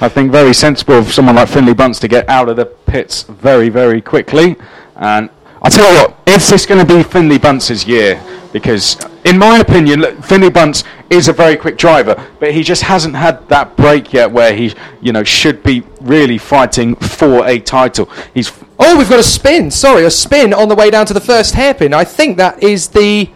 I 0.00 0.08
think 0.08 0.30
very 0.30 0.54
sensible 0.54 0.94
of 0.94 1.12
someone 1.12 1.34
like 1.34 1.48
Finley 1.48 1.74
Bunce 1.74 1.98
to 2.00 2.08
get 2.08 2.28
out 2.28 2.48
of 2.48 2.54
the 2.56 2.66
pits 2.66 3.24
very, 3.24 3.68
very 3.68 4.00
quickly. 4.00 4.54
And 4.94 5.28
I 5.62 5.68
tell 5.70 5.92
you 5.92 5.98
what, 6.00 6.16
is 6.28 6.48
this 6.48 6.64
going 6.66 6.86
to 6.86 6.94
be 6.94 7.02
Finley 7.02 7.38
Bunce's 7.38 7.84
year? 7.86 8.22
Because, 8.52 8.96
in 9.24 9.38
my 9.38 9.58
opinion, 9.58 10.00
look, 10.00 10.22
Finley 10.22 10.50
Bunce 10.50 10.84
is 11.10 11.28
a 11.28 11.32
very 11.32 11.56
quick 11.56 11.76
driver, 11.76 12.14
but 12.38 12.54
he 12.54 12.62
just 12.62 12.82
hasn't 12.82 13.16
had 13.16 13.46
that 13.48 13.76
break 13.76 14.12
yet 14.12 14.30
where 14.30 14.54
he, 14.54 14.72
you 15.02 15.12
know, 15.12 15.24
should 15.24 15.62
be 15.62 15.82
really 16.00 16.38
fighting 16.38 16.94
for 16.94 17.44
a 17.46 17.58
title. 17.58 18.08
He's 18.32 18.52
Oh, 18.82 18.96
we've 18.96 19.10
got 19.10 19.18
a 19.18 19.22
spin. 19.24 19.70
Sorry, 19.70 20.04
a 20.06 20.10
spin 20.10 20.54
on 20.54 20.68
the 20.70 20.74
way 20.74 20.88
down 20.90 21.04
to 21.06 21.12
the 21.12 21.20
first 21.20 21.54
hairpin. 21.54 21.92
I 21.92 22.04
think 22.04 22.38
that 22.38 22.62
is 22.62 22.88
the. 22.88 23.28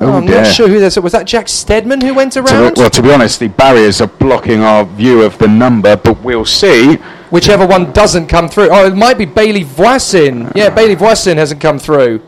Oh, 0.00 0.06
Oh, 0.08 0.12
I'm 0.18 0.26
dear. 0.26 0.42
not 0.42 0.54
sure 0.54 0.68
who 0.68 0.78
this 0.80 0.96
was. 0.98 1.12
That 1.12 1.26
Jack 1.26 1.48
Stedman 1.48 2.00
who 2.00 2.14
went 2.14 2.32
to, 2.34 2.40
around. 2.40 2.76
well, 2.76 2.88
to 2.90 3.02
be 3.02 3.12
honest, 3.12 3.40
the 3.40 3.48
barriers 3.48 4.00
are 4.00 4.06
blocking 4.06 4.60
our 4.62 4.84
view 4.84 5.22
of 5.22 5.36
the 5.38 5.48
number, 5.48 5.96
but 5.96 6.22
we'll 6.22 6.44
see. 6.46 6.94
Whichever 7.30 7.66
one 7.66 7.92
doesn't 7.92 8.28
come 8.28 8.48
through. 8.48 8.68
Oh, 8.70 8.86
it 8.86 8.94
might 8.94 9.18
be 9.18 9.24
Bailey 9.26 9.64
Voisin. 9.64 10.50
Yeah, 10.54 10.70
Bailey 10.70 10.94
Voisin 10.94 11.36
hasn't 11.38 11.60
come 11.60 11.78
through. 11.78 12.20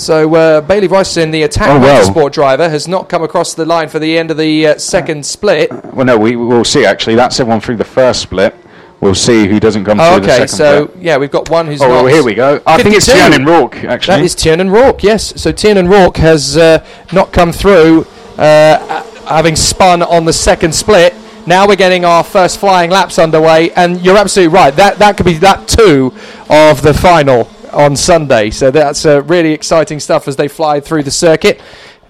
So 0.00 0.34
uh, 0.34 0.60
Bailey 0.62 0.86
Voisin, 0.86 1.30
the 1.30 1.42
attack 1.42 1.68
Oh, 1.68 1.78
well. 1.78 2.02
motorsport 2.02 2.32
driver, 2.32 2.68
has 2.70 2.88
not 2.88 3.08
come 3.10 3.22
across 3.22 3.52
the 3.54 3.66
line 3.66 3.88
for 3.88 3.98
the 3.98 4.16
end 4.18 4.30
of 4.30 4.38
the 4.38 4.68
uh, 4.68 4.78
second 4.78 5.24
split. 5.26 5.70
Well, 5.94 6.06
no, 6.06 6.16
we 6.18 6.36
will 6.36 6.64
see. 6.64 6.86
Actually, 6.86 7.16
that's 7.16 7.38
everyone 7.38 7.60
through 7.60 7.76
the 7.76 7.84
first 7.84 8.22
split. 8.22 8.54
We'll 9.00 9.14
see 9.14 9.46
who 9.46 9.60
doesn't 9.60 9.84
come 9.84 10.00
Oh, 10.00 10.14
through 10.16 10.26
the 10.26 10.32
okay, 10.32 10.46
second 10.46 10.56
so 10.56 10.86
split. 10.88 11.02
yeah, 11.02 11.16
we've 11.18 11.30
got 11.30 11.50
one 11.50 11.66
who's 11.66 11.82
Oh, 11.82 11.88
well, 11.88 12.06
here 12.06 12.24
we 12.24 12.34
go. 12.34 12.60
I 12.66 12.82
think 12.82 12.94
it's 12.96 13.06
52. 13.06 13.28
Tiernan 13.30 13.46
Rourke, 13.46 13.76
actually. 13.84 14.16
That 14.16 14.24
is 14.24 14.34
Tiernan 14.34 14.70
Rourke, 14.70 15.02
yes. 15.02 15.40
So 15.40 15.52
Tiernan 15.52 15.86
Rourke 15.88 16.16
has 16.18 16.56
uh, 16.56 16.84
not 17.12 17.32
come 17.32 17.52
through, 17.52 18.06
uh, 18.38 19.02
having 19.26 19.54
spun 19.56 20.02
on 20.02 20.24
the 20.24 20.32
second 20.32 20.74
split. 20.74 21.14
Now 21.46 21.66
we're 21.66 21.76
getting 21.76 22.04
our 22.04 22.22
first 22.24 22.58
flying 22.58 22.90
laps 22.90 23.18
underway, 23.18 23.70
and 23.72 24.00
you're 24.02 24.16
absolutely 24.18 24.54
right. 24.54 24.74
That 24.76 24.98
that 24.98 25.16
could 25.16 25.24
be 25.26 25.34
that 25.38 25.66
two 25.68 26.12
of 26.50 26.82
the 26.82 26.92
final 26.92 27.44
on 27.72 27.96
Sunday. 27.96 28.50
So 28.50 28.70
that's 28.70 29.04
uh, 29.04 29.22
really 29.22 29.52
exciting 29.52 30.00
stuff 30.00 30.28
as 30.28 30.36
they 30.36 30.48
fly 30.48 30.80
through 30.80 31.02
the 31.02 31.10
circuit. 31.10 31.60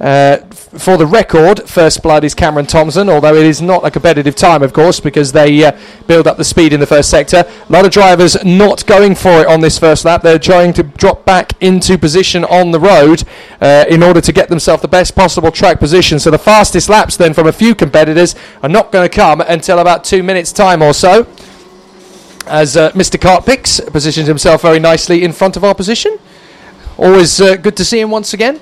Uh, 0.01 0.39
for 0.55 0.97
the 0.97 1.05
record, 1.05 1.69
first 1.69 2.03
blood 2.03 2.25
is 2.25 2.35
Cameron 2.35 2.65
Thompson, 2.65 3.11
although 3.11 3.35
it 3.35 3.45
is 3.45 3.61
not 3.61 3.85
a 3.85 3.91
competitive 3.91 4.35
time, 4.35 4.63
of 4.63 4.73
course, 4.73 4.99
because 4.99 5.33
they 5.33 5.63
uh, 5.63 5.79
build 6.07 6.27
up 6.27 6.39
the 6.39 6.45
speed 6.45 6.73
in 6.73 6.81
the 6.81 6.87
first 6.87 7.11
sector. 7.11 7.45
A 7.47 7.73
lot 7.73 7.85
of 7.85 7.91
drivers 7.91 8.43
not 8.43 8.87
going 8.87 9.15
for 9.15 9.43
it 9.43 9.47
on 9.47 9.61
this 9.61 9.79
first 9.79 10.07
lap. 10.07 10.23
They're 10.23 10.39
trying 10.39 10.73
to 10.75 10.85
drop 10.85 11.27
back 11.27 11.53
into 11.61 11.99
position 11.99 12.45
on 12.45 12.71
the 12.71 12.81
road 12.81 13.25
uh, 13.61 13.85
in 13.91 14.03
order 14.03 14.23
to 14.23 14.33
get 14.33 14.49
themselves 14.49 14.81
the 14.81 14.89
best 14.89 15.15
possible 15.15 15.51
track 15.51 15.79
position. 15.79 16.19
So 16.19 16.31
the 16.31 16.39
fastest 16.39 16.89
laps, 16.89 17.19
then, 17.19 17.35
from 17.35 17.47
a 17.47 17.53
few 17.53 17.75
competitors 17.75 18.35
are 18.63 18.71
not 18.71 18.93
going 18.93 19.07
to 19.07 19.15
come 19.15 19.43
until 19.43 19.81
about 19.81 20.05
two 20.05 20.23
minutes' 20.23 20.51
time 20.51 20.81
or 20.81 20.95
so. 20.95 21.27
As 22.47 22.77
uh, 22.77 22.91
Mr. 22.93 23.19
Cartpix 23.19 23.93
positions 23.93 24.27
himself 24.27 24.63
very 24.63 24.79
nicely 24.79 25.23
in 25.25 25.33
front 25.33 25.57
of 25.57 25.65
our 25.65 25.75
position. 25.75 26.19
Always 26.99 27.41
uh, 27.41 27.57
good 27.57 27.77
to 27.77 27.85
see 27.85 28.01
him 28.01 28.11
once 28.11 28.35
again 28.35 28.61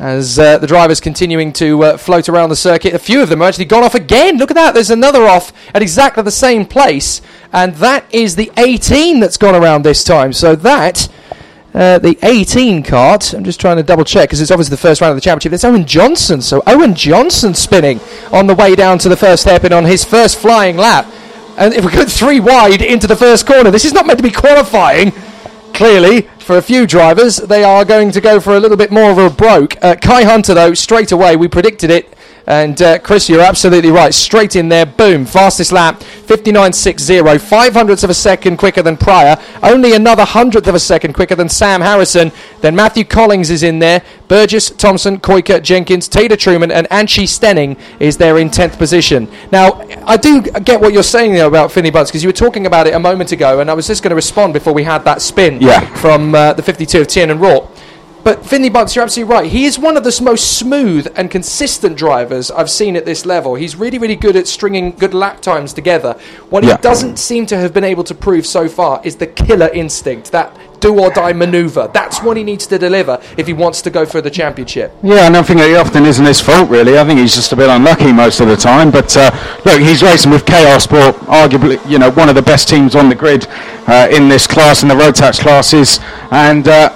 as 0.00 0.38
uh, 0.38 0.56
the 0.56 0.66
drivers 0.66 0.98
continuing 0.98 1.52
to 1.52 1.84
uh, 1.84 1.96
float 1.98 2.28
around 2.28 2.48
the 2.48 2.56
circuit. 2.56 2.94
A 2.94 2.98
few 2.98 3.22
of 3.22 3.28
them 3.28 3.42
actually 3.42 3.66
gone 3.66 3.84
off 3.84 3.94
again. 3.94 4.38
Look 4.38 4.50
at 4.50 4.54
that. 4.54 4.72
There's 4.72 4.90
another 4.90 5.26
off 5.26 5.52
at 5.74 5.82
exactly 5.82 6.22
the 6.22 6.30
same 6.30 6.64
place. 6.64 7.20
And 7.52 7.74
that 7.76 8.06
is 8.12 8.34
the 8.34 8.50
18 8.56 9.20
that's 9.20 9.36
gone 9.36 9.54
around 9.54 9.84
this 9.84 10.02
time. 10.02 10.32
So 10.32 10.56
that. 10.56 11.08
Uh, 11.72 12.00
the 12.00 12.18
18 12.24 12.82
cart. 12.82 13.32
I'm 13.32 13.44
just 13.44 13.60
trying 13.60 13.76
to 13.76 13.84
double 13.84 14.04
check 14.04 14.28
because 14.28 14.40
it's 14.40 14.50
obviously 14.50 14.72
the 14.72 14.82
first 14.82 15.00
round 15.00 15.12
of 15.12 15.16
the 15.16 15.20
championship. 15.20 15.52
It's 15.52 15.62
Owen 15.62 15.86
Johnson. 15.86 16.42
So 16.42 16.64
Owen 16.66 16.96
Johnson 16.96 17.54
spinning 17.54 18.00
on 18.32 18.48
the 18.48 18.56
way 18.56 18.74
down 18.74 18.98
to 18.98 19.08
the 19.08 19.16
first 19.16 19.44
hairpin 19.44 19.72
on 19.72 19.84
his 19.84 20.04
first 20.04 20.36
flying 20.36 20.76
lap. 20.76 21.06
And 21.60 21.74
if 21.74 21.84
we 21.84 21.92
go 21.92 22.06
three 22.06 22.40
wide 22.40 22.80
into 22.80 23.06
the 23.06 23.14
first 23.14 23.46
corner, 23.46 23.70
this 23.70 23.84
is 23.84 23.92
not 23.92 24.06
meant 24.06 24.18
to 24.18 24.22
be 24.22 24.30
qualifying. 24.30 25.12
Clearly, 25.74 26.22
for 26.38 26.56
a 26.56 26.62
few 26.62 26.86
drivers, 26.86 27.36
they 27.36 27.62
are 27.62 27.84
going 27.84 28.10
to 28.12 28.20
go 28.22 28.40
for 28.40 28.56
a 28.56 28.60
little 28.60 28.78
bit 28.78 28.90
more 28.90 29.10
of 29.10 29.18
a 29.18 29.28
broke. 29.28 29.76
Uh, 29.84 29.94
Kai 29.94 30.24
Hunter, 30.24 30.54
though, 30.54 30.72
straight 30.72 31.12
away, 31.12 31.36
we 31.36 31.48
predicted 31.48 31.90
it. 31.90 32.16
And 32.50 32.82
uh, 32.82 32.98
Chris, 32.98 33.28
you're 33.28 33.42
absolutely 33.42 33.92
right. 33.92 34.12
Straight 34.12 34.56
in 34.56 34.68
there, 34.68 34.84
boom. 34.84 35.24
Fastest 35.24 35.70
lap, 35.70 36.00
59.60. 36.00 37.40
Five 37.40 37.74
hundredths 37.74 38.02
of 38.02 38.10
a 38.10 38.14
second 38.14 38.56
quicker 38.56 38.82
than 38.82 38.96
Pryor. 38.96 39.36
Only 39.62 39.94
another 39.94 40.24
hundredth 40.24 40.66
of 40.66 40.74
a 40.74 40.80
second 40.80 41.12
quicker 41.12 41.36
than 41.36 41.48
Sam 41.48 41.80
Harrison. 41.80 42.32
Then 42.60 42.74
Matthew 42.74 43.04
Collings 43.04 43.50
is 43.50 43.62
in 43.62 43.78
there. 43.78 44.02
Burgess, 44.26 44.70
Thompson, 44.70 45.20
Koika, 45.20 45.62
Jenkins, 45.62 46.08
Taylor 46.08 46.34
Truman, 46.36 46.72
and 46.72 46.88
Anchi 46.88 47.24
Stenning 47.24 47.78
is 48.00 48.16
there 48.16 48.38
in 48.38 48.50
10th 48.50 48.78
position. 48.78 49.28
Now, 49.52 49.82
I 50.04 50.16
do 50.16 50.42
get 50.42 50.80
what 50.80 50.92
you're 50.92 51.02
saying 51.04 51.34
there 51.34 51.46
about 51.46 51.70
Finley 51.70 51.90
Bunce 51.90 52.10
because 52.10 52.24
you 52.24 52.28
were 52.28 52.32
talking 52.32 52.66
about 52.66 52.88
it 52.88 52.94
a 52.94 52.98
moment 52.98 53.30
ago, 53.30 53.60
and 53.60 53.70
I 53.70 53.74
was 53.74 53.86
just 53.86 54.02
going 54.02 54.10
to 54.10 54.16
respond 54.16 54.54
before 54.54 54.72
we 54.72 54.82
had 54.82 55.04
that 55.04 55.22
spin 55.22 55.60
Yeah. 55.60 55.80
from 55.96 56.34
uh, 56.34 56.52
the 56.54 56.62
52 56.62 57.00
of 57.02 57.06
Tiernan 57.06 57.38
Rourke. 57.38 57.68
But 58.22 58.44
Finley 58.44 58.68
Bunce, 58.68 58.94
you're 58.94 59.02
absolutely 59.02 59.32
right. 59.34 59.50
He 59.50 59.64
is 59.64 59.78
one 59.78 59.96
of 59.96 60.04
the 60.04 60.20
most 60.22 60.58
smooth 60.58 61.06
and 61.16 61.30
consistent 61.30 61.96
drivers 61.96 62.50
I've 62.50 62.68
seen 62.70 62.96
at 62.96 63.06
this 63.06 63.24
level. 63.24 63.54
He's 63.54 63.76
really, 63.76 63.98
really 63.98 64.16
good 64.16 64.36
at 64.36 64.46
stringing 64.46 64.92
good 64.92 65.14
lap 65.14 65.40
times 65.40 65.72
together. 65.72 66.16
What 66.50 66.62
Yeah. 66.62 66.76
he 66.76 66.82
doesn't 66.82 67.18
seem 67.18 67.46
to 67.46 67.56
have 67.56 67.72
been 67.72 67.84
able 67.84 68.04
to 68.04 68.14
prove 68.14 68.46
so 68.46 68.68
far 68.68 69.00
is 69.04 69.16
the 69.16 69.26
killer 69.26 69.68
instinct, 69.72 70.32
that 70.32 70.54
do 70.80 70.98
or 70.98 71.10
die 71.10 71.32
maneuver. 71.32 71.90
That's 71.92 72.22
what 72.22 72.36
he 72.36 72.42
needs 72.44 72.66
to 72.68 72.78
deliver 72.78 73.20
if 73.36 73.46
he 73.46 73.52
wants 73.52 73.82
to 73.82 73.90
go 73.90 74.04
for 74.06 74.20
the 74.20 74.30
championship. 74.30 74.92
Yeah, 75.02 75.26
and 75.26 75.36
I 75.36 75.42
think 75.42 75.60
it 75.60 75.76
often 75.76 76.04
isn't 76.06 76.24
his 76.24 76.40
fault, 76.40 76.68
really. 76.70 76.98
I 76.98 77.04
think 77.04 77.20
he's 77.20 77.34
just 77.34 77.52
a 77.52 77.56
bit 77.56 77.68
unlucky 77.68 78.12
most 78.12 78.40
of 78.40 78.48
the 78.48 78.56
time. 78.56 78.90
But 78.90 79.14
uh, 79.16 79.30
look, 79.64 79.80
he's 79.80 80.02
racing 80.02 80.30
with 80.30 80.44
KR 80.46 80.78
Sport, 80.78 81.16
arguably, 81.26 81.78
you 81.88 81.98
know, 81.98 82.10
one 82.10 82.28
of 82.28 82.34
the 82.34 82.42
best 82.42 82.68
teams 82.68 82.94
on 82.94 83.08
the 83.08 83.14
grid 83.14 83.46
uh, 83.86 84.08
in 84.10 84.28
this 84.28 84.46
class, 84.46 84.82
in 84.82 84.88
the 84.88 84.94
Rotax 84.94 85.38
classes. 85.40 86.00
And 86.30 86.66
uh, 86.68 86.94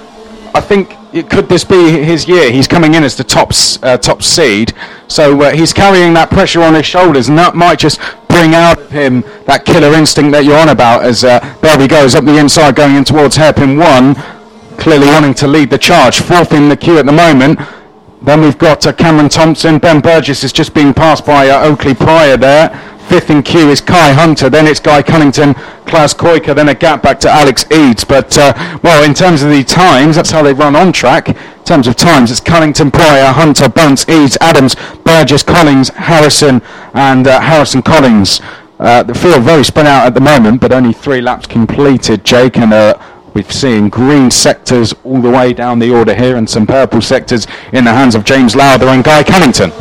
I 0.55 0.60
think 0.60 0.96
could 1.23 1.49
this 1.49 1.62
be 1.65 2.03
his 2.03 2.27
year? 2.27 2.51
He's 2.51 2.66
coming 2.66 2.95
in 2.95 3.05
as 3.05 3.16
the 3.16 3.24
top 3.24 3.53
uh, 3.82 3.97
top 3.99 4.23
seed, 4.23 4.73
so 5.07 5.41
uh, 5.43 5.53
he's 5.53 5.73
carrying 5.73 6.12
that 6.15 6.31
pressure 6.31 6.62
on 6.62 6.74
his 6.74 6.86
shoulders, 6.86 7.28
and 7.28 7.39
that 7.39 7.55
might 7.55 7.78
just 7.78 8.01
bring 8.28 8.55
out 8.55 8.81
of 8.81 8.91
him 8.91 9.23
that 9.47 9.65
killer 9.65 9.95
instinct 9.95 10.32
that 10.32 10.45
you're 10.45 10.59
on 10.59 10.70
about. 10.70 11.05
As 11.05 11.23
uh, 11.23 11.39
there 11.61 11.78
he 11.78 11.86
goes 11.86 12.15
up 12.15 12.24
the 12.24 12.36
inside, 12.36 12.74
going 12.74 12.97
in 12.97 13.05
towards 13.05 13.36
hairpin 13.36 13.78
one, 13.78 14.16
clearly 14.77 15.07
wanting 15.07 15.35
to 15.35 15.47
lead 15.47 15.70
the 15.70 15.78
charge, 15.78 16.20
fourth 16.20 16.53
in 16.53 16.69
the 16.69 16.77
queue 16.77 16.99
at 16.99 17.07
the 17.07 17.12
moment. 17.12 17.61
Then 18.23 18.41
we've 18.41 18.59
got 18.59 18.86
uh, 18.86 18.93
Cameron 18.93 19.28
Thompson. 19.28 19.78
Ben 19.78 20.01
Burgess 20.01 20.43
is 20.45 20.53
just 20.53 20.74
being 20.74 20.95
passed 20.95 21.27
by 21.27 21.51
uh, 21.51 21.65
Oakley 21.65 21.95
Pryor 21.95 22.36
there. 22.36 22.93
Fifth 23.09 23.31
in 23.31 23.43
queue 23.43 23.70
is 23.70 23.81
Kai 23.81 24.12
Hunter. 24.12 24.48
Then 24.48 24.66
it's 24.66 24.81
Guy 24.81 25.02
Cunnington, 25.02 25.55
Klaus 25.86 26.14
Koika. 26.14 26.55
Then 26.55 26.68
a 26.68 26.74
gap 26.74 27.02
back 27.02 27.20
to 27.20 27.31
Alex 27.31 27.64
Eads. 27.70 28.05
But, 28.05 28.36
uh, 28.39 28.78
well, 28.82 29.05
in 29.05 29.14
terms 29.14 29.43
of 29.43 29.51
the 29.51 29.62
times, 29.62 30.16
that's 30.16 30.31
how 30.31 30.43
they 30.43 30.52
run 30.52 30.74
on 30.74 30.93
track. 30.93 31.28
In 31.28 31.64
terms 31.64 31.86
of 31.86 31.97
times, 31.97 32.31
it's 32.31 32.40
Cunnington, 32.40 32.90
Pryor, 32.90 33.32
Hunter, 33.32 33.68
Bunce, 33.68 34.09
Eads, 34.09 34.39
Adams, 34.40 34.74
Burgess, 35.05 35.43
Collins, 35.43 35.90
Harrison, 35.90 36.62
and 36.94 37.26
uh, 37.26 37.40
Harrison 37.40 37.82
Collins. 37.82 38.40
Uh, 38.78 39.02
the 39.02 39.14
field 39.14 39.43
very 39.43 39.64
spread 39.64 39.86
out 39.86 40.06
at 40.06 40.14
the 40.14 40.20
moment, 40.20 40.60
but 40.60 40.72
only 40.72 40.93
three 40.93 41.20
laps 41.20 41.47
completed, 41.47 42.24
Jake, 42.24 42.56
and 42.56 42.72
uh, 42.72 42.98
We've 43.35 43.51
seen 43.51 43.89
green 43.89 44.31
sectors 44.31 44.94
all 45.02 45.20
the 45.20 45.28
way 45.28 45.52
down 45.52 45.81
the 45.81 45.90
order 45.90 46.14
here 46.14 46.36
and 46.36 46.48
some 46.48 46.68
purple 46.68 47.01
sectors 47.01 47.48
in 47.72 47.82
the 47.82 47.93
hands 47.93 48.14
of 48.14 48.24
James 48.24 48.55
Lowther 48.55 48.86
and 48.86 49.02
Guy 49.02 49.24
Cunnington. 49.24 49.72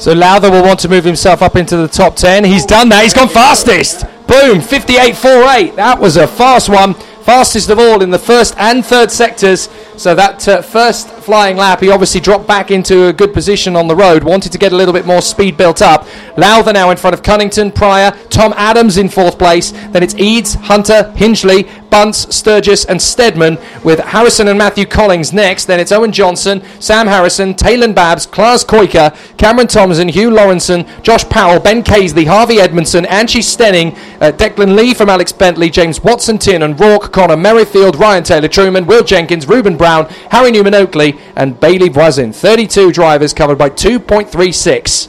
So 0.00 0.14
Lowther 0.14 0.50
will 0.50 0.62
want 0.62 0.80
to 0.80 0.88
move 0.88 1.04
himself 1.04 1.42
up 1.42 1.56
into 1.56 1.76
the 1.76 1.86
top 1.86 2.16
10. 2.16 2.44
He's 2.44 2.64
done 2.64 2.88
that. 2.88 3.02
He's 3.02 3.12
gone 3.12 3.28
fastest. 3.28 4.04
Boom, 4.26 4.58
58.48. 4.58 5.76
That 5.76 6.00
was 6.00 6.16
a 6.16 6.26
fast 6.26 6.70
one. 6.70 6.94
Fastest 6.94 7.68
of 7.68 7.78
all 7.78 8.02
in 8.02 8.08
the 8.08 8.18
first 8.18 8.54
and 8.56 8.84
third 8.84 9.10
sectors. 9.10 9.68
So 9.98 10.14
that 10.14 10.48
uh, 10.48 10.62
first 10.62 11.10
flying 11.10 11.58
lap, 11.58 11.80
he 11.80 11.90
obviously 11.90 12.22
dropped 12.22 12.46
back 12.46 12.70
into 12.70 13.08
a 13.08 13.12
good 13.12 13.34
position 13.34 13.76
on 13.76 13.88
the 13.88 13.94
road. 13.94 14.24
Wanted 14.24 14.52
to 14.52 14.58
get 14.58 14.72
a 14.72 14.76
little 14.76 14.94
bit 14.94 15.04
more 15.04 15.20
speed 15.20 15.58
built 15.58 15.82
up. 15.82 16.06
Lowther 16.38 16.72
now 16.72 16.88
in 16.88 16.96
front 16.96 17.12
of 17.12 17.22
Cunnington, 17.22 17.70
Pryor, 17.70 18.12
Tom 18.30 18.54
Adams 18.56 18.96
in 18.96 19.10
fourth 19.10 19.38
place. 19.38 19.72
Then 19.72 20.02
it's 20.02 20.14
Eads, 20.14 20.54
Hunter, 20.54 21.12
Hingley, 21.14 21.68
Bunce, 21.90 22.34
Sturgis, 22.34 22.84
and 22.84 23.00
Stedman 23.00 23.58
with 23.84 23.98
Harrison 23.98 24.48
and 24.48 24.58
Matthew 24.58 24.86
Collings 24.86 25.32
next. 25.32 25.66
Then 25.66 25.80
it's 25.80 25.92
Owen 25.92 26.12
Johnson, 26.12 26.62
Sam 26.78 27.06
Harrison, 27.06 27.54
Taylor 27.54 27.92
Babs, 27.92 28.26
Klaus 28.26 28.64
Koika, 28.64 29.16
Cameron 29.36 29.66
Thompson, 29.66 30.08
Hugh 30.08 30.30
Lawrenson, 30.30 30.86
Josh 31.02 31.28
Powell, 31.28 31.60
Ben 31.60 31.82
Casely, 31.82 32.26
Harvey 32.26 32.60
Edmondson, 32.60 33.04
Angie 33.06 33.40
Stenning, 33.40 33.96
uh, 34.20 34.32
Declan 34.32 34.76
Lee 34.76 34.94
from 34.94 35.08
Alex 35.08 35.32
Bentley, 35.32 35.70
James 35.70 36.02
Watson 36.02 36.38
Tiernan 36.38 36.76
Rourke, 36.76 37.12
Connor 37.12 37.36
Merrifield, 37.36 37.96
Ryan 37.96 38.22
Taylor 38.22 38.48
Truman, 38.48 38.86
Will 38.86 39.02
Jenkins, 39.02 39.48
Ruben 39.48 39.76
Brown, 39.76 40.06
Harry 40.30 40.50
Newman 40.50 40.74
Oakley, 40.74 41.18
and 41.36 41.58
Bailey 41.58 41.88
Voisin. 41.88 42.32
32 42.32 42.92
drivers 42.92 43.32
covered 43.32 43.58
by 43.58 43.70
2.36. 43.70 45.08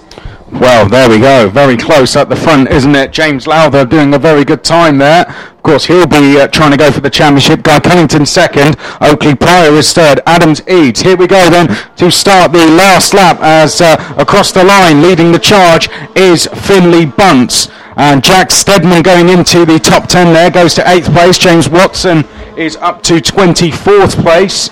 Well, 0.51 0.89
there 0.89 1.09
we 1.09 1.19
go. 1.19 1.49
Very 1.49 1.77
close 1.77 2.15
at 2.17 2.27
the 2.27 2.35
front, 2.35 2.69
isn't 2.69 2.93
it? 2.93 3.11
James 3.11 3.47
Lowther 3.47 3.85
doing 3.85 4.13
a 4.13 4.19
very 4.19 4.43
good 4.43 4.65
time 4.65 4.97
there. 4.97 5.27
Of 5.29 5.63
course, 5.63 5.85
he'll 5.85 6.05
be 6.05 6.39
uh, 6.39 6.47
trying 6.49 6.71
to 6.71 6.77
go 6.77 6.91
for 6.91 6.99
the 6.99 7.09
championship. 7.09 7.63
Guy 7.63 7.79
Cunnington 7.79 8.25
second. 8.25 8.75
Oakley 8.99 9.33
Pryor 9.33 9.71
is 9.71 9.93
third. 9.93 10.19
Adams 10.25 10.61
Eads. 10.67 11.01
Here 11.01 11.15
we 11.15 11.25
go 11.25 11.49
then 11.49 11.67
to 11.95 12.11
start 12.11 12.51
the 12.51 12.65
last 12.65 13.13
lap 13.13 13.39
as 13.39 13.79
uh, 13.79 13.95
across 14.17 14.51
the 14.51 14.63
line, 14.63 15.01
leading 15.01 15.31
the 15.31 15.39
charge 15.39 15.89
is 16.15 16.47
Finley 16.47 17.05
Bunce. 17.05 17.69
And 17.95 18.21
Jack 18.21 18.51
Stedman 18.51 19.03
going 19.03 19.29
into 19.29 19.65
the 19.65 19.79
top 19.79 20.07
10 20.07 20.33
there, 20.33 20.51
goes 20.51 20.73
to 20.75 20.81
8th 20.81 21.13
place. 21.13 21.37
James 21.37 21.69
Watson 21.69 22.25
is 22.57 22.75
up 22.77 23.03
to 23.03 23.15
24th 23.15 24.21
place. 24.21 24.69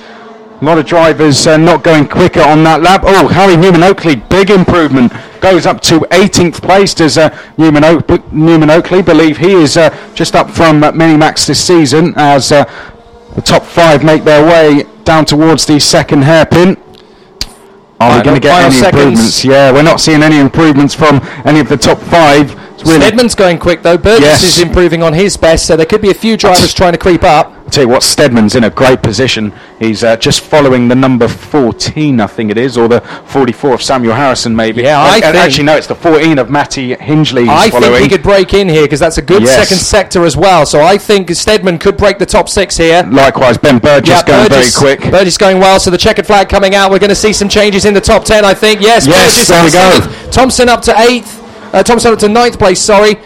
A 0.61 0.65
lot 0.65 0.77
of 0.77 0.85
drivers 0.85 1.47
uh, 1.47 1.55
not 1.55 1.83
going 1.83 2.05
quicker 2.05 2.41
on 2.41 2.63
that 2.65 2.81
lap. 2.81 3.03
Oh, 3.05 3.29
Harry 3.29 3.55
Newman 3.55 3.81
Oakley, 3.81 4.17
big 4.17 4.49
improvement. 4.49 5.13
Goes 5.39 5.65
up 5.65 5.79
to 5.83 5.99
18th 6.11 6.61
place. 6.61 6.93
Does 6.93 7.17
uh, 7.17 7.29
Newman, 7.57 7.85
Oak- 7.85 8.33
Newman 8.33 8.69
Oakley 8.69 9.01
believe 9.01 9.37
he 9.37 9.53
is 9.53 9.77
uh, 9.77 9.89
just 10.13 10.35
up 10.35 10.49
from 10.49 10.83
uh, 10.83 10.91
Minimax 10.91 11.47
this 11.47 11.65
season 11.65 12.13
as 12.17 12.51
uh, 12.51 12.65
the 13.35 13.41
top 13.41 13.63
five 13.63 14.03
make 14.03 14.25
their 14.25 14.45
way 14.45 14.83
down 15.05 15.23
towards 15.23 15.65
the 15.65 15.79
second 15.79 16.23
hairpin? 16.23 16.75
Are 18.01 18.17
we 18.17 18.23
going 18.23 18.35
to 18.35 18.41
get 18.41 18.61
any 18.61 18.73
seconds. 18.75 18.95
improvements? 19.01 19.45
Yeah, 19.45 19.71
we're 19.71 19.81
not 19.83 20.01
seeing 20.01 20.23
any 20.23 20.39
improvements 20.39 20.93
from 20.93 21.21
any 21.45 21.61
of 21.61 21.69
the 21.69 21.77
top 21.77 21.99
five. 21.99 22.51
Really 22.83 23.01
Stedman's 23.01 23.35
going 23.35 23.57
quick 23.59 23.81
though. 23.83 23.97
Burgess 23.97 24.21
Yes. 24.25 24.43
is 24.43 24.59
improving 24.59 25.03
on 25.03 25.13
his 25.13 25.37
best, 25.37 25.65
so 25.65 25.75
there 25.75 25.85
could 25.85 26.01
be 26.01 26.09
a 26.09 26.13
few 26.13 26.37
drivers 26.37 26.73
trying 26.73 26.93
to 26.93 26.97
creep 26.97 27.23
up. 27.23 27.53
I'll 27.65 27.71
tell 27.71 27.83
you 27.83 27.89
what, 27.89 28.01
Stedman's 28.01 28.55
in 28.55 28.63
a 28.63 28.69
great 28.71 29.03
position. 29.03 29.53
He's 29.77 30.03
uh, 30.03 30.17
just 30.17 30.41
following 30.41 30.87
the 30.87 30.95
number 30.95 31.27
14, 31.27 32.19
I 32.19 32.25
think 32.25 32.49
it 32.49 32.57
is, 32.57 32.75
or 32.77 32.87
the 32.87 32.99
44 33.25 33.75
of 33.75 33.83
Samuel 33.83 34.15
Harrison, 34.15 34.55
maybe. 34.55 34.81
Yeah, 34.81 34.99
I 34.99 35.19
think- 35.21 35.35
Actually, 35.35 35.65
no, 35.65 35.75
it's 35.75 35.85
the 35.85 35.93
14 35.93 36.39
of 36.39 36.49
Matty 36.49 36.95
Hingley. 36.95 37.47
I 37.47 37.69
following. 37.69 37.91
think 37.99 38.03
he 38.03 38.09
could 38.09 38.23
break 38.23 38.55
in 38.55 38.67
here 38.69 38.83
because 38.83 38.99
that's 38.99 39.19
a 39.19 39.21
good 39.21 39.43
Yes. 39.43 39.55
second 39.55 39.77
sector 39.77 40.25
as 40.25 40.35
well. 40.35 40.65
So 40.65 40.81
I 40.81 40.97
think 40.97 41.29
Stedman 41.35 41.77
could 41.77 41.95
break 41.95 42.17
the 42.17 42.25
top 42.25 42.49
six 42.49 42.75
here. 42.75 43.03
Likewise, 43.11 43.57
Ben 43.59 43.77
Burgess 43.77 44.09
Yeah, 44.09 44.23
going 44.23 44.47
Burgess, 44.49 44.79
very 44.79 44.95
quick. 44.97 45.11
Burgess 45.11 45.37
going 45.37 45.59
well. 45.59 45.79
So 45.79 45.91
the 45.91 45.97
checkered 45.97 46.25
flag 46.25 46.49
coming 46.49 46.73
out. 46.73 46.89
We're 46.89 46.97
going 46.99 47.09
to 47.09 47.15
see 47.15 47.33
some 47.33 47.49
changes 47.49 47.85
in 47.85 47.93
the 47.93 48.01
top 48.01 48.25
ten. 48.25 48.43
I 48.45 48.55
think. 48.55 48.81
Yes. 48.81 49.05
Yes, 49.05 49.31
Burgess 49.33 49.47
there 49.47 49.63
we 49.63 49.71
go. 49.71 49.99
seventh. 49.99 50.31
Thompson 50.31 50.69
up 50.69 50.81
to 50.83 50.99
eighth. 51.01 51.38
Uh, 51.73 51.83
Thompson 51.83 52.13
up 52.13 52.19
to 52.19 52.27
ninth 52.27 52.57
place. 52.57 52.81
Sorry. 52.81 53.17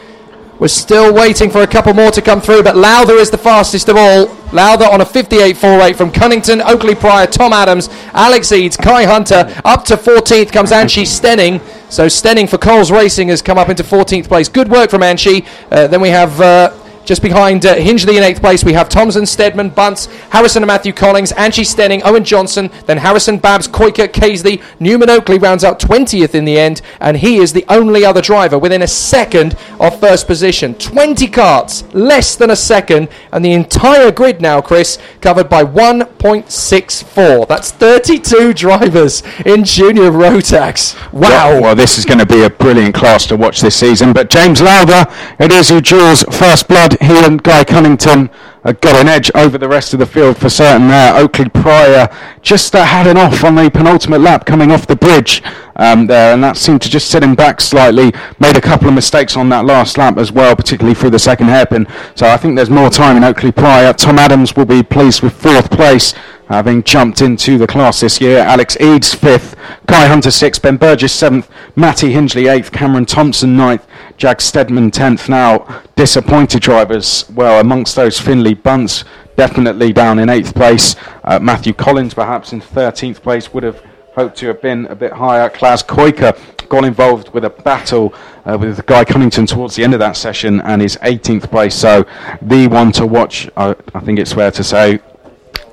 We're 0.60 0.68
still 0.68 1.14
waiting 1.14 1.50
for 1.50 1.62
a 1.62 1.68
couple 1.68 1.94
more 1.94 2.12
to 2.12 2.22
come 2.22 2.40
through, 2.40 2.64
but 2.64 2.78
Lowther 2.78 3.16
is 3.16 3.32
the 3.32 3.38
fastest 3.38 3.90
of 3.90 3.98
all. 3.98 4.28
Lowther 4.54 4.86
on 4.86 5.02
a 5.02 5.06
58.48 5.06 5.96
from 5.96 6.12
Cunnington, 6.12 6.62
Oakley 6.62 6.96
Pryor, 6.96 7.26
Tom 7.28 7.52
Adams, 7.54 7.90
Alex 8.14 8.52
Eads, 8.52 8.78
Kai 8.78 9.04
Hunter. 9.04 9.52
Up 9.66 9.84
to 9.86 9.98
14th 9.98 10.52
comes 10.52 10.72
Anshi 10.72 11.04
Stenning. 11.04 11.60
So 11.92 12.06
Stenning 12.06 12.48
for 12.48 12.58
Coles 12.58 12.92
Racing 12.92 13.30
has 13.30 13.42
come 13.42 13.58
up 13.58 13.70
into 13.70 13.84
14th 13.84 14.28
place. 14.28 14.48
Good 14.48 14.70
work 14.70 14.90
from 14.90 15.02
Anshi. 15.02 15.46
Uh, 15.72 15.88
then 15.88 16.02
we 16.02 16.10
have. 16.10 16.40
Uh, 16.40 16.83
just 17.06 17.22
behind 17.22 17.66
uh, 17.66 17.76
Hingley 17.76 18.18
in 18.18 18.24
eighth 18.24 18.42
place, 18.42 18.64
we 18.64 18.74
have 18.74 18.90
Thompson, 18.90 19.26
Stedman, 19.26 19.70
Bunce, 19.70 20.06
Harrison 20.30 20.64
and 20.64 20.68
Matthew 20.68 20.94
Collins, 20.94 21.32
Angie 21.34 21.64
Stenning, 21.64 22.02
Owen 22.04 22.24
Johnson, 22.24 22.70
then 22.86 22.98
Harrison, 22.98 23.38
Babs, 23.38 23.68
Koika, 23.68 24.12
Casely, 24.12 24.62
Newman 24.80 25.10
Oakley 25.10 25.38
rounds 25.38 25.64
out 25.64 25.80
20th 25.80 26.36
in 26.36 26.46
the 26.46 26.58
end, 26.58 26.82
and 27.00 27.18
he 27.18 27.38
is 27.38 27.54
the 27.54 27.66
only 27.70 28.06
other 28.06 28.22
driver 28.22 28.58
within 28.58 28.82
a 28.82 28.88
second 28.88 29.58
of 29.80 30.00
first 30.00 30.28
position. 30.28 30.76
20 30.76 31.28
carts, 31.28 31.84
less 31.94 32.36
than 32.36 32.50
a 32.50 32.56
second, 32.56 33.10
and 33.32 33.44
the 33.44 33.54
entire 33.54 34.12
grid 34.12 34.42
now, 34.42 34.62
Chris, 34.62 34.98
covered 35.22 35.50
by 35.50 35.64
1.64. 35.64 37.48
That's 37.48 37.72
32 37.72 38.54
drivers 38.54 39.24
in 39.46 39.64
Junior 39.64 40.12
Rotax. 40.12 40.96
Wow. 41.12 41.22
Well, 41.22 41.62
well, 41.62 41.76
this 41.76 41.98
is 41.98 42.06
going 42.06 42.20
to 42.20 42.26
be 42.26 42.44
a 42.44 42.50
brilliant 42.50 42.94
class 42.94 43.26
to 43.28 43.36
watch 43.36 43.62
this 43.62 43.76
season. 43.76 44.14
But 44.14 44.30
James 44.30 44.62
Lowther, 44.62 45.06
it 45.40 45.52
is 45.52 45.70
who 45.70 45.82
draws 45.82 46.24
first 46.24 46.68
blood. 46.68 46.93
He 47.02 47.26
and 47.26 47.42
Guy 47.42 47.64
Cunnington 47.64 48.30
got 48.64 48.96
an 48.96 49.08
edge 49.08 49.30
over 49.36 49.58
the 49.58 49.68
rest 49.68 49.94
of 49.94 50.00
the 50.00 50.06
field 50.06 50.38
for 50.38 50.50
certain 50.50 50.88
there. 50.88 51.16
Oakley 51.16 51.50
Pryor 51.50 52.08
just 52.42 52.74
uh, 52.76 52.86
had 52.86 53.08
an 53.08 53.18
off 53.18 53.44
on 53.44 53.56
the 53.56 53.70
penultimate 53.70 54.22
lap 54.22 54.46
coming 54.46 54.72
off 54.72 54.88
the 54.88 54.96
bridge 54.96 55.44
um, 55.76 56.08
there, 56.08 56.34
and 56.34 56.44
that 56.44 56.56
seemed 56.56 56.82
to 56.84 56.90
just 56.90 57.10
set 57.10 57.24
him 57.24 57.36
back 57.36 57.60
slightly. 57.60 58.14
Made 58.40 58.56
a 58.56 58.62
couple 58.62 58.88
of 58.88 58.94
mistakes 58.94 59.36
on 59.36 59.50
that 59.50 59.66
last 59.66 59.98
lap 59.98 60.18
as 60.18 60.32
well, 60.32 60.56
particularly 60.56 60.96
through 60.96 61.10
the 61.10 61.20
second 61.20 61.48
hairpin. 61.48 61.88
So 62.16 62.28
I 62.28 62.38
think 62.38 62.56
there's 62.56 62.70
more 62.70 62.90
time 62.90 63.18
in 63.18 63.24
Oakley 63.24 63.52
Pryor. 63.52 63.92
Tom 63.92 64.18
Adams 64.18 64.56
will 64.56 64.66
be 64.66 64.82
pleased 64.82 65.22
with 65.22 65.34
fourth 65.34 65.70
place 65.70 66.14
having 66.48 66.84
jumped 66.84 67.22
into 67.22 67.58
the 67.58 67.68
class 67.68 68.02
this 68.02 68.20
year. 68.20 68.40
Alex 68.40 68.78
Eads 68.80 69.14
fifth, 69.14 69.56
Kai 69.88 70.08
Hunter 70.08 70.32
sixth, 70.32 70.62
Ben 70.62 70.78
Burgess 70.78 71.14
seventh, 71.14 71.50
Matty 71.76 72.14
Hingley 72.14 72.52
eighth, 72.52 72.72
Cameron 72.72 73.06
Thompson 73.06 73.56
ninth, 73.56 73.86
Jack 74.18 74.42
Stedman 74.42 74.92
tenth. 74.92 75.30
Now, 75.30 75.84
disappointed 75.96 76.62
drivers, 76.62 77.30
well, 77.32 77.60
amongst 77.60 77.96
those 77.96 78.20
Finley 78.20 78.54
Bunce 78.54 79.04
definitely 79.36 79.94
down 79.94 80.20
in 80.20 80.30
eighth 80.30 80.54
place. 80.54 80.96
Uh, 81.24 81.40
Matthew 81.40 81.74
Collins 81.74 82.14
perhaps 82.14 82.54
in 82.54 82.62
thirteenth 82.62 83.22
place 83.22 83.54
would 83.54 83.64
have 83.64 83.82
hoped 84.16 84.38
to 84.38 84.48
have 84.48 84.62
been 84.62 84.86
a 84.88 84.96
bit 84.96 85.12
higher. 85.14 85.50
Klaus 85.50 85.82
Koika 85.82 86.38
got 86.70 86.86
involved 86.86 87.34
with 87.34 87.46
a 87.46 87.50
battle 87.50 88.14
uh, 88.46 88.58
with 88.60 88.86
Guy 88.86 89.04
Cunnington 89.04 89.46
towards 89.46 89.76
the 89.76 89.84
end 89.84 89.94
of 89.94 90.00
that 90.00 90.18
session 90.18 90.62
and 90.62 90.82
is 90.82 90.98
18th 90.98 91.50
place. 91.50 91.76
So 91.76 92.06
the 92.42 92.68
one 92.68 92.92
to 92.94 93.06
watch, 93.06 93.50
I 93.58 93.74
think 94.04 94.20
it's 94.20 94.34
fair 94.34 94.52
to 94.52 94.64
say. 94.64 95.00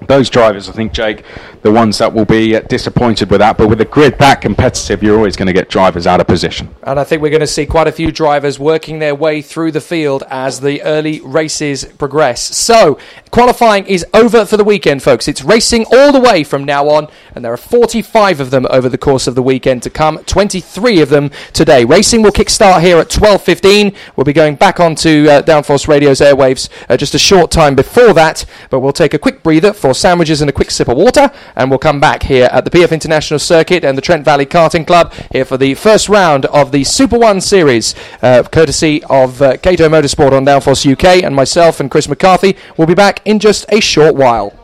Those 0.07 0.31
drivers, 0.31 0.69
I 0.69 0.73
think, 0.73 0.93
Jake, 0.93 1.25
the 1.63 1.71
ones 1.71 1.99
that 1.99 2.13
will 2.13 2.25
be 2.25 2.57
uh, 2.57 2.61
disappointed 2.63 3.31
with 3.31 3.41
that. 3.41 3.59
But 3.59 3.69
with 3.69 3.81
a 3.81 3.85
grid 3.85 4.19
that 4.19 4.41
competitive, 4.41 5.03
you're 5.03 5.17
always 5.17 5.37
going 5.37 5.47
to 5.47 5.53
get 5.53 5.69
drivers 5.69 6.07
out 6.07 6.21
of 6.21 6.27
position. 6.27 6.75
And 6.83 6.99
I 6.99 7.05
think 7.05 7.23
we're 7.23 7.31
going 7.31 7.41
to 7.41 7.47
see 7.47 7.67
quite 7.67 7.87
a 7.87 7.93
few 7.93 8.11
drivers 8.11 8.59
working 8.59 8.99
their 8.99 9.15
way 9.15 9.43
through 9.43 9.73
the 9.73 9.81
field 9.81 10.25
as 10.29 10.61
the 10.61 10.83
early 10.83 11.21
races 11.21 11.85
progress. 11.85 12.57
So, 12.57 12.99
qualifying 13.31 13.87
is 13.87 14.05
over 14.15 14.47
for 14.47 14.57
the 14.57 14.65
weekend, 14.65 15.03
folks. 15.03 15.29
It's 15.29 15.43
racing 15.43 15.87
all 15.93 16.13
the 16.13 16.21
way 16.21 16.45
from 16.45 16.65
now 16.65 16.89
on, 16.89 17.09
and 17.35 17.45
there 17.45 17.53
are 17.53 17.59
45 17.59 18.41
of 18.41 18.51
them 18.51 18.67
over 18.71 18.89
the 18.89 18.99
course 18.99 19.27
of 19.27 19.35
the 19.35 19.43
weekend 19.43 19.83
to 19.85 19.91
come. 19.91 20.19
23 20.25 21.01
of 21.01 21.11
them 21.11 21.31
today. 21.53 21.85
Racing 21.85 22.23
will 22.23 22.33
kick-start 22.33 22.83
here 22.83 22.99
at 22.99 23.09
12:15. 23.11 23.95
We'll 24.17 24.25
be 24.25 24.33
going 24.33 24.57
back 24.57 24.81
onto 24.81 25.27
uh, 25.29 25.43
Downforce 25.43 25.87
Radio's 25.87 26.21
airwaves 26.21 26.69
uh, 26.89 26.97
just 26.97 27.15
a 27.15 27.19
short 27.19 27.51
time 27.51 27.75
before 27.75 28.13
that, 28.15 28.45
but 28.71 28.81
we'll 28.81 28.93
take 28.93 29.15
a 29.15 29.19
quick 29.19 29.43
breather 29.43 29.73
for 29.73 29.90
sandwiches 29.95 30.41
and 30.41 30.51
a 30.51 30.53
quick 30.53 30.71
sip 30.71 30.89
of 30.89 30.97
water, 30.97 31.31
and 31.57 31.71
we'll 31.71 31.79
come 31.79 32.01
back 32.01 32.23
here 32.23 32.49
at 32.53 32.65
the 32.65 32.71
PF 32.71 32.93
International 32.93 33.39
Circuit 33.39 33.85
and 33.85 33.97
the 33.97 34.03
Trent 34.03 34.25
Valley 34.25 34.47
Karting 34.47 34.87
Club 34.87 35.13
here 35.33 35.45
for 35.45 35.57
the 35.57 35.75
first 35.75 36.09
round 36.09 36.47
of 36.47 36.73
the 36.73 36.85
Super 36.85 37.19
One 37.19 37.41
Series, 37.41 37.95
uh, 38.23 38.43
courtesy 38.45 39.03
of 39.05 39.41
uh, 39.43 39.57
Cato 39.57 39.89
Motorsport 39.89 40.33
on 40.33 40.45
Downforce 40.45 40.91
UK, 40.91 41.23
and 41.23 41.35
myself 41.35 41.81
and 41.81 41.91
Chris 41.91 42.09
McCarthy 42.09 42.57
will 42.77 42.87
be 42.87 42.95
back 42.95 43.21
in 43.25 43.39
just 43.39 43.67
a 43.71 43.81
short 43.81 44.15
while. 44.15 44.57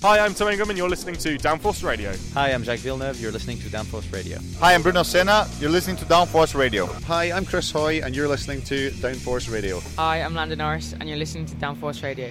Hi, 0.00 0.20
I'm 0.20 0.32
Tom 0.32 0.46
Ingham, 0.48 0.68
and 0.68 0.78
you're 0.78 0.88
listening 0.88 1.16
to 1.16 1.36
Downforce 1.38 1.82
Radio. 1.82 2.14
Hi, 2.32 2.52
I'm 2.52 2.62
Jacques 2.62 2.78
Villeneuve. 2.78 3.20
You're 3.20 3.32
listening 3.32 3.58
to 3.58 3.68
Downforce 3.68 4.12
Radio. 4.12 4.38
Hi, 4.60 4.72
I'm 4.72 4.80
Bruno 4.80 5.02
Senna. 5.02 5.48
You're 5.58 5.70
listening 5.70 5.96
to 5.96 6.04
Downforce 6.04 6.54
Radio. 6.54 6.86
Hi, 6.86 7.32
I'm 7.32 7.44
Chris 7.44 7.72
Hoy, 7.72 8.00
and 8.04 8.14
you're 8.14 8.28
listening 8.28 8.62
to 8.62 8.92
Downforce 8.92 9.52
Radio. 9.52 9.80
Hi, 9.96 10.22
I'm 10.22 10.36
Lando 10.36 10.54
Norris, 10.54 10.92
and 10.92 11.08
you're 11.08 11.18
listening 11.18 11.46
to 11.46 11.56
Downforce 11.56 12.04
Radio. 12.04 12.30